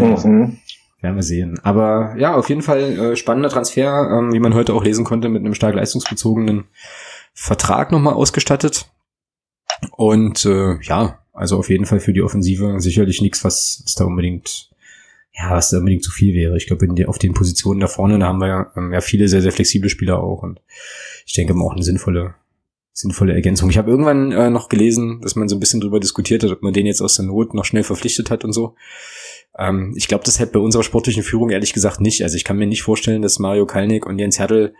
Ja, 0.00 0.28
mhm. 0.28 0.58
Werden 1.00 1.16
wir 1.16 1.22
sehen. 1.22 1.60
Aber 1.62 2.16
ja, 2.18 2.34
auf 2.34 2.48
jeden 2.48 2.62
Fall 2.62 2.80
äh, 2.80 3.16
spannender 3.16 3.50
Transfer, 3.50 4.10
ähm, 4.10 4.32
wie 4.32 4.40
man 4.40 4.54
heute 4.54 4.74
auch 4.74 4.82
lesen 4.82 5.04
konnte, 5.04 5.28
mit 5.28 5.44
einem 5.44 5.54
stark 5.54 5.74
leistungsbezogenen 5.74 6.64
Vertrag 7.34 7.92
nochmal 7.92 8.14
ausgestattet. 8.14 8.90
Und 9.92 10.44
äh, 10.44 10.80
ja, 10.82 11.20
also 11.32 11.56
auf 11.56 11.70
jeden 11.70 11.86
Fall 11.86 12.00
für 12.00 12.12
die 12.12 12.22
Offensive 12.22 12.80
sicherlich 12.80 13.22
nichts, 13.22 13.44
was, 13.44 13.82
was 13.84 13.94
da 13.94 14.04
unbedingt 14.04 14.70
ja, 15.38 15.50
was 15.50 15.70
da 15.70 15.78
unbedingt 15.78 16.02
zu 16.02 16.10
viel 16.10 16.34
wäre. 16.34 16.56
Ich 16.56 16.66
glaube, 16.66 16.88
auf 17.06 17.18
den 17.18 17.34
Positionen 17.34 17.80
da 17.80 17.86
vorne, 17.86 18.18
da 18.18 18.26
haben 18.26 18.40
wir 18.40 18.48
ja, 18.48 18.72
ähm, 18.76 18.92
ja 18.92 19.00
viele 19.00 19.28
sehr, 19.28 19.42
sehr 19.42 19.52
flexible 19.52 19.88
Spieler 19.88 20.20
auch 20.20 20.42
und 20.42 20.60
ich 21.26 21.34
denke 21.34 21.54
auch 21.54 21.72
eine 21.72 21.84
sinnvolle, 21.84 22.34
sinnvolle 22.98 23.32
Ergänzung. 23.32 23.70
Ich 23.70 23.78
habe 23.78 23.90
irgendwann 23.90 24.32
äh, 24.32 24.50
noch 24.50 24.68
gelesen, 24.68 25.20
dass 25.22 25.36
man 25.36 25.48
so 25.48 25.54
ein 25.54 25.60
bisschen 25.60 25.80
drüber 25.80 26.00
diskutiert 26.00 26.42
hat, 26.42 26.50
ob 26.50 26.62
man 26.62 26.72
den 26.72 26.84
jetzt 26.84 27.00
aus 27.00 27.14
der 27.14 27.26
Not 27.26 27.54
noch 27.54 27.64
schnell 27.64 27.84
verpflichtet 27.84 28.28
hat 28.28 28.44
und 28.44 28.52
so. 28.52 28.74
Ähm, 29.56 29.94
ich 29.96 30.08
glaube, 30.08 30.24
das 30.24 30.40
hätte 30.40 30.54
bei 30.54 30.58
unserer 30.58 30.82
sportlichen 30.82 31.22
Führung 31.22 31.50
ehrlich 31.50 31.72
gesagt 31.72 32.00
nicht. 32.00 32.24
Also 32.24 32.36
ich 32.36 32.42
kann 32.42 32.56
mir 32.56 32.66
nicht 32.66 32.82
vorstellen, 32.82 33.22
dass 33.22 33.38
Mario 33.38 33.66
Kalnick 33.66 34.04
und 34.04 34.18
Jens 34.18 34.40
Hertel 34.40 34.74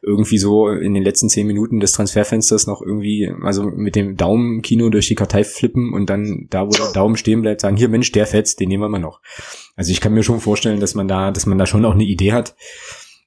irgendwie 0.00 0.38
so 0.38 0.68
in 0.68 0.94
den 0.94 1.02
letzten 1.02 1.28
zehn 1.28 1.44
Minuten 1.44 1.80
des 1.80 1.90
Transferfensters 1.90 2.68
noch 2.68 2.82
irgendwie, 2.82 3.32
also 3.42 3.64
mit 3.64 3.96
dem 3.96 4.16
Daumenkino 4.16 4.88
durch 4.88 5.08
die 5.08 5.16
Kartei 5.16 5.42
flippen 5.42 5.92
und 5.92 6.08
dann 6.08 6.46
da, 6.50 6.68
wo 6.68 6.70
der 6.70 6.92
Daumen 6.92 7.16
stehen 7.16 7.42
bleibt, 7.42 7.62
sagen, 7.62 7.76
hier 7.76 7.88
Mensch, 7.88 8.12
der 8.12 8.26
fetzt, 8.26 8.60
den 8.60 8.68
nehmen 8.68 8.84
wir 8.84 8.88
mal 8.88 9.00
noch. 9.00 9.20
Also 9.74 9.90
ich 9.90 10.00
kann 10.00 10.14
mir 10.14 10.22
schon 10.22 10.38
vorstellen, 10.38 10.78
dass 10.78 10.94
man 10.94 11.08
da, 11.08 11.32
dass 11.32 11.46
man 11.46 11.58
da 11.58 11.66
schon 11.66 11.84
auch 11.84 11.94
eine 11.94 12.04
Idee 12.04 12.32
hat, 12.32 12.54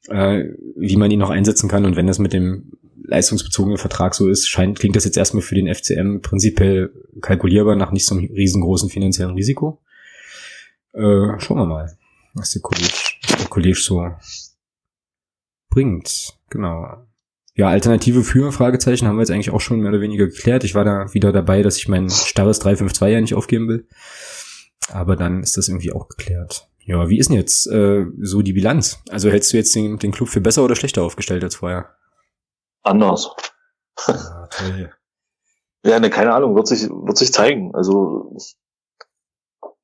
äh, 0.07 0.45
wie 0.77 0.95
man 0.95 1.11
ihn 1.11 1.19
noch 1.19 1.29
einsetzen 1.29 1.67
kann. 1.67 1.83
Und 1.83 1.97
wenn 1.97 2.07
das 2.07 2.19
mit 2.19 2.31
dem 2.31 2.71
leistungsbezogenen 3.09 3.77
Vertrag 3.77 4.15
so 4.15 4.29
ist, 4.29 4.47
scheint, 4.47 4.79
klingt 4.79 4.95
das 4.95 5.05
jetzt 5.05 5.17
erstmal 5.17 5.41
für 5.41 5.55
den 5.55 5.73
FCM 5.73 6.21
prinzipiell 6.21 6.91
kalkulierbar 7.21 7.75
nach 7.75 7.91
nicht 7.91 8.05
so 8.05 8.15
einem 8.15 8.25
riesengroßen 8.25 8.89
finanziellen 8.89 9.35
Risiko. 9.35 9.81
Äh, 10.93 11.39
schauen 11.39 11.57
wir 11.57 11.65
mal, 11.65 11.97
was 12.33 12.51
der 12.51 12.61
Kollege, 12.61 12.93
der 13.39 13.47
Kollege 13.47 13.79
so 13.79 14.11
bringt. 15.69 16.33
Genau. 16.49 17.05
Ja, 17.55 17.67
Alternative 17.67 18.23
für 18.23 18.51
Fragezeichen 18.51 19.07
haben 19.07 19.17
wir 19.17 19.21
jetzt 19.21 19.31
eigentlich 19.31 19.49
auch 19.49 19.61
schon 19.61 19.81
mehr 19.81 19.89
oder 19.89 20.01
weniger 20.01 20.27
geklärt. 20.27 20.63
Ich 20.63 20.75
war 20.75 20.85
da 20.85 21.13
wieder 21.13 21.31
dabei, 21.31 21.61
dass 21.61 21.77
ich 21.77 21.87
mein 21.87 22.09
starres 22.09 22.59
352 22.59 23.13
ja 23.13 23.21
nicht 23.21 23.35
aufgeben 23.35 23.67
will. 23.67 23.87
Aber 24.91 25.15
dann 25.15 25.43
ist 25.43 25.57
das 25.57 25.67
irgendwie 25.67 25.91
auch 25.91 26.07
geklärt. 26.07 26.69
Ja, 26.79 27.09
wie 27.09 27.19
ist 27.19 27.29
denn 27.29 27.37
jetzt 27.37 27.67
äh, 27.67 28.05
so 28.19 28.41
die 28.41 28.53
Bilanz? 28.53 28.99
Also 29.09 29.29
hältst 29.29 29.53
du 29.53 29.57
jetzt 29.57 29.75
den, 29.75 29.99
den 29.99 30.11
Club 30.11 30.29
für 30.29 30.41
besser 30.41 30.63
oder 30.63 30.75
schlechter 30.75 31.03
aufgestellt 31.03 31.43
als 31.43 31.55
vorher? 31.55 31.95
Anders. 32.83 33.29
Ja, 34.07 34.47
toll. 34.47 34.93
ja, 35.83 35.99
ne, 35.99 36.09
keine 36.09 36.33
Ahnung, 36.33 36.55
wird 36.55 36.67
sich, 36.67 36.89
wird 36.89 37.17
sich 37.17 37.33
zeigen. 37.33 37.75
Also 37.75 38.35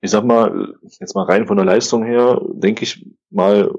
ich 0.01 0.11
sag 0.11 0.23
mal, 0.23 0.75
jetzt 0.99 1.15
mal 1.15 1.25
rein 1.25 1.47
von 1.47 1.57
der 1.57 1.65
Leistung 1.65 2.03
her, 2.03 2.39
denke 2.53 2.83
ich 2.83 3.05
mal, 3.31 3.71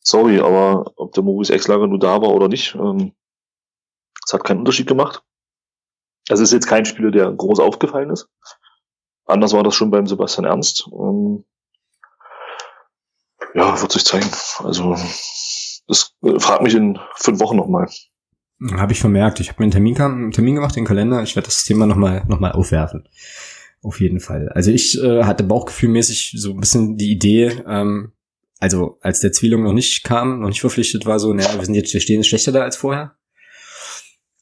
sorry, 0.00 0.38
aber 0.38 0.92
ob 0.96 1.12
der 1.12 1.22
Maurice 1.22 1.52
Exlager 1.52 1.86
nur 1.86 1.98
da 1.98 2.20
war 2.20 2.30
oder 2.30 2.48
nicht, 2.48 2.74
ähm, 2.74 3.12
das 4.22 4.34
hat 4.34 4.44
keinen 4.44 4.58
Unterschied 4.60 4.86
gemacht. 4.86 5.22
Es 6.28 6.40
ist 6.40 6.52
jetzt 6.52 6.66
kein 6.66 6.84
Spieler, 6.84 7.10
der 7.10 7.30
groß 7.32 7.60
aufgefallen 7.60 8.10
ist. 8.10 8.28
Anders 9.24 9.52
war 9.52 9.62
das 9.62 9.74
schon 9.74 9.90
beim 9.90 10.06
Sebastian 10.06 10.44
Ernst. 10.44 10.88
Ähm, 10.92 11.44
ja, 13.54 13.80
wird 13.80 13.92
sich 13.92 14.04
zeigen. 14.04 14.30
Also, 14.58 14.94
das 15.86 16.14
äh, 16.22 16.38
fragt 16.38 16.62
mich 16.62 16.74
in 16.74 16.98
fünf 17.16 17.40
Wochen 17.40 17.56
nochmal. 17.56 17.88
Habe 18.72 18.92
ich 18.92 19.00
vermerkt. 19.00 19.40
Ich 19.40 19.48
habe 19.48 19.60
mir 19.60 19.64
einen 19.64 19.72
Termin, 19.72 20.00
einen 20.00 20.32
Termin 20.32 20.54
gemacht, 20.54 20.76
den 20.76 20.86
Kalender. 20.86 21.22
Ich 21.22 21.36
werde 21.36 21.46
das 21.46 21.64
Thema 21.64 21.86
nochmal 21.86 22.24
noch 22.26 22.40
mal 22.40 22.52
aufwerfen. 22.52 23.06
Auf 23.82 24.00
jeden 24.00 24.20
Fall. 24.20 24.48
Also 24.48 24.70
ich 24.70 25.00
äh, 25.00 25.24
hatte 25.24 25.44
bauchgefühlmäßig 25.44 26.34
so 26.38 26.52
ein 26.52 26.60
bisschen 26.60 26.96
die 26.96 27.12
Idee, 27.12 27.62
ähm, 27.68 28.12
also 28.58 28.98
als 29.02 29.20
der 29.20 29.32
Zwielung 29.32 29.62
noch 29.62 29.74
nicht 29.74 30.02
kam, 30.02 30.40
noch 30.40 30.48
nicht 30.48 30.60
verpflichtet 30.60 31.04
war, 31.04 31.20
so, 31.20 31.32
naja, 31.32 31.54
wir 31.56 31.64
sind 31.64 31.74
jetzt, 31.74 31.92
wir 31.92 32.00
stehen 32.00 32.24
schlechter 32.24 32.52
da 32.52 32.62
als 32.62 32.76
vorher. 32.76 33.16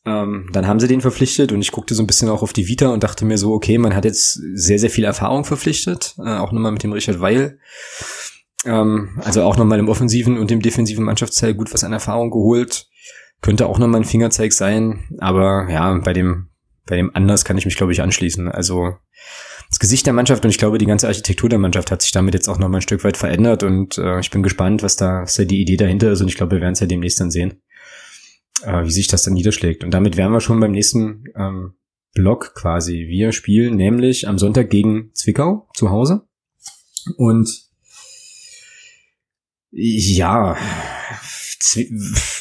Ähm, 0.07 0.51
dann 0.53 0.67
haben 0.67 0.81
sie 0.81 0.89
den 0.89 1.01
verpflichtet 1.01 1.51
und 1.51 1.63
ich 1.63 1.73
guckte 1.73 1.95
so 1.95 2.03
ein 2.03 2.07
bisschen 2.07 2.29
auch 2.29 2.43
auf 2.43 2.53
die 2.53 2.69
Vita 2.69 2.89
und 2.89 3.03
dachte 3.03 3.25
mir 3.25 3.39
so, 3.39 3.53
okay, 3.53 3.79
man 3.79 3.95
hat 3.95 4.05
jetzt 4.05 4.35
sehr, 4.55 4.79
sehr 4.79 4.91
viel 4.91 5.05
Erfahrung 5.05 5.45
verpflichtet, 5.45 6.15
äh, 6.19 6.37
auch 6.37 6.53
nochmal 6.53 6.73
mit 6.73 6.83
dem 6.83 6.93
Richard 6.93 7.21
Weil. 7.21 7.59
Ähm, 8.65 9.21
also 9.23 9.43
auch 9.43 9.57
nochmal 9.57 9.79
im 9.79 9.89
offensiven 9.89 10.39
und 10.39 10.51
im 10.51 10.61
defensiven 10.61 11.05
Mannschaftsteil 11.05 11.55
gut 11.55 11.73
was 11.73 11.85
an 11.85 11.93
Erfahrung 11.93 12.31
geholt. 12.31 12.89
Könnte 13.41 13.67
auch 13.67 13.79
nochmal 13.79 14.01
ein 14.01 14.07
Fingerzeig 14.07 14.53
sein, 14.53 15.05
aber 15.19 15.69
ja, 15.71 15.93
bei 15.99 16.13
dem, 16.13 16.49
bei 16.87 16.97
dem 16.97 17.15
anders 17.15 17.45
kann 17.45 17.59
ich 17.59 17.67
mich, 17.67 17.77
glaube 17.77 17.93
ich, 17.93 18.01
anschließen. 18.01 18.51
Also 18.51 18.95
das 19.69 19.79
Gesicht 19.79 20.07
der 20.07 20.13
Mannschaft 20.13 20.45
und 20.45 20.51
ich 20.51 20.59
glaube, 20.59 20.79
die 20.79 20.87
ganze 20.87 21.09
Architektur 21.09 21.49
der 21.49 21.59
Mannschaft 21.59 21.91
hat 21.91 22.01
sich 22.01 22.13
damit 22.13 22.35
jetzt 22.35 22.49
auch 22.49 22.59
noch 22.59 22.69
mal 22.69 22.79
ein 22.79 22.83
Stück 22.83 23.05
weit 23.05 23.17
verändert 23.17 23.63
und 23.63 23.99
äh, 23.99 24.21
ich 24.21 24.31
bin 24.31 24.43
gespannt, 24.43 24.83
was 24.83 24.97
da, 24.97 25.23
was 25.23 25.35
da 25.35 25.45
die 25.45 25.61
Idee 25.61 25.77
dahinter 25.77 26.13
ist 26.13 26.21
und 26.21 26.29
ich 26.29 26.37
glaube, 26.37 26.57
wir 26.57 26.61
werden 26.61 26.73
es 26.73 26.81
ja 26.81 26.87
demnächst 26.87 27.21
dann 27.21 27.31
sehen, 27.31 27.61
äh, 28.63 28.85
wie 28.85 28.91
sich 28.91 29.09
das 29.09 29.25
dann 29.25 29.35
niederschlägt. 29.35 29.85
Und 29.85 29.91
damit 29.91 30.17
wären 30.17 30.33
wir 30.33 30.41
schon 30.41 30.61
beim 30.61 30.73
nächsten 30.73 31.25
ähm, 31.37 31.75
Block 32.15 32.55
quasi. 32.55 33.07
Wir 33.09 33.33
spielen 33.33 33.77
nämlich 33.77 34.29
am 34.29 34.39
Sonntag 34.39 34.71
gegen 34.71 35.11
Zwickau 35.15 35.69
zu 35.75 35.91
Hause 35.91 36.27
und 37.17 37.64
ja, 39.77 40.57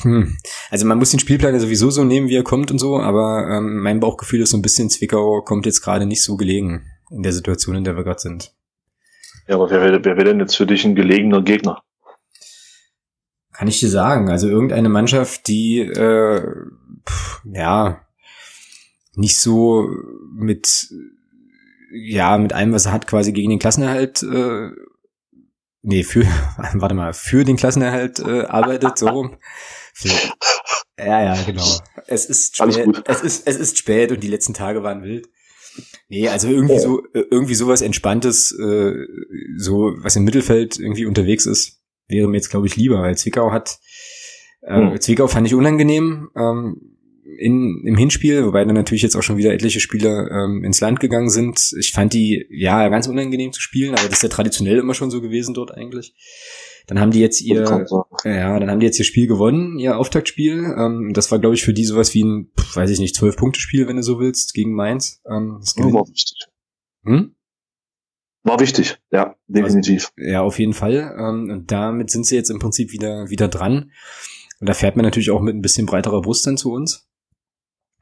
hm. 0.02 0.38
also 0.70 0.86
man 0.86 0.98
muss 0.98 1.12
den 1.12 1.20
Spielplan 1.20 1.54
ja 1.54 1.60
sowieso 1.60 1.90
so 1.90 2.04
nehmen, 2.04 2.28
wie 2.30 2.36
er 2.36 2.44
kommt 2.44 2.70
und 2.70 2.80
so, 2.80 3.00
aber 3.00 3.48
ähm, 3.50 3.80
mein 3.80 4.00
Bauchgefühl 4.00 4.42
ist 4.42 4.52
so 4.52 4.58
ein 4.58 4.62
bisschen, 4.62 4.90
Zwickau 4.90 5.42
kommt 5.42 5.66
jetzt 5.66 5.82
gerade 5.82 6.06
nicht 6.06 6.24
so 6.24 6.38
gelegen 6.38 6.86
in 7.10 7.24
der 7.24 7.34
Situation, 7.34 7.76
in 7.76 7.84
der 7.84 7.96
wir 7.96 8.04
gerade 8.04 8.20
sind. 8.20 8.54
Ja, 9.48 9.56
aber 9.56 9.70
wer 9.70 9.82
wäre 9.82 10.06
wer 10.06 10.18
wär 10.18 10.24
denn 10.24 10.40
jetzt 10.40 10.56
für 10.56 10.66
dich 10.66 10.86
ein 10.86 10.96
gelegener 10.96 11.42
Gegner? 11.42 11.82
Kann 13.52 13.68
ich 13.68 13.80
dir 13.80 13.90
sagen. 13.90 14.30
Also 14.30 14.48
irgendeine 14.48 14.90
Mannschaft, 14.90 15.48
die 15.48 15.80
äh, 15.80 16.42
pff, 17.08 17.42
ja 17.46 18.06
nicht 19.16 19.38
so 19.38 19.90
mit 20.34 20.88
ja 21.92 22.38
mit 22.38 22.54
allem, 22.54 22.74
was 22.74 22.86
er 22.86 22.94
hat, 22.94 23.06
quasi 23.06 23.32
gegen 23.32 23.50
den 23.50 23.60
Klassenerhalt 23.60 24.24
äh, 24.24 24.70
nee, 25.84 26.04
für, 26.04 26.22
warte 26.74 26.96
mal, 26.96 27.14
für 27.14 27.44
den 27.44 27.58
Klassenerhalt 27.58 28.20
äh, 28.20 28.42
arbeitet, 28.42 28.98
so. 28.98 29.30
Für, 29.94 30.10
ja, 30.98 31.24
ja, 31.24 31.44
genau. 31.44 31.66
Es 32.08 32.26
ist 32.26 32.58
spät, 32.58 32.88
es 33.06 33.22
ist, 33.22 33.48
es 33.48 33.58
ist 33.58 33.78
spät 33.78 34.12
und 34.12 34.24
die 34.24 34.28
letzten 34.30 34.54
Tage 34.54 34.84
waren 34.84 35.04
wild. 35.04 35.28
Nee, 36.08 36.28
also 36.30 36.48
irgendwie 36.48 36.80
so, 36.80 37.04
äh, 37.14 37.24
irgendwie 37.32 37.56
sowas 37.56 37.82
Entspanntes, 37.82 38.52
äh, 38.52 38.94
so, 39.58 39.94
was 39.98 40.16
im 40.16 40.24
Mittelfeld 40.24 40.80
irgendwie 40.80 41.06
unterwegs 41.06 41.46
ist, 41.46 41.82
wäre 42.08 42.28
mir 42.28 42.38
jetzt, 42.38 42.50
glaube 42.50 42.68
ich, 42.68 42.76
lieber, 42.76 43.02
weil 43.02 43.18
Zwickau 43.18 43.52
hat, 43.52 43.80
äh, 44.62 44.76
hm. 44.76 45.02
Zwickau 45.02 45.28
fand 45.28 45.48
ich 45.48 45.56
unangenehm, 45.56 46.30
ähm, 46.36 46.93
in, 47.38 47.84
im 47.86 47.98
Hinspiel, 47.98 48.46
wobei 48.46 48.64
dann 48.66 48.76
natürlich 48.76 49.04
jetzt 49.04 49.16
auch 49.16 49.24
schon 49.24 49.38
wieder 49.38 49.54
etliche 49.54 49.80
Spieler 49.80 50.30
ähm, 50.32 50.64
ins 50.64 50.82
Land 50.82 51.00
gegangen 51.00 51.30
sind. 51.30 51.74
Ich 51.80 51.92
fand 51.92 52.14
die, 52.14 52.46
ja, 52.50 52.88
ganz 52.90 53.08
unangenehm 53.08 53.52
zu 53.52 53.62
spielen, 53.62 53.94
aber 53.94 54.04
das 54.04 54.18
ist 54.18 54.24
ja 54.24 54.30
traditionell 54.30 54.78
immer 54.78 54.94
schon 54.94 55.12
so 55.12 55.22
gewesen 55.22 55.54
dort 55.54 55.72
eigentlich. 55.72 56.14
Dann 56.88 57.00
haben 57.00 57.12
die 57.12 57.20
jetzt 57.20 57.42
ihr, 57.42 57.86
ja, 58.26 58.60
dann 58.60 58.70
haben 58.70 58.80
die 58.80 58.86
jetzt 58.86 59.00
ihr 59.00 59.06
Spiel 59.06 59.28
gewonnen, 59.28 59.80
ihr 59.80 59.98
Auftaktspiel. 59.98 60.76
Ähm, 60.78 61.12
das 61.14 61.32
war, 61.32 61.40
glaube 61.40 61.56
ich, 61.56 61.64
für 61.64 61.74
die 61.74 61.86
sowas 61.86 62.14
wie 62.14 62.24
ein, 62.24 62.52
weiß 62.74 62.90
ich 62.90 63.00
nicht, 63.00 63.16
zwölf-Punkte-Spiel, 63.16 63.88
wenn 63.88 63.96
du 63.96 64.04
so 64.04 64.20
willst, 64.20 64.54
gegen 64.54 64.74
Mainz. 64.74 65.22
Ähm, 65.30 65.58
das 65.62 65.76
ja, 65.78 65.86
war 65.86 66.08
wichtig. 66.08 66.48
Hm? 67.06 67.36
War 68.44 68.60
wichtig, 68.60 68.98
ja, 69.12 69.38
definitiv. 69.48 70.12
Also, 70.18 70.30
ja, 70.30 70.42
auf 70.42 70.60
jeden 70.60 70.74
Fall. 70.74 71.16
Ähm, 71.18 71.50
und 71.50 71.72
damit 71.72 72.10
sind 72.10 72.26
sie 72.26 72.36
jetzt 72.36 72.50
im 72.50 72.60
Prinzip 72.60 72.92
wieder, 72.92 73.30
wieder 73.30 73.48
dran. 73.48 73.92
Und 74.60 74.68
da 74.68 74.74
fährt 74.74 74.98
man 74.98 75.06
natürlich 75.06 75.32
auch 75.32 75.42
mit 75.42 75.56
ein 75.56 75.62
bisschen 75.62 75.86
breiterer 75.86 76.22
Brust 76.22 76.46
dann 76.46 76.58
zu 76.58 76.72
uns. 76.72 77.08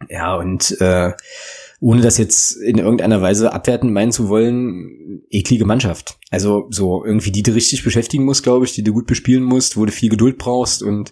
Ja, 0.09 0.35
und 0.35 0.79
äh, 0.81 1.13
ohne 1.79 2.01
das 2.01 2.17
jetzt 2.17 2.51
in 2.51 2.77
irgendeiner 2.77 3.21
Weise 3.21 3.53
abwerten 3.53 3.91
meinen 3.91 4.11
zu 4.11 4.29
wollen, 4.29 5.23
eklige 5.29 5.65
Mannschaft. 5.65 6.17
Also 6.29 6.67
so 6.69 7.03
irgendwie, 7.03 7.31
die 7.31 7.43
du 7.43 7.53
richtig 7.53 7.83
beschäftigen 7.83 8.23
musst, 8.23 8.43
glaube 8.43 8.65
ich, 8.65 8.73
die 8.73 8.83
du 8.83 8.93
gut 8.93 9.07
bespielen 9.07 9.43
musst, 9.43 9.77
wo 9.77 9.85
du 9.85 9.91
viel 9.91 10.09
Geduld 10.09 10.37
brauchst 10.37 10.83
und 10.83 11.11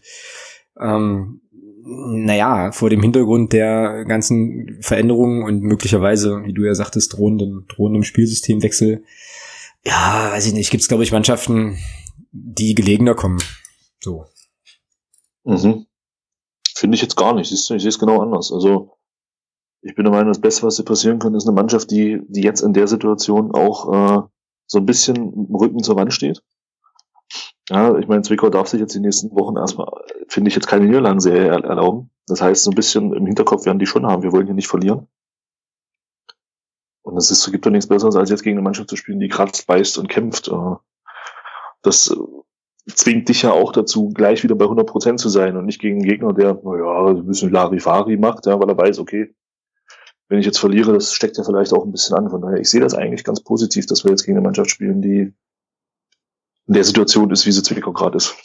ähm, 0.79 1.41
naja, 1.81 2.71
vor 2.71 2.91
dem 2.91 3.01
Hintergrund 3.01 3.51
der 3.51 4.05
ganzen 4.05 4.77
Veränderungen 4.81 5.43
und 5.43 5.61
möglicherweise, 5.61 6.43
wie 6.45 6.53
du 6.53 6.63
ja 6.63 6.75
sagtest, 6.75 7.13
drohendem, 7.13 7.65
drohendem 7.67 8.03
Spielsystemwechsel, 8.03 9.03
ja, 9.85 10.29
weiß 10.31 10.45
ich 10.45 10.53
nicht, 10.53 10.69
gibt 10.69 10.81
es, 10.81 10.87
glaube 10.87 11.03
ich, 11.03 11.11
Mannschaften, 11.11 11.79
die 12.31 12.75
gelegener 12.75 13.15
kommen. 13.15 13.39
So. 14.01 14.25
Mhm. 15.43 15.87
Finde 16.79 16.95
ich 16.95 17.01
jetzt 17.01 17.17
gar 17.17 17.33
nicht. 17.33 17.51
Ich 17.51 17.65
sehe 17.65 17.75
es 17.75 17.99
genau 17.99 18.21
anders. 18.21 18.53
Also, 18.53 18.97
ich 19.81 19.95
bin 19.95 20.05
der 20.05 20.13
Meinung, 20.13 20.29
das 20.29 20.39
Beste, 20.39 20.63
was 20.63 20.77
dir 20.77 20.85
passieren 20.85 21.19
kann, 21.19 21.35
ist 21.35 21.45
eine 21.45 21.53
Mannschaft, 21.53 21.91
die, 21.91 22.21
die 22.29 22.41
jetzt 22.41 22.61
in 22.61 22.71
der 22.71 22.87
Situation 22.87 23.51
auch 23.53 23.91
äh, 23.91 24.21
so 24.65 24.77
ein 24.77 24.85
bisschen 24.85 25.47
Rücken 25.53 25.83
zur 25.83 25.97
Wand 25.97 26.13
steht. 26.13 26.41
Ja, 27.67 27.97
ich 27.97 28.07
meine, 28.07 28.21
Zwickau 28.21 28.49
darf 28.49 28.69
sich 28.69 28.79
jetzt 28.79 28.95
die 28.95 29.01
nächsten 29.01 29.29
Wochen 29.31 29.57
erstmal, 29.57 29.91
finde 30.29 30.47
ich, 30.47 30.55
jetzt 30.55 30.67
keine 30.67 30.85
Niederlagenserie 30.85 31.49
erlauben. 31.49 32.11
Das 32.27 32.41
heißt, 32.41 32.63
so 32.63 32.71
ein 32.71 32.75
bisschen 32.75 33.11
im 33.11 33.25
Hinterkopf 33.25 33.65
werden 33.65 33.79
die 33.79 33.85
schon 33.85 34.07
haben, 34.07 34.23
wir 34.23 34.31
wollen 34.31 34.45
hier 34.45 34.55
nicht 34.55 34.69
verlieren. 34.69 35.09
Und 37.01 37.17
es 37.17 37.29
ist, 37.29 37.51
gibt 37.51 37.65
doch 37.65 37.71
nichts 37.71 37.89
Besseres, 37.89 38.15
als 38.15 38.29
jetzt 38.29 38.43
gegen 38.43 38.57
eine 38.57 38.63
Mannschaft 38.63 38.89
zu 38.89 38.95
spielen, 38.95 39.19
die 39.19 39.27
kratzt, 39.27 39.67
beißt 39.67 39.97
und 39.97 40.07
kämpft. 40.07 40.47
Äh, 40.47 40.75
das 41.81 42.15
zwingt 42.95 43.29
dich 43.29 43.43
ja 43.43 43.51
auch 43.51 43.71
dazu, 43.71 44.09
gleich 44.09 44.43
wieder 44.43 44.55
bei 44.55 44.65
100 44.65 44.87
Prozent 44.87 45.19
zu 45.19 45.29
sein 45.29 45.57
und 45.57 45.65
nicht 45.65 45.79
gegen 45.79 45.97
einen 45.97 46.07
Gegner, 46.07 46.33
der, 46.33 46.59
naja, 46.63 47.07
ein 47.07 47.25
bisschen 47.25 47.51
Larifari 47.51 48.17
macht, 48.17 48.45
ja, 48.45 48.59
weil 48.59 48.69
er 48.69 48.77
weiß, 48.77 48.99
okay, 48.99 49.33
wenn 50.29 50.39
ich 50.39 50.45
jetzt 50.45 50.59
verliere, 50.59 50.93
das 50.93 51.13
steckt 51.13 51.37
ja 51.37 51.43
vielleicht 51.43 51.73
auch 51.73 51.85
ein 51.85 51.91
bisschen 51.91 52.15
an. 52.15 52.29
Von 52.29 52.41
daher, 52.41 52.59
ich 52.59 52.69
sehe 52.69 52.81
das 52.81 52.93
eigentlich 52.93 53.23
ganz 53.23 53.41
positiv, 53.41 53.87
dass 53.87 54.03
wir 54.03 54.11
jetzt 54.11 54.23
gegen 54.23 54.37
eine 54.37 54.45
Mannschaft 54.45 54.69
spielen, 54.69 55.01
die 55.01 55.33
in 56.67 56.73
der 56.73 56.83
Situation 56.83 57.31
ist, 57.31 57.47
wie 57.47 57.51
sie 57.51 57.63
Zwickau 57.63 57.91
gerade 57.91 58.17
ist. 58.17 58.35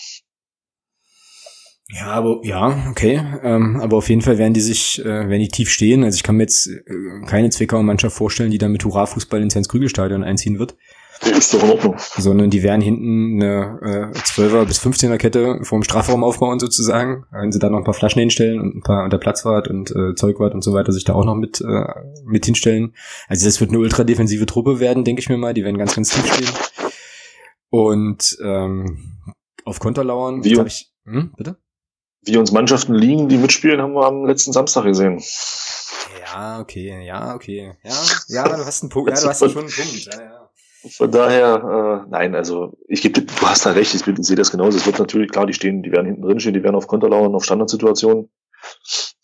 Ja, 1.90 2.06
aber 2.06 2.40
ja, 2.42 2.88
okay. 2.90 3.22
Ähm, 3.42 3.78
aber 3.80 3.98
auf 3.98 4.08
jeden 4.08 4.22
Fall 4.22 4.38
werden 4.38 4.54
die 4.54 4.62
sich, 4.62 4.98
äh, 5.00 5.04
werden 5.04 5.40
die 5.40 5.48
tief 5.48 5.68
stehen. 5.68 6.02
Also 6.02 6.16
ich 6.16 6.22
kann 6.22 6.36
mir 6.36 6.44
jetzt 6.44 6.66
äh, 6.66 6.80
keine 7.26 7.50
Zwickauer 7.50 7.82
Mannschaft 7.82 8.16
vorstellen, 8.16 8.50
die 8.50 8.58
dann 8.58 8.72
mit 8.72 8.84
Hurra-Fußball 8.84 9.42
ins 9.42 9.54
Heinz-Krügel-Stadion 9.54 10.24
einziehen 10.24 10.58
wird. 10.58 10.76
Ist 11.38 11.54
doch 11.54 11.62
in 11.62 11.70
Ordnung. 11.70 11.96
Sondern 12.16 12.50
die 12.50 12.62
werden 12.62 12.80
hinten 12.80 13.42
eine 13.42 14.12
äh, 14.12 14.18
12er 14.18 14.64
bis 14.66 14.80
15er 14.80 15.16
Kette 15.16 15.60
vorm 15.62 15.82
Strafraum 15.82 16.24
aufbauen 16.24 16.58
sozusagen. 16.58 17.24
Wenn 17.30 17.52
sie 17.52 17.58
da 17.58 17.70
noch 17.70 17.78
ein 17.78 17.84
paar 17.84 17.94
Flaschen 17.94 18.20
hinstellen 18.20 18.60
und 18.60 18.76
ein 18.76 18.82
paar 18.82 19.04
unter 19.04 19.18
Platzwart 19.18 19.68
und 19.68 19.90
äh, 19.90 20.14
Zeugwart 20.14 20.54
und 20.54 20.62
so 20.62 20.74
weiter 20.74 20.92
sich 20.92 21.04
da 21.04 21.14
auch 21.14 21.24
noch 21.24 21.36
mit, 21.36 21.60
äh, 21.60 21.84
mit 22.24 22.44
hinstellen. 22.44 22.94
Also 23.28 23.46
das 23.46 23.60
wird 23.60 23.70
eine 23.70 23.78
ultra 23.78 24.04
defensive 24.04 24.46
Truppe 24.46 24.80
werden, 24.80 25.04
denke 25.04 25.20
ich 25.20 25.28
mir 25.28 25.38
mal. 25.38 25.54
Die 25.54 25.64
werden 25.64 25.78
ganz, 25.78 25.94
ganz 25.94 26.10
tief 26.10 26.32
stehen. 26.32 26.48
Und 27.70 28.36
ähm, 28.42 28.98
auf 29.64 29.80
Konter 29.80 30.04
lauern. 30.04 30.44
Wie, 30.44 30.60
ich, 30.60 30.92
hm, 31.04 31.32
bitte? 31.36 31.56
wie 32.26 32.36
uns 32.36 32.52
Mannschaften 32.52 32.94
liegen, 32.94 33.28
die 33.28 33.36
mitspielen, 33.36 33.80
haben 33.80 33.94
wir 33.94 34.06
am 34.06 34.24
letzten 34.24 34.52
Samstag 34.52 34.84
gesehen. 34.84 35.22
Ja, 36.20 36.60
okay, 36.60 37.04
ja, 37.04 37.34
okay. 37.34 37.76
Ja, 37.82 37.94
ja, 38.28 38.44
du 38.44 38.64
hast 38.64 38.82
einen 38.82 38.90
Punkt, 38.90 39.10
ja, 39.10 39.20
du 39.20 39.28
hast 39.28 39.38
schon 39.38 39.48
einen 39.50 39.68
Punkt. 39.68 40.08
Ja, 40.12 40.20
ja. 40.20 40.43
Von 40.90 41.10
daher, 41.10 42.04
äh, 42.04 42.10
nein, 42.10 42.34
also 42.34 42.76
ich 42.88 43.00
gebe, 43.00 43.22
du 43.22 43.32
hast 43.42 43.64
da 43.64 43.72
recht, 43.72 43.94
ich, 43.94 44.06
ich 44.06 44.26
sehe 44.26 44.36
das 44.36 44.50
genauso. 44.50 44.76
Es 44.76 44.86
wird 44.86 44.98
natürlich 44.98 45.30
klar, 45.30 45.46
die 45.46 45.54
stehen, 45.54 45.82
die 45.82 45.92
werden 45.92 46.06
hinten 46.06 46.22
drin 46.22 46.40
stehen, 46.40 46.54
die 46.54 46.62
werden 46.62 46.76
auf 46.76 46.86
Konter 46.86 47.08
lauern, 47.08 47.34
auf 47.34 47.44
Standardsituationen. 47.44 48.28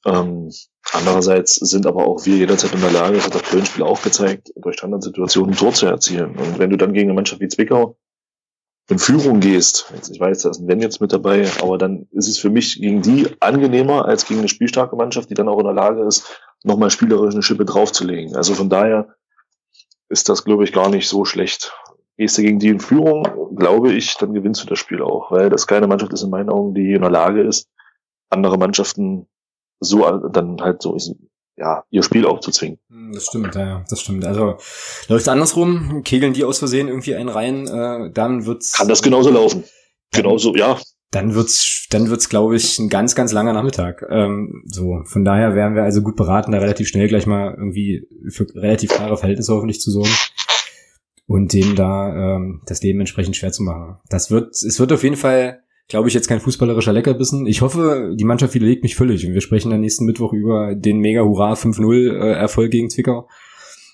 Ähm, 0.07 0.51
andererseits 0.93 1.57
sind 1.57 1.87
aber 1.87 2.07
auch 2.07 2.25
wir 2.25 2.37
jederzeit 2.37 2.73
in 2.73 2.81
der 2.81 2.91
Lage, 2.91 3.17
das 3.17 3.27
hat 3.27 3.35
das 3.35 3.43
Köln-Spiel 3.43 3.83
auch 3.83 4.03
gezeigt, 4.03 4.51
durch 4.57 4.77
Standardsituationen 4.77 5.55
ein 5.55 5.57
Tor 5.57 5.73
zu 5.73 5.87
erzielen. 5.87 6.37
Und 6.37 6.59
wenn 6.59 6.71
du 6.71 6.77
dann 6.77 6.93
gegen 6.93 7.11
eine 7.11 7.15
Mannschaft 7.15 7.41
wie 7.41 7.49
Zwickau 7.49 7.99
in 8.89 8.99
Führung 8.99 9.41
gehst, 9.41 9.93
ich 10.11 10.19
weiß, 10.19 10.43
da 10.43 10.51
ist 10.51 10.61
ein 10.61 10.69
Wenn 10.69 10.81
jetzt 10.81 11.01
mit 11.01 11.13
dabei, 11.13 11.49
aber 11.61 11.79
dann 11.79 12.09
ist 12.13 12.29
es 12.29 12.39
für 12.39 12.51
mich 12.51 12.81
gegen 12.81 13.03
die 13.03 13.29
angenehmer 13.41 14.07
als 14.07 14.27
gegen 14.27 14.41
eine 14.41 14.49
spielstarke 14.49 14.97
Mannschaft, 14.97 15.31
die 15.31 15.35
dann 15.35 15.49
auch 15.49 15.59
in 15.59 15.67
der 15.67 15.75
Lage 15.75 16.03
ist, 16.05 16.41
nochmal 16.65 16.91
spielerisch 16.91 17.35
eine 17.35 17.43
Schippe 17.43 17.65
draufzulegen. 17.65 18.35
Also 18.37 18.55
von 18.55 18.69
daher 18.69 19.15
ist 20.11 20.29
das, 20.29 20.45
glaube 20.45 20.65
ich, 20.65 20.73
gar 20.73 20.91
nicht 20.91 21.09
so 21.09 21.25
schlecht. 21.25 21.73
Gehst 22.19 22.37
du 22.37 22.43
gegen 22.43 22.59
die 22.59 22.69
in 22.69 22.81
Führung, 22.81 23.57
glaube 23.57 23.93
ich, 23.93 24.17
dann 24.17 24.35
gewinnst 24.35 24.63
du 24.63 24.67
das 24.67 24.79
Spiel 24.79 25.01
auch, 25.01 25.31
weil 25.31 25.49
das 25.49 25.67
keine 25.67 25.87
Mannschaft 25.87 26.13
ist 26.13 26.23
in 26.23 26.31
meinen 26.31 26.51
Augen, 26.51 26.75
die 26.75 26.93
in 26.93 27.01
der 27.01 27.11
Lage 27.11 27.43
ist, 27.43 27.69
andere 28.29 28.59
Mannschaften 28.59 29.27
so 29.81 30.01
dann 30.29 30.61
halt 30.61 30.83
so 30.83 30.99
ja, 31.57 31.85
ihr 31.91 32.03
Spiel 32.03 32.27
aufzuzwingen. 32.27 32.79
Hm, 32.89 33.13
das 33.13 33.27
stimmt, 33.27 33.55
ja, 33.55 33.85
das 33.89 34.01
stimmt. 34.01 34.25
Also 34.25 34.57
läuft 35.09 35.29
andersrum, 35.29 36.03
kegeln 36.05 36.33
die 36.33 36.45
aus 36.45 36.59
Versehen 36.59 36.89
irgendwie 36.89 37.15
einen 37.15 37.29
rein, 37.29 37.67
äh, 37.67 38.11
dann 38.13 38.47
wird's. 38.47 38.75
Kann 38.75 38.89
das 38.89 39.03
genauso 39.03 39.31
laufen. 39.31 39.65
Genauso, 40.13 40.55
ja. 40.57 40.79
Dann 41.11 41.35
wird's, 41.35 41.87
dann 41.91 42.09
wird's, 42.09 42.29
glaube 42.29 42.57
ich, 42.57 42.79
ein 42.79 42.89
ganz, 42.89 43.15
ganz 43.15 43.33
langer 43.33 43.53
Nachmittag. 43.53 44.07
Ähm, 44.11 44.63
so, 44.67 45.03
von 45.05 45.25
daher 45.25 45.57
wären 45.57 45.75
wir 45.75 45.83
also 45.83 46.03
gut 46.03 46.17
beraten, 46.17 46.53
da 46.53 46.59
relativ 46.59 46.89
schnell 46.89 47.09
gleich 47.09 47.27
mal 47.27 47.55
irgendwie 47.57 48.07
für 48.29 48.47
relativ 48.55 48.91
klare 48.91 49.17
Verhältnisse 49.17 49.53
hoffentlich 49.53 49.81
zu 49.81 49.91
sorgen 49.91 50.15
und 51.27 51.53
dem 51.53 51.75
da 51.75 52.37
ähm, 52.37 52.63
das 52.67 52.83
Leben 52.83 53.01
entsprechend 53.01 53.37
schwer 53.37 53.51
zu 53.51 53.65
machen. 53.65 53.99
Das 54.09 54.31
wird, 54.31 54.55
es 54.55 54.79
wird 54.79 54.93
auf 54.93 55.03
jeden 55.03 55.17
Fall 55.17 55.63
glaube 55.91 56.09
ich, 56.09 56.15
jetzt 56.15 56.29
kein 56.29 56.41
fußballerischer 56.41 56.93
Leckerbissen. 56.93 57.47
Ich 57.47 57.61
hoffe, 57.61 58.15
die 58.17 58.25
Mannschaft 58.25 58.55
widerlegt 58.55 58.85
mich 58.85 58.97
völlig 58.97 59.27
und 59.27 59.35
wir 59.35 59.41
sprechen 59.41 59.71
dann 59.71 59.81
nächsten 59.81 60.07
Mittwoch 60.07 60.33
über 60.33 60.75
den 60.75 60.99
mega 60.99 61.23
Hurra 61.23 61.53
5-0 61.53 62.13
äh, 62.13 62.33
Erfolg 62.33 62.71
gegen 62.71 62.89
Zwickau 62.89 63.29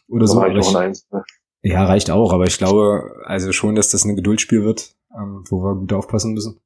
oder 0.07 0.27
so. 0.27 0.39
Reicht 0.39 0.69
ich, 0.69 0.77
eins, 0.77 1.09
ne? 1.11 1.25
Ja, 1.63 1.85
reicht 1.87 2.11
auch, 2.11 2.33
aber 2.33 2.45
ich 2.45 2.59
glaube 2.59 3.15
also 3.25 3.51
schon, 3.51 3.75
dass 3.75 3.91
das 3.91 4.05
ein 4.05 4.15
Geduldsspiel 4.15 4.63
wird, 4.63 4.95
ähm, 5.19 5.43
wo 5.49 5.63
wir 5.65 5.75
gut 5.75 5.93
aufpassen 5.95 6.35
müssen. 6.35 6.61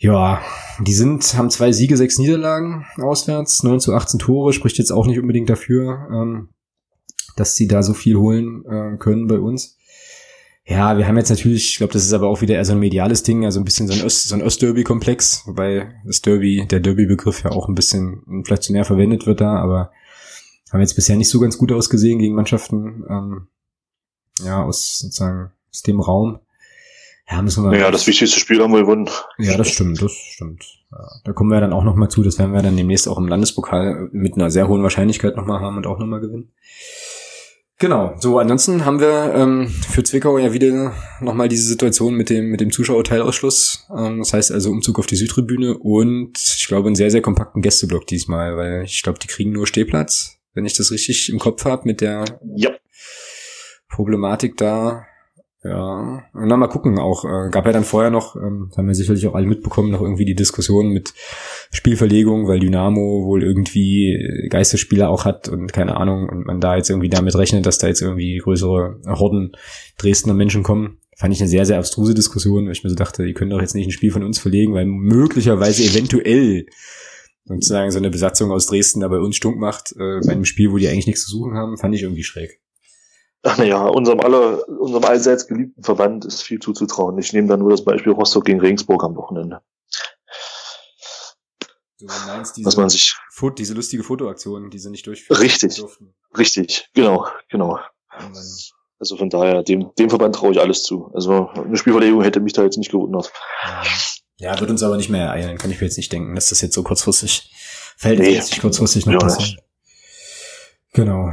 Ja, 0.00 0.40
die 0.80 0.94
sind, 0.94 1.34
haben 1.36 1.50
zwei 1.50 1.72
Siege, 1.72 1.96
sechs 1.96 2.18
Niederlagen 2.18 2.86
auswärts, 2.98 3.64
9 3.64 3.80
zu 3.80 3.94
18 3.94 4.20
Tore, 4.20 4.52
spricht 4.52 4.78
jetzt 4.78 4.92
auch 4.92 5.06
nicht 5.06 5.18
unbedingt 5.18 5.50
dafür, 5.50 6.08
ähm, 6.12 6.48
dass 7.34 7.56
sie 7.56 7.66
da 7.66 7.82
so 7.82 7.94
viel 7.94 8.16
holen 8.16 8.64
äh, 8.64 8.96
können 8.96 9.26
bei 9.26 9.40
uns. 9.40 9.76
Ja, 10.64 10.98
wir 10.98 11.08
haben 11.08 11.16
jetzt 11.16 11.30
natürlich, 11.30 11.70
ich 11.70 11.76
glaube, 11.78 11.94
das 11.94 12.04
ist 12.04 12.12
aber 12.12 12.28
auch 12.28 12.42
wieder 12.42 12.54
eher 12.54 12.64
so 12.64 12.74
ein 12.74 12.78
mediales 12.78 13.24
Ding, 13.24 13.44
also 13.44 13.58
ein 13.58 13.64
bisschen 13.64 13.88
so 13.88 13.94
ein, 13.94 14.04
Öst, 14.04 14.28
so 14.28 14.34
ein 14.36 14.42
Ostderby-Komplex, 14.42 15.44
wobei 15.46 15.94
das 16.04 16.20
Derby, 16.20 16.66
der 16.70 16.80
Derby-Begriff 16.80 17.42
ja 17.42 17.50
auch 17.50 17.68
ein 17.68 17.74
bisschen 17.74 18.22
inflationär 18.28 18.84
verwendet 18.84 19.26
wird 19.26 19.40
da, 19.40 19.56
aber 19.56 19.90
haben 20.70 20.80
jetzt 20.80 20.94
bisher 20.94 21.16
nicht 21.16 21.30
so 21.30 21.40
ganz 21.40 21.58
gut 21.58 21.72
ausgesehen 21.72 22.18
gegen 22.18 22.34
Mannschaften, 22.34 23.04
ähm, 23.08 23.48
ja, 24.44 24.62
aus 24.62 24.98
sozusagen 24.98 25.50
aus 25.70 25.82
dem 25.82 26.00
Raum. 26.00 26.38
Ja, 27.30 27.42
müssen 27.42 27.64
wir. 27.64 27.78
Ja, 27.78 27.90
das 27.90 28.06
wichtigste 28.06 28.40
Spiel 28.40 28.62
haben 28.62 28.72
wir 28.72 28.80
gewonnen. 28.80 29.10
Ja, 29.38 29.56
das 29.56 29.68
stimmt, 29.68 30.00
das 30.00 30.12
stimmt. 30.12 30.64
Ja, 30.90 31.06
da 31.24 31.32
kommen 31.32 31.50
wir 31.50 31.60
dann 31.60 31.72
auch 31.72 31.84
nochmal 31.84 32.08
zu, 32.08 32.22
das 32.22 32.38
werden 32.38 32.52
wir 32.52 32.62
dann 32.62 32.76
demnächst 32.76 33.06
auch 33.06 33.18
im 33.18 33.28
Landespokal 33.28 34.08
mit 34.12 34.34
einer 34.34 34.50
sehr 34.50 34.68
hohen 34.68 34.82
Wahrscheinlichkeit 34.82 35.36
nochmal 35.36 35.60
haben 35.60 35.76
und 35.76 35.86
auch 35.86 35.98
nochmal 35.98 36.20
gewinnen. 36.20 36.52
Genau, 37.80 38.16
so 38.18 38.40
ansonsten 38.40 38.84
haben 38.84 38.98
wir 38.98 39.32
ähm, 39.36 39.68
für 39.68 40.02
Zwickau 40.02 40.36
ja 40.38 40.52
wieder 40.52 40.92
nochmal 41.20 41.48
diese 41.48 41.68
Situation 41.68 42.14
mit 42.14 42.28
dem, 42.28 42.46
mit 42.50 42.60
dem 42.60 42.72
Zuschauerteilausschluss. 42.72 43.86
Ähm, 43.96 44.18
das 44.18 44.32
heißt 44.32 44.50
also 44.50 44.70
Umzug 44.70 44.98
auf 44.98 45.06
die 45.06 45.14
Südtribüne 45.14 45.78
und 45.78 46.36
ich 46.36 46.66
glaube 46.66 46.88
einen 46.88 46.96
sehr, 46.96 47.12
sehr 47.12 47.22
kompakten 47.22 47.62
Gästeblock 47.62 48.04
diesmal, 48.08 48.56
weil 48.56 48.82
ich 48.82 49.02
glaube, 49.04 49.20
die 49.20 49.28
kriegen 49.28 49.52
nur 49.52 49.68
Stehplatz, 49.68 50.38
wenn 50.54 50.66
ich 50.66 50.74
das 50.74 50.90
richtig 50.90 51.30
im 51.30 51.38
Kopf 51.38 51.66
habe, 51.66 51.82
mit 51.84 52.00
der 52.00 52.24
ja. 52.56 52.70
Problematik 53.88 54.56
da. 54.56 55.06
Ja, 55.64 56.22
und 56.34 56.48
dann 56.48 56.60
mal 56.60 56.68
gucken 56.68 56.98
auch. 56.98 57.24
Äh, 57.24 57.50
gab 57.50 57.66
ja 57.66 57.72
dann 57.72 57.82
vorher 57.82 58.10
noch, 58.10 58.36
ähm, 58.36 58.70
haben 58.76 58.86
wir 58.86 58.94
sicherlich 58.94 59.26
auch 59.26 59.34
alle 59.34 59.46
mitbekommen, 59.46 59.90
noch 59.90 60.00
irgendwie 60.00 60.24
die 60.24 60.36
Diskussion 60.36 60.90
mit 60.90 61.14
Spielverlegung, 61.72 62.46
weil 62.46 62.60
Dynamo 62.60 63.24
wohl 63.26 63.42
irgendwie 63.42 64.46
Geisterspieler 64.50 65.10
auch 65.10 65.24
hat 65.24 65.48
und 65.48 65.72
keine 65.72 65.96
Ahnung, 65.96 66.28
und 66.28 66.46
man 66.46 66.60
da 66.60 66.76
jetzt 66.76 66.90
irgendwie 66.90 67.08
damit 67.08 67.34
rechnet, 67.34 67.66
dass 67.66 67.78
da 67.78 67.88
jetzt 67.88 68.02
irgendwie 68.02 68.38
größere 68.38 69.00
Horden 69.06 69.52
Dresdner 69.98 70.34
Menschen 70.34 70.62
kommen. 70.62 70.98
Fand 71.16 71.34
ich 71.34 71.40
eine 71.40 71.48
sehr, 71.48 71.66
sehr 71.66 71.78
abstruse 71.78 72.14
Diskussion, 72.14 72.66
weil 72.66 72.72
ich 72.72 72.84
mir 72.84 72.90
so 72.90 72.96
dachte, 72.96 73.26
die 73.26 73.34
können 73.34 73.50
doch 73.50 73.60
jetzt 73.60 73.74
nicht 73.74 73.88
ein 73.88 73.92
Spiel 73.92 74.12
von 74.12 74.22
uns 74.22 74.38
verlegen, 74.38 74.74
weil 74.74 74.86
möglicherweise 74.86 75.82
eventuell 75.82 76.66
sozusagen 77.46 77.90
so 77.90 77.98
eine 77.98 78.10
Besatzung 78.10 78.52
aus 78.52 78.66
Dresden 78.66 79.00
da 79.00 79.08
bei 79.08 79.18
uns 79.18 79.34
stunk 79.34 79.58
macht, 79.58 79.92
äh, 79.98 80.20
bei 80.24 80.32
einem 80.32 80.44
Spiel, 80.44 80.70
wo 80.70 80.76
die 80.76 80.86
eigentlich 80.86 81.08
nichts 81.08 81.24
zu 81.24 81.30
suchen 81.30 81.54
haben, 81.54 81.76
fand 81.78 81.96
ich 81.96 82.02
irgendwie 82.02 82.22
schräg. 82.22 82.60
Naja, 83.56 83.86
unserem 83.86 84.20
aller, 84.20 84.68
unserem 84.68 85.04
allseits 85.04 85.46
geliebten 85.46 85.82
Verband 85.82 86.24
ist 86.24 86.42
viel 86.42 86.58
zuzutrauen. 86.58 87.18
Ich 87.18 87.32
nehme 87.32 87.48
da 87.48 87.56
nur 87.56 87.70
das 87.70 87.84
Beispiel 87.84 88.12
Rostock 88.12 88.44
gegen 88.44 88.60
Regensburg 88.60 89.04
am 89.04 89.16
Wochenende. 89.16 89.60
Du 92.00 92.06
meinst 92.26 92.56
diese, 92.56 92.66
Was 92.66 92.76
man 92.76 92.88
sich, 92.88 93.16
diese 93.56 93.74
lustige 93.74 94.04
Fotoaktion, 94.04 94.70
die 94.70 94.78
sie 94.78 94.90
nicht 94.90 95.06
durchführen 95.06 95.40
Richtig, 95.40 95.76
durften. 95.76 96.14
richtig, 96.36 96.90
genau, 96.94 97.26
genau. 97.48 97.80
Also 99.00 99.16
von 99.16 99.30
daher, 99.30 99.62
dem, 99.62 99.90
dem 99.98 100.08
Verband 100.08 100.36
traue 100.36 100.52
ich 100.52 100.60
alles 100.60 100.82
zu. 100.82 101.10
Also 101.14 101.48
eine 101.48 101.76
Spielverlegung 101.76 102.22
hätte 102.22 102.40
mich 102.40 102.52
da 102.52 102.62
jetzt 102.62 102.78
nicht 102.78 102.90
gewundert. 102.90 103.32
Ja, 104.38 104.58
wird 104.60 104.70
uns 104.70 104.82
aber 104.84 104.96
nicht 104.96 105.10
mehr 105.10 105.26
ereilen, 105.26 105.58
kann 105.58 105.72
ich 105.72 105.80
mir 105.80 105.86
jetzt 105.86 105.96
nicht 105.96 106.12
denken, 106.12 106.34
dass 106.36 106.50
das 106.50 106.60
jetzt 106.60 106.74
so 106.74 106.84
kurzfristig, 106.84 107.52
verhältnismäßig 107.96 108.56
nee, 108.56 108.60
kurzfristig 108.60 109.06
noch 109.06 109.18
passiert. 109.18 109.60
Genau. 110.92 111.32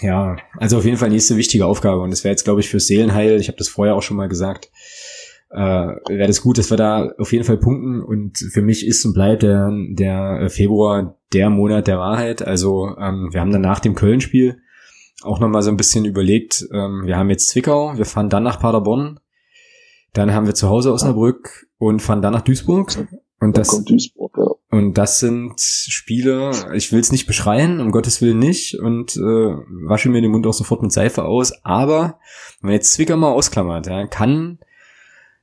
Ja, 0.00 0.36
also 0.56 0.78
auf 0.78 0.84
jeden 0.84 0.96
Fall 0.96 1.10
nächste 1.10 1.36
wichtige 1.36 1.66
Aufgabe 1.66 2.00
und 2.00 2.10
das 2.10 2.24
wäre 2.24 2.32
jetzt, 2.32 2.44
glaube 2.44 2.60
ich, 2.60 2.68
fürs 2.68 2.86
Seelenheil, 2.86 3.38
ich 3.40 3.48
habe 3.48 3.58
das 3.58 3.68
vorher 3.68 3.94
auch 3.94 4.02
schon 4.02 4.16
mal 4.16 4.28
gesagt, 4.28 4.70
äh, 5.50 5.58
wäre 5.58 6.28
das 6.28 6.42
gut, 6.42 6.58
dass 6.58 6.70
wir 6.70 6.76
da 6.76 7.12
auf 7.18 7.32
jeden 7.32 7.44
Fall 7.44 7.58
punkten. 7.58 8.02
Und 8.02 8.38
für 8.38 8.62
mich 8.62 8.86
ist 8.86 9.04
und 9.04 9.14
bleibt 9.14 9.42
der, 9.42 9.70
der 9.90 10.48
Februar 10.48 11.16
der 11.32 11.50
Monat 11.50 11.88
der 11.88 11.98
Wahrheit. 11.98 12.42
Also 12.42 12.96
ähm, 12.98 13.30
wir 13.32 13.40
haben 13.40 13.50
dann 13.50 13.60
nach 13.60 13.80
dem 13.80 13.94
Köln-Spiel 13.94 14.62
auch 15.22 15.40
nochmal 15.40 15.62
so 15.62 15.70
ein 15.70 15.76
bisschen 15.76 16.04
überlegt, 16.04 16.66
ähm, 16.72 17.02
wir 17.04 17.16
haben 17.16 17.28
jetzt 17.30 17.48
Zwickau, 17.48 17.96
wir 17.98 18.06
fahren 18.06 18.30
dann 18.30 18.42
nach 18.42 18.58
Paderborn, 18.58 19.20
dann 20.14 20.32
haben 20.32 20.46
wir 20.46 20.54
zu 20.54 20.68
Hause 20.68 20.92
Osnabrück 20.92 21.68
und 21.78 22.00
fahren 22.00 22.22
dann 22.22 22.32
nach 22.32 22.40
Duisburg. 22.42 23.06
Und 23.38 23.56
das, 23.58 23.84
Duisburg, 23.84 24.34
ja. 24.38 24.50
Und 24.70 24.94
das 24.94 25.18
sind 25.18 25.60
Spiele, 25.60 26.52
ich 26.74 26.92
will 26.92 27.00
es 27.00 27.10
nicht 27.10 27.26
beschreien, 27.26 27.80
um 27.80 27.90
Gottes 27.90 28.22
Willen 28.22 28.38
nicht, 28.38 28.78
und 28.78 29.16
äh, 29.16 29.20
wasche 29.20 30.08
mir 30.08 30.22
den 30.22 30.30
Mund 30.30 30.46
auch 30.46 30.52
sofort 30.52 30.82
mit 30.82 30.92
Seife 30.92 31.24
aus, 31.24 31.52
aber 31.64 32.18
wenn 32.60 32.68
man 32.68 32.74
jetzt 32.74 32.92
Zwickau 32.92 33.16
mal 33.16 33.32
ausklammert, 33.32 33.86
ja, 33.86 34.06
kann 34.06 34.58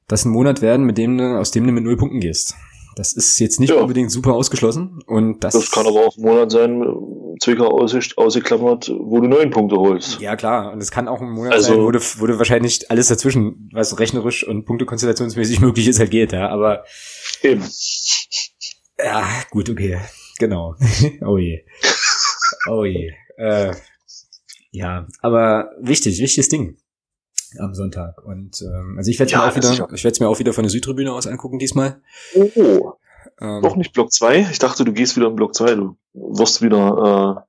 das 0.07 0.23
ein 0.25 0.31
Monat 0.31 0.61
werden, 0.61 0.85
mit 0.85 0.97
dem 0.97 1.17
du, 1.17 1.37
aus 1.37 1.51
dem 1.51 1.65
du 1.67 1.73
mit 1.73 1.83
null 1.83 1.97
Punkten 1.97 2.21
gehst. 2.21 2.55
Das 2.95 3.13
ist 3.13 3.37
jetzt 3.39 3.59
nicht 3.59 3.69
ja. 3.69 3.75
unbedingt 3.75 4.11
super 4.11 4.33
ausgeschlossen. 4.33 5.03
Und 5.05 5.43
das, 5.43 5.53
das 5.53 5.69
kann 5.69 5.85
aber 5.85 6.07
auch 6.07 6.17
ein 6.17 6.23
Monat 6.23 6.51
sein, 6.51 6.83
Zwickau 7.39 7.67
ausgeklammert, 7.67 8.91
wo 8.97 9.19
du 9.19 9.27
neun 9.27 9.51
Punkte 9.51 9.75
holst. 9.75 10.19
Ja, 10.19 10.35
klar. 10.35 10.73
Und 10.73 10.81
es 10.81 10.89
kann 10.89 11.07
auch 11.07 11.21
ein 11.21 11.29
Monat 11.29 11.53
also, 11.53 11.73
sein, 11.73 11.83
wo 11.83 11.91
du, 11.91 11.99
wo 11.99 12.25
du 12.25 12.39
wahrscheinlich 12.39 12.89
alles 12.89 13.09
dazwischen, 13.09 13.69
was 13.71 13.99
rechnerisch 13.99 14.47
und 14.47 14.65
punktekonstellationsmäßig 14.65 15.59
möglich 15.61 15.87
ist, 15.87 15.99
halt 15.99 16.09
geht, 16.09 16.31
ja. 16.31 16.49
Aber. 16.49 16.85
Eben. 17.43 17.63
Ja, 18.99 19.27
gut, 19.49 19.69
okay. 19.69 19.99
Genau. 20.39 20.75
oh 21.21 21.37
je. 21.37 21.63
Oh 22.69 22.85
je. 22.85 23.13
Äh, 23.37 23.73
ja, 24.71 25.07
aber 25.21 25.71
wichtig, 25.79 26.19
wichtiges 26.19 26.49
Ding 26.49 26.77
am 27.59 27.73
Sonntag. 27.73 28.23
Und 28.23 28.61
ähm, 28.61 28.95
also 28.97 29.09
ich 29.09 29.19
werde 29.19 29.31
ja, 29.31 29.39
mir 29.39 29.51
auch 29.51 29.55
wieder, 29.55 29.71
ich 29.71 30.03
werde 30.03 30.13
es 30.13 30.19
mir 30.19 30.27
auch 30.27 30.39
wieder 30.39 30.53
von 30.53 30.63
der 30.63 30.71
Südtribüne 30.71 31.13
aus 31.13 31.27
angucken 31.27 31.59
diesmal. 31.59 32.01
Oh. 32.35 32.93
Ähm, 33.39 33.61
Doch 33.61 33.75
nicht 33.75 33.93
Block 33.93 34.11
2. 34.11 34.47
Ich 34.51 34.59
dachte, 34.59 34.83
du 34.83 34.93
gehst 34.93 35.15
wieder 35.15 35.27
in 35.27 35.35
Block 35.35 35.55
2. 35.55 35.75
Du 35.75 35.97
wirst 36.13 36.61
wieder. 36.61 37.45
Äh 37.45 37.47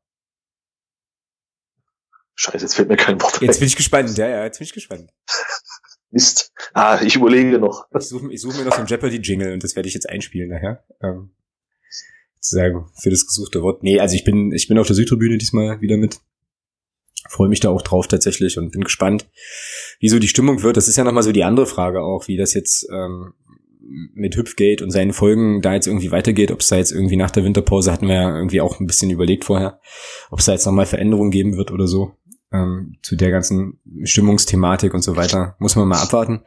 Scheiße, 2.35 2.59
jetzt 2.59 2.75
fällt 2.75 2.89
mir 2.89 2.97
kein 2.97 3.21
Wort. 3.21 3.41
Jetzt 3.41 3.59
bin 3.59 3.67
ich 3.67 3.75
gespannt. 3.75 4.17
Ja, 4.17 4.29
ja, 4.29 4.45
jetzt 4.45 4.59
bin 4.59 4.67
ich 4.67 4.73
gespannt. 4.73 5.11
Mist. 6.11 6.53
Ah, 6.73 7.01
ich 7.03 7.17
überlege 7.17 7.59
noch. 7.59 7.87
Ich 7.95 8.05
suche 8.05 8.33
ich 8.33 8.41
such 8.41 8.57
mir 8.57 8.65
noch 8.65 8.73
so 8.73 8.79
einen 8.79 8.87
Jeopardy-Jingle 8.87 9.53
und 9.53 9.65
das 9.65 9.77
werde 9.77 9.89
ich 9.89 9.95
jetzt 9.95 10.09
einspielen 10.09 10.49
nachher. 10.49 10.85
Ähm, 11.03 11.35
sozusagen 12.41 12.87
für 13.01 13.11
das 13.11 13.27
gesuchte 13.27 13.63
Wort. 13.63 13.83
Nee, 13.83 14.01
also 14.01 14.15
ich 14.15 14.25
bin, 14.25 14.53
ich 14.53 14.69
bin 14.69 14.79
auf 14.79 14.87
der 14.87 14.97
Südtribüne 14.97 15.39
diesmal 15.39 15.81
wieder 15.81 15.97
mit 15.97 16.21
freue 17.29 17.49
mich 17.49 17.61
da 17.61 17.69
auch 17.69 17.83
drauf 17.83 18.09
tatsächlich 18.09 18.59
und 18.59 18.73
bin 18.73 18.85
gespannt, 18.85 19.29
wie 20.01 20.09
so 20.09 20.19
die 20.19 20.29
Stimmung 20.29 20.63
wird. 20.63 20.77
Das 20.77 20.89
ist 20.89 20.97
ja 20.97 21.05
nochmal 21.05 21.23
so 21.23 21.33
die 21.33 21.45
andere 21.45 21.67
Frage 21.67 22.03
auch, 22.03 22.29
wie 22.29 22.37
das 22.37 22.55
jetzt 22.55 22.89
ähm, 22.91 23.35
mit 24.15 24.37
Hüpfgate 24.37 24.83
und 24.83 24.91
seinen 24.91 25.13
Folgen 25.13 25.63
da 25.63 25.75
jetzt 25.75 25.87
irgendwie 25.87 26.11
weitergeht, 26.11 26.51
ob 26.51 26.61
es 26.61 26.69
da 26.69 26.77
jetzt 26.77 26.93
irgendwie 26.93 27.17
nach 27.17 27.31
der 27.31 27.45
Winterpause 27.45 27.93
hatten 27.93 28.09
wir 28.09 28.15
ja 28.15 28.37
irgendwie 28.37 28.61
auch 28.61 28.81
ein 28.81 28.87
bisschen 28.87 29.11
überlegt 29.11 29.45
vorher, 29.45 29.81
ob 30.31 30.41
es 30.41 30.45
da 30.45 30.53
jetzt 30.53 30.67
nochmal 30.67 30.87
Veränderungen 30.87 31.31
geben 31.31 31.57
wird 31.57 31.71
oder 31.71 31.87
so 31.87 32.13
ähm, 32.53 32.97
zu 33.03 33.17
der 33.17 33.31
ganzen 33.31 33.79
Stimmungsthematik 34.05 34.95
und 34.95 35.03
so 35.03 35.17
weiter. 35.17 35.57
Muss 35.59 35.77
man 35.77 35.89
mal 35.89 36.03
abwarten. 36.03 36.43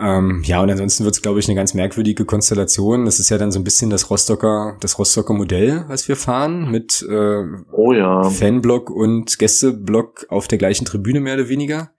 Ähm, 0.00 0.42
ja, 0.44 0.62
und 0.62 0.70
ansonsten 0.70 1.04
wird 1.04 1.14
es, 1.14 1.22
glaube 1.22 1.40
ich, 1.40 1.48
eine 1.48 1.56
ganz 1.56 1.74
merkwürdige 1.74 2.24
Konstellation. 2.24 3.04
Das 3.04 3.20
ist 3.20 3.28
ja 3.28 3.36
dann 3.36 3.52
so 3.52 3.60
ein 3.60 3.64
bisschen 3.64 3.90
das 3.90 4.08
Rostocker, 4.08 4.78
das 4.80 4.98
Rostocker 4.98 5.34
Modell, 5.34 5.84
was 5.88 6.08
wir 6.08 6.16
fahren, 6.16 6.70
mit 6.70 7.04
äh, 7.08 7.42
oh 7.72 7.92
ja. 7.92 8.22
Fanblock 8.30 8.88
und 8.90 9.38
Gästeblock 9.38 10.26
auf 10.30 10.48
der 10.48 10.58
gleichen 10.58 10.86
Tribüne 10.86 11.20
mehr 11.20 11.34
oder 11.34 11.48
weniger. 11.48 11.90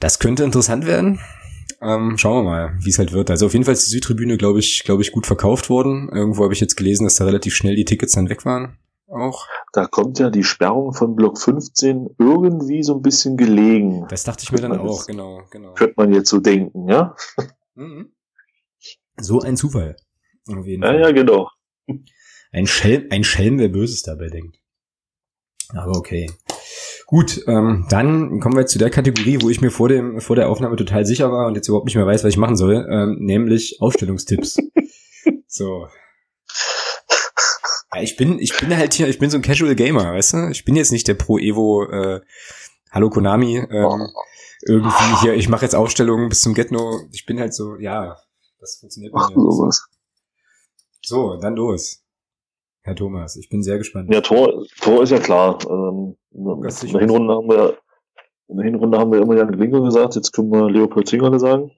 Das 0.00 0.18
könnte 0.18 0.44
interessant 0.44 0.86
werden. 0.86 1.20
Ähm, 1.82 2.16
schauen 2.16 2.44
wir 2.44 2.50
mal, 2.50 2.78
wie 2.80 2.90
es 2.90 2.98
halt 2.98 3.12
wird. 3.12 3.30
Also 3.30 3.46
auf 3.46 3.52
jeden 3.52 3.64
Fall 3.64 3.74
ist 3.74 3.86
die 3.86 3.90
Südtribüne, 3.90 4.38
glaube 4.38 4.60
ich, 4.60 4.82
glaube 4.84 5.02
ich, 5.02 5.12
gut 5.12 5.26
verkauft 5.26 5.68
worden. 5.68 6.08
Irgendwo 6.12 6.44
habe 6.44 6.54
ich 6.54 6.60
jetzt 6.60 6.76
gelesen, 6.76 7.04
dass 7.04 7.16
da 7.16 7.24
relativ 7.24 7.54
schnell 7.54 7.76
die 7.76 7.84
Tickets 7.84 8.14
dann 8.14 8.30
weg 8.30 8.46
waren 8.46 8.78
auch. 9.12 9.46
Da 9.72 9.86
kommt 9.86 10.18
ja 10.18 10.30
die 10.30 10.44
Sperrung 10.44 10.92
von 10.92 11.14
Block 11.14 11.38
15 11.38 12.16
irgendwie 12.18 12.82
so 12.82 12.94
ein 12.94 13.02
bisschen 13.02 13.36
gelegen. 13.36 14.06
Das 14.08 14.24
dachte 14.24 14.44
ich 14.44 14.52
mir 14.52 14.60
dann 14.60 14.78
auch, 14.78 15.06
genau, 15.06 15.42
genau. 15.50 15.74
Könnte 15.74 15.94
man 15.96 16.12
jetzt 16.12 16.30
so 16.30 16.40
denken, 16.40 16.88
ja? 16.88 17.14
Mhm. 17.74 18.12
So 19.18 19.40
ein 19.40 19.56
Zufall. 19.56 19.96
Auf 20.48 20.66
jeden 20.66 20.82
ja, 20.82 20.88
Fall. 20.88 21.00
ja, 21.00 21.12
genau. 21.12 21.48
Ein 22.50 22.66
Schelm, 22.66 23.06
ein 23.10 23.24
Schelm, 23.24 23.58
wer 23.58 23.68
Böses 23.68 24.02
dabei 24.02 24.28
denkt. 24.28 24.58
Aber 25.74 25.96
okay. 25.96 26.30
Gut, 27.06 27.44
ähm, 27.46 27.86
dann 27.90 28.40
kommen 28.40 28.56
wir 28.56 28.66
zu 28.66 28.78
der 28.78 28.90
Kategorie, 28.90 29.38
wo 29.42 29.50
ich 29.50 29.60
mir 29.60 29.70
vor, 29.70 29.88
dem, 29.88 30.20
vor 30.20 30.36
der 30.36 30.48
Aufnahme 30.48 30.76
total 30.76 31.04
sicher 31.04 31.30
war 31.30 31.46
und 31.46 31.54
jetzt 31.54 31.68
überhaupt 31.68 31.86
nicht 31.86 31.96
mehr 31.96 32.06
weiß, 32.06 32.24
was 32.24 32.30
ich 32.30 32.38
machen 32.38 32.56
soll, 32.56 32.86
ähm, 32.90 33.16
nämlich 33.20 33.76
Aufstellungstipps. 33.80 34.58
so, 35.46 35.86
ja, 35.86 36.01
ich 38.00 38.16
bin, 38.16 38.38
ich 38.38 38.56
bin 38.58 38.76
halt 38.76 38.94
hier, 38.94 39.08
ich 39.08 39.18
bin 39.18 39.30
so 39.30 39.38
ein 39.38 39.42
Casual 39.42 39.74
Gamer, 39.74 40.12
weißt 40.12 40.32
du? 40.32 40.48
Ich 40.50 40.64
bin 40.64 40.76
jetzt 40.76 40.92
nicht 40.92 41.08
der 41.08 41.14
Pro 41.14 41.38
Evo, 41.38 41.84
äh, 41.84 42.20
Hallo 42.90 43.10
Konami, 43.10 43.56
ähm, 43.56 44.08
irgendwie 44.62 45.20
hier, 45.22 45.34
ich 45.34 45.48
mache 45.48 45.64
jetzt 45.64 45.74
Aufstellungen 45.74 46.28
bis 46.28 46.42
zum 46.42 46.54
Getno. 46.54 47.00
Ich 47.12 47.26
bin 47.26 47.40
halt 47.40 47.54
so, 47.54 47.76
ja, 47.76 48.16
das 48.60 48.76
funktioniert 48.78 49.12
Ach, 49.16 49.28
sowas. 49.30 49.88
So, 51.02 51.36
dann 51.36 51.56
los. 51.56 52.02
Herr 52.82 52.96
Thomas, 52.96 53.36
ich 53.36 53.48
bin 53.48 53.62
sehr 53.62 53.78
gespannt. 53.78 54.12
Ja, 54.12 54.20
Tor, 54.20 54.64
Tor 54.80 55.02
ist 55.02 55.10
ja 55.10 55.18
klar. 55.18 55.58
Ähm, 55.68 56.16
in, 56.32 56.44
der 56.44 57.00
Hinrunde 57.00 57.34
haben 57.34 57.48
wir, 57.48 57.78
in 58.48 58.56
der 58.56 58.66
Hinrunde 58.66 58.98
haben 58.98 59.12
wir 59.12 59.20
immer 59.20 59.36
Jan 59.36 59.52
Glinker 59.52 59.80
gesagt, 59.82 60.16
jetzt 60.16 60.32
können 60.32 60.50
wir 60.50 60.70
Leopold 60.70 61.08
Zingerle 61.08 61.38
sagen. 61.38 61.72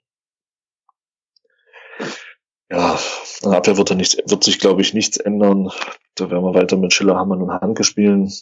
Ja, 2.70 2.98
an 3.42 3.54
Abwehr 3.54 3.76
wird, 3.76 3.90
da 3.90 3.94
nichts, 3.94 4.16
wird 4.26 4.44
sich, 4.44 4.58
glaube 4.58 4.80
ich, 4.80 4.94
nichts 4.94 5.18
ändern. 5.18 5.70
Da 6.14 6.30
werden 6.30 6.44
wir 6.44 6.54
weiter 6.54 6.76
mit 6.76 6.92
Schiller, 6.92 7.16
Hammann 7.16 7.42
und 7.42 7.50
Hanke 7.50 7.84
spielen. 7.84 8.32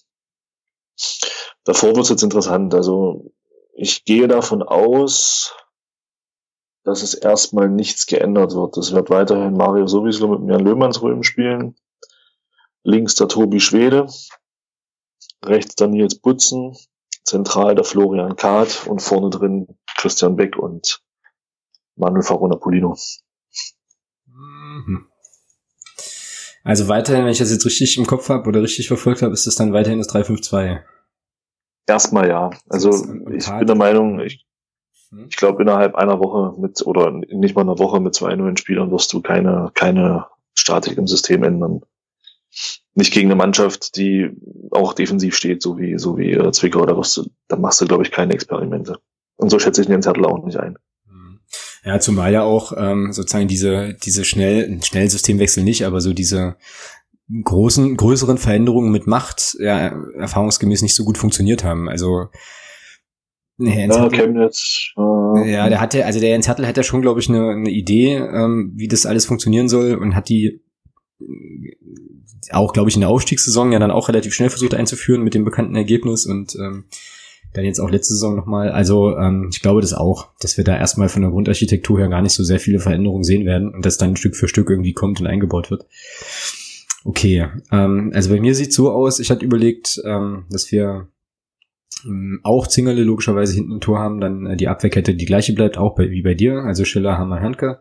Davor 1.64 1.90
wird 1.90 2.04
es 2.04 2.10
jetzt 2.10 2.22
interessant. 2.22 2.74
Also 2.74 3.32
ich 3.74 4.04
gehe 4.04 4.28
davon 4.28 4.62
aus, 4.62 5.54
dass 6.84 7.02
es 7.02 7.14
erstmal 7.14 7.68
nichts 7.68 8.06
geändert 8.06 8.54
wird. 8.54 8.76
Es 8.76 8.92
wird 8.92 9.10
weiterhin 9.10 9.56
Mario 9.56 9.86
sowieso 9.86 10.28
mit 10.28 10.50
Jan 10.50 10.64
Löhmannsröben 10.64 11.22
spielen. 11.22 11.76
Links 12.82 13.14
der 13.14 13.28
Tobi 13.28 13.60
Schwede. 13.60 14.06
Rechts 15.44 15.76
der 15.76 15.88
Nils 15.88 16.16
Butzen. 16.16 16.76
Zentral 17.24 17.76
der 17.76 17.84
Florian 17.84 18.34
Kahrt 18.34 18.86
und 18.88 19.00
vorne 19.00 19.30
drin 19.30 19.78
Christian 19.96 20.34
Beck 20.34 20.56
und 20.56 21.00
Manuel 21.94 22.24
Farona 22.24 22.56
Polino. 22.56 22.96
Mhm. 24.26 25.11
Also 26.64 26.88
weiterhin, 26.88 27.24
wenn 27.24 27.32
ich 27.32 27.38
das 27.38 27.50
jetzt 27.50 27.66
richtig 27.66 27.98
im 27.98 28.06
Kopf 28.06 28.28
habe 28.28 28.48
oder 28.48 28.62
richtig 28.62 28.88
verfolgt 28.88 29.22
habe, 29.22 29.32
ist 29.32 29.46
es 29.46 29.56
dann 29.56 29.72
weiterhin 29.72 29.98
das 29.98 30.08
352. 30.08 30.80
Erstmal 31.86 32.28
ja. 32.28 32.50
Also 32.68 32.90
ich 33.30 33.46
bin 33.46 33.66
der 33.66 33.76
Meinung, 33.76 34.20
ich, 34.20 34.46
hm? 35.10 35.26
ich 35.28 35.36
glaube 35.36 35.62
innerhalb 35.62 35.96
einer 35.96 36.20
Woche 36.20 36.60
mit 36.60 36.84
oder 36.86 37.10
nicht 37.10 37.56
mal 37.56 37.62
einer 37.62 37.78
Woche 37.78 38.00
mit 38.00 38.14
zwei 38.14 38.34
neuen 38.36 38.56
Spielern 38.56 38.92
wirst 38.92 39.12
du 39.12 39.20
keine 39.20 39.72
keine 39.74 40.26
Statik 40.54 40.98
im 40.98 41.08
System 41.08 41.42
ändern. 41.42 41.80
Nicht 42.94 43.12
gegen 43.12 43.28
eine 43.28 43.36
Mannschaft, 43.36 43.96
die 43.96 44.30
auch 44.70 44.92
defensiv 44.92 45.34
steht, 45.34 45.62
so 45.62 45.78
wie 45.78 45.98
so 45.98 46.18
wie 46.18 46.32
äh, 46.32 46.52
Zwickau, 46.52 46.86
da 46.86 46.96
wirst 46.96 47.16
du, 47.16 47.24
da 47.48 47.56
machst 47.56 47.80
du 47.80 47.86
glaube 47.86 48.04
ich 48.04 48.12
keine 48.12 48.34
Experimente. 48.34 48.98
Und 49.36 49.48
so 49.48 49.58
schätze 49.58 49.80
ich 49.80 49.88
den 49.88 50.02
Zettel 50.02 50.26
auch 50.26 50.44
nicht 50.44 50.58
ein. 50.58 50.76
Ja, 51.84 51.98
zumal 51.98 52.32
ja 52.32 52.42
auch 52.42 52.72
ähm, 52.76 53.12
sozusagen 53.12 53.48
diese, 53.48 53.94
diese 53.94 54.24
schnell, 54.24 54.80
schnell 54.82 55.10
Systemwechsel 55.10 55.64
nicht, 55.64 55.84
aber 55.84 56.00
so 56.00 56.12
diese 56.12 56.56
großen, 57.42 57.96
größeren 57.96 58.38
Veränderungen 58.38 58.92
mit 58.92 59.06
Macht 59.06 59.56
ja 59.58 59.88
erfahrungsgemäß 60.16 60.82
nicht 60.82 60.94
so 60.94 61.04
gut 61.04 61.18
funktioniert 61.18 61.64
haben. 61.64 61.88
Also 61.88 62.28
Nee, 63.58 63.86
ja, 63.86 64.08
Chemnitz. 64.08 64.92
Äh, 64.96 65.52
ja, 65.52 65.68
der 65.68 65.80
hatte, 65.80 66.04
also 66.04 66.18
der 66.18 66.30
Jens 66.30 66.48
Hertel 66.48 66.66
hat 66.66 66.76
ja 66.76 66.82
schon, 66.82 67.02
glaube 67.02 67.20
ich, 67.20 67.28
eine, 67.28 67.50
eine 67.50 67.70
Idee, 67.70 68.16
ähm, 68.16 68.72
wie 68.74 68.88
das 68.88 69.06
alles 69.06 69.26
funktionieren 69.26 69.68
soll 69.68 69.94
und 69.94 70.16
hat 70.16 70.28
die 70.28 70.62
auch, 72.50 72.72
glaube 72.72 72.88
ich, 72.88 72.96
in 72.96 73.02
der 73.02 73.10
Aufstiegssaison 73.10 73.70
ja 73.70 73.78
dann 73.78 73.92
auch 73.92 74.08
relativ 74.08 74.34
schnell 74.34 74.50
versucht 74.50 74.74
einzuführen 74.74 75.22
mit 75.22 75.34
dem 75.34 75.44
bekannten 75.44 75.76
Ergebnis 75.76 76.26
und 76.26 76.56
ähm, 76.56 76.84
dann 77.52 77.64
jetzt 77.64 77.80
auch 77.80 77.90
letzte 77.90 78.14
Saison 78.14 78.36
nochmal. 78.36 78.70
Also 78.70 79.16
ähm, 79.16 79.48
ich 79.52 79.60
glaube 79.60 79.80
das 79.80 79.92
auch, 79.92 80.28
dass 80.40 80.56
wir 80.56 80.64
da 80.64 80.76
erstmal 80.76 81.08
von 81.08 81.22
der 81.22 81.30
Grundarchitektur 81.30 81.98
her 81.98 82.08
gar 82.08 82.22
nicht 82.22 82.32
so 82.32 82.44
sehr 82.44 82.60
viele 82.60 82.78
Veränderungen 82.78 83.24
sehen 83.24 83.44
werden 83.44 83.74
und 83.74 83.84
das 83.84 83.98
dann 83.98 84.16
Stück 84.16 84.36
für 84.36 84.48
Stück 84.48 84.70
irgendwie 84.70 84.94
kommt 84.94 85.20
und 85.20 85.26
eingebaut 85.26 85.70
wird. 85.70 85.86
Okay, 87.04 87.46
ähm, 87.70 88.12
also 88.14 88.30
bei 88.30 88.40
mir 88.40 88.54
sieht 88.54 88.72
so 88.72 88.90
aus, 88.90 89.18
ich 89.18 89.30
hatte 89.30 89.44
überlegt, 89.44 90.00
ähm, 90.04 90.44
dass 90.50 90.70
wir 90.70 91.08
ähm, 92.06 92.40
auch 92.42 92.66
Zingerle 92.66 93.02
logischerweise 93.02 93.54
hinten 93.54 93.72
im 93.72 93.80
Tor 93.80 93.98
haben, 93.98 94.20
dann 94.20 94.46
äh, 94.46 94.56
die 94.56 94.68
Abwehrkette 94.68 95.14
die 95.14 95.24
gleiche 95.24 95.52
bleibt, 95.52 95.78
auch 95.78 95.94
bei, 95.94 96.10
wie 96.10 96.22
bei 96.22 96.34
dir, 96.34 96.62
also 96.62 96.84
Schiller, 96.84 97.18
Hammer, 97.18 97.40
Handke. 97.40 97.80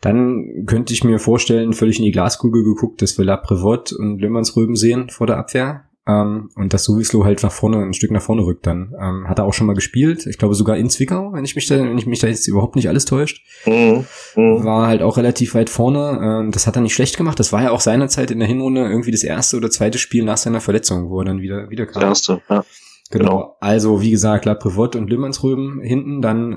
Dann 0.00 0.64
könnte 0.66 0.92
ich 0.92 1.04
mir 1.04 1.18
vorstellen, 1.18 1.72
völlig 1.72 1.98
in 1.98 2.04
die 2.04 2.12
Glaskugel 2.12 2.64
geguckt, 2.64 3.02
dass 3.02 3.16
wir 3.18 3.24
La 3.24 3.36
Prevot 3.36 3.92
und 3.92 4.20
Löhmannsröben 4.20 4.76
sehen 4.76 5.08
vor 5.10 5.26
der 5.26 5.38
Abwehr. 5.38 5.84
Ähm, 6.06 6.50
und 6.56 6.72
dass 6.72 6.84
Suvislo 6.84 7.24
halt 7.24 7.42
nach 7.42 7.52
vorne, 7.52 7.78
ein 7.78 7.94
Stück 7.94 8.10
nach 8.10 8.22
vorne 8.22 8.44
rückt 8.44 8.66
dann. 8.66 8.92
Ähm, 9.00 9.28
hat 9.28 9.38
er 9.38 9.44
auch 9.44 9.54
schon 9.54 9.66
mal 9.66 9.74
gespielt, 9.74 10.26
ich 10.26 10.38
glaube 10.38 10.54
sogar 10.54 10.76
in 10.76 10.90
Zwickau, 10.90 11.32
wenn 11.32 11.44
ich 11.44 11.54
mich 11.54 11.66
da, 11.66 11.78
wenn 11.78 11.98
ich 11.98 12.06
mich 12.06 12.18
da 12.18 12.26
jetzt 12.26 12.48
überhaupt 12.48 12.74
nicht 12.74 12.88
alles 12.88 13.04
täuscht. 13.04 13.44
Mhm. 13.66 14.04
Mhm. 14.34 14.64
War 14.64 14.88
halt 14.88 15.02
auch 15.02 15.16
relativ 15.16 15.54
weit 15.54 15.70
vorne. 15.70 16.20
Ähm, 16.22 16.50
das 16.50 16.66
hat 16.66 16.76
er 16.76 16.82
nicht 16.82 16.94
schlecht 16.94 17.16
gemacht. 17.16 17.38
Das 17.38 17.52
war 17.52 17.62
ja 17.62 17.70
auch 17.70 17.80
seinerzeit 17.80 18.30
in 18.30 18.40
der 18.40 18.48
Hinrunde 18.48 18.82
irgendwie 18.82 19.12
das 19.12 19.22
erste 19.22 19.56
oder 19.56 19.70
zweite 19.70 19.98
Spiel 19.98 20.24
nach 20.24 20.38
seiner 20.38 20.60
Verletzung, 20.60 21.08
wo 21.08 21.20
er 21.20 21.24
dann 21.24 21.40
wieder, 21.40 21.70
wieder 21.70 21.86
kam. 21.86 22.02
Das 22.02 22.10
erste, 22.10 22.42
ja. 22.48 22.64
Genau. 23.12 23.24
genau. 23.24 23.56
Also, 23.60 24.00
wie 24.00 24.10
gesagt, 24.10 24.44
La 24.46 24.54
Prevot 24.54 24.96
und 24.96 25.08
Limmansröben 25.08 25.80
hinten, 25.82 26.22
dann 26.22 26.52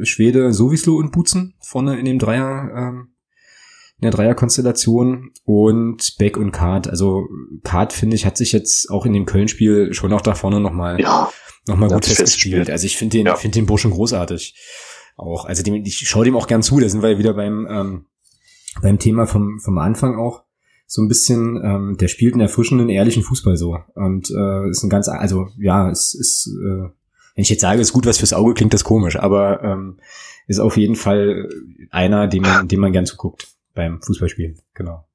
äh, 0.00 0.06
Schwede, 0.06 0.52
Sowislo 0.52 0.96
und 0.96 1.12
Butzen 1.12 1.54
vorne 1.60 1.98
in 1.98 2.06
dem 2.06 2.18
Dreier, 2.18 2.70
ähm, 2.74 3.08
in 4.00 4.02
der 4.02 4.12
Dreierkonstellation 4.12 5.32
und 5.44 6.16
Beck 6.18 6.36
und 6.36 6.52
Kart. 6.52 6.88
Also 6.88 7.26
Kart, 7.64 7.92
finde 7.92 8.14
ich, 8.14 8.24
hat 8.24 8.36
sich 8.36 8.52
jetzt 8.52 8.90
auch 8.90 9.04
in 9.04 9.12
dem 9.12 9.26
Köln-Spiel 9.26 9.92
schon 9.92 10.12
auch 10.12 10.20
da 10.20 10.34
vorne 10.34 10.60
nochmal 10.60 11.00
ja, 11.00 11.28
noch 11.66 11.76
mal 11.76 11.88
gut 11.88 12.06
festgespielt. 12.06 12.70
Also 12.70 12.86
ich 12.86 12.96
finde 12.96 13.18
den, 13.18 13.26
ja. 13.26 13.34
finde 13.34 13.58
den 13.58 13.66
Burschen 13.66 13.90
großartig. 13.90 14.54
Auch, 15.16 15.46
also 15.46 15.64
dem, 15.64 15.74
ich 15.84 16.08
schaue 16.08 16.24
dem 16.24 16.36
auch 16.36 16.46
gern 16.46 16.62
zu, 16.62 16.78
da 16.78 16.88
sind 16.88 17.02
wir 17.02 17.10
ja 17.10 17.18
wieder 17.18 17.34
beim, 17.34 17.66
ähm, 17.68 18.06
beim 18.82 19.00
Thema 19.00 19.26
vom, 19.26 19.58
vom 19.58 19.78
Anfang 19.78 20.16
auch 20.16 20.44
so 20.86 21.02
ein 21.02 21.08
bisschen, 21.08 21.60
ähm, 21.64 21.96
der 21.98 22.06
spielt 22.06 22.34
einen 22.34 22.42
erfrischenden, 22.42 22.88
ehrlichen 22.88 23.24
Fußball 23.24 23.56
so. 23.56 23.78
Und 23.94 24.30
äh, 24.30 24.70
ist 24.70 24.84
ein 24.84 24.90
ganz, 24.90 25.08
also 25.08 25.48
ja, 25.58 25.90
es 25.90 26.14
ist, 26.14 26.46
äh, 26.46 26.82
wenn 27.34 27.42
ich 27.42 27.50
jetzt 27.50 27.62
sage, 27.62 27.80
ist 27.80 27.92
gut 27.92 28.06
was 28.06 28.18
fürs 28.18 28.32
Auge, 28.32 28.54
klingt 28.54 28.74
das 28.74 28.84
komisch, 28.84 29.16
aber 29.16 29.64
ähm, 29.64 29.98
ist 30.46 30.60
auf 30.60 30.76
jeden 30.76 30.94
Fall 30.94 31.48
einer, 31.90 32.28
dem 32.28 32.42
man, 32.44 32.68
dem 32.68 32.78
man 32.78 32.92
gern 32.92 33.04
zuguckt 33.04 33.48
beim 33.78 34.02
Fußballspielen. 34.02 34.58
Genau. 34.74 35.08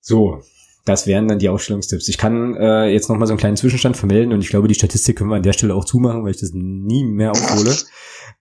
So, 0.00 0.40
das 0.86 1.06
wären 1.06 1.28
dann 1.28 1.38
die 1.38 1.50
Aufstellungstipps. 1.50 2.08
Ich 2.08 2.16
kann 2.16 2.56
äh, 2.56 2.86
jetzt 2.86 3.10
noch 3.10 3.18
mal 3.18 3.26
so 3.26 3.34
einen 3.34 3.38
kleinen 3.38 3.58
Zwischenstand 3.58 3.98
vermelden 3.98 4.32
und 4.32 4.40
ich 4.40 4.48
glaube, 4.48 4.66
die 4.66 4.74
Statistik 4.74 5.18
können 5.18 5.28
wir 5.28 5.36
an 5.36 5.42
der 5.42 5.52
Stelle 5.52 5.74
auch 5.74 5.84
zumachen, 5.84 6.24
weil 6.24 6.30
ich 6.30 6.40
das 6.40 6.52
nie 6.54 7.04
mehr 7.04 7.32
aufhole. 7.32 7.76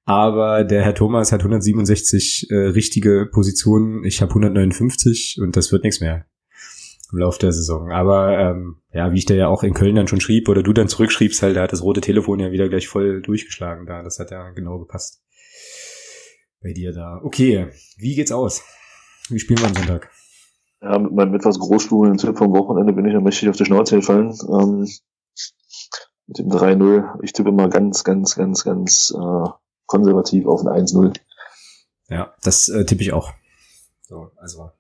Aber 0.06 0.64
der 0.64 0.84
Herr 0.84 0.96
Thomas 0.96 1.34
hat 1.34 1.42
167 1.42 2.50
äh, 2.50 2.56
richtige 2.56 3.28
Positionen, 3.30 4.06
ich 4.06 4.22
habe 4.22 4.30
159 4.30 5.40
und 5.42 5.58
das 5.58 5.74
wird 5.74 5.84
nichts 5.84 6.00
mehr 6.00 6.26
im 7.12 7.20
Laufe 7.20 7.40
der 7.40 7.52
Saison. 7.52 7.92
Aber 7.92 8.40
ähm, 8.40 8.78
ja, 8.94 9.12
wie 9.12 9.18
ich 9.18 9.26
da 9.26 9.34
ja 9.34 9.50
auch 9.50 9.64
in 9.64 9.74
Köln 9.74 9.96
dann 9.96 10.08
schon 10.08 10.22
schrieb 10.22 10.48
oder 10.48 10.64
du 10.64 10.72
dann 10.72 10.88
zurückschriebst, 10.88 11.44
halt, 11.44 11.58
da 11.58 11.64
hat 11.64 11.74
das 11.74 11.84
rote 11.84 12.00
Telefon 12.00 12.40
ja 12.40 12.54
wieder 12.54 12.70
gleich 12.70 12.88
voll 12.88 13.22
durchgeschlagen 13.22 13.86
da. 13.86 14.02
Das 14.02 14.18
hat 14.18 14.32
ja 14.32 14.50
genau 14.52 14.80
gepasst 14.80 15.22
bei 16.62 16.72
dir 16.72 16.94
da. 16.94 17.20
Okay, 17.22 17.68
wie 17.98 18.16
geht's 18.16 18.32
aus? 18.32 18.64
Wie 19.30 19.40
spielen 19.40 19.60
wir 19.60 19.68
am 19.68 19.76
Sonntag? 19.76 20.10
Ja, 20.82 20.98
mit 20.98 21.12
meinem 21.12 21.36
etwas 21.36 21.60
großspuligen 21.60 22.18
Tipp 22.18 22.38
vom 22.38 22.54
Wochenende 22.54 22.94
bin 22.94 23.06
ich 23.06 23.14
ja 23.14 23.22
mächtig 23.22 23.50
auf 23.50 23.58
die 23.58 23.66
Schnauze 23.66 23.98
gefallen. 23.98 24.36
Ähm, 24.50 24.88
mit 26.28 26.38
dem 26.38 26.48
3-0. 26.48 27.24
Ich 27.24 27.34
tippe 27.34 27.52
mal 27.52 27.70
ganz, 27.70 28.04
ganz, 28.04 28.36
ganz, 28.36 28.64
ganz 28.64 29.14
äh, 29.16 29.50
konservativ 29.88 30.46
auf 30.46 30.66
ein 30.66 30.86
1-0. 30.86 31.16
Ja, 32.10 32.34
das 32.44 32.70
äh, 32.70 32.86
tippe 32.86 33.02
ich 33.02 33.14
auch. 33.14 33.34
So, 34.08 34.32
also 34.38 34.72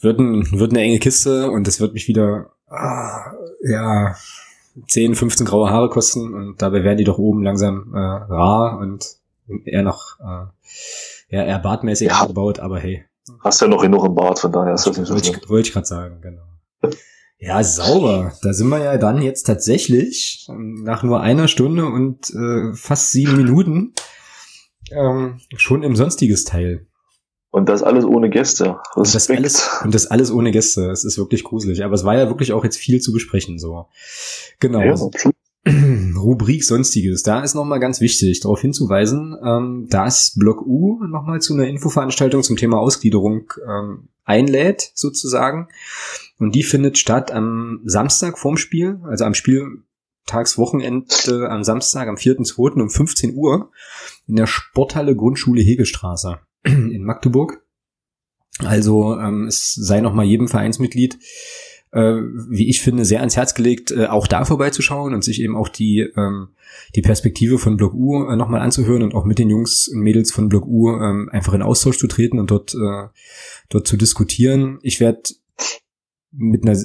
wird, 0.00 0.18
ein, 0.18 0.50
wird 0.52 0.72
eine 0.72 0.82
enge 0.82 0.98
Kiste 0.98 1.50
und 1.50 1.66
das 1.66 1.80
wird 1.80 1.94
mich 1.94 2.08
wieder 2.08 2.52
ah, 2.66 3.32
ja 3.62 4.16
10, 4.88 5.14
15 5.14 5.46
graue 5.46 5.70
Haare 5.70 5.90
kosten 5.90 6.34
und 6.34 6.62
dabei 6.62 6.84
werden 6.84 6.98
die 6.98 7.04
doch 7.04 7.18
oben 7.18 7.42
langsam 7.42 7.92
äh, 7.94 7.98
rar 7.98 8.78
und 8.78 9.18
eher 9.64 9.82
noch 9.82 10.18
äh, 10.20 10.46
ja, 11.30 11.44
eher 11.44 11.58
bartmäßig 11.58 12.08
ja. 12.08 12.26
gebaut, 12.26 12.60
aber 12.60 12.78
hey. 12.78 13.04
Hast 13.42 13.60
ja 13.60 13.68
noch 13.68 13.82
genug 13.82 14.04
im 14.04 14.14
Bart, 14.14 14.38
von 14.38 14.52
daher 14.52 14.74
ist 14.74 14.86
das 14.86 14.96
nicht 14.96 15.06
so 15.06 15.14
Wollte 15.14 15.30
ich, 15.30 15.48
wollte 15.48 15.68
ich 15.68 15.72
gerade 15.72 15.86
sagen, 15.86 16.20
genau. 16.20 16.42
Ja, 17.38 17.62
sauber. 17.62 18.32
Da 18.42 18.52
sind 18.52 18.68
wir 18.68 18.82
ja 18.82 18.98
dann 18.98 19.22
jetzt 19.22 19.44
tatsächlich 19.44 20.46
nach 20.48 21.02
nur 21.02 21.20
einer 21.20 21.48
Stunde 21.48 21.86
und 21.86 22.30
äh, 22.30 22.74
fast 22.74 23.12
sieben 23.12 23.36
Minuten 23.36 23.94
ähm, 24.90 25.40
schon 25.56 25.82
im 25.82 25.96
sonstiges 25.96 26.44
Teil. 26.44 26.86
Und 27.50 27.68
das 27.68 27.82
alles 27.82 28.04
ohne 28.04 28.30
Gäste. 28.30 28.76
Und 28.94 29.12
das, 29.12 29.28
alles, 29.28 29.80
und 29.82 29.94
das 29.94 30.06
alles 30.06 30.30
ohne 30.30 30.52
Gäste. 30.52 30.90
Es 30.90 31.04
ist 31.04 31.18
wirklich 31.18 31.42
gruselig. 31.42 31.82
Aber 31.82 31.94
es 31.94 32.04
war 32.04 32.16
ja 32.16 32.28
wirklich 32.28 32.52
auch 32.52 32.62
jetzt 32.62 32.76
viel 32.76 33.00
zu 33.00 33.12
besprechen. 33.12 33.58
So, 33.58 33.86
genau. 34.60 34.80
Ja, 34.80 34.94
Rubrik 36.22 36.64
Sonstiges. 36.64 37.22
Da 37.22 37.40
ist 37.40 37.54
nochmal 37.54 37.80
ganz 37.80 38.00
wichtig, 38.00 38.40
darauf 38.40 38.60
hinzuweisen, 38.60 39.36
ähm, 39.44 39.86
dass 39.90 40.34
Block 40.36 40.66
U 40.66 41.02
nochmal 41.04 41.40
zu 41.40 41.54
einer 41.54 41.66
Infoveranstaltung 41.66 42.42
zum 42.42 42.56
Thema 42.56 42.78
Ausgliederung 42.78 43.52
ähm, 43.66 44.08
einlädt, 44.24 44.92
sozusagen. 44.94 45.68
Und 46.38 46.54
die 46.54 46.62
findet 46.62 46.98
statt 46.98 47.32
am 47.32 47.80
Samstag 47.84 48.38
vorm 48.38 48.56
Spiel, 48.56 49.00
also 49.04 49.24
am 49.24 49.34
Spieltagswochenende 49.34 51.50
am 51.50 51.64
Samstag, 51.64 52.08
am 52.08 52.16
4.2. 52.16 52.80
um 52.80 52.90
15 52.90 53.34
Uhr 53.34 53.70
in 54.26 54.36
der 54.36 54.46
Sporthalle 54.46 55.16
Grundschule 55.16 55.62
Hegelstraße 55.62 56.38
in 56.64 57.04
Magdeburg. 57.04 57.62
Also 58.58 59.18
ähm, 59.18 59.46
es 59.46 59.74
sei 59.74 60.00
nochmal 60.00 60.26
jedem 60.26 60.48
Vereinsmitglied 60.48 61.18
äh, 61.92 62.14
wie 62.48 62.68
ich 62.68 62.80
finde, 62.80 63.04
sehr 63.04 63.20
ans 63.20 63.36
Herz 63.36 63.54
gelegt, 63.54 63.90
äh, 63.90 64.06
auch 64.06 64.26
da 64.26 64.44
vorbeizuschauen 64.44 65.14
und 65.14 65.24
sich 65.24 65.40
eben 65.40 65.56
auch 65.56 65.68
die, 65.68 66.08
ähm, 66.16 66.48
die 66.94 67.02
Perspektive 67.02 67.58
von 67.58 67.76
Block 67.76 67.94
U 67.94 68.28
äh, 68.28 68.36
nochmal 68.36 68.60
anzuhören 68.60 69.02
und 69.02 69.14
auch 69.14 69.24
mit 69.24 69.38
den 69.38 69.50
Jungs 69.50 69.88
und 69.88 70.00
Mädels 70.00 70.32
von 70.32 70.48
Block 70.48 70.66
U 70.66 70.90
ähm, 70.90 71.28
einfach 71.32 71.54
in 71.54 71.62
Austausch 71.62 71.98
zu 71.98 72.06
treten 72.06 72.38
und 72.38 72.50
dort, 72.50 72.74
äh, 72.74 73.08
dort 73.68 73.86
zu 73.86 73.96
diskutieren. 73.96 74.78
Ich 74.82 75.00
werde 75.00 75.22
mit 76.32 76.64
einer 76.64 76.78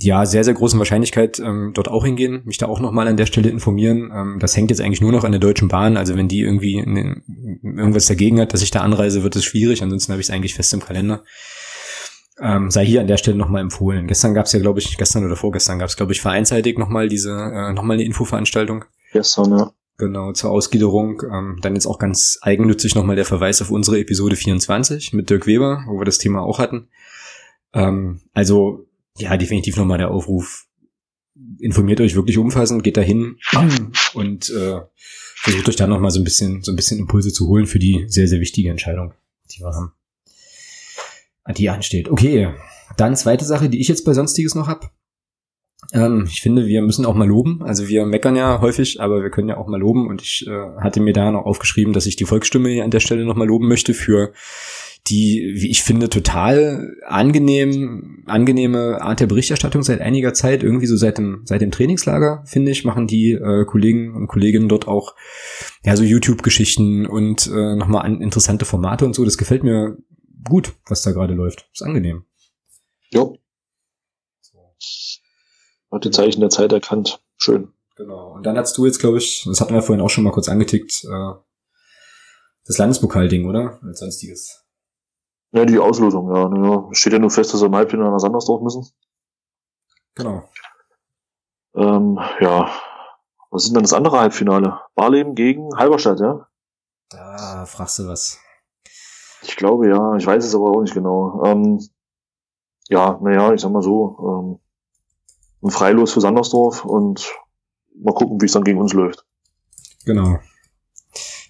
ja 0.00 0.26
sehr, 0.26 0.44
sehr 0.44 0.54
großen 0.54 0.78
Wahrscheinlichkeit 0.78 1.38
ähm, 1.38 1.72
dort 1.74 1.88
auch 1.88 2.04
hingehen, 2.04 2.42
mich 2.44 2.58
da 2.58 2.66
auch 2.66 2.80
nochmal 2.80 3.08
an 3.08 3.16
der 3.16 3.26
Stelle 3.26 3.48
informieren. 3.48 4.10
Ähm, 4.14 4.38
das 4.40 4.56
hängt 4.56 4.70
jetzt 4.70 4.80
eigentlich 4.80 5.00
nur 5.00 5.12
noch 5.12 5.24
an 5.24 5.32
der 5.32 5.40
Deutschen 5.40 5.68
Bahn. 5.68 5.96
Also 5.96 6.16
wenn 6.16 6.28
die 6.28 6.40
irgendwie 6.40 6.82
ne, 6.84 7.22
irgendwas 7.62 8.06
dagegen 8.06 8.40
hat, 8.40 8.52
dass 8.52 8.62
ich 8.62 8.70
da 8.70 8.80
anreise, 8.80 9.22
wird 9.22 9.36
es 9.36 9.44
schwierig. 9.44 9.82
Ansonsten 9.82 10.12
habe 10.12 10.20
ich 10.20 10.28
es 10.28 10.34
eigentlich 10.34 10.54
fest 10.54 10.72
im 10.74 10.80
Kalender 10.80 11.24
ähm, 12.40 12.70
sei 12.70 12.84
hier 12.84 13.00
an 13.00 13.06
der 13.06 13.16
Stelle 13.16 13.36
nochmal 13.36 13.62
empfohlen. 13.62 14.06
Gestern 14.06 14.34
gab 14.34 14.46
es 14.46 14.52
ja, 14.52 14.60
glaube 14.60 14.80
ich, 14.80 14.96
gestern 14.96 15.24
oder 15.24 15.36
vorgestern 15.36 15.78
gab 15.78 15.88
es, 15.88 15.96
glaube 15.96 16.12
ich, 16.12 16.20
vereinsseitig 16.20 16.78
nochmal 16.78 17.08
diese, 17.08 17.30
äh, 17.30 17.72
nochmal 17.72 17.94
eine 17.94 18.04
Infoveranstaltung. 18.04 18.84
Gestern, 19.12 19.56
ja. 19.56 19.72
Genau, 19.96 20.32
zur 20.32 20.50
Ausgliederung. 20.50 21.22
Ähm, 21.30 21.58
dann 21.62 21.74
jetzt 21.74 21.86
auch 21.86 22.00
ganz 22.00 22.38
eigennützig 22.42 22.96
nochmal 22.96 23.14
der 23.14 23.24
Verweis 23.24 23.62
auf 23.62 23.70
unsere 23.70 24.00
Episode 24.00 24.34
24 24.34 25.12
mit 25.12 25.30
Dirk 25.30 25.46
Weber, 25.46 25.84
wo 25.86 26.00
wir 26.00 26.04
das 26.04 26.18
Thema 26.18 26.42
auch 26.42 26.58
hatten. 26.58 26.88
Ähm, 27.72 28.20
also, 28.32 28.86
ja, 29.16 29.36
definitiv 29.36 29.76
nochmal 29.76 29.98
der 29.98 30.10
Aufruf. 30.10 30.66
Informiert 31.60 32.00
euch 32.00 32.16
wirklich 32.16 32.38
umfassend, 32.38 32.82
geht 32.82 32.96
dahin 32.96 33.38
und 34.14 34.50
äh, 34.50 34.80
versucht 35.36 35.68
euch 35.68 35.76
dann 35.76 35.90
nochmal 35.90 36.10
so 36.10 36.20
ein 36.20 36.24
bisschen, 36.24 36.62
so 36.62 36.72
ein 36.72 36.76
bisschen 36.76 36.98
Impulse 36.98 37.32
zu 37.32 37.46
holen 37.46 37.66
für 37.66 37.78
die 37.78 38.06
sehr, 38.08 38.26
sehr 38.26 38.40
wichtige 38.40 38.70
Entscheidung, 38.70 39.14
die 39.52 39.60
wir 39.60 39.72
haben 39.72 39.92
die 41.52 41.68
ansteht. 41.68 42.08
Okay, 42.08 42.54
dann 42.96 43.16
zweite 43.16 43.44
Sache, 43.44 43.68
die 43.68 43.80
ich 43.80 43.88
jetzt 43.88 44.04
bei 44.04 44.14
Sonstiges 44.14 44.54
noch 44.54 44.68
hab. 44.68 44.92
Ähm, 45.92 46.26
ich 46.28 46.40
finde, 46.40 46.66
wir 46.66 46.82
müssen 46.82 47.04
auch 47.04 47.14
mal 47.14 47.28
loben. 47.28 47.62
Also 47.62 47.88
wir 47.88 48.06
meckern 48.06 48.36
ja 48.36 48.60
häufig, 48.60 49.00
aber 49.00 49.22
wir 49.22 49.30
können 49.30 49.48
ja 49.48 49.56
auch 49.56 49.66
mal 49.66 49.80
loben. 49.80 50.08
Und 50.08 50.22
ich 50.22 50.46
äh, 50.46 50.80
hatte 50.80 51.00
mir 51.00 51.12
da 51.12 51.30
noch 51.30 51.44
aufgeschrieben, 51.44 51.92
dass 51.92 52.06
ich 52.06 52.16
die 52.16 52.24
Volksstimme 52.24 52.70
hier 52.70 52.84
an 52.84 52.90
der 52.90 53.00
Stelle 53.00 53.24
noch 53.24 53.36
mal 53.36 53.46
loben 53.46 53.68
möchte 53.68 53.94
für 53.94 54.32
die, 55.06 55.52
wie 55.56 55.70
ich 55.70 55.82
finde, 55.82 56.08
total 56.08 56.96
angenehm, 57.06 58.22
angenehme 58.24 59.02
Art 59.02 59.20
der 59.20 59.26
Berichterstattung 59.26 59.82
seit 59.82 60.00
einiger 60.00 60.32
Zeit, 60.32 60.62
irgendwie 60.62 60.86
so 60.86 60.96
seit 60.96 61.18
dem, 61.18 61.42
seit 61.44 61.60
dem 61.60 61.70
Trainingslager, 61.70 62.42
finde 62.46 62.70
ich, 62.70 62.86
machen 62.86 63.06
die 63.06 63.32
äh, 63.32 63.66
Kollegen 63.66 64.14
und 64.14 64.28
Kolleginnen 64.28 64.70
dort 64.70 64.88
auch 64.88 65.14
ja 65.84 65.94
so 65.94 66.04
YouTube-Geschichten 66.04 67.04
und 67.04 67.50
äh, 67.54 67.76
nochmal 67.76 68.06
an 68.06 68.22
interessante 68.22 68.64
Formate 68.64 69.04
und 69.04 69.14
so. 69.14 69.26
Das 69.26 69.36
gefällt 69.36 69.62
mir 69.62 69.98
gut, 70.48 70.74
was 70.86 71.02
da 71.02 71.12
gerade 71.12 71.34
läuft. 71.34 71.68
Ist 71.72 71.82
angenehm. 71.82 72.26
Jo. 73.10 73.38
Hat 75.90 76.04
die 76.04 76.10
Zeichen 76.10 76.40
der 76.40 76.50
Zeit 76.50 76.72
erkannt. 76.72 77.22
Schön. 77.36 77.72
Genau. 77.96 78.32
Und 78.32 78.44
dann 78.44 78.58
hast 78.58 78.76
du 78.76 78.86
jetzt, 78.86 78.98
glaube 78.98 79.18
ich, 79.18 79.44
das 79.44 79.60
hatten 79.60 79.74
wir 79.74 79.82
vorhin 79.82 80.04
auch 80.04 80.10
schon 80.10 80.24
mal 80.24 80.32
kurz 80.32 80.48
angetickt, 80.48 81.04
äh, 81.04 81.32
das 82.66 82.78
Landespokal-Ding, 82.78 83.46
oder? 83.46 83.78
Als 83.82 84.00
sonstiges. 84.00 84.64
Ja, 85.52 85.64
die 85.64 85.78
Auslosung, 85.78 86.34
ja. 86.34 86.50
ja. 86.52 86.88
Steht 86.92 87.12
ja 87.12 87.18
nur 87.20 87.30
fest, 87.30 87.54
dass 87.54 87.60
wir 87.60 87.66
im 87.66 87.76
Halbfinale 87.76 88.10
nach 88.10 88.18
Sandersdorf 88.18 88.62
müssen. 88.62 88.88
Genau. 90.16 90.48
Ähm, 91.76 92.18
ja. 92.40 92.74
Was 93.50 93.66
ist 93.66 93.74
denn 93.74 93.82
das 93.82 93.92
andere 93.92 94.18
Halbfinale? 94.18 94.80
Barleben 94.96 95.36
gegen 95.36 95.76
Halberstadt, 95.76 96.18
ja? 96.18 96.48
Da 97.10 97.66
fragst 97.66 98.00
du 98.00 98.08
was. 98.08 98.40
Ich 99.46 99.56
glaube 99.56 99.88
ja, 99.88 100.16
ich 100.16 100.26
weiß 100.26 100.44
es 100.44 100.54
aber 100.54 100.70
auch 100.70 100.80
nicht 100.80 100.94
genau. 100.94 101.42
Ähm, 101.44 101.80
ja, 102.88 103.18
naja, 103.22 103.52
ich 103.52 103.60
sag 103.60 103.72
mal 103.72 103.82
so, 103.82 104.16
ähm, 104.20 104.58
ein 105.62 105.70
Freilos 105.70 106.12
für 106.12 106.20
Sandersdorf 106.20 106.84
und 106.84 107.32
mal 107.94 108.14
gucken, 108.14 108.40
wie 108.40 108.46
es 108.46 108.52
dann 108.52 108.64
gegen 108.64 108.80
uns 108.80 108.92
läuft. 108.92 109.24
Genau. 110.04 110.38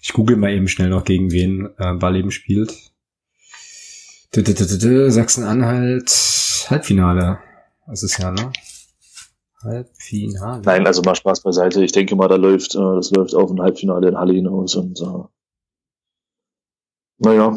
Ich 0.01 0.13
google 0.13 0.37
mal 0.37 0.51
eben 0.51 0.67
schnell 0.67 0.89
noch, 0.89 1.03
gegen 1.03 1.31
wen 1.31 1.69
äh, 1.77 1.93
Balleben 1.95 2.31
spielt. 2.31 2.91
Sachsen-Anhalt, 4.31 6.09
Halbfinale. 6.69 7.39
Das 7.87 8.03
ist 8.03 8.17
ja, 8.19 8.31
ne? 8.31 8.51
Halbfinale. 9.63 10.61
Nein, 10.63 10.85
also 10.85 11.01
mal 11.01 11.15
Spaß 11.15 11.41
beiseite. 11.41 11.83
Ich 11.83 11.91
denke 11.91 12.15
mal, 12.15 12.27
da 12.27 12.35
läuft, 12.35 12.75
äh, 12.75 12.95
das 12.95 13.11
läuft 13.11 13.33
auf 13.35 13.49
ein 13.49 13.61
Halbfinale 13.61 14.09
in 14.09 14.17
Halle 14.17 14.33
hinaus 14.33 14.75
und 14.75 14.99
äh, 15.01 15.23
naja, 17.17 17.49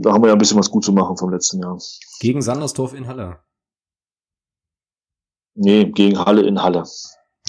da 0.00 0.12
haben 0.12 0.22
wir 0.22 0.28
ja 0.28 0.32
ein 0.32 0.38
bisschen 0.38 0.58
was 0.58 0.70
gut 0.70 0.84
zu 0.84 0.92
machen 0.92 1.16
vom 1.16 1.30
letzten 1.30 1.60
Jahr. 1.60 1.78
Gegen 2.20 2.42
Sandersdorf 2.42 2.94
in 2.94 3.06
Halle. 3.06 3.40
Nee, 5.54 5.90
gegen 5.90 6.18
Halle 6.18 6.42
in 6.42 6.62
Halle. 6.62 6.84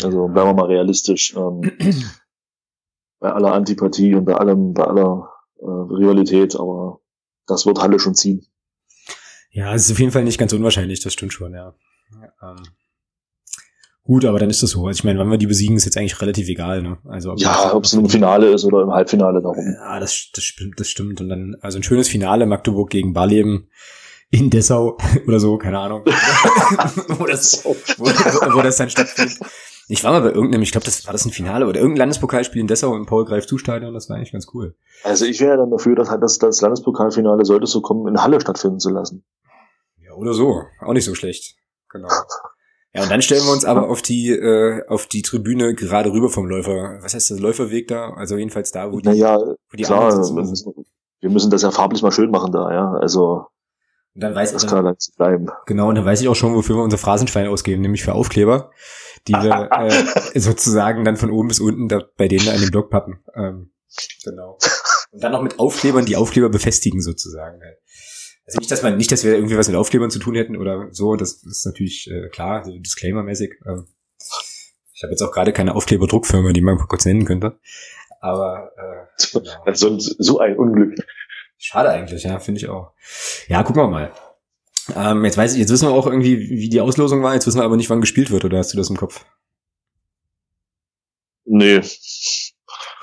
Also 0.02 0.28
bleiben 0.28 0.50
wir 0.50 0.54
mal 0.54 0.66
realistisch. 0.66 1.36
Ähm, 1.36 1.62
bei 3.20 3.32
aller 3.32 3.54
Antipathie 3.54 4.16
und 4.16 4.26
bei 4.26 4.36
allem, 4.36 4.74
bei 4.74 4.84
aller 4.84 5.30
äh, 5.60 5.66
Rivalität, 5.66 6.56
aber 6.56 7.02
das 7.48 7.66
wird 7.66 7.80
Halle 7.80 8.00
schon 8.00 8.16
ziehen. 8.16 8.46
Ja, 9.52 9.74
es 9.74 9.86
ist 9.86 9.92
auf 9.92 10.00
jeden 10.00 10.12
Fall 10.12 10.24
nicht 10.24 10.40
ganz 10.40 10.52
unwahrscheinlich, 10.52 11.02
das 11.02 11.14
stimmt 11.14 11.32
schon, 11.32 11.54
ja. 11.54 11.76
Ähm, 12.42 12.64
gut, 14.04 14.26
aber 14.26 14.40
dann 14.40 14.50
ist 14.50 14.64
das 14.64 14.72
so. 14.72 14.86
Also 14.88 15.00
ich 15.00 15.04
meine, 15.04 15.20
wann 15.20 15.30
wir 15.30 15.38
die 15.38 15.48
besiegen, 15.48 15.76
ist 15.76 15.86
jetzt 15.86 15.98
eigentlich 15.98 16.20
relativ 16.22 16.48
egal, 16.48 16.82
ne? 16.82 16.98
Also 17.06 17.32
ob 17.32 17.40
ja, 17.40 17.74
ob 17.74 17.84
es 17.84 17.94
im 17.94 18.10
Finale 18.10 18.48
ist 18.48 18.66
oder 18.66 18.82
im 18.82 18.92
Halbfinale 18.92 19.42
darum. 19.42 19.58
Ja, 19.58 20.00
das, 20.00 20.30
das 20.34 20.44
stimmt, 20.44 20.80
das 20.80 20.90
stimmt. 20.90 21.22
Und 21.22 21.30
dann, 21.30 21.56
also 21.62 21.78
ein 21.80 21.84
schönes 21.84 22.08
Finale, 22.08 22.46
Magdeburg 22.46 22.90
gegen 22.90 23.14
Barleben 23.14 23.70
in 24.30 24.50
Dessau 24.50 24.98
oder 25.28 25.40
so, 25.40 25.58
keine 25.58 25.80
Ahnung. 25.80 26.04
wo, 27.08 27.26
das, 27.26 27.64
wo, 27.64 27.76
wo 28.06 28.62
das 28.62 28.78
dann 28.78 28.90
stattfindet. 28.90 29.40
Ich 29.90 30.04
war 30.04 30.12
mal 30.12 30.22
bei 30.22 30.32
irgendeinem, 30.34 30.62
ich 30.62 30.72
glaube, 30.72 30.86
das 30.86 31.06
war 31.06 31.12
das 31.12 31.26
ein 31.26 31.32
Finale 31.32 31.68
oder 31.68 31.80
irgendein 31.80 32.00
Landespokalspiel 32.00 32.62
in 32.62 32.68
Dessau 32.68 32.96
im 32.96 33.06
Paul 33.06 33.26
Greif 33.26 33.46
Zustadion, 33.46 33.94
das 33.94 34.10
war 34.10 34.16
eigentlich 34.16 34.32
ganz 34.32 34.48
cool. 34.54 34.76
Also 35.04 35.26
ich 35.26 35.42
wäre 35.42 35.58
dann 35.58 35.72
dafür, 35.72 35.96
dass 35.96 36.10
halt 36.10 36.24
das, 36.24 36.38
das 36.38 36.62
Landespokalfinale 36.62 37.44
sollte 37.44 37.68
so 37.68 37.82
kommen, 37.82 38.08
in 38.08 38.22
Halle 38.22 38.40
stattfinden 38.40 38.80
zu 38.80 38.90
lassen. 38.90 39.26
Ja, 40.02 40.14
oder 40.14 40.34
so. 40.34 40.64
Auch 40.80 40.94
nicht 40.94 41.06
so 41.06 41.16
schlecht. 41.16 41.58
Genau. 41.90 42.08
Ja, 42.94 43.03
und 43.03 43.11
dann 43.11 43.22
stellen 43.22 43.44
wir 43.44 43.52
uns 43.52 43.65
aber 43.65 43.90
auf 43.90 44.02
die, 44.02 44.30
äh, 44.30 44.88
auf 44.88 45.07
die 45.07 45.22
Tribüne 45.22 45.74
gerade 45.74 46.11
rüber 46.11 46.30
vom 46.30 46.45
Läufer. 46.45 46.99
Was 47.02 47.14
heißt 47.14 47.32
das, 47.32 47.40
Läuferweg 47.40 47.88
da? 47.88 48.14
Also 48.14 48.38
jedenfalls 48.38 48.72
da, 48.72 48.91
wo 48.91 48.99
die, 48.99 49.10
naja, 49.10 49.38
wo 49.38 49.78
die 49.78 49.84
klar, 49.84 50.11
wir 50.11 50.44
müssen, 50.44 50.74
wir 51.20 51.30
müssen 51.30 51.49
das 51.49 51.61
ja 51.64 51.72
farblich 51.72 52.02
mal 52.02 52.11
schön 52.11 52.30
machen 52.30 52.52
da, 52.52 52.72
ja. 52.72 52.91
Also 52.94 53.48
und 54.15 54.22
dann 54.22 54.36
weiß 54.36 54.53
das 54.53 54.64
ich, 54.64 54.70
kann 54.70 54.86
dann 54.86 54.95
bleiben. 55.18 55.48
Genau, 55.65 55.90
und 55.90 55.95
dann 55.95 56.06
weiß 56.06 56.22
ich 56.22 56.28
auch 56.28 56.36
schon, 56.36 56.53
wofür 56.53 56.76
wir 56.76 56.84
unser 56.84 56.99
Phrasenschwein 56.99 57.48
ausgeben, 57.48 57.82
nämlich 57.82 58.03
für 58.03 58.14
Aufkleber, 58.14 58.72
die 59.28 59.34
wir 59.34 59.70
äh, 60.34 60.40
sozusagen 60.40 61.03
dann 61.03 61.18
von 61.18 61.32
oben 61.32 61.48
bis 61.48 61.60
unten 61.60 61.88
da 61.88 62.03
bei 62.18 62.28
denen 62.28 62.48
an 62.49 62.61
den 62.61 62.70
Block 62.70 62.91
pappen. 62.91 63.24
Ähm, 63.36 63.72
genau. 64.24 64.60
Und 65.11 65.24
dann 65.24 65.32
noch 65.32 65.41
mit 65.41 65.60
Aufklebern 65.60 66.06
die 66.06 66.15
Aufkleber 66.15 66.49
befestigen 66.49 67.02
sozusagen. 67.02 67.60
Also 68.45 68.60
nicht, 68.60 68.72
dass 68.72 68.84
man, 68.84 68.98
nicht, 68.98 69.11
dass 69.11 69.24
wir 69.24 69.34
irgendwie 69.34 69.57
was 69.57 69.68
mit 69.68 69.78
Aufklebern 69.78 70.11
zu 70.11 70.20
tun 70.20 70.36
hätten 70.36 70.57
oder 70.57 70.90
so, 70.91 71.15
das 71.15 71.44
ist 71.44 71.65
natürlich 71.65 72.10
äh, 72.11 72.28
klar, 72.30 72.65
so 72.65 72.78
disclaimer-mäßig. 72.78 73.53
Ähm, 73.65 73.88
ich 74.94 75.03
habe 75.03 75.11
jetzt 75.11 75.22
auch 75.22 75.32
gerade 75.32 75.53
keine 75.53 75.76
Aufkleberdruckfirma, 75.76 76.52
die 76.52 76.61
man 76.61 76.78
kurz 76.78 77.06
nennen 77.06 77.26
könnte. 77.26 77.57
Aber 78.20 78.72
äh, 78.78 79.40
genau. 79.40 79.74
so, 79.74 79.98
so 79.98 80.40
ein 80.40 80.57
Unglück. 80.57 80.95
Schade 81.57 81.90
eigentlich, 81.90 82.24
ja, 82.24 82.40
finde 82.40 82.60
ich 82.60 82.68
auch. 82.68 82.91
Ja, 83.48 83.64
gucken 83.64 83.82
wir 83.82 83.88
mal. 83.88 84.11
Ähm, 84.95 85.24
jetzt 85.24 85.38
weiß 85.38 85.53
ich, 85.53 85.60
jetzt 85.60 85.72
wissen 85.72 85.88
wir 85.88 85.94
auch 85.94 86.07
irgendwie, 86.07 86.38
wie 86.49 86.70
die 86.70 86.82
Auslosung 86.82 87.24
war, 87.24 87.34
jetzt 87.34 87.48
wissen 87.48 87.60
wir 87.60 87.64
aber 87.64 87.78
nicht, 87.78 87.90
wann 87.90 88.02
gespielt 88.02 88.32
wird, 88.32 88.44
oder 88.44 88.57
hast 88.57 88.74
du 88.74 88.78
das 88.78 88.90
im 88.90 88.98
Kopf? 88.98 89.26
Nee. 91.45 91.82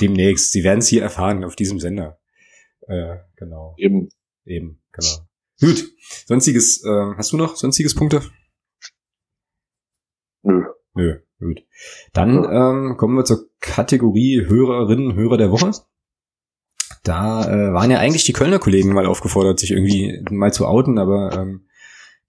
Demnächst. 0.01 0.53
Sie 0.53 0.65
werden 0.65 0.81
es 0.81 0.89
hier 0.89 1.03
erfahren 1.03 1.45
auf 1.45 1.57
diesem 1.57 1.81
Sender. 1.81 2.19
Äh, 2.87 3.17
genau. 3.37 3.75
Eben. 3.79 4.11
Eben, 4.45 4.83
genau. 4.93 5.30
Gut. 5.61 5.93
Sonstiges, 6.27 6.85
äh, 6.85 7.15
hast 7.17 7.33
du 7.33 7.37
noch 7.37 7.57
sonstiges 7.57 7.95
Punkte? 7.95 8.23
Nö. 10.43 10.65
Nö, 10.95 11.21
gut. 11.39 11.63
Dann 12.13 12.45
ähm, 12.45 12.97
kommen 12.97 13.17
wir 13.17 13.25
zur 13.25 13.49
Kategorie 13.61 14.45
Hörerinnen, 14.47 15.15
Hörer 15.15 15.37
der 15.37 15.51
Woche. 15.51 15.71
Da 17.03 17.45
äh, 17.45 17.73
waren 17.73 17.91
ja 17.91 17.99
eigentlich 17.99 18.25
die 18.25 18.33
Kölner 18.33 18.59
Kollegen 18.59 18.93
mal 18.93 19.07
aufgefordert, 19.07 19.61
sich 19.61 19.71
irgendwie 19.71 20.23
mal 20.31 20.53
zu 20.53 20.67
outen, 20.67 20.99
aber 20.99 21.33
ähm, 21.33 21.69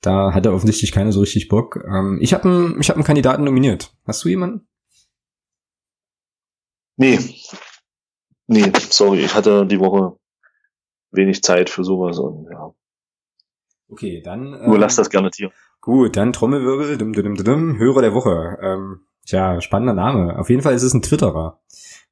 da 0.02 0.34
hatte 0.34 0.54
offensichtlich 0.54 0.92
keiner 0.92 1.12
so 1.12 1.20
richtig 1.20 1.48
Bock. 1.48 1.84
Ähm, 1.88 2.20
ich 2.22 2.34
habe 2.34 2.46
einen, 2.46 2.80
ich 2.80 2.90
hab 2.90 2.98
einen 2.98 3.06
Kandidaten 3.06 3.44
nominiert. 3.44 3.96
Hast 4.06 4.24
du 4.24 4.30
jemanden? 4.30 4.68
Nee. 6.98 7.20
Nee, 8.48 8.72
sorry, 8.90 9.22
ich 9.22 9.34
hatte 9.34 9.66
die 9.66 9.80
Woche 9.80 10.18
wenig 11.12 11.42
Zeit 11.42 11.70
für 11.70 11.84
sowas 11.84 12.20
und 12.20 12.48
ja. 12.52 12.74
Okay, 13.92 14.22
dann. 14.24 14.54
Ähm, 14.54 14.68
Nur 14.68 14.80
lass 14.80 14.96
das 14.96 15.10
gerne 15.10 15.30
Tier. 15.30 15.52
Gut, 15.82 16.16
dann 16.16 16.32
Trommelwirbel, 16.32 16.98
dim, 16.98 17.14
dim, 17.14 17.36
dim, 17.36 17.44
dim, 17.44 17.78
Hörer 17.78 18.02
der 18.02 18.14
Woche. 18.14 18.58
Ähm, 18.62 19.02
tja, 19.26 19.60
spannender 19.62 19.94
Name. 19.94 20.40
Auf 20.40 20.50
jeden 20.50 20.62
Fall 20.62 20.74
ist 20.74 20.84
es 20.84 20.94
ein 20.94 21.02
Twitterer. 21.02 21.60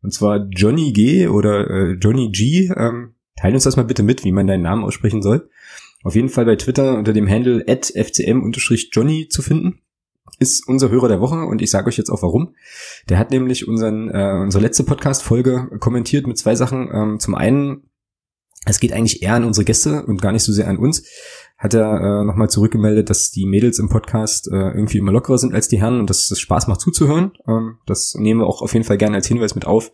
Und 0.01 0.13
zwar 0.13 0.47
Johnny 0.49 0.91
G 0.91 1.27
oder 1.27 1.69
äh, 1.69 1.91
Johnny 1.93 2.31
G. 2.31 2.71
Ähm, 2.75 3.15
teil 3.37 3.53
uns 3.53 3.63
das 3.63 3.77
mal 3.77 3.83
bitte 3.83 4.03
mit, 4.03 4.23
wie 4.23 4.31
man 4.31 4.47
deinen 4.47 4.63
Namen 4.63 4.83
aussprechen 4.83 5.21
soll. 5.21 5.49
Auf 6.03 6.15
jeden 6.15 6.29
Fall 6.29 6.45
bei 6.45 6.55
Twitter 6.55 6.97
unter 6.97 7.13
dem 7.13 7.29
Handle 7.29 7.63
at 7.67 7.85
fcm-johnny 7.85 9.27
zu 9.29 9.41
finden. 9.41 9.81
Ist 10.39 10.67
unser 10.67 10.89
Hörer 10.89 11.09
der 11.09 11.19
Woche 11.19 11.45
und 11.45 11.61
ich 11.61 11.69
sage 11.69 11.87
euch 11.87 11.97
jetzt 11.97 12.09
auch 12.09 12.23
warum. 12.23 12.55
Der 13.09 13.17
hat 13.17 13.31
nämlich 13.31 13.67
unseren, 13.67 14.09
äh, 14.09 14.39
unsere 14.41 14.63
letzte 14.63 14.83
Podcast-Folge 14.83 15.69
kommentiert 15.79 16.27
mit 16.27 16.37
zwei 16.37 16.55
Sachen. 16.55 16.89
Ähm, 16.93 17.19
zum 17.19 17.35
einen, 17.35 17.89
es 18.65 18.79
geht 18.79 18.93
eigentlich 18.93 19.21
eher 19.21 19.33
an 19.33 19.43
unsere 19.43 19.65
Gäste 19.65 20.05
und 20.05 20.21
gar 20.21 20.31
nicht 20.31 20.43
so 20.43 20.53
sehr 20.53 20.69
an 20.69 20.77
uns 20.77 21.03
hat 21.59 21.73
er 21.73 22.21
äh, 22.21 22.23
nochmal 22.23 22.49
zurückgemeldet, 22.49 23.09
dass 23.09 23.31
die 23.31 23.45
Mädels 23.45 23.79
im 23.79 23.89
Podcast 23.89 24.47
äh, 24.47 24.55
irgendwie 24.55 24.97
immer 24.97 25.11
lockerer 25.11 25.37
sind 25.37 25.53
als 25.53 25.67
die 25.67 25.81
Herren 25.81 25.99
und 25.99 26.09
dass 26.09 26.31
es 26.31 26.39
Spaß 26.39 26.67
macht 26.67 26.79
zuzuhören. 26.79 27.33
Ähm, 27.47 27.79
das 27.85 28.15
nehmen 28.15 28.39
wir 28.39 28.47
auch 28.47 28.61
auf 28.61 28.73
jeden 28.73 28.85
Fall 28.85 28.97
gerne 28.97 29.17
als 29.17 29.27
Hinweis 29.27 29.55
mit 29.55 29.67
auf, 29.67 29.91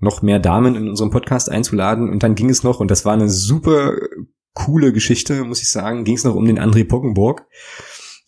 noch 0.00 0.22
mehr 0.22 0.40
Damen 0.40 0.74
in 0.74 0.88
unserem 0.88 1.10
Podcast 1.10 1.52
einzuladen. 1.52 2.10
Und 2.10 2.24
dann 2.24 2.34
ging 2.34 2.50
es 2.50 2.64
noch, 2.64 2.80
und 2.80 2.90
das 2.90 3.04
war 3.04 3.12
eine 3.12 3.28
super 3.28 3.92
coole 4.54 4.92
Geschichte, 4.92 5.44
muss 5.44 5.62
ich 5.62 5.70
sagen, 5.70 6.02
ging 6.02 6.16
es 6.16 6.24
noch 6.24 6.34
um 6.34 6.44
den 6.44 6.58
André 6.58 6.86
Poggenburg. 6.86 7.46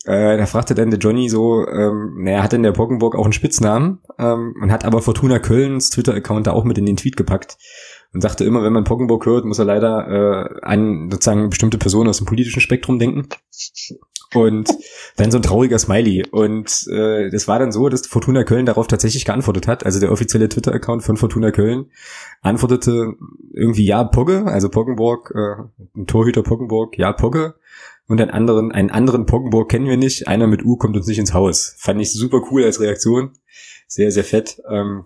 Äh, 0.04 0.38
da 0.38 0.46
fragte 0.46 0.76
dann 0.76 0.90
der 0.90 1.00
Johnny 1.00 1.28
so, 1.28 1.66
ähm, 1.66 2.18
naja, 2.18 2.44
hat 2.44 2.52
denn 2.52 2.62
der 2.62 2.70
Poggenburg 2.70 3.16
auch 3.16 3.24
einen 3.24 3.32
Spitznamen? 3.32 3.98
Ähm, 4.16 4.54
und 4.62 4.70
hat 4.70 4.84
aber 4.84 5.02
Fortuna 5.02 5.40
Kölns 5.40 5.90
Twitter-Account 5.90 6.46
da 6.46 6.52
auch 6.52 6.64
mit 6.64 6.78
in 6.78 6.86
den 6.86 6.96
Tweet 6.96 7.16
gepackt 7.16 7.58
und 8.12 8.20
sagte 8.20 8.44
immer, 8.44 8.62
wenn 8.62 8.72
man 8.72 8.84
Poggenburg 8.84 9.24
hört, 9.26 9.44
muss 9.44 9.58
er 9.58 9.64
leider 9.64 10.08
äh, 10.08 10.60
an 10.62 11.10
sozusagen 11.10 11.50
bestimmte 11.50 11.78
Personen 11.78 12.08
aus 12.08 12.18
dem 12.18 12.26
politischen 12.26 12.60
Spektrum 12.60 12.98
denken. 12.98 13.28
Und 14.32 14.70
dann 15.16 15.32
so 15.32 15.38
ein 15.38 15.42
trauriger 15.42 15.78
Smiley. 15.78 16.24
Und 16.30 16.86
äh, 16.88 17.30
das 17.30 17.48
war 17.48 17.58
dann 17.58 17.72
so, 17.72 17.88
dass 17.88 18.06
Fortuna 18.06 18.44
Köln 18.44 18.66
darauf 18.66 18.86
tatsächlich 18.86 19.24
geantwortet 19.24 19.66
hat. 19.66 19.84
Also 19.84 19.98
der 19.98 20.12
offizielle 20.12 20.48
Twitter-Account 20.48 21.02
von 21.02 21.16
Fortuna 21.16 21.50
Köln 21.50 21.86
antwortete 22.40 23.14
irgendwie 23.52 23.86
ja 23.86 24.04
Pogge, 24.04 24.44
also 24.46 24.68
Poggenburg, 24.68 25.32
äh, 25.34 25.98
ein 25.98 26.06
Torhüter 26.06 26.42
Poggenburg, 26.42 26.96
ja 26.96 27.12
Pogge. 27.12 27.54
Und 28.06 28.20
einen 28.20 28.30
anderen, 28.30 28.72
einen 28.72 28.90
anderen 28.90 29.26
Poggenburg 29.26 29.68
kennen 29.68 29.86
wir 29.86 29.96
nicht. 29.96 30.26
Einer 30.26 30.48
mit 30.48 30.64
U 30.64 30.76
kommt 30.76 30.96
uns 30.96 31.06
nicht 31.06 31.18
ins 31.18 31.34
Haus. 31.34 31.76
Fand 31.78 32.00
ich 32.00 32.12
super 32.12 32.42
cool 32.50 32.64
als 32.64 32.80
Reaktion. 32.80 33.32
Sehr, 33.86 34.10
sehr 34.10 34.24
fett. 34.24 34.60
Ähm, 34.68 35.04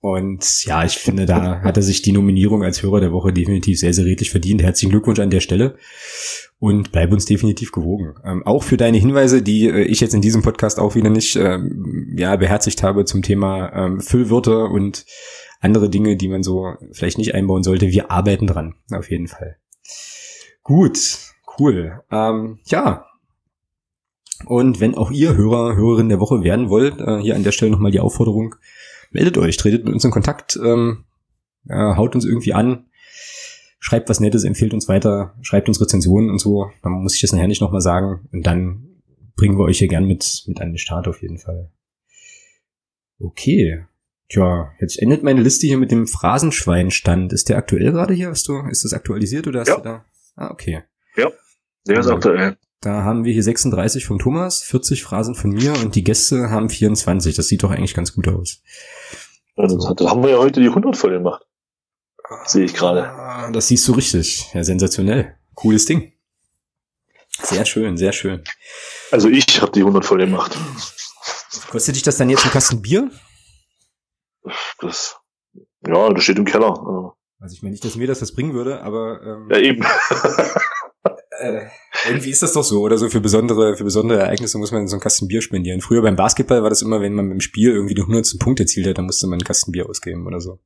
und 0.00 0.64
ja, 0.64 0.84
ich 0.84 0.98
finde, 0.98 1.26
da 1.26 1.60
hat 1.62 1.76
er 1.76 1.82
sich 1.82 2.02
die 2.02 2.12
Nominierung 2.12 2.62
als 2.62 2.82
Hörer 2.82 3.00
der 3.00 3.12
Woche 3.12 3.32
definitiv 3.32 3.78
sehr, 3.78 3.92
sehr 3.92 4.04
redlich 4.04 4.30
verdient. 4.30 4.62
Herzlichen 4.62 4.90
Glückwunsch 4.90 5.18
an 5.18 5.30
der 5.30 5.40
Stelle 5.40 5.76
und 6.58 6.92
bleib 6.92 7.12
uns 7.12 7.24
definitiv 7.24 7.72
gewogen. 7.72 8.14
Ähm, 8.24 8.46
auch 8.46 8.62
für 8.62 8.76
deine 8.76 8.98
Hinweise, 8.98 9.42
die 9.42 9.68
äh, 9.68 9.82
ich 9.82 10.00
jetzt 10.00 10.14
in 10.14 10.20
diesem 10.20 10.42
Podcast 10.42 10.78
auch 10.78 10.94
wieder 10.94 11.10
nicht 11.10 11.36
ähm, 11.36 12.14
ja, 12.16 12.36
beherzigt 12.36 12.82
habe 12.82 13.04
zum 13.04 13.22
Thema 13.22 13.72
ähm, 13.72 14.00
Füllwörter 14.00 14.70
und 14.70 15.04
andere 15.60 15.90
Dinge, 15.90 16.16
die 16.16 16.28
man 16.28 16.42
so 16.42 16.74
vielleicht 16.92 17.18
nicht 17.18 17.34
einbauen 17.34 17.62
sollte. 17.62 17.88
Wir 17.88 18.10
arbeiten 18.10 18.46
dran, 18.46 18.74
auf 18.92 19.10
jeden 19.10 19.28
Fall. 19.28 19.56
Gut, 20.62 21.18
cool. 21.58 22.02
Ähm, 22.10 22.58
ja, 22.66 23.06
und 24.44 24.80
wenn 24.80 24.94
auch 24.94 25.10
ihr 25.10 25.34
Hörer, 25.36 25.76
Hörerin 25.76 26.08
der 26.08 26.20
Woche 26.20 26.42
werden 26.42 26.68
wollt, 26.68 27.00
äh, 27.00 27.18
hier 27.18 27.36
an 27.36 27.42
der 27.42 27.52
Stelle 27.52 27.70
nochmal 27.70 27.90
die 27.90 28.00
Aufforderung, 28.00 28.54
meldet 29.10 29.38
euch, 29.38 29.56
tretet 29.56 29.84
mit 29.84 29.94
uns 29.94 30.04
in 30.04 30.10
Kontakt, 30.10 30.58
ähm, 30.62 31.04
ja, 31.64 31.96
haut 31.96 32.14
uns 32.14 32.24
irgendwie 32.24 32.52
an, 32.52 32.86
schreibt 33.78 34.08
was 34.08 34.20
Nettes, 34.20 34.44
empfiehlt 34.44 34.74
uns 34.74 34.88
weiter, 34.88 35.34
schreibt 35.42 35.68
uns 35.68 35.80
Rezensionen 35.80 36.30
und 36.30 36.38
so. 36.38 36.70
Dann 36.82 36.92
muss 36.92 37.14
ich 37.14 37.20
das 37.20 37.32
nachher 37.32 37.48
nicht 37.48 37.60
nochmal 37.60 37.80
sagen. 37.80 38.28
Und 38.32 38.46
dann 38.46 38.86
bringen 39.36 39.58
wir 39.58 39.64
euch 39.64 39.78
hier 39.78 39.88
gern 39.88 40.06
mit, 40.06 40.44
mit 40.46 40.60
an 40.60 40.70
den 40.70 40.78
Start 40.78 41.08
auf 41.08 41.22
jeden 41.22 41.38
Fall. 41.38 41.70
Okay. 43.18 43.84
Tja, 44.28 44.72
jetzt 44.80 45.00
endet 45.00 45.22
meine 45.22 45.40
Liste 45.40 45.68
hier 45.68 45.78
mit 45.78 45.92
dem 45.92 46.08
Phrasenschweinstand. 46.08 47.32
Ist 47.32 47.48
der 47.48 47.58
aktuell 47.58 47.92
gerade 47.92 48.12
hier? 48.12 48.28
Hast 48.28 48.48
du, 48.48 48.58
ist 48.68 48.84
das 48.84 48.92
aktualisiert 48.92 49.46
oder 49.46 49.60
hast 49.60 49.68
ja. 49.68 49.76
du 49.76 49.82
da? 49.82 50.04
Ah, 50.34 50.50
okay. 50.50 50.82
Ja, 51.16 51.30
der 51.86 52.00
ist 52.00 52.08
aktuell. 52.08 52.56
Da 52.80 53.02
haben 53.02 53.24
wir 53.24 53.32
hier 53.32 53.42
36 53.42 54.04
von 54.06 54.18
Thomas, 54.18 54.62
40 54.62 55.02
Phrasen 55.02 55.34
von 55.34 55.50
mir 55.50 55.72
und 55.72 55.94
die 55.94 56.04
Gäste 56.04 56.50
haben 56.50 56.68
24. 56.68 57.34
Das 57.34 57.48
sieht 57.48 57.62
doch 57.62 57.70
eigentlich 57.70 57.94
ganz 57.94 58.12
gut 58.12 58.28
aus. 58.28 58.62
Und 59.54 59.80
so. 59.80 59.94
da 59.94 60.10
haben 60.10 60.22
wir 60.22 60.30
ja 60.30 60.38
heute 60.38 60.60
die 60.60 60.68
100 60.68 60.96
voll 60.96 61.12
gemacht. 61.12 61.42
Sehe 62.44 62.64
ich 62.64 62.74
gerade. 62.74 63.08
Ah, 63.08 63.50
Das 63.50 63.68
siehst 63.68 63.86
du 63.88 63.92
richtig. 63.92 64.52
Ja, 64.52 64.62
sensationell. 64.64 65.36
Cooles 65.54 65.86
Ding. 65.86 66.12
Sehr 67.42 67.64
schön, 67.64 67.96
sehr 67.96 68.12
schön. 68.12 68.42
Also 69.10 69.28
ich 69.28 69.60
habe 69.62 69.72
die 69.72 69.80
100 69.80 70.04
voll 70.04 70.18
gemacht. 70.18 70.56
Kostet 71.70 71.96
dich 71.96 72.02
das 72.02 72.16
dann 72.16 72.30
jetzt 72.30 72.44
ein 72.44 72.50
Kasten 72.50 72.82
Bier? 72.82 73.10
Das, 74.80 75.16
ja, 75.86 76.10
das 76.10 76.22
steht 76.24 76.38
im 76.38 76.44
Keller. 76.44 77.14
Also 77.40 77.54
ich 77.54 77.62
meine 77.62 77.72
nicht, 77.72 77.84
dass 77.84 77.96
mir 77.96 78.06
das 78.06 78.22
was 78.22 78.32
bringen 78.32 78.54
würde, 78.54 78.82
aber 78.82 79.20
ähm, 79.22 79.48
ja 79.50 79.58
eben. 79.58 79.84
äh, 81.30 81.66
irgendwie 82.08 82.30
ist 82.30 82.42
das 82.42 82.52
doch 82.52 82.64
so, 82.64 82.80
oder 82.80 82.98
so 82.98 83.08
für 83.08 83.20
besondere, 83.20 83.76
für 83.76 83.84
besondere 83.84 84.20
Ereignisse 84.20 84.58
muss 84.58 84.72
man 84.72 84.86
so 84.88 84.96
einen 84.96 85.00
Kasten 85.00 85.28
Bier 85.28 85.42
spendieren. 85.42 85.80
Früher 85.80 86.02
beim 86.02 86.16
Basketball 86.16 86.62
war 86.62 86.70
das 86.70 86.82
immer, 86.82 87.00
wenn 87.00 87.14
man 87.14 87.28
beim 87.28 87.40
Spiel 87.40 87.70
irgendwie 87.70 87.94
den 87.94 88.04
100. 88.04 88.38
Punkt 88.38 88.60
erzielt 88.60 88.86
hat, 88.86 88.98
dann 88.98 89.06
musste 89.06 89.26
man 89.26 89.34
einen 89.34 89.44
Kasten 89.44 89.72
Bier 89.72 89.88
ausgeben 89.88 90.26
oder 90.26 90.40
so. 90.40 90.58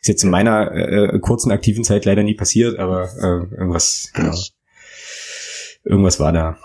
Ist 0.00 0.08
jetzt 0.08 0.24
in 0.24 0.30
meiner 0.30 0.72
äh, 0.72 1.18
kurzen 1.20 1.52
aktiven 1.52 1.84
Zeit 1.84 2.04
leider 2.04 2.22
nie 2.22 2.34
passiert, 2.34 2.78
aber 2.78 3.08
äh, 3.18 3.54
irgendwas, 3.56 4.10
genau. 4.14 4.36
Irgendwas 5.84 6.18
war 6.18 6.32
da. 6.32 6.56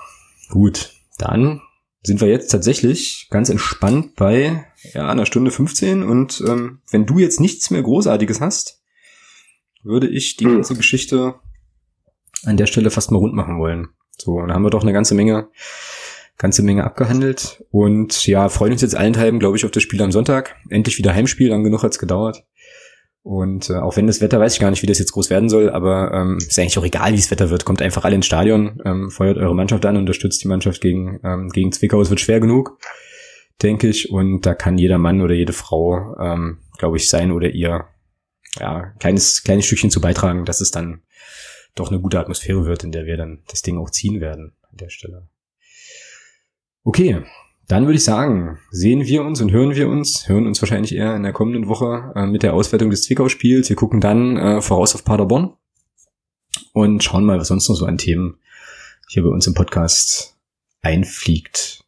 Gut, 0.50 0.94
dann 1.18 1.62
sind 2.04 2.22
wir 2.22 2.30
jetzt 2.30 2.50
tatsächlich 2.50 3.28
ganz 3.30 3.50
entspannt 3.50 4.16
bei 4.16 4.66
ja, 4.94 5.10
einer 5.10 5.26
Stunde 5.26 5.52
15 5.52 6.04
und 6.04 6.42
ähm, 6.48 6.80
wenn 6.90 7.06
du 7.06 7.20
jetzt 7.20 7.40
nichts 7.40 7.70
mehr 7.70 7.82
Großartiges 7.82 8.40
hast, 8.40 8.82
würde 9.84 10.08
ich 10.08 10.38
die 10.38 10.46
hm. 10.46 10.56
ganze 10.56 10.76
Geschichte 10.76 11.36
an 12.44 12.58
der 12.58 12.68
Stelle 12.68 12.90
fast 12.90 13.12
mal 13.12 13.18
rund 13.18 13.34
machen 13.34 13.60
wollen. 13.60 13.90
So, 14.22 14.40
dann 14.40 14.54
haben 14.54 14.64
wir 14.64 14.70
doch 14.70 14.84
eine 14.84 14.94
ganze 14.94 15.16
Menge, 15.16 15.48
ganze 16.38 16.62
Menge 16.62 16.84
abgehandelt 16.84 17.64
und 17.72 18.26
ja, 18.28 18.50
freuen 18.50 18.74
uns 18.74 18.82
jetzt 18.82 18.96
allenthalben, 18.96 19.40
glaube 19.40 19.58
ich, 19.58 19.66
auf 19.66 19.72
das 19.72 19.84
Spiel 19.84 20.02
am 20.02 20.12
Sonntag. 20.12 20.56
Endlich 20.70 20.98
wieder 20.98 21.14
Heimspiel, 21.14 21.50
lang 21.50 21.64
genug 21.64 21.84
hat's 21.84 22.00
gedauert. 22.00 22.44
Und 23.22 23.70
äh, 23.70 23.76
auch 23.76 23.98
wenn 23.98 24.08
das 24.08 24.22
Wetter, 24.22 24.40
weiß 24.40 24.54
ich 24.54 24.60
gar 24.60 24.70
nicht, 24.70 24.82
wie 24.82 24.88
das 24.88 25.00
jetzt 25.00 25.12
groß 25.12 25.30
werden 25.30 25.50
soll, 25.50 25.70
aber 25.70 26.12
ähm, 26.14 26.38
ist 26.38 26.58
eigentlich 26.58 26.78
auch 26.78 26.86
egal, 26.86 27.12
wie 27.12 27.18
das 27.18 27.30
Wetter 27.32 27.50
wird. 27.50 27.66
Kommt 27.66 27.82
einfach 27.82 28.06
alle 28.06 28.16
ins 28.16 28.26
Stadion, 28.26 28.82
ähm, 28.86 29.12
feuert 29.12 29.38
eure 29.38 29.56
Mannschaft 29.56 29.86
an, 29.86 29.98
unterstützt 29.98 30.44
die 30.44 30.48
Mannschaft 30.48 30.82
gegen, 30.82 31.20
ähm, 31.24 31.50
gegen 31.50 31.72
Zwickau. 31.72 32.02
Es 32.02 32.10
wird 32.10 32.22
schwer 32.22 32.40
genug, 32.40 32.80
denke 33.62 33.88
ich. 33.88 34.10
Und 34.10 34.46
da 34.46 34.56
kann 34.56 34.78
jeder 34.78 34.98
Mann 34.98 35.22
oder 35.22 35.34
jede 35.34 35.54
Frau, 35.54 36.16
ähm, 36.20 36.60
glaube 36.78 36.98
ich, 36.98 37.10
sein 37.10 37.32
oder 37.32 37.50
ihr 37.50 37.86
ja, 38.58 38.94
kleines, 39.00 39.44
kleines 39.44 39.66
Stückchen 39.66 39.92
zu 39.92 40.02
beitragen, 40.02 40.46
dass 40.46 40.62
es 40.62 40.72
dann 40.72 41.02
doch 41.76 41.90
eine 41.90 42.00
gute 42.00 42.20
Atmosphäre 42.20 42.66
wird, 42.66 42.84
in 42.84 42.92
der 42.92 43.06
wir 43.06 43.18
dann 43.18 43.44
das 43.48 43.62
Ding 43.62 43.78
auch 43.78 43.90
ziehen 43.90 44.22
werden 44.22 44.54
an 44.70 44.78
der 44.78 44.90
Stelle. 44.90 45.28
Okay, 46.84 47.24
dann 47.68 47.86
würde 47.86 47.98
ich 47.98 48.04
sagen, 48.04 48.58
sehen 48.72 49.06
wir 49.06 49.24
uns 49.24 49.42
und 49.42 49.52
hören 49.52 49.76
wir 49.76 49.90
uns, 49.90 50.28
hören 50.28 50.48
uns 50.48 50.62
wahrscheinlich 50.62 50.96
eher 50.96 51.16
in 51.16 51.24
der 51.24 51.34
kommenden 51.34 51.68
Woche 51.68 52.12
äh, 52.16 52.26
mit 52.26 52.42
der 52.42 52.54
Auswertung 52.54 52.90
des 52.90 53.04
Zwickau-Spiels. 53.04 53.70
Wir 53.70 53.76
gucken 53.76 54.02
dann 54.02 54.38
äh, 54.38 54.62
voraus 54.62 54.96
auf 54.96 55.06
Paderborn 55.06 55.54
und 56.74 57.04
schauen 57.04 57.26
mal, 57.26 57.40
was 57.40 57.50
sonst 57.50 57.70
noch 57.70 57.76
so 57.76 57.86
an 57.86 58.00
Themen 58.00 58.40
hier 59.08 59.24
bei 59.24 59.30
uns 59.30 59.46
im 59.46 59.54
Podcast 59.54 60.36
einfliegt. 60.82 61.84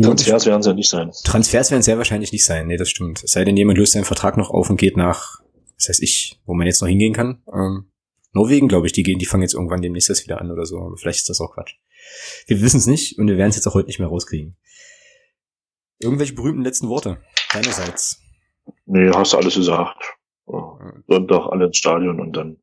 Transfers 0.00 0.46
werden 0.46 0.60
es 0.60 0.66
ja 0.66 0.72
nicht 0.74 0.88
sein. 0.88 1.10
Transfers 1.24 1.70
werden 1.70 1.80
es 1.80 1.86
sehr 1.86 1.98
wahrscheinlich 1.98 2.32
nicht 2.32 2.44
sein. 2.44 2.68
Nee, 2.68 2.76
das 2.76 2.88
stimmt. 2.88 3.24
Es 3.24 3.32
sei 3.32 3.44
denn, 3.44 3.56
jemand 3.56 3.78
löst 3.78 3.92
seinen 3.92 4.04
Vertrag 4.04 4.36
noch 4.36 4.50
auf 4.50 4.70
und 4.70 4.76
geht 4.76 4.96
nach, 4.96 5.40
das 5.76 5.88
heißt 5.88 6.02
ich, 6.02 6.40
wo 6.46 6.54
man 6.54 6.66
jetzt 6.66 6.80
noch 6.80 6.88
hingehen 6.88 7.14
kann. 7.14 7.42
Ähm, 7.52 7.90
Norwegen, 8.32 8.68
glaube 8.68 8.86
ich, 8.86 8.92
die 8.92 9.02
gehen, 9.02 9.18
die 9.18 9.26
fangen 9.26 9.42
jetzt 9.42 9.54
irgendwann 9.54 9.82
demnächst 9.82 10.10
das 10.10 10.24
wieder 10.24 10.40
an 10.40 10.50
oder 10.50 10.66
so. 10.66 10.78
Aber 10.78 10.96
vielleicht 10.96 11.20
ist 11.20 11.28
das 11.28 11.40
auch 11.40 11.54
Quatsch. 11.54 11.74
Wir 12.46 12.60
wissen 12.60 12.78
es 12.78 12.86
nicht 12.86 13.18
und 13.18 13.26
wir 13.28 13.36
werden 13.36 13.50
es 13.50 13.56
jetzt 13.56 13.66
auch 13.66 13.74
heute 13.74 13.86
nicht 13.86 13.98
mehr 13.98 14.08
rauskriegen. 14.08 14.56
Irgendwelche 15.98 16.34
berühmten 16.34 16.62
letzten 16.62 16.88
Worte 16.88 17.18
deinerseits? 17.52 18.22
Nee, 18.86 19.10
hast 19.10 19.32
du 19.32 19.38
alles 19.38 19.54
gesagt. 19.54 20.02
Sonntag 20.46 21.46
alle 21.50 21.66
ins 21.66 21.76
Stadion 21.76 22.20
und 22.20 22.32
dann 22.32 22.56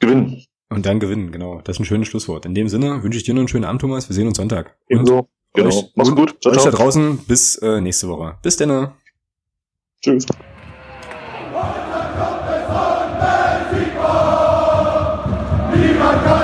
gewinnen. 0.00 0.44
Und 0.68 0.86
dann 0.86 1.00
gewinnen, 1.00 1.32
genau. 1.32 1.60
Das 1.62 1.76
ist 1.76 1.80
ein 1.80 1.84
schönes 1.84 2.08
Schlusswort. 2.08 2.46
In 2.46 2.54
dem 2.54 2.68
Sinne 2.68 3.02
wünsche 3.02 3.18
ich 3.18 3.24
dir 3.24 3.34
noch 3.34 3.40
einen 3.40 3.48
schönen 3.48 3.64
Abend, 3.64 3.80
Thomas. 3.80 4.08
Wir 4.08 4.14
sehen 4.14 4.26
uns 4.26 4.38
Sonntag. 4.38 4.76
Ebenso. 4.88 5.28
Genau. 5.54 5.90
Mach's 5.94 6.14
gut. 6.14 6.40
Ciao, 6.40 6.54
euch 6.54 6.62
da 6.62 6.70
draußen 6.70 7.18
bis 7.26 7.56
äh, 7.58 7.80
nächste 7.80 8.08
Woche. 8.08 8.38
Bis 8.42 8.56
dann. 8.56 8.92
Tschüss. 10.02 10.26
Niemand 16.12 16.26
kann 16.26 16.41